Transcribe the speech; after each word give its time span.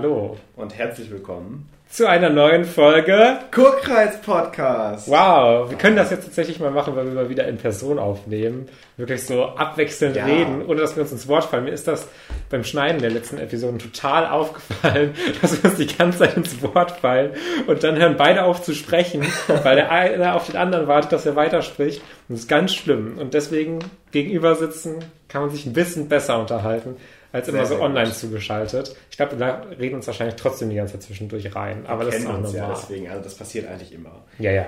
Hallo 0.00 0.38
und 0.56 0.78
herzlich 0.78 1.10
willkommen 1.10 1.68
zu 1.90 2.08
einer 2.08 2.30
neuen 2.30 2.64
Folge 2.64 3.38
Kurkreis 3.50 4.18
Podcast. 4.22 5.10
Wow, 5.10 5.68
wir 5.68 5.76
können 5.76 5.96
das 5.96 6.10
jetzt 6.10 6.24
tatsächlich 6.24 6.58
mal 6.58 6.70
machen, 6.70 6.96
weil 6.96 7.04
wir 7.04 7.12
mal 7.12 7.28
wieder 7.28 7.46
in 7.46 7.58
Person 7.58 7.98
aufnehmen. 7.98 8.66
Wirklich 8.96 9.26
so 9.26 9.44
abwechselnd 9.44 10.16
ja. 10.16 10.24
reden, 10.24 10.64
ohne 10.66 10.80
dass 10.80 10.96
wir 10.96 11.02
uns 11.02 11.12
ins 11.12 11.28
Wort 11.28 11.44
fallen. 11.44 11.64
Mir 11.64 11.72
ist 11.72 11.86
das 11.86 12.08
beim 12.48 12.64
Schneiden 12.64 13.02
der 13.02 13.10
letzten 13.10 13.36
Episoden 13.36 13.78
total 13.78 14.26
aufgefallen, 14.26 15.14
dass 15.42 15.62
wir 15.62 15.68
uns 15.68 15.78
die 15.78 15.94
ganze 15.94 16.20
Zeit 16.20 16.34
ins 16.34 16.62
Wort 16.62 16.92
fallen 16.92 17.32
und 17.66 17.84
dann 17.84 17.98
hören 17.98 18.16
beide 18.16 18.44
auf 18.44 18.62
zu 18.62 18.72
sprechen, 18.72 19.26
weil 19.64 19.76
der 19.76 19.90
eine 19.90 20.34
auf 20.34 20.46
den 20.46 20.56
anderen 20.56 20.88
wartet, 20.88 21.12
dass 21.12 21.26
er 21.26 21.36
weiterspricht. 21.36 22.00
Und 22.00 22.36
das 22.36 22.40
ist 22.40 22.48
ganz 22.48 22.72
schlimm. 22.72 23.18
Und 23.18 23.34
deswegen 23.34 23.80
gegenüber 24.12 24.54
sitzen 24.54 25.04
kann 25.28 25.42
man 25.42 25.50
sich 25.50 25.66
ein 25.66 25.74
bisschen 25.74 26.08
besser 26.08 26.38
unterhalten 26.38 26.96
als 27.32 27.48
immer 27.48 27.66
so 27.66 27.80
online 27.80 28.08
gut. 28.08 28.16
zugeschaltet. 28.16 28.96
Ich 29.10 29.16
glaube, 29.16 29.36
da 29.36 29.62
reden 29.78 29.96
uns 29.96 30.06
wahrscheinlich 30.06 30.36
trotzdem 30.36 30.70
die 30.70 30.76
ganze 30.76 30.94
Zeit 30.94 31.02
zwischendurch 31.02 31.54
rein. 31.54 31.84
Aber 31.86 32.04
wir 32.04 32.06
das 32.06 32.20
ist 32.20 32.26
auch 32.26 32.32
normal. 32.40 32.54
Ja, 32.54 32.68
deswegen, 32.70 33.08
also 33.08 33.22
das 33.22 33.34
passiert 33.34 33.68
eigentlich 33.68 33.92
immer. 33.92 34.24
Ja, 34.38 34.50
ja. 34.50 34.66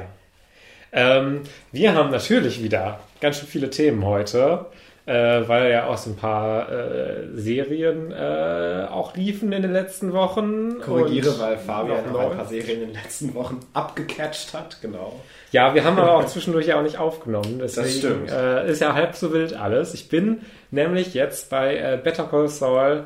Ähm, 0.93 1.43
wir 1.73 1.95
haben 1.95 2.11
natürlich 2.11 2.63
wieder 2.63 3.01
ganz 3.21 3.39
schön 3.39 3.49
viele 3.49 3.71
Themen 3.71 4.05
heute, 4.05 4.67
äh, 5.05 5.49
weil 5.49 5.73
ja 5.73 5.87
auch 5.87 5.97
so 5.97 6.11
ein 6.11 6.17
paar 6.17 6.71
äh, 6.71 7.29
Serien 7.35 8.13
äh, 8.13 8.87
auch 8.89 9.17
liefen 9.17 9.53
in 9.53 9.63
den 9.63 9.73
letzten 9.73 10.13
Wochen. 10.13 10.81
Korrigiere, 10.81 11.39
weil 11.41 11.59
Fabian 11.59 12.13
noch 12.13 12.31
ein 12.31 12.37
paar 12.37 12.47
Serien 12.47 12.83
in 12.83 12.89
den 12.89 12.95
letzten 12.95 13.35
Wochen 13.35 13.59
abgecatcht 13.73 14.55
hat, 14.55 14.81
genau. 14.81 15.21
Ja, 15.51 15.75
wir 15.75 15.85
haben 15.85 15.99
aber 15.99 16.15
auch 16.17 16.27
zwischendurch 16.27 16.67
ja 16.67 16.79
auch 16.79 16.83
nicht 16.83 16.99
aufgenommen. 16.99 17.59
Deswegen, 17.61 17.87
das 17.87 17.97
stimmt. 17.97 18.31
Äh, 18.31 18.71
ist 18.71 18.81
ja 18.81 18.95
halb 18.95 19.17
so 19.17 19.33
wild 19.33 19.55
alles. 19.55 19.93
Ich 19.95 20.09
bin 20.09 20.43
nämlich 20.71 21.15
jetzt 21.15 21.51
bei 21.51 21.77
äh, 21.77 22.01
Better 22.03 22.25
Call 22.25 22.49
Saul 22.49 23.05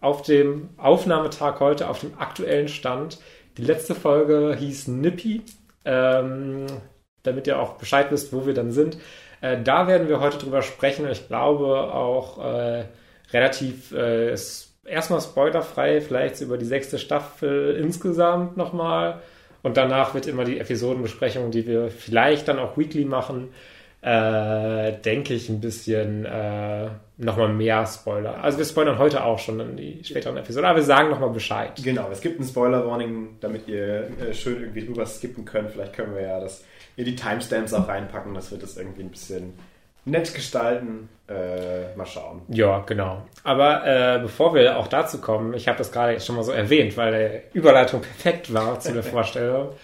auf 0.00 0.22
dem 0.22 0.68
Aufnahmetag 0.76 1.60
heute, 1.60 1.88
auf 1.88 2.00
dem 2.00 2.18
aktuellen 2.18 2.68
Stand. 2.68 3.18
Die 3.56 3.62
letzte 3.62 3.94
Folge 3.94 4.54
hieß 4.56 4.88
Nippy, 4.88 5.42
ähm, 5.84 6.66
damit 7.22 7.46
ihr 7.46 7.58
auch 7.58 7.78
Bescheid 7.78 8.10
wisst, 8.10 8.32
wo 8.32 8.46
wir 8.46 8.54
dann 8.54 8.70
sind. 8.70 8.98
Äh, 9.40 9.62
da 9.62 9.86
werden 9.86 10.08
wir 10.08 10.20
heute 10.20 10.38
drüber 10.38 10.62
sprechen. 10.62 11.08
Ich 11.10 11.28
glaube 11.28 11.92
auch 11.92 12.44
äh, 12.44 12.84
relativ 13.32 13.92
äh, 13.92 14.34
erstmal 14.84 15.20
spoilerfrei, 15.20 16.00
vielleicht 16.00 16.40
über 16.40 16.58
die 16.58 16.64
sechste 16.64 16.98
Staffel 16.98 17.76
insgesamt 17.80 18.56
nochmal. 18.56 19.20
Und 19.62 19.76
danach 19.76 20.14
wird 20.14 20.26
immer 20.26 20.44
die 20.44 20.58
Episodenbesprechung, 20.60 21.50
die 21.50 21.66
wir 21.66 21.90
vielleicht 21.90 22.48
dann 22.48 22.58
auch 22.58 22.78
weekly 22.78 23.04
machen, 23.04 23.48
äh, 24.00 24.92
denke 24.92 25.34
ich, 25.34 25.48
ein 25.48 25.60
bisschen 25.60 26.24
äh, 26.24 26.88
nochmal 27.16 27.52
mehr 27.52 27.84
Spoiler. 27.84 28.42
Also 28.42 28.58
wir 28.58 28.64
spoilern 28.64 28.98
heute 28.98 29.24
auch 29.24 29.40
schon 29.40 29.58
in 29.58 29.76
die 29.76 30.04
späteren 30.04 30.36
Episoden, 30.36 30.66
aber 30.66 30.78
wir 30.78 30.84
sagen 30.84 31.10
nochmal 31.10 31.30
Bescheid. 31.30 31.72
Genau, 31.82 32.08
es 32.12 32.20
gibt 32.20 32.38
ein 32.38 32.44
Spoiler-Warning, 32.44 33.38
damit 33.40 33.66
ihr 33.66 34.08
äh, 34.20 34.32
schön 34.32 34.60
irgendwie 34.60 34.86
drüber 34.86 35.04
skippen 35.04 35.44
könnt. 35.44 35.72
Vielleicht 35.72 35.94
können 35.94 36.14
wir 36.14 36.22
ja 36.22 36.38
das, 36.38 36.64
ihr 36.98 37.04
die 37.04 37.16
Timestamps 37.16 37.72
auch 37.72 37.88
reinpacken, 37.88 38.34
das 38.34 38.50
wird 38.50 38.62
das 38.62 38.76
irgendwie 38.76 39.02
ein 39.02 39.10
bisschen 39.10 39.54
nett 40.04 40.34
gestalten. 40.34 41.08
Äh, 41.28 41.94
mal 41.94 42.06
schauen. 42.06 42.40
Ja, 42.48 42.78
genau. 42.80 43.22
Aber 43.44 43.86
äh, 43.86 44.18
bevor 44.18 44.54
wir 44.54 44.78
auch 44.78 44.88
dazu 44.88 45.20
kommen, 45.20 45.52
ich 45.52 45.68
habe 45.68 45.76
das 45.76 45.92
gerade 45.92 46.18
schon 46.20 46.36
mal 46.36 46.42
so 46.42 46.52
erwähnt, 46.52 46.96
weil 46.96 47.42
die 47.52 47.58
Überleitung 47.58 48.00
perfekt 48.22 48.52
war 48.52 48.80
zu 48.80 48.94
der 48.94 49.02
Vorstellung, 49.02 49.74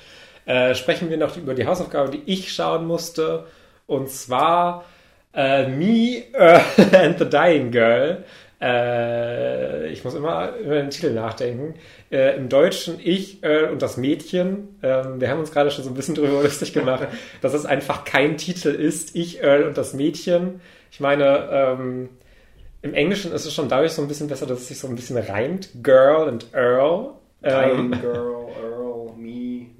äh, 0.46 0.74
sprechen 0.74 1.10
wir 1.10 1.18
noch 1.18 1.36
über 1.36 1.52
die 1.52 1.66
Hausaufgabe, 1.66 2.10
die 2.10 2.22
ich 2.24 2.52
schauen 2.52 2.86
musste. 2.86 3.44
Und 3.86 4.10
zwar 4.10 4.86
äh, 5.34 5.68
Me 5.68 6.24
and 6.94 7.18
the 7.18 7.28
Dying 7.28 7.70
Girl. 7.70 8.24
Äh, 8.64 9.88
ich 9.90 10.04
muss 10.04 10.14
immer 10.14 10.56
über 10.56 10.76
den 10.76 10.88
Titel 10.88 11.12
nachdenken. 11.12 11.74
Äh, 12.10 12.36
Im 12.36 12.48
Deutschen 12.48 12.98
Ich, 12.98 13.42
Earl 13.42 13.70
und 13.70 13.82
das 13.82 13.98
Mädchen. 13.98 14.78
Ähm, 14.82 15.20
wir 15.20 15.28
haben 15.28 15.40
uns 15.40 15.52
gerade 15.52 15.70
schon 15.70 15.84
so 15.84 15.90
ein 15.90 15.94
bisschen 15.94 16.14
drüber 16.14 16.42
lustig 16.42 16.72
gemacht, 16.72 17.08
dass 17.42 17.52
es 17.52 17.66
einfach 17.66 18.04
kein 18.04 18.38
Titel 18.38 18.70
ist. 18.70 19.14
Ich, 19.14 19.42
Earl 19.42 19.64
und 19.64 19.76
das 19.76 19.92
Mädchen. 19.92 20.62
Ich 20.90 21.00
meine, 21.00 21.48
ähm, 21.52 22.08
im 22.80 22.94
Englischen 22.94 23.32
ist 23.32 23.44
es 23.44 23.52
schon 23.52 23.68
dadurch 23.68 23.92
so 23.92 24.00
ein 24.00 24.08
bisschen 24.08 24.28
besser, 24.28 24.46
dass 24.46 24.60
es 24.60 24.68
sich 24.68 24.78
so 24.78 24.88
ein 24.88 24.96
bisschen 24.96 25.18
reimt. 25.18 25.68
Girl 25.82 26.28
und 26.28 26.46
Earl. 26.54 27.10
Ähm, 27.42 27.90
Girl, 28.00 28.46
Earl, 28.62 28.83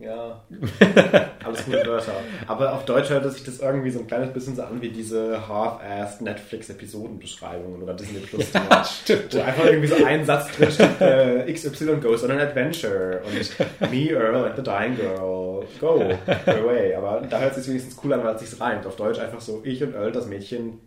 ja. 0.04 0.42
Alles 1.44 1.64
gute 1.64 1.86
Wörter. 1.86 2.12
Aber 2.46 2.72
auf 2.72 2.84
Deutsch 2.84 3.10
hört 3.10 3.30
sich 3.32 3.44
das 3.44 3.60
irgendwie 3.60 3.90
so 3.90 4.00
ein 4.00 4.06
kleines 4.06 4.32
bisschen 4.32 4.56
so 4.56 4.62
an 4.62 4.80
wie 4.80 4.90
diese 4.90 5.48
half-assed 5.48 6.22
Netflix-Episodenbeschreibungen 6.22 7.82
oder 7.82 7.94
Disney 7.94 8.20
Plus. 8.20 8.52
ja, 8.52 8.84
stimmt. 8.84 9.34
Wo 9.34 9.40
einfach 9.40 9.64
irgendwie 9.64 9.88
so 9.88 10.04
ein 10.04 10.24
Satz 10.24 10.50
drin 10.56 10.70
steht, 10.70 11.00
äh, 11.00 11.52
XY 11.52 11.96
goes 12.00 12.24
on 12.24 12.30
an 12.30 12.40
adventure 12.40 13.20
und 13.24 13.90
me, 13.90 14.10
Earl 14.10 14.44
and 14.44 14.56
the 14.56 14.62
dying 14.62 14.96
girl, 14.96 15.64
go, 15.80 15.98
go 16.46 16.52
away. 16.52 16.94
Aber 16.94 17.22
da 17.28 17.40
hört 17.40 17.56
es 17.56 17.64
sich 17.64 17.68
wenigstens 17.68 17.98
cool 18.04 18.12
an, 18.12 18.24
weil 18.24 18.34
es 18.34 18.48
sich 18.48 18.60
reimt. 18.60 18.86
Auf 18.86 18.96
Deutsch 18.96 19.18
einfach 19.18 19.40
so, 19.40 19.62
ich 19.64 19.82
und 19.82 19.94
Earl, 19.94 20.12
das 20.12 20.26
Mädchen, 20.26 20.80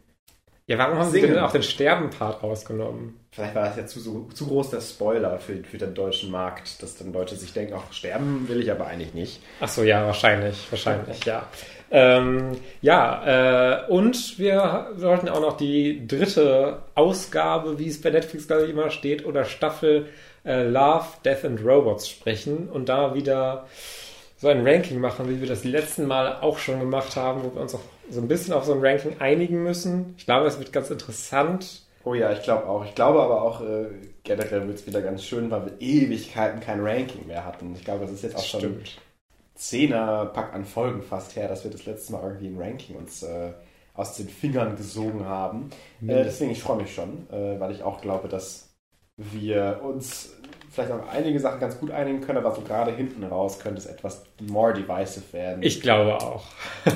ja, 0.68 0.78
warum 0.78 1.00
haben 1.00 1.12
Singen. 1.12 1.28
sie 1.28 1.34
denn 1.34 1.44
auch 1.44 1.52
den 1.52 1.64
Sterben-Part 1.64 2.44
rausgenommen? 2.44 3.18
Vielleicht 3.32 3.56
war 3.56 3.66
das 3.68 3.78
ja 3.78 3.86
zu, 3.86 4.28
zu 4.34 4.48
groß 4.48 4.72
der 4.72 4.82
Spoiler 4.82 5.40
für, 5.40 5.64
für 5.64 5.78
den 5.78 5.94
deutschen 5.94 6.30
Markt, 6.30 6.84
dass 6.84 6.98
dann 6.98 7.14
Leute 7.14 7.36
sich 7.36 7.54
denken, 7.54 7.74
ach, 7.78 7.94
sterben 7.94 8.50
will 8.50 8.60
ich 8.60 8.70
aber 8.70 8.86
eigentlich 8.88 9.14
nicht. 9.14 9.42
Ach 9.62 9.70
so, 9.70 9.84
ja, 9.84 10.06
wahrscheinlich, 10.06 10.68
wahrscheinlich, 10.70 11.24
ja. 11.24 11.48
Ähm, 11.90 12.58
ja, 12.82 13.86
äh, 13.86 13.90
und 13.90 14.38
wir 14.40 14.92
sollten 14.98 15.30
auch 15.30 15.40
noch 15.40 15.56
die 15.56 16.06
dritte 16.06 16.80
Ausgabe, 16.96 17.80
wie 17.80 17.88
es 17.88 18.02
bei 18.02 18.10
Netflix, 18.10 18.48
glaube 18.48 18.66
ich, 18.66 18.72
immer 18.72 18.90
steht, 18.90 19.26
oder 19.26 19.46
Staffel 19.46 20.10
äh, 20.44 20.64
Love, 20.64 21.06
Death 21.24 21.46
and 21.46 21.64
Robots 21.64 22.10
sprechen 22.10 22.68
und 22.68 22.90
da 22.90 23.16
wieder 23.16 23.68
so 24.38 24.48
ein 24.48 24.66
Ranking 24.66 25.00
machen, 25.00 25.30
wie 25.30 25.42
wir 25.42 25.48
das 25.48 25.64
letzten 25.64 26.06
Mal 26.06 26.42
auch 26.42 26.60
schon 26.60 26.80
gemacht 26.80 27.16
haben, 27.16 27.44
wo 27.44 27.54
wir 27.54 27.62
uns 27.62 27.74
auch 27.74 27.82
so 28.10 28.22
ein 28.22 28.28
bisschen 28.28 28.54
auf 28.54 28.64
so 28.66 28.74
ein 28.74 28.86
Ranking 28.86 29.20
einigen 29.20 29.64
müssen. 29.64 30.14
Ich 30.18 30.26
glaube, 30.26 30.48
es 30.48 30.60
wird 30.60 30.72
ganz 30.72 30.90
interessant. 30.90 31.82
Oh 32.04 32.14
ja, 32.14 32.32
ich 32.32 32.44
glaube 32.44 32.68
auch. 32.68 32.86
Ich 32.86 32.96
glaube 32.96 33.22
aber 33.22 33.42
auch, 33.42 33.62
äh, 33.62 33.88
generell 34.24 34.68
wird 34.68 34.78
es 34.78 34.88
wieder 34.88 35.02
ganz 35.02 35.24
schön, 35.24 35.50
weil 35.52 35.66
wir 35.66 35.82
Ewigkeiten 35.82 36.62
kein 36.62 36.80
Ranking 36.86 37.28
mehr 37.28 37.46
hatten. 37.46 37.74
Ich 37.76 37.84
glaube, 37.84 38.06
es 38.06 38.12
ist 38.12 38.24
jetzt 38.24 38.38
auch 38.38 38.44
schon 38.44 38.64
ein 38.64 38.84
Zehner-Pack 39.56 40.54
an 40.54 40.66
Folgen 40.66 41.02
fast 41.02 41.36
her, 41.36 41.48
dass 41.50 41.64
wir 41.64 41.72
das 41.72 41.86
letzte 41.86 42.14
Mal 42.14 42.24
irgendwie 42.24 42.48
ein 42.48 42.62
Ranking 42.62 42.96
uns 42.96 43.24
äh, 43.24 43.52
aus 43.96 44.16
den 44.16 44.30
Fingern 44.30 44.76
gesogen 44.76 45.26
haben. 45.26 45.72
Äh, 46.02 46.24
deswegen, 46.24 46.52
ich 46.52 46.62
freue 46.62 46.78
mich 46.78 46.94
schon, 46.94 47.28
äh, 47.32 47.60
weil 47.60 47.72
ich 47.72 47.82
auch 47.82 48.00
glaube, 48.00 48.28
dass 48.28 48.70
wir 49.18 49.82
uns 49.84 50.37
vielleicht 50.78 50.92
auch 50.92 51.12
einige 51.12 51.40
Sachen 51.40 51.60
ganz 51.60 51.80
gut 51.80 51.90
einigen 51.90 52.22
können, 52.22 52.38
aber 52.38 52.54
so 52.54 52.62
gerade 52.62 52.92
hinten 52.92 53.24
raus 53.24 53.60
könnte 53.60 53.80
es 53.80 53.88
etwas 53.88 54.24
more 54.40 54.74
divisive 54.74 55.34
werden. 55.34 55.64
Ich 55.64 55.82
glaube 55.82 56.18
auch. 56.18 56.46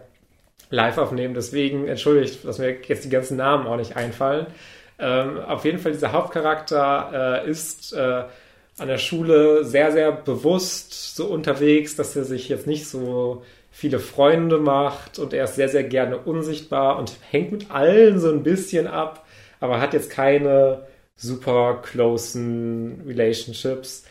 live 0.74 0.98
aufnehmen. 0.98 1.34
Deswegen 1.34 1.86
entschuldigt, 1.86 2.44
dass 2.44 2.58
mir 2.58 2.76
jetzt 2.86 3.04
die 3.04 3.10
ganzen 3.10 3.36
Namen 3.36 3.66
auch 3.66 3.76
nicht 3.76 3.96
einfallen. 3.96 4.46
Ähm, 4.98 5.40
auf 5.40 5.64
jeden 5.64 5.78
Fall, 5.78 5.92
dieser 5.92 6.12
Hauptcharakter 6.12 7.42
äh, 7.44 7.50
ist 7.50 7.92
äh, 7.92 8.24
an 8.78 8.88
der 8.88 8.98
Schule 8.98 9.64
sehr, 9.64 9.92
sehr 9.92 10.12
bewusst 10.12 11.16
so 11.16 11.26
unterwegs, 11.26 11.96
dass 11.96 12.14
er 12.16 12.24
sich 12.24 12.48
jetzt 12.48 12.66
nicht 12.66 12.86
so 12.88 13.42
viele 13.70 13.98
Freunde 13.98 14.58
macht 14.58 15.18
und 15.18 15.32
er 15.32 15.44
ist 15.44 15.56
sehr, 15.56 15.68
sehr 15.68 15.84
gerne 15.84 16.18
unsichtbar 16.18 16.98
und 16.98 17.16
hängt 17.30 17.52
mit 17.52 17.70
allen 17.70 18.20
so 18.20 18.30
ein 18.30 18.44
bisschen 18.44 18.86
ab, 18.86 19.26
aber 19.58 19.80
hat 19.80 19.94
jetzt 19.94 20.10
keine 20.10 20.86
super 21.16 21.80
closen 21.82 23.02
Relationships. 23.06 24.04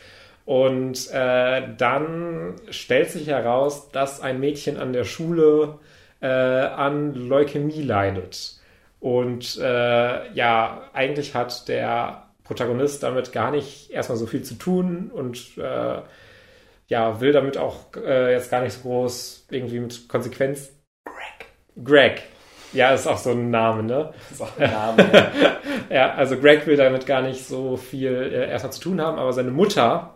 Und 0.45 1.09
äh, 1.13 1.62
dann 1.77 2.56
stellt 2.69 3.09
sich 3.09 3.27
heraus, 3.27 3.89
dass 3.92 4.19
ein 4.19 4.42
Mädchen 4.42 4.77
an 4.77 4.92
der 4.92 5.06
Schule 5.06 5.80
äh, 6.23 6.27
an 6.27 7.13
Leukämie 7.13 7.81
leidet. 7.81 8.59
Und 9.01 9.57
äh, 9.57 10.33
ja, 10.33 10.89
eigentlich 10.93 11.35
hat 11.35 11.67
der 11.67 12.29
Protagonist 12.45 13.03
damit 13.03 13.33
gar 13.33 13.51
nicht 13.51 13.91
erstmal 13.91 14.17
so 14.17 14.25
viel 14.25 14.43
zu 14.43 14.55
tun 14.55 15.11
und 15.13 15.57
äh, 15.57 16.01
ja, 16.87 17.19
will 17.19 17.33
damit 17.33 17.57
auch 17.57 17.87
äh, 17.97 18.31
jetzt 18.31 18.49
gar 18.49 18.61
nicht 18.61 18.73
so 18.73 18.81
groß 18.81 19.47
irgendwie 19.51 19.79
mit 19.79 20.07
Konsequenz. 20.07 20.71
Greg. 21.05 21.83
Greg. 21.83 22.21
Ja, 22.71 22.93
ist 22.93 23.07
auch 23.07 23.17
so 23.17 23.31
ein 23.31 23.51
Name, 23.51 23.83
ne? 23.83 24.13
Ist 24.31 24.41
auch 24.41 24.57
ein 24.57 24.71
Name, 24.71 25.09
ja. 25.13 25.31
ja, 25.89 26.13
also 26.15 26.37
Greg 26.37 26.65
will 26.65 26.77
damit 26.77 27.05
gar 27.05 27.21
nicht 27.21 27.45
so 27.45 27.75
viel 27.75 28.13
äh, 28.13 28.49
erstmal 28.49 28.71
zu 28.71 28.81
tun 28.81 29.01
haben, 29.01 29.19
aber 29.19 29.33
seine 29.33 29.51
Mutter, 29.51 30.15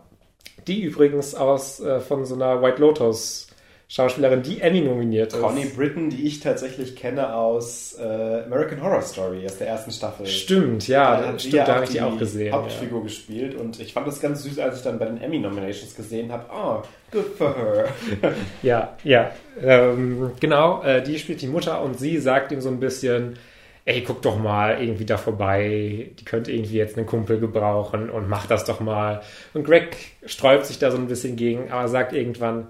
die 0.66 0.82
übrigens 0.82 1.34
aus 1.34 1.80
äh, 1.80 2.00
von 2.00 2.24
so 2.24 2.34
einer 2.34 2.62
White 2.62 2.80
Lotus 2.80 3.47
Schauspielerin, 3.90 4.42
die 4.42 4.60
Emmy 4.60 4.82
nominiert 4.82 5.32
ist. 5.32 5.40
Connie 5.40 5.64
Britton, 5.64 6.10
die 6.10 6.26
ich 6.26 6.40
tatsächlich 6.40 6.94
kenne 6.94 7.34
aus 7.34 7.96
äh, 7.98 8.42
American 8.44 8.82
Horror 8.82 9.00
Story, 9.00 9.46
aus 9.46 9.56
der 9.56 9.68
ersten 9.68 9.90
Staffel. 9.90 10.26
Stimmt, 10.26 10.86
ja, 10.88 11.18
da 11.18 11.38
stimmt, 11.38 11.54
ja 11.54 11.64
da 11.64 11.74
habe 11.76 11.84
ich 11.84 11.92
die 11.92 12.02
auch 12.02 12.18
gesehen. 12.18 12.52
Hauptfigur 12.52 12.98
ja. 12.98 13.04
gespielt 13.04 13.54
und 13.54 13.80
ich 13.80 13.94
fand 13.94 14.06
das 14.06 14.20
ganz 14.20 14.42
süß, 14.42 14.58
als 14.58 14.76
ich 14.76 14.82
dann 14.82 14.98
bei 14.98 15.06
den 15.06 15.18
Emmy 15.22 15.38
Nominations 15.38 15.96
gesehen 15.96 16.30
habe. 16.30 16.44
Oh, 16.52 16.82
good 17.10 17.34
for 17.38 17.56
her. 17.56 17.88
ja, 18.62 18.94
ja, 19.04 19.30
ähm, 19.62 20.32
genau. 20.38 20.82
Äh, 20.82 21.02
die 21.02 21.18
spielt 21.18 21.40
die 21.40 21.48
Mutter 21.48 21.80
und 21.80 21.98
sie 21.98 22.18
sagt 22.18 22.52
ihm 22.52 22.60
so 22.60 22.68
ein 22.68 22.80
bisschen, 22.80 23.38
ey, 23.86 24.04
guck 24.06 24.20
doch 24.20 24.36
mal 24.38 24.82
irgendwie 24.82 25.06
da 25.06 25.16
vorbei, 25.16 26.10
die 26.20 26.24
könnte 26.26 26.52
irgendwie 26.52 26.76
jetzt 26.76 26.98
einen 26.98 27.06
Kumpel 27.06 27.40
gebrauchen 27.40 28.10
und 28.10 28.28
mach 28.28 28.46
das 28.46 28.66
doch 28.66 28.80
mal. 28.80 29.22
Und 29.54 29.64
Greg 29.64 29.96
sträubt 30.26 30.66
sich 30.66 30.78
da 30.78 30.90
so 30.90 30.98
ein 30.98 31.06
bisschen 31.08 31.36
gegen, 31.36 31.70
aber 31.70 31.88
sagt 31.88 32.12
irgendwann, 32.12 32.66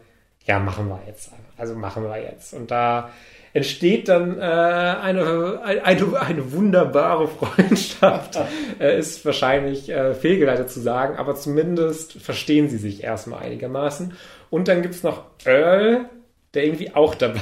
ja, 0.49 0.59
machen 0.59 0.89
wir 0.89 1.01
jetzt. 1.07 1.31
Also 1.59 1.75
machen 1.75 2.05
wir 2.05 2.21
jetzt. 2.23 2.55
Und 2.55 2.71
da 2.71 3.11
entsteht 3.53 4.09
dann 4.09 4.39
äh, 4.39 4.43
eine, 4.43 5.61
eine, 5.63 6.21
eine 6.21 6.53
wunderbare 6.53 7.29
Freundschaft. 7.29 8.39
äh, 8.81 8.99
ist 8.99 9.25
wahrscheinlich 9.27 9.91
äh, 9.91 10.15
fehlgeleitet 10.15 10.71
zu 10.71 10.81
sagen, 10.81 11.19
aber 11.19 11.37
zumindest 11.37 12.15
verstehen 12.15 12.71
sie 12.71 12.79
sich 12.79 13.05
erstmal 13.05 13.41
einigermaßen. 13.41 14.15
Und 14.49 14.69
dann 14.69 14.81
gibt 14.81 14.95
es 14.95 15.03
noch 15.03 15.25
Earl, 15.45 16.09
der 16.55 16.65
irgendwie 16.65 16.95
auch 16.95 17.15
dabei 17.15 17.41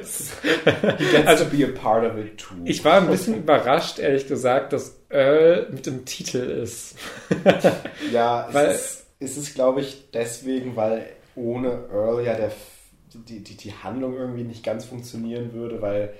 ist. 0.00 0.32
also, 1.26 1.44
be 1.44 1.66
a 1.66 1.78
part 1.78 2.10
of 2.10 2.16
it 2.16 2.38
too. 2.38 2.54
Ich 2.64 2.82
war 2.82 2.96
ein 2.96 3.08
bisschen 3.08 3.36
überrascht, 3.36 3.98
ehrlich 3.98 4.26
gesagt, 4.26 4.72
dass 4.72 4.96
Earl 5.10 5.66
mit 5.70 5.84
dem 5.84 6.06
Titel 6.06 6.38
ist. 6.38 6.96
ja, 8.10 8.46
es 8.48 8.54
weil, 8.54 8.70
ist, 8.70 9.06
es 9.20 9.36
ist 9.36 9.54
glaube 9.54 9.82
ich, 9.82 10.10
deswegen, 10.14 10.76
weil 10.76 11.04
ohne 11.36 11.88
Earl 11.90 12.24
ja 12.24 12.34
der, 12.34 12.52
die, 13.14 13.42
die, 13.42 13.56
die 13.56 13.72
Handlung 13.72 14.14
irgendwie 14.14 14.44
nicht 14.44 14.64
ganz 14.64 14.84
funktionieren 14.84 15.52
würde, 15.52 15.82
weil 15.82 16.14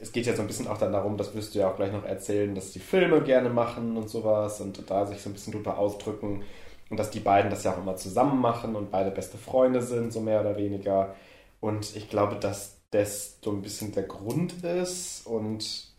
es 0.00 0.12
geht 0.12 0.26
ja 0.26 0.34
so 0.34 0.42
ein 0.42 0.46
bisschen 0.46 0.68
auch 0.68 0.78
dann 0.78 0.92
darum, 0.92 1.16
das 1.16 1.34
wirst 1.34 1.54
du 1.54 1.58
ja 1.58 1.70
auch 1.70 1.76
gleich 1.76 1.92
noch 1.92 2.04
erzählen, 2.04 2.54
dass 2.54 2.72
die 2.72 2.78
Filme 2.78 3.22
gerne 3.22 3.50
machen 3.50 3.96
und 3.96 4.08
sowas 4.08 4.60
und 4.60 4.90
da 4.90 5.06
sich 5.06 5.20
so 5.20 5.30
ein 5.30 5.34
bisschen 5.34 5.52
drüber 5.52 5.78
ausdrücken 5.78 6.42
und 6.90 6.98
dass 6.98 7.10
die 7.10 7.20
beiden 7.20 7.50
das 7.50 7.64
ja 7.64 7.72
auch 7.72 7.78
immer 7.78 7.96
zusammen 7.96 8.40
machen 8.40 8.76
und 8.76 8.90
beide 8.90 9.10
beste 9.10 9.38
Freunde 9.38 9.82
sind, 9.82 10.12
so 10.12 10.20
mehr 10.20 10.40
oder 10.40 10.56
weniger. 10.56 11.14
Und 11.60 11.96
ich 11.96 12.10
glaube, 12.10 12.36
dass 12.36 12.76
das 12.90 13.38
so 13.42 13.50
ein 13.50 13.62
bisschen 13.62 13.92
der 13.92 14.02
Grund 14.02 14.62
ist 14.62 15.26
und 15.26 15.91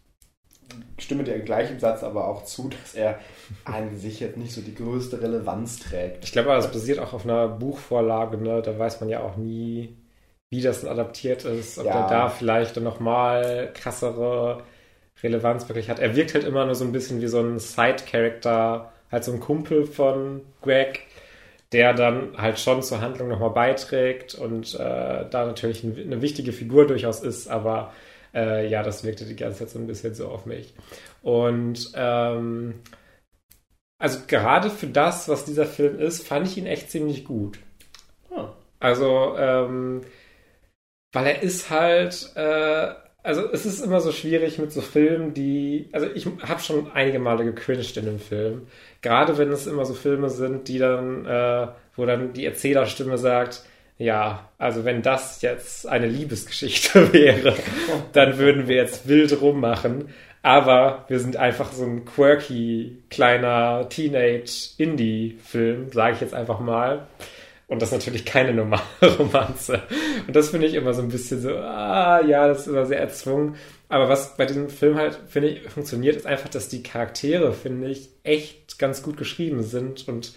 stimme 0.99 1.23
dir 1.23 1.39
gleich 1.39 1.69
im 1.71 1.79
Satz 1.79 2.03
aber 2.03 2.27
auch 2.27 2.45
zu, 2.45 2.69
dass 2.69 2.95
er 2.95 3.19
an 3.65 3.97
sich 3.97 4.19
jetzt 4.19 4.37
nicht 4.37 4.53
so 4.53 4.61
die 4.61 4.75
größte 4.75 5.21
Relevanz 5.21 5.79
trägt. 5.79 6.23
Ich 6.23 6.31
glaube, 6.31 6.49
das 6.49 6.71
basiert 6.71 6.99
auch 6.99 7.13
auf 7.13 7.25
einer 7.25 7.47
Buchvorlage, 7.47 8.37
ne? 8.37 8.61
da 8.61 8.77
weiß 8.77 8.99
man 9.01 9.09
ja 9.09 9.21
auch 9.21 9.37
nie, 9.37 9.95
wie 10.49 10.61
das 10.61 10.85
adaptiert 10.85 11.45
ist, 11.45 11.79
ob 11.79 11.85
ja. 11.85 12.01
er 12.01 12.09
da 12.09 12.29
vielleicht 12.29 12.77
nochmal 12.77 13.71
krassere 13.73 14.63
Relevanz 15.21 15.67
wirklich 15.67 15.89
hat. 15.89 15.99
Er 15.99 16.15
wirkt 16.15 16.33
halt 16.33 16.43
immer 16.43 16.65
nur 16.65 16.75
so 16.75 16.85
ein 16.85 16.91
bisschen 16.91 17.21
wie 17.21 17.27
so 17.27 17.39
ein 17.39 17.59
Side-Character, 17.59 18.91
halt 19.11 19.23
so 19.23 19.31
ein 19.31 19.39
Kumpel 19.39 19.85
von 19.85 20.41
Greg, 20.61 21.01
der 21.71 21.93
dann 21.93 22.37
halt 22.37 22.59
schon 22.59 22.83
zur 22.83 23.01
Handlung 23.01 23.29
nochmal 23.29 23.49
beiträgt 23.49 24.35
und 24.35 24.75
äh, 24.75 25.25
da 25.29 25.45
natürlich 25.45 25.83
eine 25.83 26.21
wichtige 26.21 26.51
Figur 26.51 26.85
durchaus 26.85 27.21
ist, 27.21 27.47
aber 27.47 27.91
äh, 28.33 28.67
ja, 28.67 28.83
das 28.83 29.03
wirkte 29.03 29.25
die 29.25 29.35
ganze 29.35 29.59
Zeit 29.59 29.69
so 29.69 29.79
ein 29.79 29.87
bisschen 29.87 30.15
so 30.15 30.27
auf 30.27 30.45
mich. 30.45 30.73
Und 31.21 31.91
ähm, 31.95 32.75
also 33.99 34.19
gerade 34.27 34.69
für 34.69 34.87
das, 34.87 35.29
was 35.29 35.45
dieser 35.45 35.65
Film 35.65 35.99
ist, 35.99 36.27
fand 36.27 36.47
ich 36.47 36.57
ihn 36.57 36.65
echt 36.65 36.91
ziemlich 36.91 37.23
gut. 37.23 37.59
Oh. 38.29 38.49
Also, 38.79 39.35
ähm, 39.37 40.01
weil 41.13 41.27
er 41.27 41.41
ist 41.41 41.69
halt, 41.69 42.31
äh, 42.35 42.93
also 43.23 43.49
es 43.51 43.65
ist 43.65 43.79
immer 43.79 44.01
so 44.01 44.11
schwierig 44.11 44.59
mit 44.59 44.73
so 44.73 44.81
Filmen, 44.81 45.33
die, 45.33 45.87
also 45.93 46.07
ich 46.13 46.25
habe 46.25 46.59
schon 46.59 46.91
einige 46.91 47.19
Male 47.19 47.45
gecringed 47.45 47.95
in 47.95 48.05
dem 48.05 48.19
Film. 48.19 48.67
Gerade 49.01 49.37
wenn 49.37 49.51
es 49.51 49.67
immer 49.67 49.85
so 49.85 49.93
Filme 49.93 50.29
sind, 50.29 50.67
die 50.67 50.79
dann, 50.79 51.25
äh, 51.25 51.67
wo 51.95 52.05
dann 52.05 52.33
die 52.33 52.45
Erzählerstimme 52.45 53.17
sagt, 53.17 53.63
ja, 53.97 54.49
also 54.57 54.85
wenn 54.85 55.01
das 55.01 55.41
jetzt 55.41 55.87
eine 55.87 56.07
Liebesgeschichte 56.07 57.13
wäre, 57.13 57.55
dann 58.11 58.37
würden 58.37 58.67
wir 58.67 58.75
jetzt 58.75 59.07
wild 59.07 59.41
rummachen. 59.41 60.09
Aber 60.41 61.05
wir 61.07 61.19
sind 61.19 61.37
einfach 61.37 61.71
so 61.71 61.85
ein 61.85 62.03
quirky, 62.03 62.97
kleiner 63.09 63.87
Teenage-Indie-Film, 63.87 65.91
sage 65.93 66.15
ich 66.15 66.21
jetzt 66.21 66.33
einfach 66.33 66.59
mal. 66.59 67.07
Und 67.67 67.81
das 67.81 67.89
ist 67.89 67.93
natürlich 67.93 68.25
keine 68.25 68.53
normale 68.53 68.83
Romanze. 69.19 69.83
Und 70.27 70.35
das 70.35 70.49
finde 70.49 70.67
ich 70.67 70.73
immer 70.73 70.93
so 70.93 71.01
ein 71.01 71.07
bisschen 71.07 71.41
so, 71.41 71.55
ah, 71.55 72.21
ja, 72.21 72.47
das 72.47 72.61
ist 72.61 72.67
immer 72.67 72.85
sehr 72.85 72.99
erzwungen. 72.99 73.55
Aber 73.87 74.09
was 74.09 74.35
bei 74.35 74.45
diesem 74.45 74.69
Film 74.69 74.97
halt, 74.97 75.17
finde 75.27 75.49
ich, 75.49 75.69
funktioniert, 75.69 76.17
ist 76.17 76.25
einfach, 76.25 76.49
dass 76.49 76.67
die 76.67 76.83
Charaktere, 76.83 77.53
finde 77.53 77.89
ich, 77.89 78.09
echt 78.23 78.79
ganz 78.79 79.01
gut 79.01 79.15
geschrieben 79.15 79.63
sind 79.63 80.09
und 80.09 80.33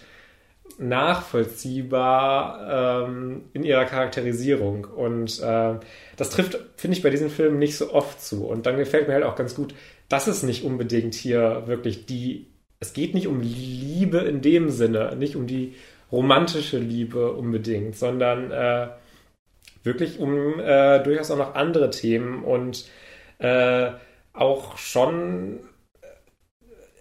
nachvollziehbar 0.77 3.07
ähm, 3.07 3.45
in 3.53 3.63
ihrer 3.63 3.85
Charakterisierung. 3.85 4.85
Und 4.85 5.41
äh, 5.41 5.75
das 6.15 6.29
trifft, 6.29 6.59
finde 6.75 6.97
ich, 6.97 7.03
bei 7.03 7.09
diesen 7.09 7.29
Filmen 7.29 7.59
nicht 7.59 7.77
so 7.77 7.93
oft 7.93 8.21
zu. 8.21 8.45
Und 8.45 8.65
dann 8.65 8.77
gefällt 8.77 9.07
mir 9.07 9.15
halt 9.15 9.23
auch 9.23 9.35
ganz 9.35 9.55
gut, 9.55 9.73
dass 10.09 10.27
es 10.27 10.43
nicht 10.43 10.63
unbedingt 10.63 11.15
hier 11.15 11.63
wirklich 11.65 12.05
die, 12.05 12.47
es 12.79 12.93
geht 12.93 13.13
nicht 13.13 13.27
um 13.27 13.41
Liebe 13.41 14.19
in 14.19 14.41
dem 14.41 14.69
Sinne, 14.69 15.15
nicht 15.15 15.35
um 15.35 15.47
die 15.47 15.75
romantische 16.11 16.77
Liebe 16.77 17.33
unbedingt, 17.33 17.95
sondern 17.95 18.51
äh, 18.51 18.87
wirklich 19.83 20.19
um 20.19 20.59
äh, 20.59 21.03
durchaus 21.03 21.31
auch 21.31 21.37
noch 21.37 21.55
andere 21.55 21.89
Themen 21.89 22.43
und 22.43 22.87
äh, 23.39 23.91
auch 24.33 24.77
schon 24.77 25.59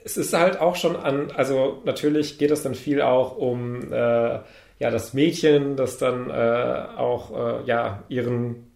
es 0.07 0.17
ist 0.17 0.33
halt 0.33 0.61
auch 0.61 0.77
schon 0.77 0.95
an, 0.95 1.33
also 1.33 1.83
natürlich 1.85 2.39
geht 2.39 2.53
es 2.53 2.63
dann 2.63 2.77
viel 2.77 3.03
auch 3.03 3.37
um 3.37 3.93
äh, 3.93 4.39
ja 4.79 4.91
das 4.91 5.15
Mädchen, 5.15 5.75
das 5.75 5.99
dann 5.99 6.31
äh, 6.31 6.87
auch 6.97 7.33
äh, 7.33 7.67
ja 7.67 8.05
ihren 8.09 8.71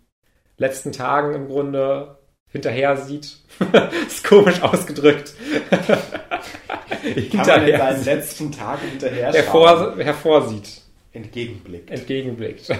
letzten 0.56 0.90
Tagen 0.90 1.34
im 1.34 1.46
Grunde 1.46 2.18
hinterher 2.48 2.96
sieht. 2.96 3.36
ist 4.08 4.24
komisch 4.24 4.60
ausgedrückt. 4.60 5.34
Kann 5.70 7.46
man 7.46 7.68
in 7.68 7.78
seinen 7.78 8.04
letzten 8.04 8.50
Tagen 8.50 8.88
hinterher 8.88 9.32
hervor, 9.32 9.96
hervorsieht. 9.98 10.80
Entgegenblickt. 11.12 11.90
Entgegenblickt. 11.92 12.70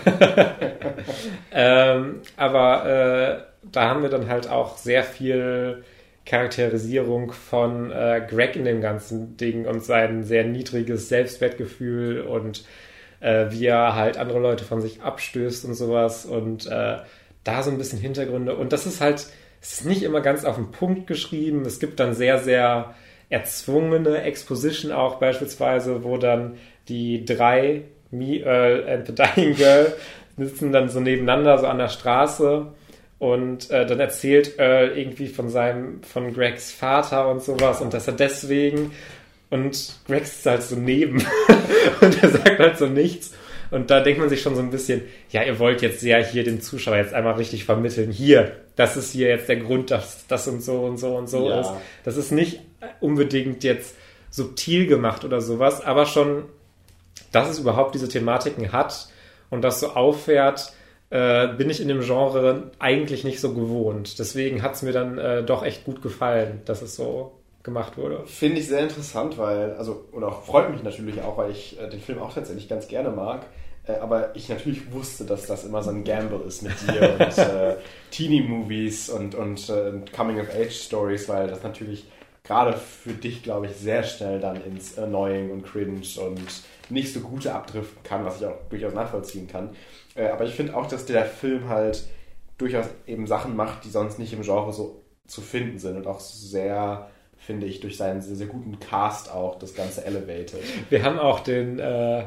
ähm, 1.53 2.23
aber 2.37 2.87
äh, 2.87 3.69
da 3.71 3.89
haben 3.89 4.03
wir 4.03 4.11
dann 4.11 4.29
halt 4.29 4.49
auch 4.49 4.77
sehr 4.77 5.05
viel 5.05 5.85
Charakterisierung 6.31 7.33
von 7.33 7.91
äh, 7.91 8.25
Greg 8.29 8.55
in 8.55 8.65
dem 8.65 8.81
ganzen 8.81 9.37
Ding 9.37 9.67
und 9.67 9.83
sein 9.83 10.23
sehr 10.23 10.45
niedriges 10.45 11.09
Selbstwertgefühl 11.09 12.21
und 12.21 12.65
äh, 13.19 13.47
wie 13.51 13.67
er 13.67 13.97
halt 13.97 14.17
andere 14.17 14.39
Leute 14.39 14.63
von 14.63 14.81
sich 14.81 15.03
abstößt 15.03 15.65
und 15.65 15.75
sowas 15.75 16.27
und 16.27 16.67
äh, 16.67 16.99
da 17.43 17.63
so 17.65 17.73
ein 17.73 17.79
bisschen 17.79 17.99
Hintergründe. 17.99 18.55
Und 18.55 18.73
das 18.73 18.87
ist 18.87 19.01
halt, 19.01 19.27
es 19.61 19.73
ist 19.73 19.87
nicht 19.87 20.05
immer 20.05 20.21
ganz 20.21 20.45
auf 20.45 20.55
den 20.55 20.71
Punkt 20.71 21.09
geschrieben. 21.09 21.63
Es 21.63 21.81
gibt 21.81 21.99
dann 21.99 22.15
sehr, 22.15 22.39
sehr 22.39 22.95
erzwungene 23.29 24.23
Exposition 24.23 24.93
auch 24.93 25.17
beispielsweise, 25.17 26.05
wo 26.05 26.17
dann 26.17 26.59
die 26.87 27.25
drei, 27.25 27.83
Me, 28.13 28.39
Earl 28.39 28.89
and 28.89 29.07
the 29.09 29.15
Dying 29.17 29.57
Girl, 29.57 29.95
sitzen 30.37 30.71
dann 30.71 30.89
so 30.89 31.01
nebeneinander, 31.01 31.59
so 31.59 31.67
an 31.67 31.79
der 31.79 31.89
Straße 31.89 32.69
und 33.21 33.71
äh, 33.71 33.87
dann 33.87 34.01
erzählt 34.01 34.59
Earl 34.59 34.97
irgendwie 34.99 35.29
von 35.29 35.51
seinem, 35.51 36.03
von 36.03 36.33
Gregs 36.35 36.73
Vater 36.73 37.29
und 37.29 37.45
sowas 37.45 37.81
und 37.81 37.95
dass 37.95 38.09
er 38.09 38.15
deswegen 38.15 38.91
und 39.51 39.97
Greg 40.07 40.23
ist 40.23 40.47
halt 40.47 40.63
so 40.63 40.75
neben 40.75 41.19
und 42.01 42.23
er 42.23 42.29
sagt 42.31 42.59
halt 42.59 42.79
so 42.79 42.87
nichts. 42.87 43.33
Und 43.71 43.91
da 43.91 44.01
denkt 44.01 44.19
man 44.19 44.29
sich 44.29 44.43
schon 44.43 44.57
so 44.57 44.63
ein 44.63 44.71
bisschen, 44.71 45.03
ja, 45.31 45.45
ihr 45.45 45.59
wollt 45.59 45.83
jetzt 45.83 46.03
ja 46.03 46.19
hier 46.19 46.43
dem 46.43 46.61
Zuschauer 46.61 46.97
jetzt 46.97 47.15
einmal 47.15 47.35
richtig 47.35 47.65
vermitteln, 47.65 48.11
hier, 48.11 48.57
das 48.75 48.97
ist 48.97 49.13
hier 49.13 49.29
jetzt 49.29 49.49
der 49.49 49.57
Grund, 49.57 49.91
dass 49.91 50.27
das 50.27 50.49
und 50.49 50.61
so 50.63 50.81
und 50.81 50.99
so 50.99 51.17
und 51.17 51.29
so 51.29 51.49
ja. 51.49 51.61
ist. 51.61 51.71
Das 52.05 52.17
ist 52.17 52.33
nicht 52.33 52.61
unbedingt 53.01 53.63
jetzt 53.63 53.95
subtil 54.31 54.87
gemacht 54.87 55.25
oder 55.25 55.41
sowas, 55.41 55.85
aber 55.85 56.07
schon, 56.07 56.45
dass 57.33 57.49
es 57.49 57.59
überhaupt 57.59 57.95
diese 57.95 58.09
Thematiken 58.09 58.73
hat 58.73 59.09
und 59.51 59.63
das 59.63 59.81
so 59.81 59.91
auffährt, 59.91 60.73
äh, 61.11 61.49
bin 61.49 61.69
ich 61.69 61.81
in 61.81 61.89
dem 61.89 62.01
Genre 62.01 62.71
eigentlich 62.79 63.25
nicht 63.25 63.41
so 63.41 63.53
gewohnt. 63.53 64.19
Deswegen 64.19 64.63
hat 64.63 64.75
es 64.75 64.83
mir 64.83 64.93
dann 64.93 65.19
äh, 65.19 65.43
doch 65.43 65.65
echt 65.65 65.85
gut 65.85 66.03
gefallen, 66.03 66.63
dass 66.65 66.83
es 66.83 66.97
so 66.97 67.33
gemacht 67.63 67.99
wurde. 67.99 68.27
Finde 68.27 68.61
ich 68.61 68.69
sehr 68.69 68.81
interessant, 68.81 69.37
weil, 69.37 69.75
also, 69.75 70.05
und 70.13 70.25
auch 70.25 70.45
freut 70.45 70.71
mich 70.71 70.83
natürlich 70.83 71.21
auch, 71.23 71.37
weil 71.37 71.51
ich 71.51 71.79
äh, 71.81 71.89
den 71.89 72.01
Film 72.01 72.21
auch 72.21 72.33
tatsächlich 72.33 72.69
ganz 72.69 72.89
gerne 72.89 73.11
mag. 73.11 73.45
Äh, 73.87 73.95
aber 73.95 74.35
ich 74.35 74.49
natürlich 74.49 74.93
wusste, 74.93 75.25
dass 75.25 75.47
das 75.47 75.65
immer 75.65 75.83
so 75.83 75.91
ein 75.91 76.05
Gamble 76.05 76.41
ist 76.47 76.63
mit 76.63 76.73
dir 76.83 77.13
und 77.19 77.39
äh, 77.39 77.77
Teenie-Movies 78.11 79.11
und, 79.11 79.35
und 79.35 79.69
äh, 79.69 79.93
Coming-of-Age-Stories, 80.15 81.29
weil 81.29 81.49
das 81.49 81.63
natürlich 81.63 82.07
gerade 82.45 82.75
für 82.75 83.13
dich, 83.13 83.43
glaube 83.43 83.67
ich, 83.67 83.77
sehr 83.77 84.03
schnell 84.03 84.41
dann 84.41 84.63
ins 84.65 84.99
Annoying 84.99 85.51
und 85.51 85.65
Cringe 85.65 86.03
und 86.25 86.63
nicht 86.89 87.13
so 87.13 87.21
gute 87.21 87.55
abdriften 87.55 88.03
kann, 88.03 88.25
was 88.25 88.41
ich 88.41 88.47
auch 88.47 88.57
durchaus 88.69 88.95
nachvollziehen 88.95 89.47
kann. 89.47 89.71
Äh, 90.15 90.29
aber 90.29 90.45
ich 90.45 90.55
finde 90.55 90.77
auch, 90.77 90.87
dass 90.87 91.07
der 91.07 91.25
Film 91.25 91.69
halt 91.69 92.05
durchaus 92.59 92.87
eben 93.07 93.27
Sachen 93.27 93.57
macht, 93.57 93.85
die 93.85 93.91
sonst 93.91 94.19
nicht 94.19 94.33
im 94.33 94.43
Genre 94.43 94.73
so 94.73 95.03
zu 95.27 95.41
finden 95.41 95.79
sind 95.79 95.97
und 95.97 96.07
auch 96.07 96.21
sehr 96.21 97.09
finde 97.41 97.67
ich, 97.67 97.81
durch 97.81 97.97
seinen 97.97 98.21
sehr, 98.21 98.37
sehr 98.37 98.47
guten 98.47 98.79
Cast 98.79 99.33
auch 99.33 99.59
das 99.59 99.75
Ganze 99.75 100.05
elevated. 100.05 100.61
Wir 100.91 101.03
haben 101.03 101.19
auch 101.19 101.41
den, 101.41 101.79
äh, 101.79 102.27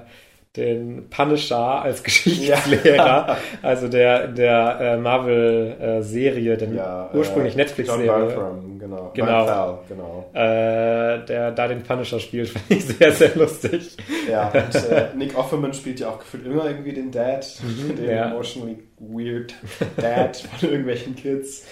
den 0.55 1.09
Punisher 1.09 1.81
als 1.81 2.03
Geschichtslehrer, 2.03 2.95
ja. 2.95 3.37
also 3.61 3.87
der 3.87 4.27
der 4.27 4.77
äh, 4.79 4.97
Marvel-Serie, 4.97 6.53
äh, 6.53 6.75
ja, 6.75 7.09
ursprünglich 7.13 7.55
äh, 7.55 7.57
Netflix-Serie. 7.57 8.35
genau. 8.79 9.11
Genau. 9.15 9.45
Thal, 9.45 9.79
genau. 9.89 10.29
Äh, 10.33 11.25
der 11.25 11.51
da 11.51 11.67
den 11.67 11.81
Punisher 11.81 12.19
spielt, 12.19 12.49
fand 12.49 12.65
ich 12.69 12.85
sehr, 12.85 13.11
sehr 13.11 13.35
lustig. 13.35 13.97
Ja, 14.29 14.49
und 14.49 14.75
äh, 14.91 15.07
Nick 15.15 15.37
Offerman 15.37 15.73
spielt 15.73 15.99
ja 15.99 16.09
auch 16.09 16.19
gefühlt 16.19 16.45
immer 16.45 16.65
irgendwie 16.65 16.93
den 16.93 17.11
Dad, 17.11 17.47
mhm, 17.63 17.95
den 17.95 18.09
ja. 18.09 18.29
emotionally 18.29 18.77
weird 18.99 19.55
Dad 19.97 20.37
von 20.37 20.69
irgendwelchen 20.69 21.15
Kids. 21.15 21.65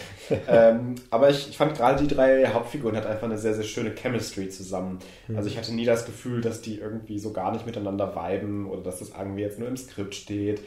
Ähm, 0.47 0.95
aber 1.09 1.29
ich, 1.29 1.49
ich 1.49 1.57
fand 1.57 1.75
gerade 1.75 2.03
die 2.03 2.13
drei 2.13 2.45
Hauptfiguren 2.47 2.95
hat 2.95 3.05
einfach 3.05 3.23
eine 3.23 3.37
sehr, 3.37 3.53
sehr 3.53 3.63
schöne 3.63 3.91
Chemistry 3.91 4.49
zusammen. 4.49 4.99
Mhm. 5.27 5.37
Also 5.37 5.49
ich 5.49 5.57
hatte 5.57 5.73
nie 5.73 5.85
das 5.85 6.05
Gefühl, 6.05 6.41
dass 6.41 6.61
die 6.61 6.79
irgendwie 6.79 7.19
so 7.19 7.33
gar 7.33 7.51
nicht 7.51 7.65
miteinander 7.65 8.15
viben 8.15 8.69
oder 8.69 8.81
dass 8.81 8.99
das 8.99 9.11
irgendwie 9.17 9.41
jetzt 9.41 9.59
nur 9.59 9.67
im 9.67 9.77
Skript 9.77 10.15
steht. 10.15 10.61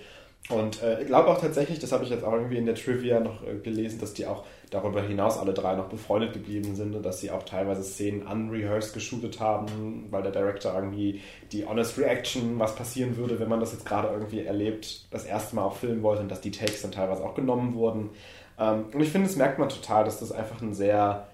Und 0.50 0.83
äh, 0.83 1.00
ich 1.00 1.06
glaube 1.06 1.28
auch 1.28 1.40
tatsächlich, 1.40 1.78
das 1.78 1.92
habe 1.92 2.04
ich 2.04 2.11
jetzt 2.11 2.23
auch 2.23 2.33
irgendwie 2.35 2.59
in 2.59 2.66
der 2.66 2.75
Trivia 2.75 3.18
noch 3.18 3.42
äh, 3.47 3.54
gelesen, 3.62 3.99
dass 3.99 4.12
die 4.12 4.26
auch 4.26 4.44
darüber 4.71 5.00
hinaus 5.00 5.38
alle 5.38 5.54
drei 5.54 5.75
noch 5.75 5.88
befreundet 5.88 6.35
geblieben 6.35 6.75
sind 6.75 6.94
und 6.94 7.02
dass 7.02 7.21
sie 7.21 7.30
auch 7.30 7.44
teilweise 7.44 7.83
Szenen 7.83 8.26
unrehearsed 8.26 8.92
geshootet 8.92 9.40
haben, 9.40 10.06
weil 10.11 10.23
der 10.23 10.33
Director 10.33 10.75
irgendwie 10.75 11.23
die 11.52 11.64
Honest 11.64 11.97
Reaction, 11.97 12.59
was 12.59 12.75
passieren 12.75 13.16
würde, 13.16 13.40
wenn 13.40 13.49
man 13.49 13.61
das 13.61 13.73
jetzt 13.73 13.87
gerade 13.87 14.09
irgendwie 14.09 14.44
erlebt, 14.44 15.06
das 15.11 15.25
erste 15.25 15.56
Mal 15.56 15.64
auch 15.64 15.76
filmen 15.76 16.02
wollte 16.02 16.23
und 16.23 16.30
dass 16.30 16.42
die 16.42 16.50
Takes 16.50 16.83
dann 16.83 16.92
teilweise 16.92 17.25
auch 17.25 17.35
genommen 17.35 17.75
wurden. 17.75 18.11
Ähm, 18.58 18.87
und 18.92 19.00
ich 19.00 19.11
finde, 19.11 19.28
das 19.28 19.37
merkt 19.37 19.58
man 19.58 19.68
total, 19.68 20.04
dass 20.04 20.20
das 20.20 20.32
einfach 20.32 20.61
ein 20.61 20.75
sehr 20.75 21.26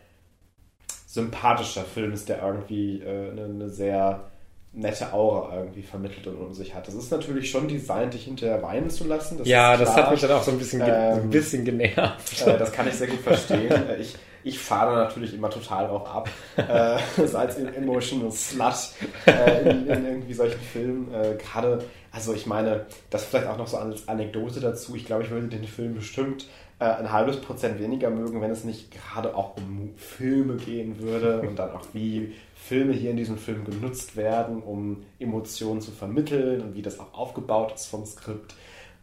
sympathischer 1.06 1.84
Film 1.84 2.12
ist, 2.12 2.28
der 2.28 2.42
irgendwie 2.42 3.02
äh, 3.02 3.30
eine, 3.32 3.44
eine 3.44 3.68
sehr 3.68 4.30
nette 4.72 5.12
Aura 5.12 5.56
irgendwie 5.56 5.82
vermittelt 5.82 6.28
und 6.28 6.36
um 6.36 6.54
sich 6.54 6.74
hat. 6.74 6.86
Das 6.86 6.94
ist 6.94 7.10
natürlich 7.10 7.50
schon 7.50 7.66
designt, 7.66 8.14
dich 8.14 8.24
hinterher 8.24 8.62
weinen 8.62 8.88
zu 8.88 9.04
lassen. 9.04 9.38
Das 9.38 9.48
ja, 9.48 9.76
das 9.76 9.96
hat 9.96 10.10
mich 10.10 10.20
dann 10.20 10.30
auch 10.30 10.42
so 10.44 10.52
ein 10.52 10.58
bisschen, 10.58 10.80
ähm, 10.82 11.22
ein 11.24 11.30
bisschen 11.30 11.64
genervt. 11.64 12.46
Äh, 12.46 12.56
das 12.56 12.70
kann 12.70 12.86
ich 12.86 12.94
sehr 12.94 13.08
gut 13.08 13.20
verstehen. 13.20 13.70
Äh, 13.70 14.00
ich, 14.00 14.16
ich 14.42 14.58
fahre 14.58 14.94
da 14.94 15.04
natürlich 15.04 15.34
immer 15.34 15.50
total 15.50 15.88
drauf 15.88 16.06
ab. 16.06 16.28
äh, 16.56 16.98
so 17.26 17.38
als 17.38 17.56
emotional 17.56 18.30
slut 18.30 18.92
äh, 19.26 19.70
in, 19.70 19.86
in, 19.88 20.06
irgendwie 20.06 20.34
solchen 20.34 20.60
Filmen. 20.60 21.12
Äh, 21.12 21.36
Gerade, 21.36 21.84
also 22.12 22.34
ich 22.34 22.46
meine, 22.46 22.86
das 23.10 23.24
vielleicht 23.24 23.46
auch 23.46 23.58
noch 23.58 23.66
so 23.66 23.76
als 23.76 24.08
Anekdote 24.08 24.60
dazu. 24.60 24.94
Ich 24.94 25.04
glaube, 25.06 25.24
ich 25.24 25.30
würde 25.30 25.48
den 25.48 25.64
Film 25.64 25.94
bestimmt 25.94 26.46
äh, 26.80 26.84
ein 26.84 27.12
halbes 27.12 27.40
Prozent 27.40 27.78
weniger 27.78 28.10
mögen, 28.10 28.40
wenn 28.40 28.50
es 28.50 28.64
nicht 28.64 28.90
gerade 28.90 29.36
auch 29.36 29.56
um 29.58 29.92
Filme 29.96 30.56
gehen 30.56 30.98
würde 30.98 31.42
und 31.42 31.58
dann 31.58 31.70
auch 31.72 31.86
wie 31.92 32.32
Filme 32.54 32.94
hier 32.94 33.10
in 33.10 33.18
diesem 33.18 33.36
Film 33.36 33.64
genutzt 33.64 34.16
werden, 34.16 34.62
um 34.62 35.04
Emotionen 35.18 35.82
zu 35.82 35.90
vermitteln 35.90 36.62
und 36.62 36.74
wie 36.74 36.82
das 36.82 36.98
auch 36.98 37.12
aufgebaut 37.12 37.74
ist 37.74 37.86
vom 37.86 38.06
Skript. 38.06 38.54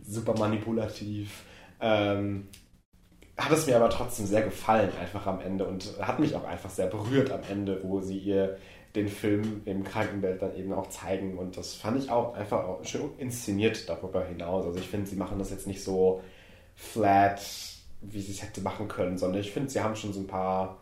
Super 0.01 0.33
manipulativ. 0.37 1.43
Ähm, 1.79 2.47
hat 3.37 3.51
es 3.51 3.67
mir 3.67 3.75
aber 3.75 3.89
trotzdem 3.89 4.25
sehr 4.25 4.41
gefallen, 4.41 4.89
einfach 4.99 5.27
am 5.27 5.39
Ende 5.39 5.65
und 5.65 5.99
hat 6.01 6.19
mich 6.19 6.35
auch 6.35 6.45
einfach 6.45 6.71
sehr 6.71 6.87
berührt 6.87 7.31
am 7.31 7.41
Ende, 7.47 7.81
wo 7.83 8.01
sie 8.01 8.17
ihr 8.17 8.57
den 8.95 9.07
Film 9.07 9.61
im 9.65 9.83
Krankenbett 9.83 10.41
dann 10.41 10.55
eben 10.55 10.73
auch 10.73 10.87
zeigen 10.87 11.37
und 11.37 11.55
das 11.55 11.75
fand 11.75 12.03
ich 12.03 12.09
auch 12.09 12.33
einfach 12.33 12.63
auch 12.63 12.83
schön 12.83 13.11
inszeniert 13.19 13.87
darüber 13.87 14.25
hinaus. 14.25 14.65
Also 14.65 14.79
ich 14.79 14.87
finde, 14.87 15.05
sie 15.05 15.15
machen 15.15 15.37
das 15.37 15.51
jetzt 15.51 15.67
nicht 15.67 15.83
so 15.83 16.23
flat, 16.77 17.41
wie 18.01 18.21
sie 18.21 18.31
es 18.31 18.43
hätte 18.43 18.61
machen 18.61 18.87
können, 18.87 19.17
sondern 19.17 19.41
ich 19.41 19.51
finde, 19.51 19.69
sie 19.69 19.81
haben 19.81 19.95
schon 19.95 20.13
so 20.13 20.21
ein 20.21 20.27
paar 20.27 20.77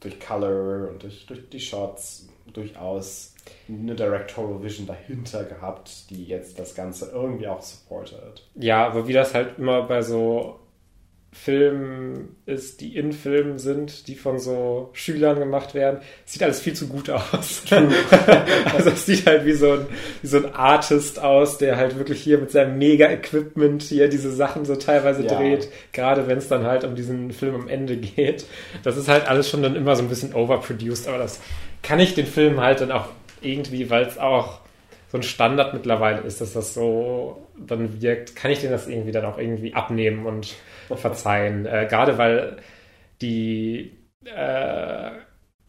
durch 0.00 0.20
Color 0.20 0.90
und 0.90 1.02
durch, 1.02 1.26
durch 1.26 1.48
die 1.50 1.60
Shots 1.60 2.28
durchaus 2.52 3.34
eine 3.68 3.94
Directorial 3.94 4.62
Vision 4.62 4.86
dahinter 4.86 5.44
gehabt, 5.44 6.08
die 6.10 6.24
jetzt 6.24 6.58
das 6.58 6.74
Ganze 6.74 7.10
irgendwie 7.10 7.48
auch 7.48 7.60
supportet. 7.60 8.48
Ja, 8.54 8.86
aber 8.86 9.08
wie 9.08 9.12
das 9.12 9.34
halt 9.34 9.58
immer 9.58 9.82
bei 9.82 10.02
so 10.02 10.60
Film 11.44 12.30
ist, 12.46 12.80
die 12.80 12.96
in 12.96 13.12
Filmen 13.12 13.58
sind, 13.58 14.08
die 14.08 14.14
von 14.14 14.38
so 14.38 14.90
Schülern 14.94 15.38
gemacht 15.38 15.74
werden. 15.74 16.00
Sieht 16.24 16.42
alles 16.42 16.60
viel 16.60 16.74
zu 16.74 16.88
gut 16.88 17.10
aus. 17.10 17.62
also 17.70 18.90
es 18.90 19.06
sieht 19.06 19.26
halt 19.26 19.44
wie 19.44 19.52
so, 19.52 19.72
ein, 19.72 19.86
wie 20.22 20.26
so 20.26 20.38
ein 20.38 20.54
Artist 20.54 21.20
aus, 21.20 21.58
der 21.58 21.76
halt 21.76 21.98
wirklich 21.98 22.20
hier 22.20 22.38
mit 22.38 22.50
seinem 22.50 22.78
Mega-Equipment 22.78 23.82
hier 23.82 24.08
diese 24.08 24.32
Sachen 24.32 24.64
so 24.64 24.76
teilweise 24.76 25.24
ja. 25.24 25.36
dreht. 25.36 25.68
Gerade 25.92 26.26
wenn 26.26 26.38
es 26.38 26.48
dann 26.48 26.64
halt 26.64 26.84
um 26.84 26.96
diesen 26.96 27.30
Film 27.30 27.54
am 27.54 27.68
Ende 27.68 27.96
geht. 27.96 28.46
Das 28.82 28.96
ist 28.96 29.08
halt 29.08 29.28
alles 29.28 29.48
schon 29.48 29.62
dann 29.62 29.76
immer 29.76 29.94
so 29.94 30.02
ein 30.02 30.08
bisschen 30.08 30.34
overproduced, 30.34 31.06
aber 31.06 31.18
das 31.18 31.40
kann 31.82 32.00
ich 32.00 32.14
den 32.14 32.26
Film 32.26 32.60
halt 32.60 32.80
dann 32.80 32.90
auch 32.90 33.08
irgendwie, 33.40 33.90
weil 33.90 34.04
es 34.04 34.18
auch 34.18 34.60
so 35.12 35.18
ein 35.18 35.22
Standard 35.22 35.74
mittlerweile 35.74 36.22
ist, 36.22 36.40
dass 36.40 36.54
das 36.54 36.74
so 36.74 37.46
dann 37.56 38.02
wirkt, 38.02 38.34
kann 38.34 38.50
ich 38.50 38.60
den 38.60 38.70
das 38.70 38.88
irgendwie 38.88 39.12
dann 39.12 39.24
auch 39.24 39.38
irgendwie 39.38 39.74
abnehmen 39.74 40.26
und 40.26 40.54
verzeihen. 40.94 41.66
Äh, 41.66 41.86
gerade 41.88 42.18
weil 42.18 42.56
die, 43.20 43.92
äh, 44.24 45.10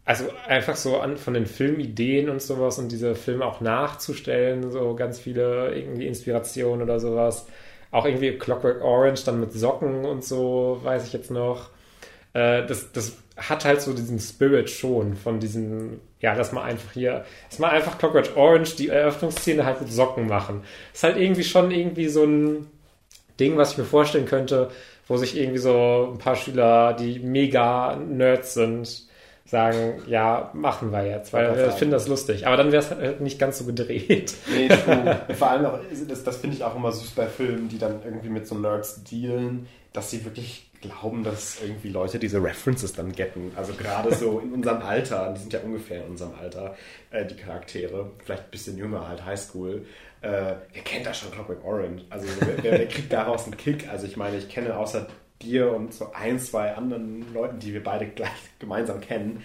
also 0.04 0.24
einfach 0.46 0.76
so 0.76 1.00
an, 1.00 1.16
von 1.16 1.34
den 1.34 1.46
Filmideen 1.46 2.30
und 2.30 2.40
sowas 2.40 2.78
und 2.78 2.90
diese 2.92 3.14
Filme 3.14 3.44
auch 3.44 3.60
nachzustellen, 3.60 4.70
so 4.70 4.94
ganz 4.94 5.18
viele 5.18 5.74
irgendwie 5.74 6.06
Inspirationen 6.06 6.82
oder 6.82 7.00
sowas. 7.00 7.46
Auch 7.90 8.04
irgendwie 8.04 8.38
Clockwork 8.38 8.82
Orange 8.82 9.24
dann 9.24 9.40
mit 9.40 9.52
Socken 9.52 10.04
und 10.04 10.24
so, 10.24 10.80
weiß 10.82 11.06
ich 11.06 11.12
jetzt 11.12 11.30
noch. 11.30 11.70
Äh, 12.32 12.66
das, 12.66 12.92
das 12.92 13.16
hat 13.36 13.64
halt 13.64 13.80
so 13.80 13.92
diesen 13.92 14.18
Spirit 14.18 14.68
schon 14.68 15.14
von 15.14 15.40
diesen, 15.40 16.00
ja, 16.20 16.34
dass 16.34 16.52
man 16.52 16.64
einfach 16.64 16.92
hier, 16.92 17.24
dass 17.48 17.58
man 17.58 17.70
einfach 17.70 17.98
Clockwork 17.98 18.36
Orange 18.36 18.76
die 18.76 18.88
Eröffnungsszene 18.88 19.64
halt 19.64 19.80
mit 19.80 19.92
Socken 19.92 20.26
machen. 20.26 20.64
Ist 20.92 21.04
halt 21.04 21.16
irgendwie 21.16 21.44
schon 21.44 21.70
irgendwie 21.70 22.08
so 22.08 22.24
ein 22.24 22.66
Ding, 23.38 23.56
was 23.56 23.72
ich 23.72 23.78
mir 23.78 23.84
vorstellen 23.84 24.26
könnte, 24.26 24.70
wo 25.08 25.16
sich 25.16 25.36
irgendwie 25.36 25.58
so 25.58 26.10
ein 26.12 26.18
paar 26.18 26.36
Schüler, 26.36 26.92
die 26.92 27.18
mega 27.18 27.96
Nerds 27.96 28.54
sind, 28.54 29.08
sagen, 29.46 30.02
ja, 30.06 30.50
machen 30.52 30.92
wir 30.92 31.06
jetzt, 31.06 31.32
weil 31.32 31.56
wir 31.56 31.70
finden 31.70 31.92
das 31.92 32.06
lustig. 32.06 32.46
Aber 32.46 32.58
dann 32.58 32.70
wäre 32.70 32.82
es 32.82 32.90
halt 32.90 33.22
nicht 33.22 33.38
ganz 33.38 33.58
so 33.58 33.64
gedreht. 33.64 34.34
Nee, 34.46 34.68
true. 34.84 35.18
Vor 35.34 35.50
allem 35.50 35.64
auch, 35.64 35.78
das, 36.06 36.22
das 36.22 36.36
finde 36.36 36.56
ich 36.56 36.64
auch 36.64 36.76
immer 36.76 36.92
süß 36.92 37.12
bei 37.12 37.26
Filmen, 37.26 37.68
die 37.68 37.78
dann 37.78 38.02
irgendwie 38.04 38.28
mit 38.28 38.46
so 38.46 38.56
Nerds 38.56 39.02
dealen, 39.04 39.66
dass 39.94 40.10
sie 40.10 40.24
wirklich 40.26 40.70
glauben, 40.82 41.24
dass 41.24 41.60
irgendwie 41.62 41.88
Leute 41.88 42.18
diese 42.18 42.42
References 42.42 42.92
dann 42.92 43.12
getten. 43.12 43.52
Also 43.56 43.72
gerade 43.72 44.14
so 44.14 44.38
in 44.38 44.52
unserem 44.52 44.82
Alter, 44.82 45.32
die 45.34 45.40
sind 45.40 45.52
ja 45.52 45.60
ungefähr 45.60 46.04
in 46.04 46.10
unserem 46.10 46.34
Alter, 46.40 46.76
äh, 47.10 47.24
die 47.24 47.34
Charaktere, 47.34 48.10
vielleicht 48.24 48.44
ein 48.44 48.50
bisschen 48.50 48.78
jünger, 48.78 49.08
halt 49.08 49.24
Highschool, 49.24 49.86
äh, 50.20 50.54
wer 50.72 50.82
kennt 50.84 51.06
da 51.06 51.14
schon 51.14 51.30
Clockwork 51.30 51.64
Orange? 51.64 52.04
Also 52.10 52.26
wer, 52.40 52.62
wer, 52.62 52.88
kriegt 52.88 53.12
daraus 53.12 53.44
einen 53.44 53.56
Kick? 53.56 53.88
Also 53.88 54.06
ich 54.06 54.16
meine, 54.16 54.36
ich 54.36 54.48
kenne 54.48 54.76
außer 54.76 55.06
dir 55.42 55.72
und 55.72 55.94
so 55.94 56.12
ein, 56.12 56.38
zwei 56.40 56.74
anderen 56.74 57.32
Leuten, 57.32 57.58
die 57.58 57.72
wir 57.72 57.82
beide 57.82 58.06
gleich 58.06 58.30
gemeinsam 58.58 59.00
kennen, 59.00 59.42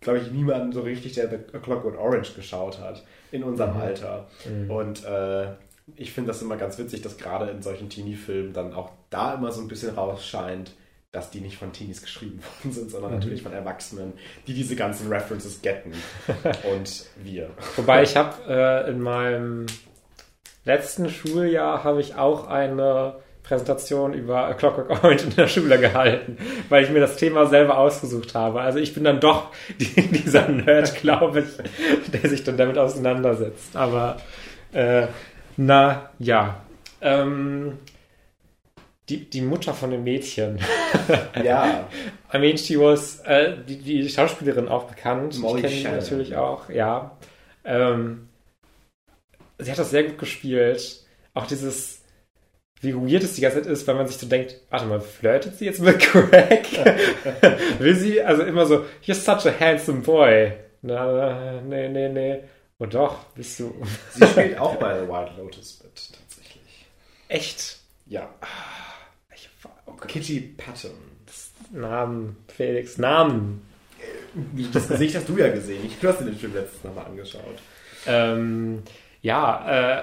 glaube 0.00 0.18
ich, 0.18 0.30
niemanden 0.30 0.72
so 0.72 0.82
richtig, 0.82 1.14
der 1.14 1.28
The 1.28 1.58
Clockwork 1.58 1.98
Orange 1.98 2.34
geschaut 2.34 2.78
hat 2.78 3.04
in 3.32 3.42
unserem 3.42 3.74
mhm. 3.74 3.80
Alter. 3.80 4.28
Mhm. 4.48 4.70
Und 4.70 5.04
äh, 5.04 5.52
ich 5.96 6.12
finde 6.12 6.28
das 6.28 6.40
immer 6.42 6.56
ganz 6.56 6.78
witzig, 6.78 7.02
dass 7.02 7.16
gerade 7.16 7.50
in 7.50 7.62
solchen 7.62 7.88
Teenie-Filmen 7.88 8.52
dann 8.52 8.72
auch 8.72 8.90
da 9.10 9.34
immer 9.34 9.52
so 9.52 9.60
ein 9.60 9.68
bisschen 9.68 9.94
rausscheint, 9.94 10.72
dass 11.12 11.30
die 11.30 11.40
nicht 11.40 11.56
von 11.56 11.72
Teenies 11.72 12.02
geschrieben 12.02 12.40
worden 12.62 12.72
sind, 12.72 12.90
sondern 12.90 13.12
mhm. 13.12 13.18
natürlich 13.18 13.42
von 13.42 13.52
Erwachsenen, 13.52 14.14
die 14.46 14.54
diese 14.54 14.76
ganzen 14.76 15.08
References 15.08 15.62
getten. 15.62 15.92
Und 16.74 17.06
wir. 17.22 17.50
Wobei 17.76 18.02
ich 18.02 18.16
habe 18.16 18.36
äh, 18.48 18.90
in 18.90 19.00
meinem 19.00 19.66
letzten 20.64 21.08
Schuljahr 21.08 21.84
habe 21.84 22.00
ich 22.00 22.16
auch 22.16 22.48
eine 22.48 23.16
Präsentation 23.42 24.14
über 24.14 24.46
A 24.46 24.54
Clockwork 24.54 24.90
Orange 24.90 25.24
in 25.24 25.36
der 25.36 25.48
Schule 25.48 25.78
gehalten, 25.78 26.38
weil 26.70 26.82
ich 26.82 26.90
mir 26.90 27.00
das 27.00 27.16
Thema 27.16 27.46
selber 27.46 27.78
ausgesucht 27.78 28.34
habe. 28.34 28.62
Also 28.62 28.78
ich 28.78 28.94
bin 28.94 29.04
dann 29.04 29.20
doch 29.20 29.50
die, 29.78 30.08
dieser 30.08 30.48
Nerd, 30.48 30.96
glaube 30.96 31.40
ich, 31.40 32.10
der 32.10 32.28
sich 32.28 32.42
dann 32.42 32.56
damit 32.56 32.78
auseinandersetzt. 32.78 33.76
Aber 33.76 34.16
äh, 34.72 35.06
na 35.56 36.10
ja. 36.18 36.60
Ähm, 37.00 37.78
die, 39.10 39.28
die 39.28 39.42
Mutter 39.42 39.74
von 39.74 39.90
dem 39.90 40.02
Mädchen. 40.02 40.58
ja. 41.42 41.86
I 42.32 42.38
mean, 42.38 42.56
she 42.56 42.80
was, 42.80 43.20
äh, 43.20 43.54
die, 43.68 43.76
die 43.76 44.08
Schauspielerin 44.08 44.68
auch 44.68 44.84
bekannt. 44.84 45.38
Molly 45.38 45.66
ich 45.66 45.84
kenne 45.84 46.00
sie 46.00 46.00
natürlich 46.00 46.36
auch, 46.36 46.70
ja. 46.70 47.10
Ähm, 47.66 48.28
sie 49.58 49.70
hat 49.70 49.78
das 49.78 49.90
sehr 49.90 50.04
gut 50.04 50.18
gespielt. 50.18 51.04
Auch 51.32 51.46
dieses, 51.46 52.02
wie 52.80 52.94
weird 52.94 53.24
es 53.24 53.34
die 53.34 53.40
ganze 53.40 53.62
Zeit 53.62 53.70
ist, 53.70 53.86
weil 53.86 53.94
man 53.96 54.06
sich 54.06 54.18
so 54.18 54.26
denkt, 54.26 54.56
warte 54.70 54.86
mal, 54.86 55.00
flirtet 55.00 55.56
sie 55.56 55.64
jetzt 55.64 55.80
mit 55.80 55.98
Craig? 56.00 56.66
Will 57.78 57.96
sie, 57.96 58.22
also 58.22 58.42
immer 58.42 58.66
so, 58.66 58.84
you're 59.04 59.14
such 59.14 59.46
a 59.46 59.58
handsome 59.58 60.02
boy. 60.02 60.52
Na, 60.82 61.60
nee, 61.62 61.88
nee, 61.88 62.08
nee. 62.08 62.40
Oh 62.78 62.86
doch, 62.86 63.24
bist 63.34 63.58
du. 63.60 63.74
sie 64.12 64.26
spielt 64.26 64.58
auch 64.58 64.76
bei 64.76 65.00
The 65.00 65.08
Wild 65.08 65.36
Lotus 65.38 65.82
mit, 65.82 65.94
tatsächlich. 65.94 66.86
Echt? 67.28 67.78
Ja. 68.06 68.28
Ich, 69.34 69.48
oh 69.86 69.92
Kitty 69.92 70.40
Patton. 70.40 71.14
Namen, 71.70 72.36
Felix, 72.48 72.98
Namen. 72.98 73.62
Das 74.72 74.88
Gesicht 74.88 75.16
hast 75.16 75.28
du 75.28 75.38
ja 75.38 75.48
gesehen. 75.48 75.84
Ich, 75.86 75.98
du 75.98 76.08
hast 76.08 76.20
dir 76.20 76.26
den 76.26 76.36
Film 76.36 76.54
letztes 76.54 76.84
Mal 76.84 77.02
angeschaut. 77.02 77.58
Ähm, 78.06 78.82
ja, 79.24 80.02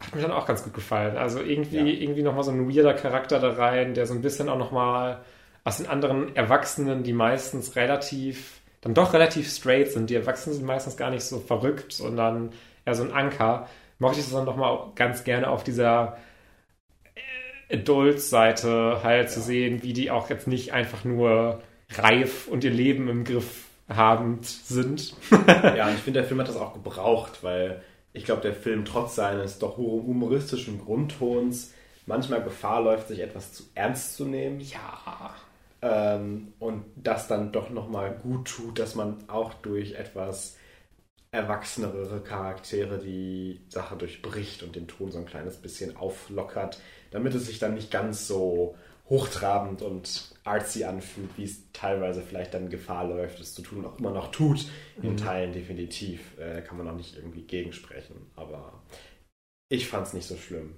hat 0.00 0.14
mir 0.14 0.22
dann 0.22 0.32
auch 0.32 0.44
ganz 0.44 0.64
gut 0.64 0.74
gefallen. 0.74 1.16
Also 1.16 1.40
irgendwie, 1.40 1.76
ja. 1.76 1.84
irgendwie 1.84 2.24
nochmal 2.24 2.42
so 2.42 2.50
ein 2.50 2.68
weirder 2.68 2.94
Charakter 2.94 3.38
da 3.38 3.52
rein, 3.52 3.94
der 3.94 4.06
so 4.06 4.14
ein 4.14 4.22
bisschen 4.22 4.48
auch 4.48 4.58
nochmal 4.58 5.20
aus 5.62 5.76
den 5.76 5.86
anderen 5.86 6.34
Erwachsenen, 6.34 7.04
die 7.04 7.12
meistens 7.12 7.76
relativ, 7.76 8.60
dann 8.80 8.92
doch 8.92 9.12
relativ 9.12 9.48
straight 9.48 9.92
sind. 9.92 10.10
Die 10.10 10.16
Erwachsenen 10.16 10.56
sind 10.56 10.66
meistens 10.66 10.96
gar 10.96 11.10
nicht 11.10 11.22
so 11.22 11.38
verrückt, 11.38 11.92
sondern 11.92 12.50
eher 12.84 12.96
so 12.96 13.04
ein 13.04 13.12
Anker. 13.12 13.68
Mochte 14.00 14.18
ich 14.18 14.24
das 14.24 14.34
dann 14.34 14.46
nochmal 14.46 14.90
ganz 14.96 15.22
gerne 15.22 15.48
auf 15.48 15.62
dieser 15.62 16.18
äh, 17.68 17.76
Adult-Seite 17.76 19.00
halt 19.04 19.28
ja. 19.28 19.32
zu 19.32 19.40
sehen, 19.40 19.84
wie 19.84 19.92
die 19.92 20.10
auch 20.10 20.28
jetzt 20.28 20.48
nicht 20.48 20.72
einfach 20.72 21.04
nur 21.04 21.62
reif 21.90 22.48
und 22.48 22.64
ihr 22.64 22.72
Leben 22.72 23.08
im 23.08 23.22
Griff 23.22 23.66
habend 23.88 24.44
sind. 24.44 25.14
ja, 25.46 25.86
und 25.86 25.94
ich 25.94 26.00
finde, 26.00 26.20
der 26.20 26.28
Film 26.28 26.40
hat 26.40 26.48
das 26.48 26.56
auch 26.56 26.74
gebraucht, 26.74 27.44
weil 27.44 27.80
ich 28.18 28.24
glaube, 28.24 28.42
der 28.42 28.54
Film 28.54 28.84
trotz 28.84 29.14
seines 29.14 29.58
doch 29.58 29.76
humoristischen 29.76 30.84
Grundtons 30.84 31.72
manchmal 32.04 32.42
Gefahr 32.42 32.82
läuft, 32.82 33.08
sich 33.08 33.20
etwas 33.20 33.52
zu 33.52 33.62
ernst 33.74 34.16
zu 34.16 34.24
nehmen. 34.24 34.60
Ja. 34.60 35.34
Ähm, 35.80 36.52
und 36.58 36.84
das 36.96 37.28
dann 37.28 37.52
doch 37.52 37.70
nochmal 37.70 38.10
gut 38.10 38.48
tut, 38.48 38.80
dass 38.80 38.96
man 38.96 39.16
auch 39.28 39.54
durch 39.54 39.92
etwas 39.92 40.56
erwachsenere 41.30 42.20
Charaktere 42.22 42.98
die 42.98 43.60
Sache 43.68 43.94
durchbricht 43.94 44.64
und 44.64 44.74
den 44.74 44.88
Ton 44.88 45.12
so 45.12 45.18
ein 45.18 45.26
kleines 45.26 45.58
bisschen 45.58 45.96
auflockert, 45.96 46.80
damit 47.12 47.34
es 47.34 47.46
sich 47.46 47.60
dann 47.60 47.74
nicht 47.74 47.92
ganz 47.92 48.26
so 48.26 48.74
hochtrabend 49.08 49.82
und 49.82 50.34
artsy 50.48 50.84
anfühlt, 50.84 51.30
wie 51.36 51.44
es 51.44 51.70
teilweise 51.72 52.22
vielleicht 52.22 52.54
dann 52.54 52.70
Gefahr 52.70 53.06
läuft, 53.06 53.40
es 53.40 53.54
zu 53.54 53.62
tun 53.62 53.78
und 53.78 53.86
auch 53.86 53.98
immer 53.98 54.10
noch 54.10 54.30
tut, 54.30 54.66
in 55.02 55.12
mhm. 55.12 55.16
Teilen 55.16 55.52
definitiv. 55.52 56.38
Äh, 56.38 56.62
kann 56.62 56.78
man 56.78 56.88
auch 56.88 56.96
nicht 56.96 57.16
irgendwie 57.16 57.42
gegensprechen. 57.42 58.30
Aber 58.36 58.82
ich 59.68 59.86
fand 59.86 60.06
es 60.06 60.12
nicht 60.14 60.26
so 60.26 60.36
schlimm. 60.36 60.74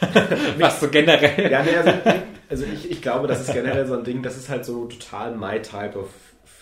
Was 0.58 0.80
so 0.80 0.88
generell? 0.88 1.50
Ja, 1.50 1.62
nee, 1.62 1.76
also, 1.76 2.10
also 2.48 2.64
ich, 2.64 2.90
ich 2.90 3.02
glaube, 3.02 3.28
das 3.28 3.42
ist 3.42 3.52
generell 3.52 3.86
so 3.86 3.94
ein 3.94 4.04
Ding, 4.04 4.22
das 4.22 4.36
ist 4.36 4.48
halt 4.48 4.64
so 4.64 4.86
total 4.86 5.36
my 5.36 5.60
type 5.60 5.98
of 5.98 6.10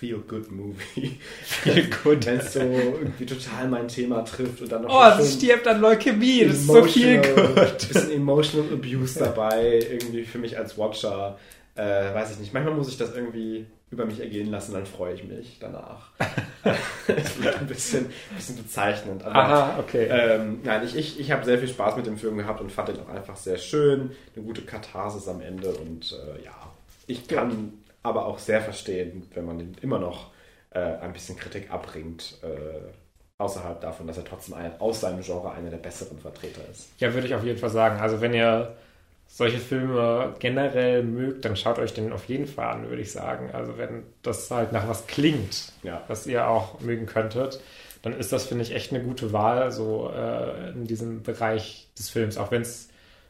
Feel-Good-Movie. 0.01 1.19
Feel-Good. 1.43 2.25
Wenn 2.25 2.39
es 2.39 2.55
so 2.55 2.61
irgendwie 2.61 3.27
total 3.27 3.69
mein 3.69 3.87
Thema 3.87 4.25
trifft 4.25 4.63
und 4.63 4.73
dann 4.73 4.83
noch. 4.83 4.91
Oh, 4.91 5.23
sie 5.23 5.31
stirbt 5.31 5.69
an 5.69 5.81
Leukämie, 5.81 6.47
das 6.47 6.57
ist 6.57 6.67
so 6.69 6.83
viel 6.85 7.21
gut. 7.21 7.89
Bisschen 7.89 8.11
Emotional 8.13 8.73
Abuse 8.73 9.19
dabei, 9.19 9.79
irgendwie 9.91 10.25
für 10.25 10.39
mich 10.39 10.57
als 10.57 10.79
Watcher. 10.79 11.39
Äh, 11.75 12.15
weiß 12.15 12.33
ich 12.33 12.39
nicht. 12.39 12.53
Manchmal 12.53 12.75
muss 12.75 12.89
ich 12.89 12.99
das 12.99 13.15
irgendwie 13.15 13.67
über 13.91 14.05
mich 14.07 14.21
ergehen 14.21 14.51
lassen, 14.51 14.73
dann 14.73 14.87
freue 14.87 15.15
ich 15.15 15.25
mich 15.25 15.59
danach. 15.61 16.11
das 17.07 17.43
wird 17.43 17.59
ein 17.59 17.67
bisschen, 17.67 18.07
ein 18.07 18.37
bisschen 18.37 18.57
bezeichnend. 18.57 19.25
Aber, 19.25 19.37
Aha, 19.37 19.79
okay. 19.81 20.07
Ähm, 20.09 20.61
nein, 20.63 20.85
ich, 20.85 20.97
ich, 20.97 21.19
ich 21.19 21.33
habe 21.33 21.45
sehr 21.45 21.59
viel 21.59 21.69
Spaß 21.69 21.97
mit 21.97 22.07
dem 22.07 22.17
Film 22.17 22.37
gehabt 22.37 22.61
und 22.61 22.71
fand 22.71 22.91
ihn 22.91 23.01
auch 23.01 23.09
einfach 23.09 23.37
sehr 23.37 23.57
schön. 23.57 24.13
Eine 24.35 24.45
gute 24.45 24.63
Katharsis 24.63 25.27
am 25.27 25.41
Ende 25.41 25.73
und 25.73 26.13
äh, 26.13 26.45
ja, 26.45 26.73
ich 27.07 27.27
kann 27.27 27.75
aber 28.03 28.27
auch 28.27 28.39
sehr 28.39 28.61
verstehen, 28.61 29.27
wenn 29.35 29.45
man 29.45 29.59
ihn 29.59 29.77
immer 29.81 29.99
noch 29.99 30.31
äh, 30.71 30.79
ein 30.79 31.13
bisschen 31.13 31.37
Kritik 31.37 31.73
abbringt. 31.73 32.39
Äh, 32.43 32.93
außerhalb 33.39 33.81
davon, 33.81 34.07
dass 34.07 34.19
er 34.19 34.25
trotzdem 34.25 34.55
ein, 34.55 34.79
aus 34.81 35.01
seinem 35.01 35.23
Genre 35.23 35.51
einer 35.53 35.71
der 35.71 35.79
besseren 35.79 36.19
Vertreter 36.19 36.61
ist. 36.71 36.91
Ja, 36.99 37.13
würde 37.15 37.27
ich 37.27 37.35
auf 37.35 37.43
jeden 37.43 37.59
Fall 37.59 37.71
sagen. 37.71 37.99
Also 37.99 38.21
wenn 38.21 38.35
ihr 38.35 38.77
solche 39.33 39.59
Filme 39.59 40.35
generell 40.41 41.05
mögt, 41.05 41.45
dann 41.45 41.57
schaut 41.57 41.79
euch 41.79 41.95
den 41.95 42.13
auf 42.13 42.25
jeden 42.27 42.47
Fall 42.47 42.67
an, 42.67 42.89
würde 42.91 43.01
ich 43.01 43.13
sagen. 43.13 43.51
Also 43.53 43.79
wenn 43.79 44.03
das 44.23 44.51
halt 44.51 44.73
nach 44.73 44.89
was 44.89 45.07
klingt, 45.07 45.73
ja. 45.83 46.03
was 46.09 46.27
ihr 46.27 46.49
auch 46.49 46.81
mögen 46.81 47.07
könntet, 47.07 47.61
dann 48.03 48.13
ist 48.13 48.33
das, 48.33 48.47
finde 48.47 48.65
ich, 48.65 48.75
echt 48.75 48.93
eine 48.93 49.03
gute 49.03 49.33
Wahl, 49.33 49.71
so 49.71 50.13
äh, 50.15 50.71
in 50.71 50.87
diesem 50.87 51.23
Bereich 51.23 51.89
des 51.97 52.11
Films, 52.11 52.39
auch 52.39 52.51
wenn 52.51 52.63
es 52.63 52.89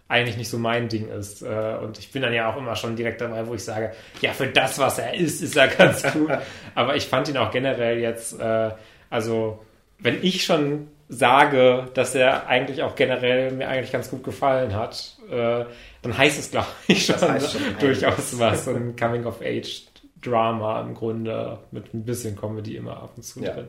eigentlich 0.09 0.37
nicht 0.37 0.49
so 0.49 0.59
mein 0.59 0.89
Ding 0.89 1.09
ist. 1.09 1.43
Äh, 1.43 1.77
und 1.83 1.99
ich 1.99 2.11
bin 2.11 2.23
dann 2.23 2.33
ja 2.33 2.51
auch 2.51 2.57
immer 2.57 2.77
schon 2.77 2.97
direkt 2.97 3.21
dabei, 3.21 3.47
wo 3.47 3.55
ich 3.55 3.63
sage, 3.63 3.93
ja, 4.21 4.33
für 4.33 4.49
das, 4.49 4.79
was 4.79 4.99
er 4.99 5.15
ist, 5.15 5.43
ist 5.43 5.57
er 5.57 5.69
ganz 5.69 6.03
gut. 6.13 6.31
Aber 6.75 6.97
ich 6.97 7.07
fand 7.07 7.29
ihn 7.29 7.37
auch 7.37 7.51
generell 7.51 7.99
jetzt, 7.99 8.41
äh, 8.41 8.71
also 9.11 9.63
wenn 9.99 10.25
ich 10.25 10.45
schon 10.45 10.89
sage, 11.11 11.89
dass 11.95 12.15
er 12.15 12.47
eigentlich 12.47 12.83
auch 12.83 12.95
generell 12.95 13.51
mir 13.51 13.69
eigentlich 13.69 13.91
ganz 13.91 14.09
gut 14.11 14.23
gefallen 14.23 14.75
hat, 14.75 15.17
äh, 15.29 15.65
dann 16.03 16.17
heißt 16.17 16.39
es, 16.39 16.51
glaube 16.53 16.69
ich, 16.87 17.05
schon, 17.05 17.19
schon 17.19 17.61
durchaus 17.81 18.39
was. 18.39 18.65
So 18.65 18.71
ein 18.71 18.95
Coming-of-Age-Drama 18.97 20.81
im 20.83 20.95
Grunde 20.95 21.59
mit 21.73 21.93
ein 21.93 22.05
bisschen 22.05 22.37
Comedy 22.37 22.77
immer 22.77 22.97
ab 22.97 23.13
und 23.17 23.23
zu 23.23 23.41
ja. 23.41 23.53
drin. 23.53 23.69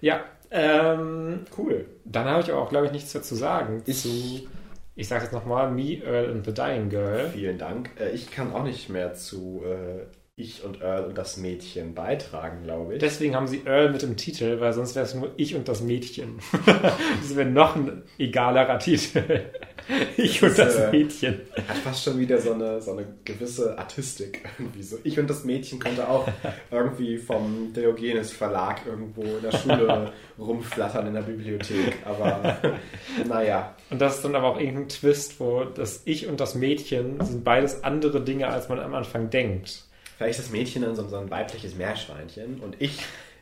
Ja, 0.00 0.24
ähm, 0.50 1.44
cool. 1.58 1.86
Dann 2.04 2.24
habe 2.26 2.42
ich 2.42 2.50
auch, 2.50 2.70
glaube 2.70 2.86
ich, 2.86 2.92
nichts 2.92 3.12
mehr 3.12 3.22
zu 3.22 3.34
sagen 3.34 3.82
ich 3.86 4.00
zu 4.00 4.48
ich 4.96 5.08
sage 5.08 5.24
jetzt 5.24 5.32
nochmal, 5.32 5.70
Me, 5.70 6.00
Earl 6.04 6.30
and 6.30 6.44
the 6.44 6.54
Dying 6.54 6.88
Girl. 6.88 7.28
Vielen 7.30 7.58
Dank. 7.58 7.90
Äh, 7.98 8.10
ich 8.10 8.30
kann 8.30 8.52
auch 8.52 8.62
nicht 8.62 8.88
mehr 8.88 9.14
zu 9.14 9.62
äh, 9.64 10.06
Ich 10.36 10.64
und 10.64 10.82
Earl 10.82 11.04
und 11.04 11.16
das 11.16 11.36
Mädchen 11.36 11.94
beitragen, 11.94 12.64
glaube 12.64 12.94
ich. 12.94 12.98
Deswegen 12.98 13.36
haben 13.36 13.46
sie 13.46 13.62
Earl 13.66 13.92
mit 13.92 14.02
dem 14.02 14.16
Titel, 14.16 14.58
weil 14.58 14.72
sonst 14.72 14.96
wäre 14.96 15.06
es 15.06 15.14
nur 15.14 15.30
Ich 15.36 15.54
und 15.54 15.68
das 15.68 15.80
Mädchen. 15.80 16.40
das 16.66 17.36
wäre 17.36 17.48
noch 17.48 17.76
ein 17.76 18.02
egalerer 18.18 18.80
Titel. 18.80 19.42
ich 20.16 20.42
und 20.42 20.58
das 20.58 20.74
äh, 20.74 20.90
Mädchen. 20.90 21.40
Hat 21.68 21.76
fast 21.76 22.02
schon 22.02 22.18
wieder 22.18 22.40
so 22.40 22.52
eine, 22.52 22.82
so 22.82 22.94
eine 22.94 23.06
gewisse 23.24 23.78
Artistik. 23.78 24.44
Irgendwie 24.58 24.82
so. 24.82 24.98
Ich 25.04 25.20
und 25.20 25.30
das 25.30 25.44
Mädchen 25.44 25.78
könnte 25.78 26.08
auch 26.08 26.26
irgendwie 26.68 27.16
vom 27.16 27.72
Diogenes 27.72 28.32
Verlag 28.32 28.84
irgendwo 28.86 29.22
in 29.22 29.40
der 29.40 29.52
Schule 29.52 30.12
rumflattern 30.36 31.06
in 31.06 31.14
der 31.14 31.22
Bibliothek. 31.22 31.98
Aber 32.04 32.58
naja. 33.28 33.76
Und 33.88 34.00
das 34.00 34.16
ist 34.16 34.24
dann 34.24 34.34
aber 34.34 34.48
auch 34.48 34.58
irgendein 34.58 34.88
Twist, 34.88 35.38
wo 35.38 35.62
das 35.62 36.02
Ich 36.06 36.26
und 36.26 36.40
das 36.40 36.56
Mädchen 36.56 37.24
sind 37.24 37.44
beides 37.44 37.84
andere 37.84 38.20
Dinge, 38.20 38.48
als 38.48 38.68
man 38.68 38.80
am 38.80 38.94
Anfang 38.94 39.30
denkt. 39.30 39.84
Vielleicht 40.24 40.38
ist 40.38 40.46
das 40.46 40.52
Mädchen 40.52 40.80
dann 40.80 40.96
so, 40.96 41.06
so 41.06 41.16
ein 41.16 41.30
weibliches 41.30 41.74
Meerschweinchen 41.74 42.60
und 42.60 42.80
ich 42.80 42.98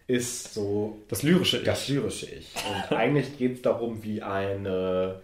ist 0.09 0.53
so 0.53 0.99
das 1.07 1.23
lyrische 1.23 1.59
Ich. 1.59 1.62
Das 1.62 1.87
lyrische 1.87 2.27
Ich. 2.27 2.53
Und 2.57 2.97
eigentlich 2.97 3.38
geht 3.38 3.55
es 3.55 3.62
darum, 3.62 4.03
wie 4.03 4.21
eine 4.21 5.21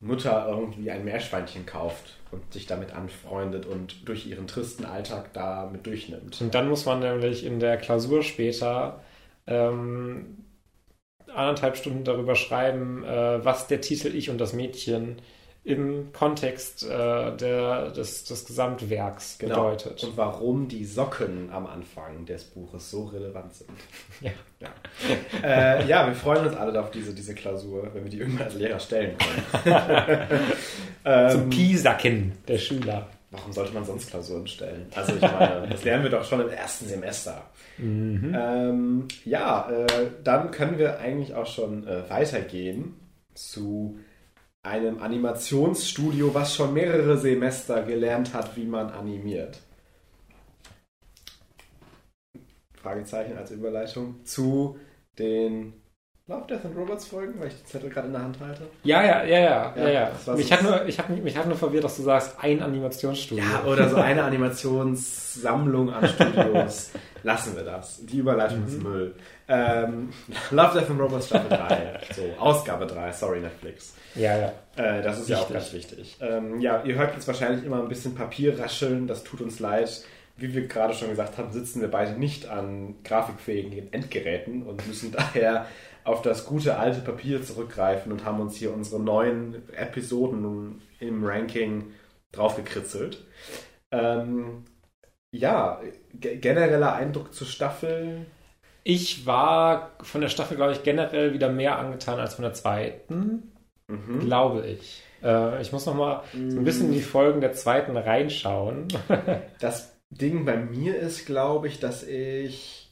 Mutter 0.00 0.48
irgendwie 0.48 0.90
ein 0.90 1.04
Meerschweinchen 1.04 1.64
kauft 1.64 2.16
und 2.32 2.52
sich 2.52 2.66
damit 2.66 2.92
anfreundet 2.92 3.66
und 3.66 4.08
durch 4.08 4.26
ihren 4.26 4.48
tristen 4.48 4.84
Alltag 4.84 5.32
damit 5.32 5.86
durchnimmt. 5.86 6.40
Und 6.40 6.56
dann 6.56 6.68
muss 6.68 6.86
man 6.86 6.98
nämlich 6.98 7.46
in 7.46 7.60
der 7.60 7.76
Klausur 7.76 8.24
später 8.24 9.00
ähm, 9.46 10.44
anderthalb 11.32 11.76
Stunden 11.76 12.02
darüber 12.02 12.34
schreiben, 12.34 13.04
äh, 13.04 13.44
was 13.44 13.68
der 13.68 13.80
Titel 13.80 14.12
Ich 14.12 14.28
und 14.28 14.38
das 14.38 14.54
Mädchen 14.54 15.22
im 15.70 16.12
Kontext 16.12 16.84
äh, 16.84 17.36
der, 17.36 17.90
des, 17.90 18.24
des 18.24 18.44
Gesamtwerks 18.44 19.38
genau. 19.38 19.70
bedeutet. 19.70 20.04
Und 20.04 20.16
warum 20.16 20.68
die 20.68 20.84
Socken 20.84 21.50
am 21.50 21.66
Anfang 21.66 22.26
des 22.26 22.44
Buches 22.44 22.90
so 22.90 23.04
relevant 23.04 23.54
sind. 23.54 23.70
Ja, 24.20 24.32
ja. 24.60 24.68
äh, 25.42 25.88
ja 25.88 26.06
wir 26.06 26.14
freuen 26.14 26.46
uns 26.46 26.54
alle 26.54 26.78
auf 26.78 26.90
diese, 26.90 27.14
diese 27.14 27.34
Klausur, 27.34 27.88
wenn 27.94 28.04
wir 28.04 28.10
die 28.10 28.18
irgendwann 28.18 28.48
als 28.48 28.54
Lehrer 28.54 28.78
stellen 28.78 29.16
können. 29.16 30.26
ähm, 31.06 31.30
Zum 31.30 31.48
Piesacken 31.48 32.32
der 32.46 32.58
Schüler. 32.58 33.08
warum 33.30 33.50
sollte 33.50 33.72
man 33.72 33.86
sonst 33.86 34.10
Klausuren 34.10 34.46
stellen? 34.46 34.88
Also 34.94 35.14
ich 35.14 35.22
meine, 35.22 35.68
das 35.70 35.84
lernen 35.84 36.02
wir 36.02 36.10
doch 36.10 36.24
schon 36.24 36.42
im 36.42 36.50
ersten 36.50 36.86
Semester. 36.86 37.44
Mhm. 37.78 38.36
Ähm, 38.38 39.08
ja, 39.24 39.70
äh, 39.70 40.08
dann 40.22 40.50
können 40.50 40.78
wir 40.78 40.98
eigentlich 40.98 41.34
auch 41.34 41.46
schon 41.46 41.86
äh, 41.86 42.10
weitergehen 42.10 42.96
zu 43.34 43.98
einem 44.62 45.02
Animationsstudio, 45.02 46.34
was 46.34 46.54
schon 46.54 46.74
mehrere 46.74 47.16
Semester 47.16 47.82
gelernt 47.82 48.34
hat, 48.34 48.56
wie 48.56 48.66
man 48.66 48.90
animiert. 48.90 49.60
Fragezeichen 52.74 53.36
als 53.36 53.50
Überleitung 53.50 54.24
zu 54.24 54.78
den 55.18 55.74
Love, 56.30 56.46
Death 56.48 56.64
and 56.64 56.76
Robots 56.76 57.06
Folgen, 57.06 57.40
weil 57.40 57.48
ich 57.48 57.56
die 57.56 57.64
Zettel 57.64 57.90
gerade 57.90 58.06
in 58.06 58.12
der 58.12 58.22
Hand 58.22 58.38
halte? 58.38 58.62
Ja, 58.84 59.02
ja, 59.02 59.24
ja, 59.24 59.38
ja. 59.40 59.74
ja, 59.76 59.88
ja. 59.88 60.34
Mich, 60.36 60.52
hat 60.52 60.62
nur, 60.62 60.86
ich 60.86 60.96
hab, 60.96 61.08
mich 61.08 61.36
hat 61.36 61.46
nur 61.48 61.56
verwirrt, 61.56 61.82
dass 61.82 61.96
du 61.96 62.02
sagst, 62.04 62.36
ein 62.40 62.62
Animationsstudio. 62.62 63.44
Ja, 63.44 63.64
oder 63.64 63.88
so 63.88 63.96
eine 63.96 64.22
Animationssammlung 64.24 65.90
an 65.90 66.06
Studios. 66.06 66.92
Lassen 67.22 67.56
wir 67.56 67.64
das. 67.64 68.04
Die 68.04 68.18
Überleitung 68.18 68.60
mhm. 68.60 68.66
ist 68.66 68.82
Müll. 68.82 69.14
Ähm, 69.48 70.10
Love, 70.50 70.78
Death 70.78 70.90
and 70.90 71.00
Robots 71.00 71.26
Staffel 71.26 71.48
3. 71.48 72.00
So, 72.14 72.22
Ausgabe 72.38 72.86
3. 72.86 73.12
Sorry, 73.12 73.40
Netflix. 73.40 73.94
Ja, 74.14 74.36
ja. 74.36 74.52
Äh, 74.76 75.02
das 75.02 75.20
ist 75.20 75.28
wichtig. 75.28 75.28
ja 75.28 75.38
auch 75.38 75.52
ganz 75.52 75.72
wichtig. 75.72 76.16
Ähm, 76.20 76.60
ja, 76.60 76.82
ihr 76.82 76.96
hört 76.96 77.14
jetzt 77.14 77.26
wahrscheinlich 77.26 77.64
immer 77.64 77.80
ein 77.80 77.88
bisschen 77.88 78.14
Papier 78.14 78.58
rascheln. 78.58 79.06
Das 79.06 79.24
tut 79.24 79.40
uns 79.40 79.60
leid 79.60 80.04
wie 80.40 80.54
wir 80.54 80.66
gerade 80.66 80.94
schon 80.94 81.10
gesagt 81.10 81.38
haben, 81.38 81.52
sitzen 81.52 81.80
wir 81.80 81.90
beide 81.90 82.18
nicht 82.18 82.48
an 82.48 82.96
grafikfähigen 83.04 83.92
Endgeräten 83.92 84.62
und 84.62 84.86
müssen 84.86 85.12
daher 85.16 85.66
auf 86.02 86.22
das 86.22 86.46
gute 86.46 86.78
alte 86.78 87.00
Papier 87.00 87.42
zurückgreifen 87.42 88.10
und 88.10 88.24
haben 88.24 88.40
uns 88.40 88.56
hier 88.56 88.72
unsere 88.72 89.00
neuen 89.00 89.68
Episoden 89.72 90.80
im 90.98 91.24
Ranking 91.24 91.92
draufgekritzelt. 92.32 93.24
Ähm, 93.92 94.64
ja, 95.32 95.80
genereller 96.12 96.94
Eindruck 96.94 97.34
zur 97.34 97.46
Staffel. 97.46 98.26
Ich 98.82 99.26
war 99.26 99.92
von 100.02 100.20
der 100.20 100.28
Staffel, 100.28 100.56
glaube 100.56 100.72
ich, 100.72 100.82
generell 100.82 101.32
wieder 101.32 101.50
mehr 101.50 101.78
angetan 101.78 102.18
als 102.18 102.34
von 102.34 102.42
der 102.42 102.54
zweiten. 102.54 103.52
Mhm. 103.86 104.20
Glaube 104.20 104.66
ich. 104.66 105.02
Äh, 105.22 105.60
ich 105.60 105.72
muss 105.72 105.86
noch 105.86 105.94
mal 105.94 106.24
so 106.32 106.38
ein 106.38 106.64
bisschen 106.64 106.86
in 106.86 106.94
die 106.94 107.02
Folgen 107.02 107.40
der 107.40 107.52
zweiten 107.52 107.96
reinschauen. 107.96 108.88
das 109.60 109.96
Ding 110.10 110.44
bei 110.44 110.56
mir 110.56 110.98
ist, 110.98 111.26
glaube 111.26 111.68
ich, 111.68 111.78
dass 111.78 112.02
ich 112.02 112.90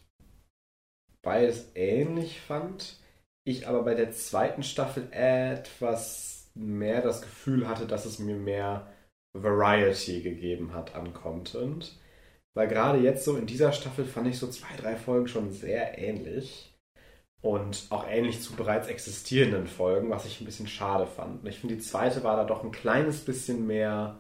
beides 1.23 1.73
ähnlich 1.75 2.41
fand. 2.41 2.97
Ich 3.45 3.67
aber 3.67 3.83
bei 3.83 3.95
der 3.95 4.13
zweiten 4.13 4.63
Staffel 4.63 5.09
etwas 5.11 6.51
mehr 6.55 7.01
das 7.01 7.23
Gefühl 7.23 7.67
hatte, 7.67 7.87
dass 7.87 8.05
es 8.05 8.19
mir 8.19 8.37
mehr 8.37 8.93
Variety 9.33 10.21
gegeben 10.21 10.75
hat 10.75 10.95
an 10.95 11.15
Content. 11.15 11.99
Weil 12.59 12.67
gerade 12.67 12.99
jetzt 12.99 13.25
so 13.25 13.37
in 13.37 13.47
dieser 13.47 13.71
Staffel 13.71 14.05
fand 14.05 14.27
ich 14.27 14.37
so 14.37 14.49
zwei, 14.49 14.75
drei 14.77 14.97
Folgen 14.97 15.29
schon 15.29 15.53
sehr 15.53 15.97
ähnlich. 15.97 16.77
Und 17.41 17.87
auch 17.91 18.05
ähnlich 18.09 18.43
zu 18.43 18.55
bereits 18.55 18.89
existierenden 18.89 19.69
Folgen, 19.69 20.11
was 20.11 20.25
ich 20.25 20.41
ein 20.41 20.45
bisschen 20.45 20.67
schade 20.67 21.07
fand. 21.07 21.47
Ich 21.47 21.61
finde, 21.61 21.77
die 21.77 21.81
zweite 21.81 22.25
war 22.25 22.37
da 22.37 22.43
doch 22.43 22.65
ein 22.65 22.73
kleines 22.73 23.25
bisschen 23.25 23.69
mehr 23.69 24.19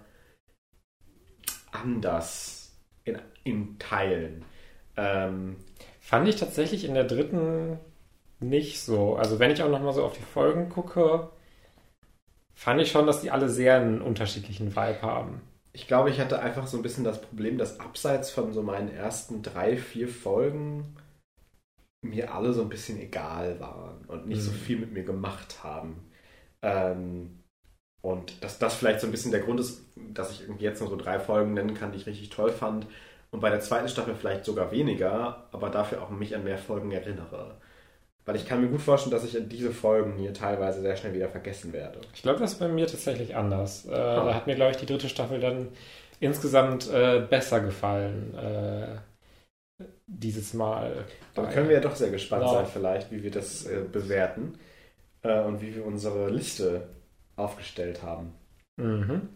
anders 1.72 2.78
in, 3.02 3.18
in 3.42 3.76
Teilen. 3.80 4.44
Ähm, 4.96 5.56
Fand 5.98 6.28
ich 6.28 6.36
tatsächlich 6.36 6.84
in 6.84 6.94
der 6.94 7.02
dritten 7.02 7.80
nicht 8.38 8.80
so. 8.80 9.16
Also 9.16 9.40
wenn 9.40 9.50
ich 9.50 9.64
auch 9.64 9.68
nochmal 9.68 9.94
so 9.94 10.04
auf 10.04 10.16
die 10.16 10.22
Folgen 10.22 10.68
gucke, 10.68 11.28
fand 12.54 12.80
ich 12.80 12.92
schon, 12.92 13.08
dass 13.08 13.20
die 13.20 13.32
alle 13.32 13.48
sehr 13.48 13.80
einen 13.80 14.00
unterschiedlichen 14.00 14.76
Vibe 14.76 15.02
haben. 15.02 15.42
Ich 15.78 15.86
glaube, 15.86 16.10
ich 16.10 16.18
hatte 16.18 16.40
einfach 16.40 16.66
so 16.66 16.76
ein 16.76 16.82
bisschen 16.82 17.04
das 17.04 17.22
Problem, 17.22 17.56
dass 17.56 17.78
abseits 17.78 18.32
von 18.32 18.52
so 18.52 18.64
meinen 18.64 18.92
ersten 18.92 19.42
drei, 19.42 19.76
vier 19.76 20.08
Folgen 20.08 20.96
mir 22.04 22.34
alle 22.34 22.52
so 22.52 22.62
ein 22.62 22.68
bisschen 22.68 22.98
egal 22.98 23.60
waren 23.60 24.04
und 24.06 24.26
nicht 24.26 24.38
mhm. 24.38 24.46
so 24.46 24.50
viel 24.50 24.80
mit 24.80 24.92
mir 24.92 25.04
gemacht 25.04 25.62
haben. 25.62 26.10
Ähm, 26.62 27.44
und 28.02 28.42
dass 28.42 28.58
das 28.58 28.74
vielleicht 28.74 28.98
so 29.00 29.06
ein 29.06 29.12
bisschen 29.12 29.30
der 29.30 29.40
Grund 29.40 29.60
ist, 29.60 29.84
dass 29.94 30.32
ich 30.32 30.48
jetzt 30.58 30.80
nur 30.80 30.90
so 30.90 30.96
drei 30.96 31.20
Folgen 31.20 31.54
nennen 31.54 31.74
kann, 31.74 31.92
die 31.92 31.98
ich 31.98 32.06
richtig 32.06 32.30
toll 32.30 32.50
fand. 32.50 32.88
Und 33.30 33.38
bei 33.38 33.50
der 33.50 33.60
zweiten 33.60 33.88
Staffel 33.88 34.16
vielleicht 34.16 34.44
sogar 34.44 34.72
weniger, 34.72 35.48
aber 35.52 35.70
dafür 35.70 36.02
auch 36.02 36.10
mich 36.10 36.34
an 36.34 36.42
mehr 36.42 36.58
Folgen 36.58 36.90
erinnere. 36.90 37.60
Weil 38.28 38.36
ich 38.36 38.46
kann 38.46 38.60
mir 38.60 38.68
gut 38.68 38.82
vorstellen, 38.82 39.10
dass 39.10 39.24
ich 39.24 39.48
diese 39.48 39.70
Folgen 39.70 40.12
hier 40.18 40.34
teilweise 40.34 40.82
sehr 40.82 40.98
schnell 40.98 41.14
wieder 41.14 41.30
vergessen 41.30 41.72
werde. 41.72 42.02
Ich 42.14 42.20
glaube, 42.20 42.38
das 42.40 42.52
ist 42.52 42.58
bei 42.58 42.68
mir 42.68 42.86
tatsächlich 42.86 43.34
anders. 43.34 43.86
Äh, 43.86 43.92
da 43.92 44.34
hat 44.34 44.46
mir, 44.46 44.54
glaube 44.54 44.72
ich, 44.72 44.76
die 44.76 44.84
dritte 44.84 45.08
Staffel 45.08 45.40
dann 45.40 45.68
insgesamt 46.20 46.92
äh, 46.92 47.20
besser 47.20 47.60
gefallen. 47.60 48.34
Äh, 48.36 49.84
dieses 50.06 50.52
Mal. 50.52 51.06
Dann 51.34 51.48
können 51.48 51.68
wir 51.68 51.76
ja 51.76 51.80
doch 51.80 51.96
sehr 51.96 52.10
gespannt 52.10 52.42
genau. 52.42 52.52
sein, 52.52 52.66
vielleicht, 52.66 53.10
wie 53.10 53.22
wir 53.22 53.30
das 53.30 53.64
äh, 53.64 53.80
bewerten 53.90 54.58
äh, 55.22 55.40
und 55.40 55.62
wie 55.62 55.74
wir 55.74 55.86
unsere 55.86 56.28
Liste 56.28 56.86
aufgestellt 57.34 58.02
haben. 58.02 58.34
Mhm. 58.76 59.30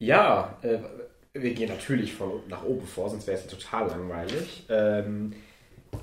Ja, 0.00 0.56
äh, 0.62 0.78
wir 1.34 1.52
gehen 1.52 1.68
natürlich 1.68 2.14
von 2.14 2.30
unten 2.30 2.48
nach 2.48 2.64
oben 2.64 2.86
vor, 2.86 3.10
sonst 3.10 3.26
wäre 3.26 3.36
es 3.36 3.44
ja 3.44 3.50
total 3.50 3.88
langweilig. 3.88 4.64
Ähm, 4.70 5.34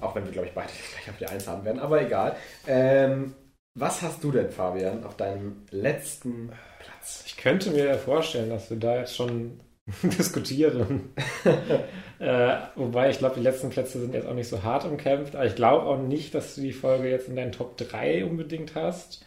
auch 0.01 0.15
wenn 0.15 0.25
wir, 0.25 0.31
glaube 0.31 0.47
ich, 0.47 0.53
beide 0.53 0.69
gleich 0.69 1.09
auf 1.09 1.17
die 1.17 1.27
Eins 1.27 1.47
haben 1.47 1.65
werden, 1.65 1.79
aber 1.79 2.01
egal. 2.01 2.35
Ähm, 2.67 3.35
was 3.75 4.01
hast 4.01 4.23
du 4.23 4.31
denn, 4.31 4.49
Fabian, 4.49 5.03
auf 5.03 5.15
deinem 5.15 5.65
letzten 5.71 6.51
Platz? 6.79 7.23
Ich 7.25 7.37
könnte 7.37 7.71
mir 7.71 7.95
vorstellen, 7.95 8.49
dass 8.49 8.69
wir 8.69 8.77
da 8.77 8.97
jetzt 8.97 9.15
schon 9.15 9.59
diskutieren. 10.03 11.13
äh, 12.19 12.57
wobei 12.75 13.09
ich 13.09 13.19
glaube, 13.19 13.35
die 13.35 13.43
letzten 13.43 13.69
Plätze 13.69 13.99
sind 13.99 14.13
jetzt 14.13 14.27
auch 14.27 14.33
nicht 14.33 14.49
so 14.49 14.63
hart 14.63 14.85
umkämpft, 14.85 15.35
aber 15.35 15.45
ich 15.45 15.55
glaube 15.55 15.85
auch 15.85 15.97
nicht, 15.97 16.33
dass 16.35 16.55
du 16.55 16.61
die 16.61 16.73
Folge 16.73 17.09
jetzt 17.09 17.27
in 17.27 17.35
deinen 17.35 17.51
Top 17.51 17.77
3 17.77 18.25
unbedingt 18.25 18.75
hast. 18.75 19.25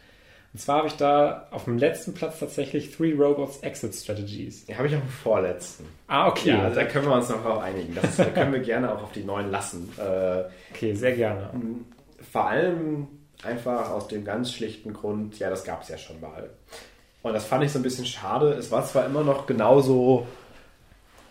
Und 0.53 0.61
zwar 0.61 0.79
habe 0.79 0.89
ich 0.89 0.97
da 0.97 1.47
auf 1.51 1.65
dem 1.65 1.79
letzten 1.79 2.13
Platz 2.13 2.39
tatsächlich 2.39 2.95
Three 2.95 3.15
Robots 3.15 3.61
Exit 3.61 3.95
Strategies. 3.95 4.67
Die 4.67 4.77
habe 4.77 4.87
ich 4.87 4.95
auf 4.95 5.01
dem 5.01 5.09
vorletzten. 5.09 5.87
Ah, 6.09 6.29
okay. 6.29 6.51
Ja, 6.51 6.69
da 6.69 6.85
können 6.85 7.07
wir 7.07 7.15
uns 7.15 7.31
noch 7.31 7.43
drauf 7.43 7.63
einigen. 7.63 7.95
Das 7.95 8.17
da 8.17 8.27
können 8.27 8.53
wir 8.53 8.61
gerne 8.61 8.95
auch 8.95 9.03
auf 9.03 9.13
die 9.13 9.25
neuen 9.25 9.51
lassen. 9.51 9.91
Äh, 9.99 10.45
okay, 10.71 10.95
sehr 10.95 11.13
gerne. 11.13 11.51
Vor 12.31 12.47
allem 12.47 13.07
einfach 13.43 13.91
aus 13.91 14.09
dem 14.09 14.25
ganz 14.25 14.53
schlichten 14.53 14.93
Grund, 14.93 15.39
ja, 15.39 15.49
das 15.49 15.65
gab 15.65 15.83
es 15.83 15.89
ja 15.89 15.97
schon 15.97 16.21
mal. 16.21 16.51
Und 17.23 17.33
das 17.33 17.47
fand 17.47 17.65
ich 17.65 17.73
so 17.73 17.79
ein 17.79 17.83
bisschen 17.83 18.07
schade. 18.07 18.53
Es 18.53 18.71
war 18.71 18.85
zwar 18.85 19.07
immer 19.07 19.25
noch 19.25 19.47
genauso 19.47 20.27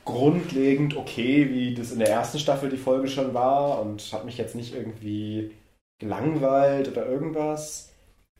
grundlegend 0.04 0.98
okay, 0.98 1.48
wie 1.52 1.76
das 1.76 1.92
in 1.92 2.00
der 2.00 2.10
ersten 2.10 2.40
Staffel 2.40 2.70
die 2.70 2.78
Folge 2.78 3.08
schon 3.08 3.36
war 3.36 3.82
und 3.82 4.02
hat 4.12 4.26
mich 4.26 4.38
jetzt 4.38 4.56
nicht 4.56 4.74
irgendwie 4.74 5.52
gelangweilt 6.00 6.88
oder 6.88 7.06
irgendwas 7.06 7.91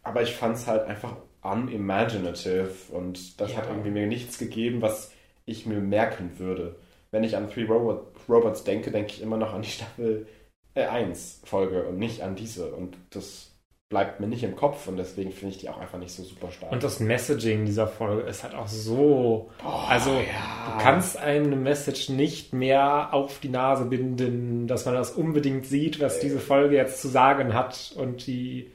aber 0.04 0.22
ich 0.22 0.34
fand 0.34 0.56
es 0.56 0.68
halt 0.68 0.88
einfach 0.88 1.16
unimaginative 1.42 2.72
und 2.92 3.40
das 3.40 3.52
ja. 3.52 3.58
hat 3.58 3.70
irgendwie 3.70 3.92
mir 3.92 4.08
nichts 4.08 4.38
gegeben, 4.38 4.82
was 4.82 5.12
ich 5.46 5.66
mir 5.66 5.80
merken 5.80 6.38
würde. 6.38 6.76
Wenn 7.12 7.24
ich 7.24 7.36
an 7.36 7.50
Three 7.50 7.66
Robot, 7.66 8.14
Robots 8.30 8.64
denke, 8.64 8.92
denke 8.92 9.12
ich 9.12 9.22
immer 9.22 9.38
noch 9.38 9.54
an 9.54 9.64
die 9.64 9.70
Staffel 9.70 10.28
äh, 10.76 10.86
1 10.86 11.42
Folge 11.44 11.84
und 11.84 11.98
nicht 11.98 12.22
an 12.22 12.36
diese. 12.36 12.74
Und 12.74 12.96
das 13.10 13.52
bleibt 13.90 14.22
mir 14.22 14.28
nicht 14.28 14.44
im 14.44 14.56
Kopf 14.56 14.88
und 14.88 14.96
deswegen 14.96 15.34
finde 15.34 15.54
ich 15.54 15.60
die 15.60 15.68
auch 15.68 15.78
einfach 15.78 16.00
nicht 16.00 16.14
so 16.14 16.24
super 16.24 16.50
stark. 16.50 16.72
Und 16.72 16.82
das 16.82 17.02
Messaging 17.02 17.66
dieser 17.66 17.88
Folge 17.88 18.22
ist 18.22 18.44
halt 18.44 18.56
auch 18.56 18.70
so. 18.70 19.52
Oh, 19.66 19.68
also, 19.90 20.12
ja. 20.12 20.78
du 20.78 20.84
kannst 20.84 21.18
eine 21.18 21.58
Message 21.58 22.08
nicht 22.08 22.54
mehr 22.54 23.14
auf 23.14 23.40
die 23.40 23.50
Nase 23.50 23.86
binden, 23.86 24.68
dass 24.68 24.86
man 24.86 24.96
das 24.96 25.12
unbedingt 25.12 25.66
sieht, 25.66 26.00
was 26.00 26.18
äh. 26.18 26.22
diese 26.22 26.40
Folge 26.40 26.78
jetzt 26.78 27.02
zu 27.02 27.10
sagen 27.10 27.54
hat 27.54 27.94
und 27.98 28.26
die 28.28 28.72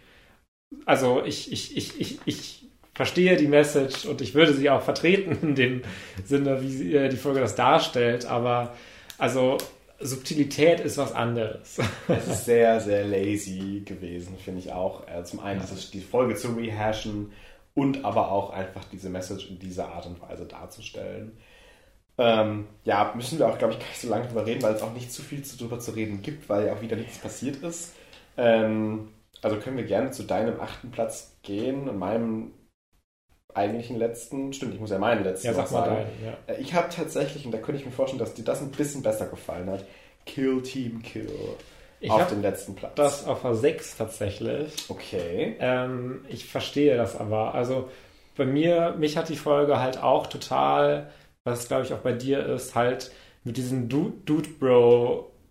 also 0.84 1.22
ich, 1.24 1.52
ich, 1.52 1.76
ich, 1.76 2.00
ich, 2.00 2.18
ich 2.24 2.66
verstehe 2.94 3.36
die 3.36 3.48
Message 3.48 4.06
und 4.06 4.20
ich 4.20 4.34
würde 4.34 4.54
sie 4.54 4.70
auch 4.70 4.82
vertreten 4.82 5.38
in 5.42 5.54
dem 5.54 5.82
Sinne, 6.24 6.62
wie 6.62 6.70
sie, 6.70 6.94
äh, 6.94 7.08
die 7.08 7.16
Folge 7.16 7.40
das 7.40 7.54
darstellt, 7.54 8.26
aber 8.26 8.74
also 9.18 9.58
Subtilität 9.98 10.80
ist 10.80 10.98
was 10.98 11.12
anderes. 11.12 11.78
Es 12.08 12.28
ist 12.28 12.44
sehr, 12.44 12.80
sehr 12.80 13.04
lazy 13.04 13.82
gewesen, 13.84 14.36
finde 14.36 14.60
ich 14.60 14.72
auch. 14.72 15.08
Äh, 15.08 15.24
zum 15.24 15.40
einen 15.40 15.60
dieses, 15.60 15.90
die 15.90 16.00
Folge 16.00 16.34
zu 16.34 16.48
rehashen 16.52 17.32
und 17.74 18.04
aber 18.04 18.30
auch 18.30 18.50
einfach 18.50 18.84
diese 18.84 19.08
Message 19.08 19.48
in 19.48 19.58
dieser 19.58 19.88
Art 19.88 20.06
und 20.06 20.20
Weise 20.20 20.44
darzustellen. 20.44 21.32
Ähm, 22.18 22.66
ja, 22.84 23.12
müssen 23.14 23.38
wir 23.38 23.46
auch, 23.46 23.58
glaube 23.58 23.74
ich, 23.74 23.78
gar 23.78 23.88
nicht 23.88 24.00
so 24.00 24.08
lange 24.08 24.26
drüber 24.26 24.46
reden, 24.46 24.62
weil 24.62 24.74
es 24.74 24.82
auch 24.82 24.94
nicht 24.94 25.12
zu 25.12 25.22
viel 25.22 25.42
darüber 25.58 25.78
zu 25.78 25.90
reden 25.90 26.22
gibt, 26.22 26.48
weil 26.48 26.66
ja 26.66 26.72
auch 26.72 26.80
wieder 26.80 26.96
nichts 26.96 27.18
passiert 27.18 27.56
ist. 27.56 27.92
Ähm, 28.38 29.08
also 29.46 29.61
können 29.61 29.76
wir 29.76 29.85
gerne 29.85 30.11
zu 30.11 30.22
deinem 30.22 30.61
achten 30.61 30.90
Platz 30.90 31.37
gehen 31.42 31.88
und 31.88 31.98
meinem 31.98 32.52
eigentlichen 33.54 33.96
letzten. 33.96 34.52
Stimmt, 34.52 34.74
ich 34.74 34.80
muss 34.80 34.90
ja 34.90 34.98
meinen 34.98 35.24
letzten 35.24 35.46
ja, 35.46 35.54
sag 35.54 35.70
mal 35.72 35.85
sagen. 35.85 36.06
Dein, 36.20 36.26
ja. 36.26 36.54
Äh, 36.54 36.61
ich 36.61 36.74
habe 36.74 36.88
tatsächlich, 36.94 37.46
und 37.46 37.52
da 37.52 37.59
könnte 37.59 37.80
ich 37.80 37.87
mir 37.87 37.92
vorstellen, 37.92 38.20
dass 38.20 38.35
dir 38.35 38.44
das 38.44 38.61
ein 38.61 38.70
bisschen 38.70 39.02
besser 39.02 39.26
gefallen 39.26 39.70
hat, 39.70 39.85
Kill 40.26 40.62
Team 40.62 41.02
Kill. 41.02 41.30
Ich 41.98 42.11
auf 42.11 42.28
dem 42.28 42.42
letzten 42.42 42.74
Platz. 42.74 42.92
Das 42.96 43.26
auf 43.26 43.40
der 43.40 43.54
6 43.54 43.96
tatsächlich. 43.96 44.74
Okay. 44.88 45.56
Ähm, 45.61 46.26
ich 46.28 46.46
verstehe 46.46 46.96
das 46.96 47.18
aber. 47.18 47.54
Also 47.54 47.88
bei 48.37 48.44
mir, 48.44 48.94
mich 48.98 49.16
hat 49.16 49.30
die 49.30 49.37
Folge 49.37 49.80
halt 49.80 50.02
auch 50.02 50.26
total 50.26 51.11
was 51.46 51.68
glaube 51.68 51.85
ich 51.85 51.94
auch 51.94 52.00
bei 52.00 52.12
dir 52.12 52.44
ist, 52.44 52.74
halt 52.74 53.12
mit 53.44 53.56
diesen 53.56 53.88
Dude 53.88 54.48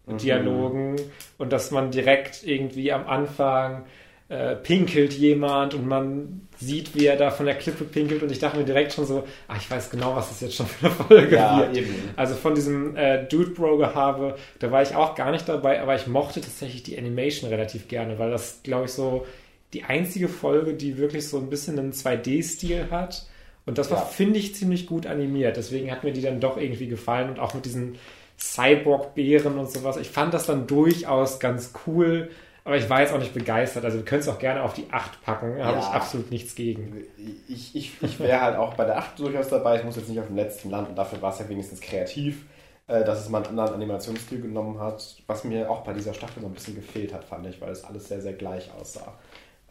Bro 0.05 0.17
Dialogen 0.17 0.91
mhm. 0.93 1.01
und 1.37 1.51
dass 1.51 1.71
man 1.71 1.91
direkt 1.91 2.45
irgendwie 2.45 2.91
am 2.91 3.07
Anfang 3.07 3.85
äh, 4.27 4.55
pinkelt 4.55 5.13
jemand 5.13 5.75
und 5.75 5.87
man 5.87 6.47
sieht, 6.57 6.95
wie 6.95 7.05
er 7.05 7.15
da 7.15 7.29
von 7.29 7.45
der 7.45 7.55
Klippe 7.55 7.83
pinkelt 7.83 8.23
und 8.23 8.31
ich 8.31 8.39
dachte 8.39 8.57
mir 8.57 8.65
direkt 8.65 8.93
schon 8.93 9.05
so, 9.05 9.23
ah, 9.47 9.55
ich 9.57 9.69
weiß 9.69 9.91
genau, 9.91 10.15
was 10.15 10.29
das 10.29 10.41
jetzt 10.41 10.55
schon 10.55 10.65
für 10.65 10.87
eine 10.87 10.95
Folge 10.95 11.35
ja, 11.35 11.59
wird. 11.59 11.77
Eben. 11.77 11.93
Also 12.15 12.33
von 12.33 12.55
diesem 12.55 12.95
äh, 12.95 13.25
Dude 13.25 13.51
Bro 13.51 13.77
Gehabe, 13.77 14.35
da 14.59 14.71
war 14.71 14.81
ich 14.81 14.95
auch 14.95 15.15
gar 15.15 15.31
nicht 15.31 15.47
dabei, 15.47 15.81
aber 15.81 15.95
ich 15.95 16.07
mochte 16.07 16.41
tatsächlich 16.41 16.81
die 16.81 16.97
Animation 16.97 17.49
relativ 17.49 17.87
gerne, 17.87 18.17
weil 18.17 18.31
das, 18.31 18.61
glaube 18.63 18.85
ich, 18.85 18.91
so 18.91 19.25
die 19.73 19.83
einzige 19.83 20.27
Folge, 20.27 20.73
die 20.73 20.97
wirklich 20.97 21.27
so 21.27 21.37
ein 21.37 21.49
bisschen 21.49 21.77
einen 21.77 21.91
2D-Stil 21.91 22.87
hat. 22.89 23.27
Und 23.65 23.77
das 23.77 23.91
war, 23.91 23.99
ja. 23.99 24.05
finde 24.05 24.39
ich, 24.39 24.55
ziemlich 24.55 24.87
gut 24.87 25.05
animiert. 25.05 25.57
Deswegen 25.57 25.91
hat 25.91 26.03
mir 26.03 26.13
die 26.13 26.21
dann 26.21 26.39
doch 26.39 26.57
irgendwie 26.57 26.87
gefallen 26.87 27.29
und 27.29 27.39
auch 27.39 27.53
mit 27.53 27.65
diesen 27.65 27.97
Cyborg-Bären 28.37 29.57
und 29.57 29.71
sowas. 29.71 29.97
Ich 29.97 30.09
fand 30.09 30.33
das 30.33 30.45
dann 30.45 30.67
durchaus 30.67 31.39
ganz 31.39 31.73
cool 31.87 32.29
aber 32.65 32.77
ich 32.77 32.89
war 32.89 33.01
jetzt 33.01 33.13
auch 33.13 33.19
nicht 33.19 33.33
begeistert. 33.33 33.85
Also 33.85 33.99
wir 33.99 34.05
können 34.05 34.21
es 34.21 34.27
auch 34.27 34.39
gerne 34.39 34.63
auf 34.63 34.73
die 34.73 34.87
8 34.91 35.21
packen. 35.21 35.59
Da 35.59 35.65
habe 35.65 35.77
ich 35.77 35.85
absolut 35.85 36.31
nichts 36.31 36.55
gegen. 36.55 37.05
Ich, 37.47 37.75
ich, 37.75 38.01
ich 38.01 38.19
wäre 38.19 38.41
halt 38.41 38.57
auch 38.57 38.73
bei 38.73 38.85
der 38.85 38.97
8 38.97 39.19
durchaus 39.19 39.49
dabei. 39.49 39.77
Ich 39.77 39.83
muss 39.83 39.95
jetzt 39.95 40.09
nicht 40.09 40.19
auf 40.19 40.25
dem 40.25 40.35
letzten 40.35 40.71
landen. 40.71 40.95
Dafür 40.95 41.21
war 41.21 41.31
es 41.31 41.37
ja 41.37 41.47
wenigstens 41.47 41.79
kreativ, 41.79 42.47
äh, 42.87 43.03
dass 43.03 43.19
es 43.19 43.29
mal 43.29 43.37
einen 43.37 43.59
anderen 43.59 43.75
Animationsstil 43.75 44.41
genommen 44.41 44.79
hat. 44.79 45.21
Was 45.27 45.43
mir 45.43 45.69
auch 45.69 45.83
bei 45.83 45.93
dieser 45.93 46.15
Staffel 46.15 46.41
so 46.41 46.47
ein 46.47 46.55
bisschen 46.55 46.73
gefehlt 46.73 47.13
hat, 47.13 47.23
fand 47.23 47.45
ich, 47.45 47.61
weil 47.61 47.69
es 47.69 47.83
alles 47.83 48.07
sehr, 48.07 48.21
sehr 48.21 48.33
gleich 48.33 48.71
aussah. 48.73 49.13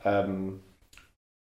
Ähm, 0.05 0.61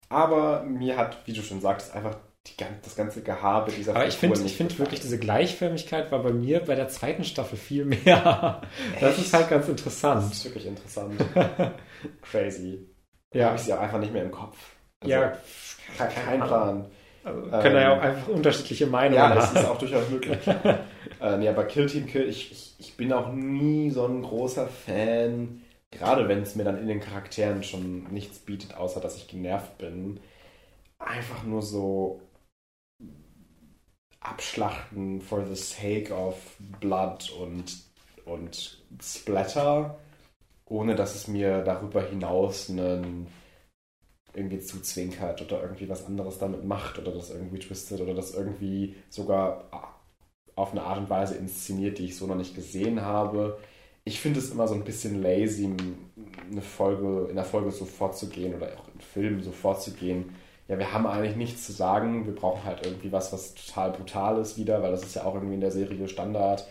aber 0.08 0.62
mir 0.62 0.96
hat, 0.96 1.26
wie 1.26 1.32
du 1.32 1.42
schon 1.42 1.60
sagst, 1.60 1.96
einfach 1.96 2.14
die, 2.46 2.54
das 2.82 2.96
ganze 2.96 3.22
Gehabe 3.22 3.70
dieser 3.70 3.94
Aber 3.94 4.06
ich 4.06 4.16
finde 4.16 4.40
ich 4.40 4.56
find 4.56 4.78
wirklich, 4.78 5.00
diese 5.00 5.18
Gleichförmigkeit 5.18 6.10
war 6.10 6.22
bei 6.22 6.32
mir 6.32 6.60
bei 6.60 6.74
der 6.74 6.88
zweiten 6.88 7.24
Staffel 7.24 7.58
viel 7.58 7.84
mehr. 7.84 8.62
Echt? 8.94 9.00
Das 9.02 9.18
ist 9.18 9.32
halt 9.32 9.50
ganz 9.50 9.68
interessant. 9.68 10.22
Das 10.22 10.38
ist 10.38 10.44
wirklich 10.44 10.66
interessant. 10.66 11.22
Crazy. 12.22 12.86
Ja. 13.32 13.46
Habe 13.46 13.56
ich 13.56 13.62
sie 13.62 13.72
auch 13.72 13.80
einfach 13.80 13.98
nicht 13.98 14.12
mehr 14.12 14.24
im 14.24 14.30
Kopf. 14.30 14.56
Also, 15.00 15.12
ja. 15.12 15.32
Kein, 15.96 16.08
kein 16.08 16.40
Plan. 16.40 16.90
Also, 17.22 17.40
können 17.50 17.76
ähm, 17.76 17.82
ja 17.82 17.96
auch 17.96 18.02
einfach 18.02 18.28
unterschiedliche 18.28 18.86
Meinungen 18.86 19.22
haben. 19.22 19.30
Ja, 19.30 19.36
das 19.36 19.52
ist 19.52 19.64
auch 19.66 19.78
durchaus 19.78 20.08
möglich. 20.08 20.38
äh, 21.20 21.36
nee, 21.36 21.48
aber 21.48 21.64
Kill 21.64 21.86
Team 21.86 22.06
Kill, 22.06 22.28
ich, 22.28 22.50
ich, 22.50 22.74
ich 22.78 22.96
bin 22.96 23.12
auch 23.12 23.30
nie 23.32 23.90
so 23.90 24.06
ein 24.06 24.22
großer 24.22 24.66
Fan, 24.66 25.60
gerade 25.90 26.28
wenn 26.28 26.42
es 26.42 26.56
mir 26.56 26.64
dann 26.64 26.78
in 26.78 26.86
den 26.86 27.00
Charakteren 27.00 27.62
schon 27.62 28.04
nichts 28.04 28.38
bietet, 28.38 28.74
außer 28.74 29.00
dass 29.00 29.16
ich 29.16 29.28
genervt 29.28 29.76
bin. 29.76 30.20
Einfach 30.98 31.44
nur 31.44 31.62
so 31.62 32.20
abschlachten 34.20 35.20
for 35.20 35.44
the 35.46 35.56
sake 35.56 36.12
of 36.12 36.36
blood 36.80 37.30
und, 37.40 37.78
und 38.26 38.78
Splatter, 39.02 39.98
ohne 40.66 40.94
dass 40.94 41.14
es 41.14 41.26
mir 41.26 41.62
darüber 41.62 42.02
hinaus 42.02 42.70
einen 42.70 43.26
irgendwie 44.32 44.60
zuzwinkert 44.60 45.42
oder 45.42 45.62
irgendwie 45.62 45.88
was 45.88 46.06
anderes 46.06 46.38
damit 46.38 46.64
macht 46.64 46.98
oder 46.98 47.12
das 47.12 47.30
irgendwie 47.30 47.58
twistet 47.58 48.00
oder 48.00 48.14
das 48.14 48.32
irgendwie 48.32 48.94
sogar 49.08 50.00
auf 50.54 50.72
eine 50.72 50.82
Art 50.82 50.98
und 50.98 51.10
Weise 51.10 51.34
inszeniert, 51.36 51.98
die 51.98 52.06
ich 52.06 52.16
so 52.16 52.26
noch 52.26 52.36
nicht 52.36 52.54
gesehen 52.54 53.00
habe. 53.00 53.58
Ich 54.04 54.20
finde 54.20 54.38
es 54.38 54.50
immer 54.50 54.68
so 54.68 54.74
ein 54.74 54.84
bisschen 54.84 55.20
lazy, 55.20 55.68
eine 56.50 56.62
Folge, 56.62 57.28
in 57.28 57.36
der 57.36 57.44
Folge 57.44 57.70
so 57.70 57.84
vorzugehen 57.84 58.54
oder 58.54 58.68
auch 58.78 58.88
in 58.94 59.00
Filmen 59.00 59.42
so 59.42 59.52
vorzugehen, 59.52 60.34
ja, 60.70 60.78
wir 60.78 60.92
haben 60.92 61.04
eigentlich 61.04 61.34
nichts 61.34 61.66
zu 61.66 61.72
sagen, 61.72 62.26
wir 62.26 62.34
brauchen 62.34 62.62
halt 62.62 62.86
irgendwie 62.86 63.10
was, 63.10 63.32
was 63.32 63.54
total 63.54 63.90
brutal 63.90 64.40
ist 64.40 64.56
wieder, 64.56 64.80
weil 64.80 64.92
das 64.92 65.02
ist 65.02 65.16
ja 65.16 65.24
auch 65.24 65.34
irgendwie 65.34 65.54
in 65.54 65.60
der 65.60 65.72
Serie 65.72 66.06
Standard. 66.06 66.64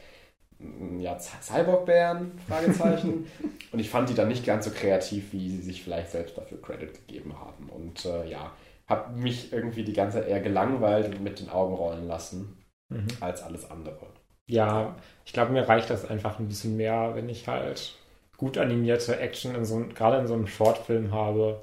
Mm, 0.58 1.02
ja, 1.02 1.20
Cyborg-Bären? 1.20 2.32
Fragezeichen. 2.48 3.28
und 3.74 3.80
ich 3.80 3.90
fand 3.90 4.08
die 4.08 4.14
dann 4.14 4.30
nicht 4.30 4.46
ganz 4.46 4.64
so 4.64 4.72
kreativ, 4.72 5.34
wie 5.34 5.50
sie 5.50 5.62
sich 5.62 5.84
vielleicht 5.84 6.12
selbst 6.12 6.38
dafür 6.38 6.62
Credit 6.62 6.94
gegeben 6.94 7.38
haben. 7.38 7.68
Und 7.68 8.06
äh, 8.06 8.26
ja, 8.30 8.54
habe 8.88 9.20
mich 9.20 9.52
irgendwie 9.52 9.84
die 9.84 9.92
ganze 9.92 10.20
Zeit 10.20 10.30
eher 10.30 10.40
gelangweilt 10.40 11.14
und 11.14 11.22
mit 11.22 11.42
den 11.42 11.50
Augen 11.50 11.76
rollen 11.76 12.08
lassen, 12.08 12.58
mhm. 12.88 13.08
als 13.20 13.44
alles 13.44 13.70
andere. 13.70 14.08
Ja, 14.48 14.96
ich 15.26 15.34
glaube, 15.34 15.52
mir 15.52 15.68
reicht 15.68 15.90
das 15.90 16.10
einfach 16.10 16.40
ein 16.40 16.48
bisschen 16.48 16.78
mehr, 16.78 17.16
wenn 17.16 17.28
ich 17.28 17.50
halt 17.50 17.98
gut 18.38 18.58
animierte 18.58 19.20
Action 19.20 19.56
in 19.56 19.66
so, 19.66 19.86
gerade 19.94 20.20
in 20.20 20.28
so 20.28 20.36
einem 20.36 20.48
Shortfilm 20.48 21.12
habe 21.12 21.62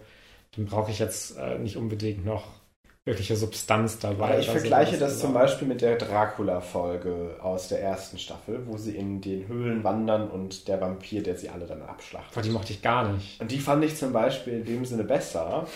dann 0.57 0.67
brauche 0.67 0.91
ich 0.91 0.99
jetzt 0.99 1.37
äh, 1.37 1.59
nicht 1.59 1.77
unbedingt 1.77 2.25
noch 2.25 2.45
wirkliche 3.07 3.37
Substanz 3.37 4.01
dabei. 4.01 4.31
Aber 4.31 4.39
ich 4.41 4.51
vergleiche 4.51 4.99
das 4.99 5.21
zum 5.21 5.33
Beispiel 5.33 5.69
mit 5.69 5.81
der 5.81 5.97
Dracula-Folge 5.97 7.37
aus 7.41 7.69
der 7.69 7.81
ersten 7.81 8.19
Staffel, 8.19 8.67
wo 8.67 8.77
sie 8.77 8.97
in 8.97 9.21
den 9.21 9.47
Höhlen 9.47 9.85
wandern 9.85 10.29
und 10.29 10.67
der 10.67 10.81
Vampir, 10.81 11.23
der 11.23 11.37
sie 11.37 11.49
alle 11.49 11.67
dann 11.67 11.83
abschlachtet. 11.83 12.35
Boah, 12.35 12.43
die 12.43 12.51
mochte 12.51 12.73
ich 12.73 12.83
gar 12.83 13.13
nicht. 13.13 13.41
Und 13.41 13.53
die 13.53 13.61
fand 13.61 13.85
ich 13.85 13.97
zum 13.97 14.13
Beispiel 14.13 14.55
in 14.55 14.65
dem 14.65 14.85
Sinne 14.85 15.05
besser, 15.05 15.69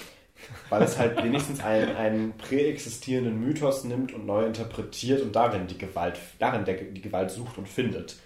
weil 0.71 0.83
es 0.83 0.99
halt 0.99 1.23
wenigstens 1.23 1.61
einen, 1.63 1.95
einen 1.95 2.33
präexistierenden 2.37 3.39
Mythos 3.39 3.85
nimmt 3.85 4.13
und 4.13 4.27
neu 4.27 4.45
interpretiert 4.45 5.23
und 5.23 5.37
darin 5.37 5.69
die 5.69 5.79
Gewalt, 5.79 6.19
darin 6.41 6.65
der, 6.65 6.75
die 6.75 7.01
Gewalt 7.01 7.31
sucht 7.31 7.59
und 7.59 7.69
findet. 7.69 8.17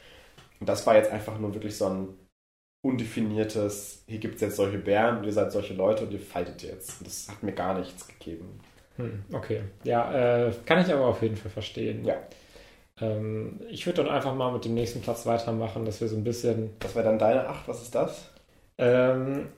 Und 0.61 0.69
das 0.69 0.87
war 0.87 0.97
jetzt 0.97 1.11
einfach 1.11 1.39
nur 1.39 1.53
wirklich 1.53 1.77
so 1.77 1.89
ein 1.89 2.09
undefiniertes, 2.85 4.05
hier 4.07 4.19
gibt 4.19 4.37
es 4.37 4.41
jetzt 4.43 4.57
solche 4.57 4.79
Bären 4.79 5.19
und 5.19 5.25
ihr 5.25 5.33
seid 5.33 5.51
solche 5.51 5.73
Leute 5.73 6.05
und 6.05 6.13
ihr 6.13 6.21
fightet 6.21 6.63
jetzt. 6.63 7.01
Und 7.01 7.07
das 7.07 7.29
hat 7.29 7.43
mir 7.43 7.53
gar 7.53 7.79
nichts 7.79 8.07
gegeben. 8.07 8.61
Hm, 8.97 9.25
okay. 9.33 9.63
Ja, 9.85 10.47
äh, 10.47 10.53
kann 10.67 10.81
ich 10.81 10.93
aber 10.93 11.07
auf 11.07 11.23
jeden 11.23 11.37
Fall 11.37 11.51
verstehen. 11.51 12.05
Ja. 12.05 12.17
Ähm, 13.01 13.61
ich 13.71 13.87
würde 13.87 14.05
dann 14.05 14.13
einfach 14.13 14.35
mal 14.35 14.53
mit 14.53 14.67
dem 14.67 14.75
nächsten 14.75 15.01
Platz 15.01 15.25
weitermachen, 15.25 15.87
dass 15.87 16.03
wir 16.03 16.09
so 16.09 16.17
ein 16.17 16.25
bisschen. 16.25 16.71
Das 16.79 16.95
wäre 16.95 17.07
dann 17.07 17.19
deine 17.19 17.49
Acht, 17.49 17.67
was 17.67 17.83
ist 17.83 17.95
das? 17.95 18.31
Ähm, 18.77 19.49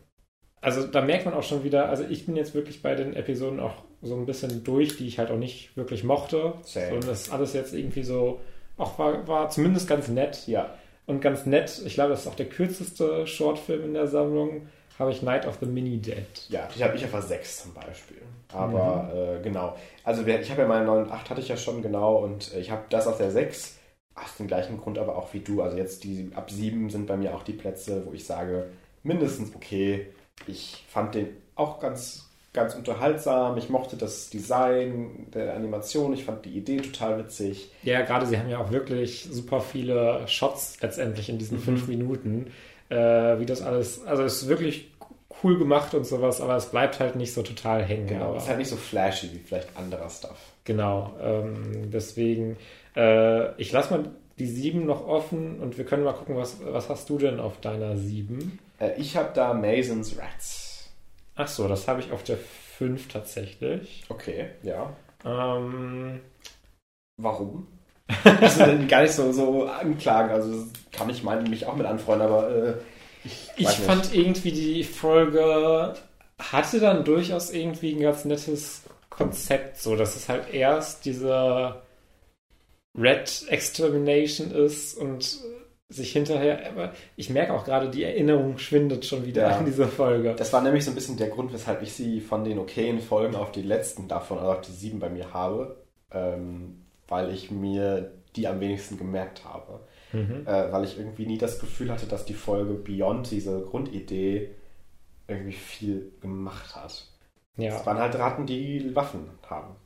also 0.61 0.87
da 0.87 1.03
merkt 1.03 1.25
man 1.25 1.35
auch 1.35 1.43
schon 1.43 1.65
wieder, 1.65 1.89
also 1.89 2.05
ich 2.09 2.27
bin 2.27 2.37
jetzt 2.37 2.55
wirklich 2.55 2.81
bei 2.81 2.95
den 2.95 3.15
Episoden 3.15 3.61
auch 3.61 3.83
so 4.03 4.15
ein 4.15 4.25
bisschen 4.25 4.63
durch, 4.63 4.97
die 4.97 5.09
ich 5.09 5.19
halt 5.19 5.31
auch 5.31 5.39
nicht 5.39 5.77
wirklich 5.77 6.05
mochte. 6.05 6.55
Same. 6.63 6.95
Und 6.95 7.09
das 7.09 7.31
alles 7.31 7.53
jetzt 7.55 7.75
irgendwie 7.75 8.05
so, 8.05 8.41
auch 8.77 8.99
war, 9.01 9.27
war 9.27 9.51
zumindest 9.51 9.89
ganz 9.89 10.09
nett. 10.09 10.47
Ja. 10.47 10.75
Und 11.07 11.21
ganz 11.21 11.47
nett, 11.47 11.83
ich 11.85 11.95
glaube, 11.95 12.11
das 12.11 12.23
ist 12.23 12.27
auch 12.27 12.35
der 12.35 12.49
kürzeste 12.49 13.27
Shortfilm 13.27 13.85
in 13.85 13.95
der 13.95 14.09
Sammlung, 14.09 14.69
habe 14.99 15.11
ich 15.11 15.23
Night 15.23 15.47
of 15.47 15.59
the 15.61 15.67
Mini 15.67 15.99
Dead. 15.99 16.27
Ja, 16.49 16.69
die 16.75 16.83
habe 16.83 16.97
ich 16.97 17.05
einfach 17.05 17.23
sechs 17.23 17.63
zum 17.63 17.75
Beispiel. 17.75 18.23
Aber 18.53 19.11
mhm. 19.15 19.41
äh, 19.41 19.43
genau. 19.43 19.77
Also 20.05 20.27
ich 20.27 20.51
habe 20.51 20.63
ja 20.63 20.69
meine 20.69 20.87
9 20.87 21.05
und 21.05 21.13
8 21.13 21.31
hatte 21.31 21.41
ich 21.41 21.49
ja 21.49 21.57
schon 21.57 21.83
genau 21.83 22.17
und 22.17 22.55
äh, 22.55 22.61
ich 22.61 22.71
habe 22.71 22.85
das 22.89 23.07
auf 23.07 23.19
der 23.19 23.31
6 23.31 23.79
aus 24.15 24.37
dem 24.39 24.47
gleichen 24.47 24.79
Grund 24.81 24.99
aber 24.99 25.17
auch 25.17 25.33
wie 25.35 25.41
du. 25.41 25.63
Also 25.63 25.77
jetzt 25.77 26.05
die 26.05 26.31
ab 26.35 26.51
7 26.51 26.91
sind 26.91 27.07
bei 27.07 27.17
mir 27.17 27.35
auch 27.35 27.43
die 27.43 27.53
Plätze, 27.53 28.07
wo 28.07 28.13
ich 28.13 28.25
sage, 28.25 28.71
mindestens 29.03 29.55
okay. 29.55 30.07
Ich 30.47 30.85
fand 30.89 31.15
den 31.15 31.29
auch 31.55 31.81
ganz 31.81 32.26
ganz 32.57 32.75
unterhaltsam. 32.75 33.57
Ich 33.59 33.69
mochte 33.69 33.97
das 33.97 34.31
Design 34.31 35.29
der 35.33 35.55
Animation. 35.55 36.13
Ich 36.13 36.25
fand 36.25 36.45
die 36.45 36.57
Idee 36.57 36.79
total 36.79 37.19
witzig. 37.19 37.71
Ja, 37.85 38.03
gerade 38.03 38.27
sie 38.27 38.37
haben 38.37 38.49
ja 38.49 38.59
auch 38.59 38.73
wirklich 38.73 39.29
super 39.31 39.61
viele 39.61 40.27
Shots 40.27 40.79
letztendlich 40.81 41.29
in 41.29 41.39
diesen 41.39 41.59
mhm. 41.59 41.63
fünf 41.63 41.87
Minuten. 41.87 42.49
Äh, 42.89 42.97
wie 43.39 43.47
das 43.47 43.63
alles, 43.63 44.05
also 44.05 44.25
es 44.25 44.43
ist 44.43 44.49
wirklich 44.49 44.91
cool 45.43 45.59
gemacht 45.59 45.95
und 45.95 46.07
sowas, 46.07 46.41
aber 46.41 46.57
es 46.57 46.67
bleibt 46.67 46.99
halt 46.99 47.17
nicht 47.17 47.35
so 47.35 47.43
total 47.43 47.83
hängen. 47.85 48.07
Genau, 48.07 48.35
es 48.35 48.45
ist 48.45 48.49
halt 48.49 48.59
nicht 48.59 48.71
so 48.71 48.77
flashy 48.77 49.31
wie 49.33 49.39
vielleicht 49.39 49.77
anderer 49.77 50.09
Stuff. 50.09 50.39
Genau, 50.65 51.15
ähm, 51.21 51.91
deswegen, 51.93 52.57
äh, 52.97 53.55
ich 53.61 53.71
lasse 53.73 53.97
mal 53.97 54.11
die 54.39 54.47
sieben 54.47 54.87
noch 54.87 55.07
offen 55.07 55.61
und 55.61 55.79
wir 55.79 55.85
können 55.85 56.05
mal 56.05 56.13
gucken, 56.13 56.37
was, 56.37 56.59
was 56.65 56.89
hast 56.89 57.09
du 57.11 57.19
denn 57.19 57.41
auf 57.41 57.61
deiner 57.61 57.97
sieben? 57.97 58.59
Äh, 58.79 58.93
ich 58.99 59.17
habe 59.17 59.31
da 59.35 59.53
Masons 59.53 60.17
Rats. 60.19 60.66
Ach 61.37 61.49
so, 61.49 61.69
das 61.69 61.87
habe 61.87 62.01
ich 62.01 62.13
auf 62.13 62.25
der 62.25 62.39
5 62.79 63.09
tatsächlich. 63.09 64.05
Okay, 64.09 64.51
ja. 64.63 64.95
Ähm, 65.25 66.21
Warum? 67.19 67.69
also 68.25 68.65
gar 68.89 69.03
nicht 69.03 69.13
so, 69.13 69.33
so 69.33 69.67
anklagen. 69.67 70.31
Also 70.31 70.67
kann 70.93 71.11
ich 71.11 71.23
meinen, 71.23 71.49
mich 71.51 71.67
auch 71.67 71.77
mit 71.77 71.87
anfreunden, 71.87 72.27
aber 72.27 72.51
äh, 72.51 72.75
ich, 73.25 73.51
ich 73.57 73.69
fand 73.69 74.15
irgendwie 74.15 74.53
die 74.53 74.85
Folge 74.85 75.95
hatte 76.39 76.81
dann 76.81 77.05
durchaus 77.05 77.51
irgendwie 77.51 77.95
ein 77.95 78.01
ganz 78.01 78.25
nettes 78.25 78.83
Konzept, 79.09 79.79
so 79.79 79.97
dass 79.97 80.17
es 80.17 80.29
halt 80.29 80.53
erst 80.53 81.05
diese 81.05 81.83
Red 82.97 83.47
Extermination 83.49 84.51
ist 84.51 84.97
und 84.97 85.39
sich 85.89 86.13
hinterher, 86.13 86.69
aber 86.69 86.93
ich 87.15 87.31
merke 87.31 87.55
auch 87.55 87.65
gerade, 87.65 87.91
die 87.91 88.03
Erinnerung 88.03 88.59
schwindet 88.59 89.05
schon 89.05 89.25
wieder 89.25 89.43
ja. 89.43 89.59
an 89.59 89.65
diese 89.65 89.87
Folge. 89.87 90.35
Das 90.37 90.53
war 90.53 90.61
nämlich 90.61 90.85
so 90.85 90.91
ein 90.91 90.97
bisschen 90.97 91.17
der 91.17 91.29
Grund, 91.29 91.53
weshalb 91.53 91.83
ich 91.83 91.93
sie 91.93 92.21
von 92.21 92.45
den 92.45 92.59
okayen 92.59 93.01
Folgen 93.01 93.37
auf 93.37 93.53
die 93.53 93.63
letzten 93.63 94.09
davon, 94.09 94.39
also 94.39 94.51
auf 94.51 94.61
die 94.63 94.73
sieben 94.73 94.99
bei 94.99 95.09
mir 95.09 95.33
habe, 95.33 95.85
ähm, 96.11 96.83
weil 97.07 97.33
ich 97.33 97.51
mir 97.51 98.13
die 98.35 98.49
am 98.49 98.61
wenigsten 98.61 98.99
gemerkt 98.99 99.45
habe. 99.45 99.81
Mhm. 100.13 100.47
Äh, 100.47 100.73
weil 100.73 100.85
ich 100.85 100.99
irgendwie 100.99 101.27
nie 101.27 101.39
das 101.39 101.59
Gefühl 101.61 101.91
hatte, 101.91 102.07
dass 102.07 102.25
die 102.25 102.35
Folge 102.35 102.75
Beyond 102.75 103.31
diese 103.31 103.61
Grundidee 103.63 104.51
irgendwie 105.29 105.53
viel 105.53 106.13
gemacht 106.21 106.75
hat. 106.75 107.07
Ja. 107.57 107.77
Es 107.77 107.87
waren 107.87 107.99
halt 107.99 108.17
Ratten, 108.17 108.47
die 108.47 108.95
Waffen 108.95 109.31
haben. 109.49 109.77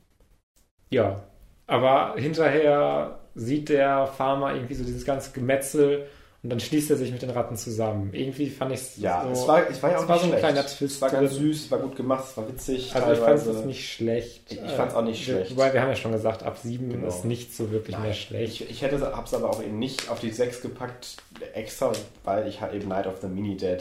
Ja, 0.89 1.23
Aber 1.67 2.15
hinterher 2.17 3.20
sieht 3.35 3.69
der 3.69 4.07
Farmer 4.07 4.53
irgendwie 4.53 4.73
so 4.75 4.83
dieses 4.83 5.05
ganze 5.05 5.31
Gemetzel 5.31 6.07
und 6.43 6.49
dann 6.49 6.59
schließt 6.59 6.89
er 6.89 6.97
sich 6.97 7.11
mit 7.11 7.21
den 7.21 7.29
Ratten 7.29 7.55
zusammen. 7.55 8.09
Irgendwie 8.13 8.49
fand 8.49 8.71
ich 8.73 8.79
es 8.81 8.97
Ja, 8.97 9.23
so, 9.23 9.29
es 9.31 9.47
war, 9.47 9.69
es 9.69 9.83
war 9.83 9.91
ja 9.91 9.97
auch 9.99 10.03
es 10.03 10.09
war 10.09 10.17
so 10.17 10.23
ein 10.23 10.29
schlecht. 10.29 10.43
kleiner 10.43 10.65
Twist. 10.65 10.95
Es 10.95 11.01
war 11.01 11.09
ganz 11.11 11.35
süß, 11.35 11.65
es 11.65 11.71
war 11.71 11.79
gut 11.79 11.95
gemacht, 11.95 12.23
es 12.29 12.35
war 12.37 12.47
witzig. 12.49 12.95
Also 12.95 13.11
ich 13.11 13.19
fand 13.19 13.27
teilweise. 13.39 13.51
es 13.59 13.65
nicht 13.65 13.91
schlecht. 13.93 14.51
Ich- 14.51 14.59
ich 14.61 14.71
fand's 14.71 14.95
auch 14.95 15.03
nicht 15.03 15.21
Äh, 15.21 15.23
schlecht. 15.33 15.51
Wobei 15.51 15.71
wir 15.71 15.81
haben 15.81 15.89
ja 15.89 15.95
schon 15.95 16.11
gesagt, 16.13 16.41
ab 16.41 16.57
sieben 16.57 16.89
Genau. 16.89 17.07
ist 17.07 17.25
nicht 17.25 17.55
so 17.55 17.69
wirklich 17.71 17.97
mehr 17.99 18.13
schlecht. 18.13 18.61
Ich, 18.61 18.69
ich 18.71 18.81
hätte 18.81 18.95
es 18.95 19.03
aber 19.33 19.49
auch 19.51 19.61
eben 19.63 19.77
nicht 19.77 20.09
auf 20.09 20.19
die 20.19 20.31
6 20.31 20.61
gepackt, 20.61 21.17
extra, 21.53 21.91
weil 22.23 22.47
ich 22.47 22.59
halt 22.59 22.73
eben 22.73 22.87
Night 22.87 23.05
of 23.05 23.19
the 23.21 23.27
Mini 23.27 23.55
Dead 23.55 23.79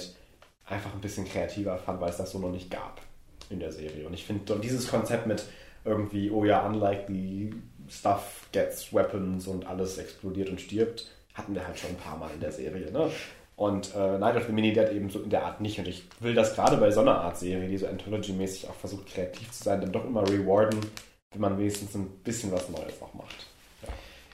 einfach 0.67 0.93
ein 0.95 1.01
bisschen 1.01 1.27
kreativer 1.27 1.79
fand, 1.79 2.01
weil 2.03 2.11
es 2.11 2.19
das 2.19 2.31
so 2.31 2.39
noch 2.41 2.53
nicht 2.53 2.71
gab 2.71 3.01
in 3.49 3.59
der 3.59 3.73
Serie. 3.73 4.07
Und 4.07 4.13
ich 4.13 4.25
finde 4.27 4.59
dieses 4.61 4.87
Konzept 4.89 5.27
mit 5.27 5.43
irgendwie, 5.87 6.31
oh 6.31 6.45
ja, 6.45 6.65
unlikely 6.67 7.55
stuff 7.91 8.49
gets 8.53 8.93
weapons 8.93 9.47
und 9.47 9.67
alles 9.67 9.99
explodiert 9.99 10.49
und 10.49 10.61
stirbt, 10.61 11.11
hatten 11.35 11.55
wir 11.55 11.67
halt 11.67 11.79
schon 11.79 11.91
ein 11.91 11.97
paar 11.97 12.17
Mal 12.17 12.31
in 12.35 12.41
der 12.41 12.53
Serie. 12.53 12.91
Ne? 12.91 13.11
Und 13.57 13.95
äh, 13.95 14.19
Night 14.19 14.37
of 14.37 14.47
the 14.47 14.53
Mini 14.53 14.73
Dead 14.73 14.91
eben 14.91 15.11
so 15.11 15.21
in 15.21 15.31
der 15.31 15.45
Art 15.45 15.61
nicht. 15.61 15.79
Und 15.79 15.87
ich 15.87 16.05
will 16.21 16.35
das 16.35 16.55
gerade 16.55 16.77
bei 16.79 16.91
so 16.91 17.01
einer 17.01 17.21
Art 17.21 17.39
Serie, 17.39 17.69
die 17.69 17.77
so 17.77 17.87
Anthology-mäßig 17.87 18.69
auch 18.69 18.75
versucht, 18.75 19.07
kreativ 19.07 19.51
zu 19.51 19.65
sein, 19.65 19.81
dann 19.81 19.93
doch 19.93 20.07
immer 20.07 20.27
rewarden, 20.27 20.81
wenn 21.33 21.41
man 21.41 21.59
wenigstens 21.59 21.95
ein 21.95 22.09
bisschen 22.25 22.53
was 22.53 22.69
Neues 22.71 23.01
auch 23.03 23.13
macht. 23.13 23.47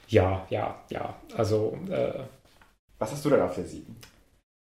Ja, 0.07 0.45
ja, 0.49 0.81
ja. 0.89 1.15
Also 1.35 1.77
äh, 1.89 2.19
Was 2.99 3.11
hast 3.11 3.25
du 3.25 3.29
denn 3.29 3.41
auf 3.41 3.55
der 3.55 3.65
7? 3.65 3.95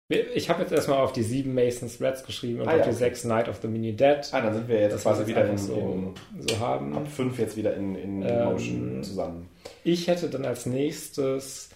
Ich 0.09 0.49
habe 0.49 0.62
jetzt 0.62 0.73
erstmal 0.73 0.99
auf 0.99 1.12
die 1.12 1.23
sieben 1.23 1.55
Masons 1.55 2.01
Reds 2.01 2.25
geschrieben 2.25 2.61
und 2.62 2.68
Ah, 2.68 2.73
auf 2.73 2.77
ja, 2.79 2.83
die 2.85 2.88
okay. 2.90 2.99
sechs 2.99 3.25
Night 3.25 3.49
of 3.49 3.59
the 3.61 3.68
Mini 3.68 3.94
Dead. 3.94 4.21
Ah, 4.33 4.40
dann 4.40 4.55
sind 4.55 4.68
wir 4.68 4.81
jetzt 4.81 4.94
Das 4.94 5.03
quasi 5.03 5.27
wieder 5.27 5.47
in, 5.47 5.59
so, 5.59 5.75
in 5.75 6.14
so 6.49 6.59
haben. 6.59 6.97
ab 6.97 7.07
5 7.09 7.38
jetzt 7.38 7.57
wieder 7.57 7.75
in, 7.75 7.94
in 7.94 8.23
Ähm, 8.23 8.44
Motion 8.44 9.03
zusammen. 9.03 9.49
Ich 9.85 10.07
hätte 10.09 10.31
dann 10.31 10.47
als 10.47 10.64
nächstes, 10.66 11.68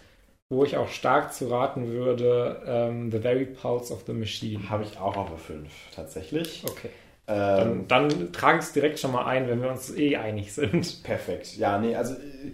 wo 0.49 0.65
ich 0.65 0.77
auch 0.79 0.89
stark 0.89 1.35
zu 1.35 1.49
raten 1.49 1.89
würde, 1.89 2.63
ähm, 2.67 3.11
The 3.11 3.19
Very 3.19 3.45
Pulse 3.47 3.93
of 3.93 4.05
the 4.07 4.13
Machine. 4.15 4.71
Habe 4.71 4.85
ich 4.85 4.99
auch 4.99 5.17
auf 5.17 5.29
der 5.29 5.39
5 5.39 5.69
tatsächlich. 5.95 6.63
Okay. 6.67 6.89
Ähm, 7.29 7.85
Dann, 7.87 8.09
dann 8.09 8.33
trage 8.33 8.59
ich 8.59 8.65
es 8.65 8.73
direkt 8.73 8.99
schon 8.99 9.13
mal 9.13 9.27
ein, 9.27 9.47
wenn 9.49 9.63
wir 9.63 9.71
uns 9.71 9.95
eh 9.97 10.17
einig 10.17 10.53
sind. 10.55 11.03
perfekt. 11.05 11.57
Ja, 11.57 11.79
nee, 11.79 11.95
also 11.95 12.15
äh, 12.15 12.53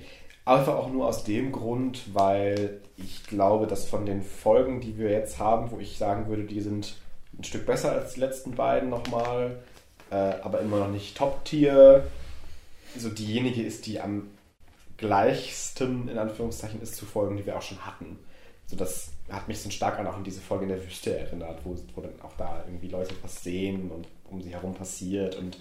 einfach 0.49 0.75
auch 0.75 0.91
nur 0.91 1.07
aus 1.07 1.25
dem 1.25 1.53
Grund, 1.53 2.15
weil 2.15 2.81
ich 2.97 3.25
glaube, 3.25 3.67
dass 3.67 3.89
von 3.89 4.07
den 4.07 4.23
Folgen, 4.23 4.81
die 4.81 4.99
wir 4.99 5.11
jetzt 5.11 5.39
haben, 5.39 5.71
wo 5.71 5.79
ich 5.79 5.99
sagen 5.99 6.27
würde, 6.29 6.45
die 6.45 6.61
sind 6.61 6.97
ein 7.39 7.45
Stück 7.45 7.67
besser 7.67 7.93
als 7.93 8.15
die 8.15 8.21
letzten 8.21 8.53
beiden 8.53 8.89
nochmal, 8.89 9.59
äh, 10.11 10.15
aber 10.15 10.61
immer 10.61 10.79
noch 10.79 10.91
nicht 10.91 11.17
Top-Tier, 11.17 12.07
so 12.97 13.11
diejenige 13.11 13.63
ist, 13.63 13.87
die 13.87 14.01
am 14.01 14.29
gleichsten, 14.97 16.09
in 16.09 16.19
Anführungszeichen, 16.19 16.81
ist 16.83 16.97
zu 16.97 17.07
Folgen, 17.07 17.37
die 17.37 17.47
wir 17.47 17.57
auch 17.57 17.63
schon 17.63 17.85
hatten. 17.87 18.19
So, 18.67 18.77
das 18.77 19.11
hat 19.31 19.49
mich 19.49 19.61
so 19.61 19.71
stark 19.71 19.99
an 19.99 20.07
auch 20.07 20.17
an 20.17 20.25
diese 20.25 20.41
Folge 20.41 20.65
in 20.65 20.71
der 20.71 20.85
Wüste 20.85 21.17
erinnert, 21.17 21.61
wo, 21.65 21.77
wo 21.95 22.01
dann 22.01 22.21
auch 22.23 22.33
da 22.37 22.65
irgendwie 22.67 22.89
Leute 22.89 23.15
was 23.23 23.43
sehen 23.43 23.91
und 23.91 24.07
um 24.31 24.43
sie 24.43 24.51
herum 24.51 24.75
passiert 24.75 25.37
und 25.37 25.59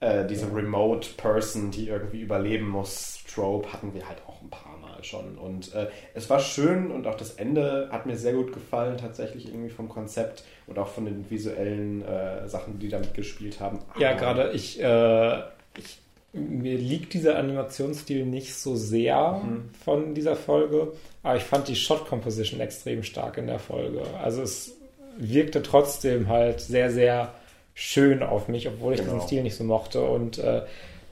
äh, 0.00 0.26
diese 0.26 0.46
Remote 0.54 1.08
Person, 1.16 1.70
die 1.70 1.88
irgendwie 1.88 2.20
überleben 2.22 2.68
muss, 2.68 3.18
Trope 3.32 3.72
hatten 3.72 3.94
wir 3.94 4.08
halt 4.08 4.18
auch 4.26 4.40
ein 4.42 4.50
paar 4.50 4.76
Mal 4.78 5.02
schon. 5.04 5.36
Und 5.38 5.74
äh, 5.74 5.88
es 6.14 6.28
war 6.30 6.40
schön 6.40 6.90
und 6.90 7.06
auch 7.06 7.14
das 7.16 7.32
Ende 7.34 7.88
hat 7.92 8.06
mir 8.06 8.16
sehr 8.16 8.32
gut 8.32 8.52
gefallen, 8.52 8.96
tatsächlich 8.98 9.46
irgendwie 9.48 9.70
vom 9.70 9.88
Konzept 9.88 10.42
und 10.66 10.78
auch 10.78 10.88
von 10.88 11.04
den 11.04 11.30
visuellen 11.30 12.02
äh, 12.02 12.48
Sachen, 12.48 12.78
die 12.78 12.88
damit 12.88 13.14
gespielt 13.14 13.60
haben. 13.60 13.78
Ja, 13.98 14.10
Aber- 14.10 14.18
gerade 14.20 14.50
ich, 14.52 14.82
äh, 14.82 15.38
ich, 15.78 15.98
mir 16.32 16.78
liegt 16.78 17.12
dieser 17.14 17.36
Animationsstil 17.38 18.24
nicht 18.24 18.54
so 18.54 18.76
sehr 18.76 19.32
Mhm. 19.44 19.70
von 19.84 20.14
dieser 20.14 20.36
Folge, 20.36 20.92
aber 21.22 21.36
ich 21.36 21.42
fand 21.42 21.68
die 21.68 21.76
Shot 21.76 22.06
Composition 22.06 22.60
extrem 22.60 23.02
stark 23.02 23.36
in 23.36 23.46
der 23.48 23.58
Folge. 23.58 24.00
Also 24.22 24.42
es 24.42 24.76
wirkte 25.18 25.62
trotzdem 25.62 26.28
halt 26.28 26.60
sehr, 26.60 26.90
sehr 26.90 27.34
schön 27.80 28.22
auf 28.22 28.48
mich, 28.48 28.68
obwohl 28.68 28.92
ich 28.92 29.00
Genau. 29.00 29.14
diesen 29.14 29.26
Stil 29.26 29.42
nicht 29.42 29.56
so 29.56 29.64
mochte 29.64 30.02
und 30.04 30.38
äh, 30.38 30.62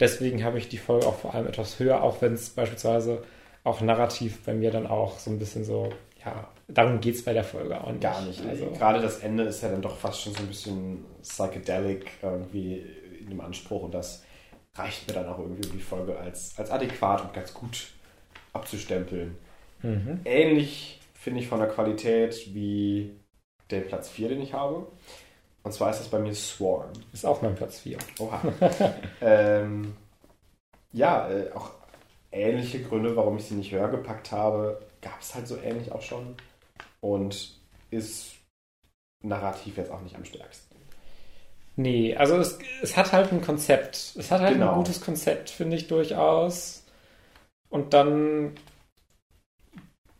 deswegen 0.01 0.45
habe 0.45 0.59
ich 0.59 0.69
die 0.69 0.77
Folge 0.79 1.07
auch 1.07 1.15
vor 1.17 1.35
allem 1.35 1.47
etwas 1.47 1.79
höher, 1.79 2.03
auch 2.03 2.21
wenn 2.21 2.35
es 2.35 2.51
beispielsweise 2.51 3.23
auch 3.65 3.81
narrativ 3.81 4.45
bei 4.45 4.53
mir 4.53 4.71
dann 4.71 4.87
auch 4.87 5.19
so 5.19 5.31
ein 5.31 5.39
bisschen 5.39 5.65
so, 5.65 5.89
ja, 6.25 6.49
darum 6.69 7.01
geht 7.01 7.15
es 7.15 7.25
bei 7.25 7.33
der 7.33 7.45
Folge 7.45 7.81
auch 7.83 7.91
nicht. 7.91 8.03
Gar 8.03 8.23
nicht. 8.23 8.45
Also, 8.47 8.67
Gerade 8.73 9.01
das 9.01 9.21
Ende 9.21 9.45
ist 9.45 9.63
ja 9.63 9.71
dann 9.71 9.81
doch 9.83 9.97
fast 9.97 10.21
schon 10.23 10.35
so 10.35 10.41
ein 10.41 10.47
bisschen 10.49 11.05
psychedelic 11.23 12.07
irgendwie 12.23 12.85
in 13.21 13.31
dem 13.31 13.41
Anspruch 13.41 13.83
und 13.85 13.95
das 13.95 14.25
reicht 14.75 15.09
mir 15.09 15.15
dann 15.15 15.27
auch 15.27 15.39
irgendwie, 15.39 15.67
um 15.69 15.77
die 15.77 15.83
Folge 15.83 16.19
als, 16.19 16.55
als 16.59 16.71
adäquat 16.71 17.23
und 17.23 17.33
ganz 17.33 17.53
gut 17.55 17.89
abzustempeln. 18.53 19.37
mhm. 19.83 20.21
Ähnlich 20.25 21.01
finde 21.15 21.41
ich 21.41 21.49
von 21.49 21.59
der 21.61 21.69
Qualität 21.69 22.55
wie 22.55 23.13
den 23.71 23.87
Platz 23.87 24.09
4, 24.11 24.29
den 24.29 24.41
ich 24.43 24.53
habe. 24.53 24.87
Und 25.69 25.73
zwar 25.73 25.91
ist 25.91 25.99
das 26.01 26.09
bei 26.09 26.19
mir 26.19 26.35
Swarm. 26.35 26.89
ist 27.13 27.27
auch 27.27 27.43
mein 27.43 27.55
Platz 27.55 27.81
4. 27.81 27.99
Oha. 28.21 28.41
ähm, 29.21 29.95
ja, 30.95 31.29
äh, 31.29 31.53
auch 31.53 31.73
ähnliche 32.33 32.83
Gründe, 32.83 33.15
warum 33.15 33.37
ich 33.37 33.45
sie 33.45 33.55
nicht 33.55 33.71
höher 33.71 33.89
gepackt 33.89 34.33
habe, 34.33 34.81
gab 35.03 35.21
es 35.21 35.35
halt 35.35 35.47
so 35.47 35.59
ähnlich 35.59 35.93
auch 35.93 36.01
schon. 36.01 36.37
Und 37.03 37.55
ist 37.91 38.31
narrativ 39.23 39.77
jetzt 39.77 39.91
auch 39.91 40.01
nicht 40.01 40.17
am 40.17 40.25
stärksten. 40.25 40.75
Nee, 41.77 42.17
also 42.17 42.37
es, 42.39 42.59
es 42.81 42.97
hat 42.97 43.13
halt 43.13 43.31
ein 43.31 43.43
Konzept. 43.43 44.15
Es 44.17 44.31
hat 44.31 44.41
halt 44.41 44.55
Genau. 44.55 44.71
ein 44.71 44.77
gutes 44.77 45.03
Konzept, 45.03 45.51
finde 45.51 45.77
ich 45.77 45.87
durchaus. 45.87 46.83
Und 47.69 47.93
dann 47.93 48.55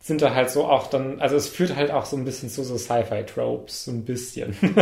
sind 0.09 0.23
da 0.23 0.33
halt 0.33 0.49
so 0.49 0.65
auch 0.65 0.87
dann, 0.87 1.21
also 1.21 1.35
es 1.35 1.47
führt 1.47 1.75
halt 1.75 1.91
auch 1.91 2.05
so 2.05 2.17
ein 2.17 2.25
bisschen 2.25 2.49
zu 2.49 2.63
so 2.63 2.77
Sci-Fi-Tropes, 2.77 3.85
so 3.85 3.91
ein 3.91 4.03
bisschen. 4.03 4.55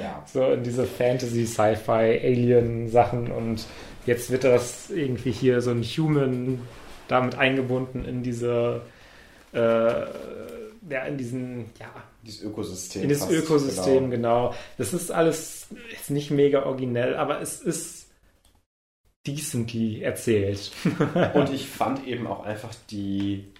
Ja. 0.00 0.24
so 0.26 0.44
in 0.52 0.62
diese 0.62 0.86
Fantasy, 0.86 1.46
Sci-Fi, 1.46 2.20
Alien-Sachen 2.24 3.30
und 3.30 3.66
jetzt 4.06 4.30
wird 4.30 4.44
das 4.44 4.90
irgendwie 4.90 5.30
hier 5.30 5.60
so 5.60 5.70
ein 5.70 5.82
Human 5.82 6.60
damit 7.06 7.36
eingebunden 7.36 8.04
in 8.06 8.22
diese, 8.22 8.80
äh, 9.52 9.58
ja, 9.58 11.04
in 11.06 11.18
diesen, 11.18 11.66
ja, 11.78 11.92
Dieses 12.22 12.42
Ökosystem. 12.42 13.02
in 13.02 13.08
das 13.10 13.30
Ökosystem, 13.30 14.10
genau. 14.10 14.54
Das 14.78 14.94
ist 14.94 15.10
alles 15.12 15.66
jetzt 15.90 16.10
nicht 16.10 16.30
mega 16.30 16.64
originell, 16.64 17.14
aber 17.14 17.42
es 17.42 17.60
ist 17.60 18.06
decently 19.26 20.02
erzählt. 20.02 20.72
Genau. 20.82 21.34
Und 21.34 21.50
ich 21.52 21.68
fand 21.68 22.06
eben 22.06 22.26
auch 22.26 22.44
einfach 22.44 22.74
die 22.90 23.52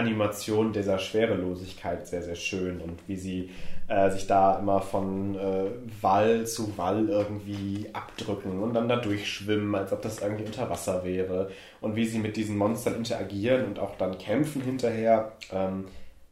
Animation 0.00 0.72
dieser 0.72 0.98
Schwerelosigkeit 0.98 2.06
sehr, 2.08 2.22
sehr 2.22 2.34
schön 2.34 2.80
und 2.80 2.98
wie 3.06 3.16
sie 3.16 3.50
äh, 3.88 4.10
sich 4.10 4.26
da 4.26 4.58
immer 4.58 4.80
von 4.80 5.34
äh, 5.36 5.66
Wall 6.00 6.46
zu 6.46 6.76
Wall 6.78 7.08
irgendwie 7.08 7.88
abdrücken 7.92 8.62
und 8.62 8.74
dann 8.74 8.88
da 8.88 8.96
durchschwimmen, 8.96 9.74
als 9.74 9.92
ob 9.92 10.02
das 10.02 10.20
irgendwie 10.20 10.44
unter 10.44 10.70
Wasser 10.70 11.04
wäre 11.04 11.50
und 11.80 11.96
wie 11.96 12.06
sie 12.06 12.18
mit 12.18 12.36
diesen 12.36 12.56
Monstern 12.56 12.94
interagieren 12.96 13.64
und 13.66 13.78
auch 13.78 13.96
dann 13.96 14.18
kämpfen 14.18 14.62
hinterher. 14.62 15.32
Ähm, 15.52 15.86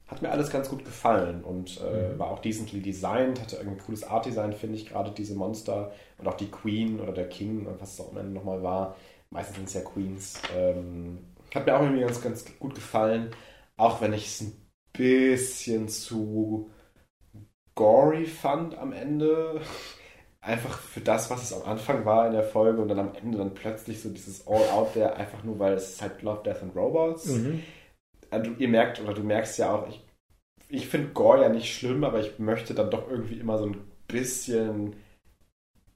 hat 0.07 0.23
mir 0.23 0.31
alles 0.31 0.49
ganz 0.51 0.71
gut 0.71 0.85
gefallen 0.87 1.45
und 1.45 1.81
äh, 1.83 2.15
Mhm. 2.15 2.19
war 2.19 2.29
auch 2.31 2.39
decently 2.39 2.81
designed, 2.81 3.41
hatte 3.43 3.57
irgendwie 3.57 3.77
ein 3.79 3.85
cooles 3.85 4.05
Art-Design, 4.05 4.55
finde 4.55 4.77
ich, 4.77 4.89
gerade 4.89 5.11
diese 5.11 5.35
Monster 5.35 5.93
und 6.17 6.27
auch 6.27 6.35
die 6.37 6.51
Queen 6.51 6.99
oder 7.01 7.13
der 7.13 7.29
King 7.29 7.67
und 7.67 7.79
was 7.81 7.93
es 7.95 8.01
auch 8.01 8.13
immer 8.13 8.23
nochmal 8.23 8.63
war. 8.63 8.97
Meistens 9.31 9.57
sind 9.57 9.69
es 9.69 9.75
ja 9.75 9.81
Queens. 9.83 10.41
Ähm, 10.57 11.19
hat 11.55 11.67
mir 11.67 11.77
auch 11.77 11.83
irgendwie 11.83 12.01
ganz, 12.01 12.23
ganz 12.23 12.45
gut 12.59 12.75
gefallen, 12.75 13.31
auch 13.79 14.03
wenn 14.03 14.13
ich 14.13 14.27
es 14.27 14.43
ein 14.43 14.71
bisschen 14.93 15.89
zu 15.89 16.71
gory 17.75 18.27
fand 18.27 18.77
am 18.77 18.93
Ende. 18.93 19.63
Einfach 20.41 20.79
für 20.79 21.01
das, 21.01 21.31
was 21.31 21.43
es 21.43 21.53
am 21.53 21.69
Anfang 21.69 22.05
war 22.05 22.27
in 22.27 22.33
der 22.33 22.45
Folge 22.45 22.81
und 22.83 22.89
dann 22.89 22.99
am 23.01 23.15
Ende 23.15 23.39
dann 23.39 23.55
plötzlich 23.55 24.01
so 24.03 24.11
dieses 24.11 24.47
All-Out 24.47 24.95
there, 24.95 25.17
einfach 25.17 25.45
nur 25.45 25.59
weil 25.59 25.75
es 25.75 26.01
halt 26.01 26.23
Love, 26.23 26.43
Death 26.45 26.63
and 26.63 26.77
Robots 26.77 27.27
Mhm. 27.27 27.63
also 28.31 28.53
ihr 28.59 28.69
merkt 28.69 29.01
oder 29.01 29.15
du 29.15 29.23
merkst 29.23 29.59
ja 29.59 29.75
auch, 29.75 29.89
ich, 29.89 30.05
ich 30.69 30.89
finde 30.89 31.11
Gore 31.13 31.43
ja 31.43 31.49
nicht 31.51 31.75
schlimm, 31.75 32.05
aber 32.05 32.21
ich 32.21 32.39
möchte 32.39 32.75
dann 32.75 32.91
doch 32.91 33.11
irgendwie 33.11 33.41
immer 33.41 33.59
so 33.59 33.67
ein 33.67 33.81
bisschen 34.07 34.97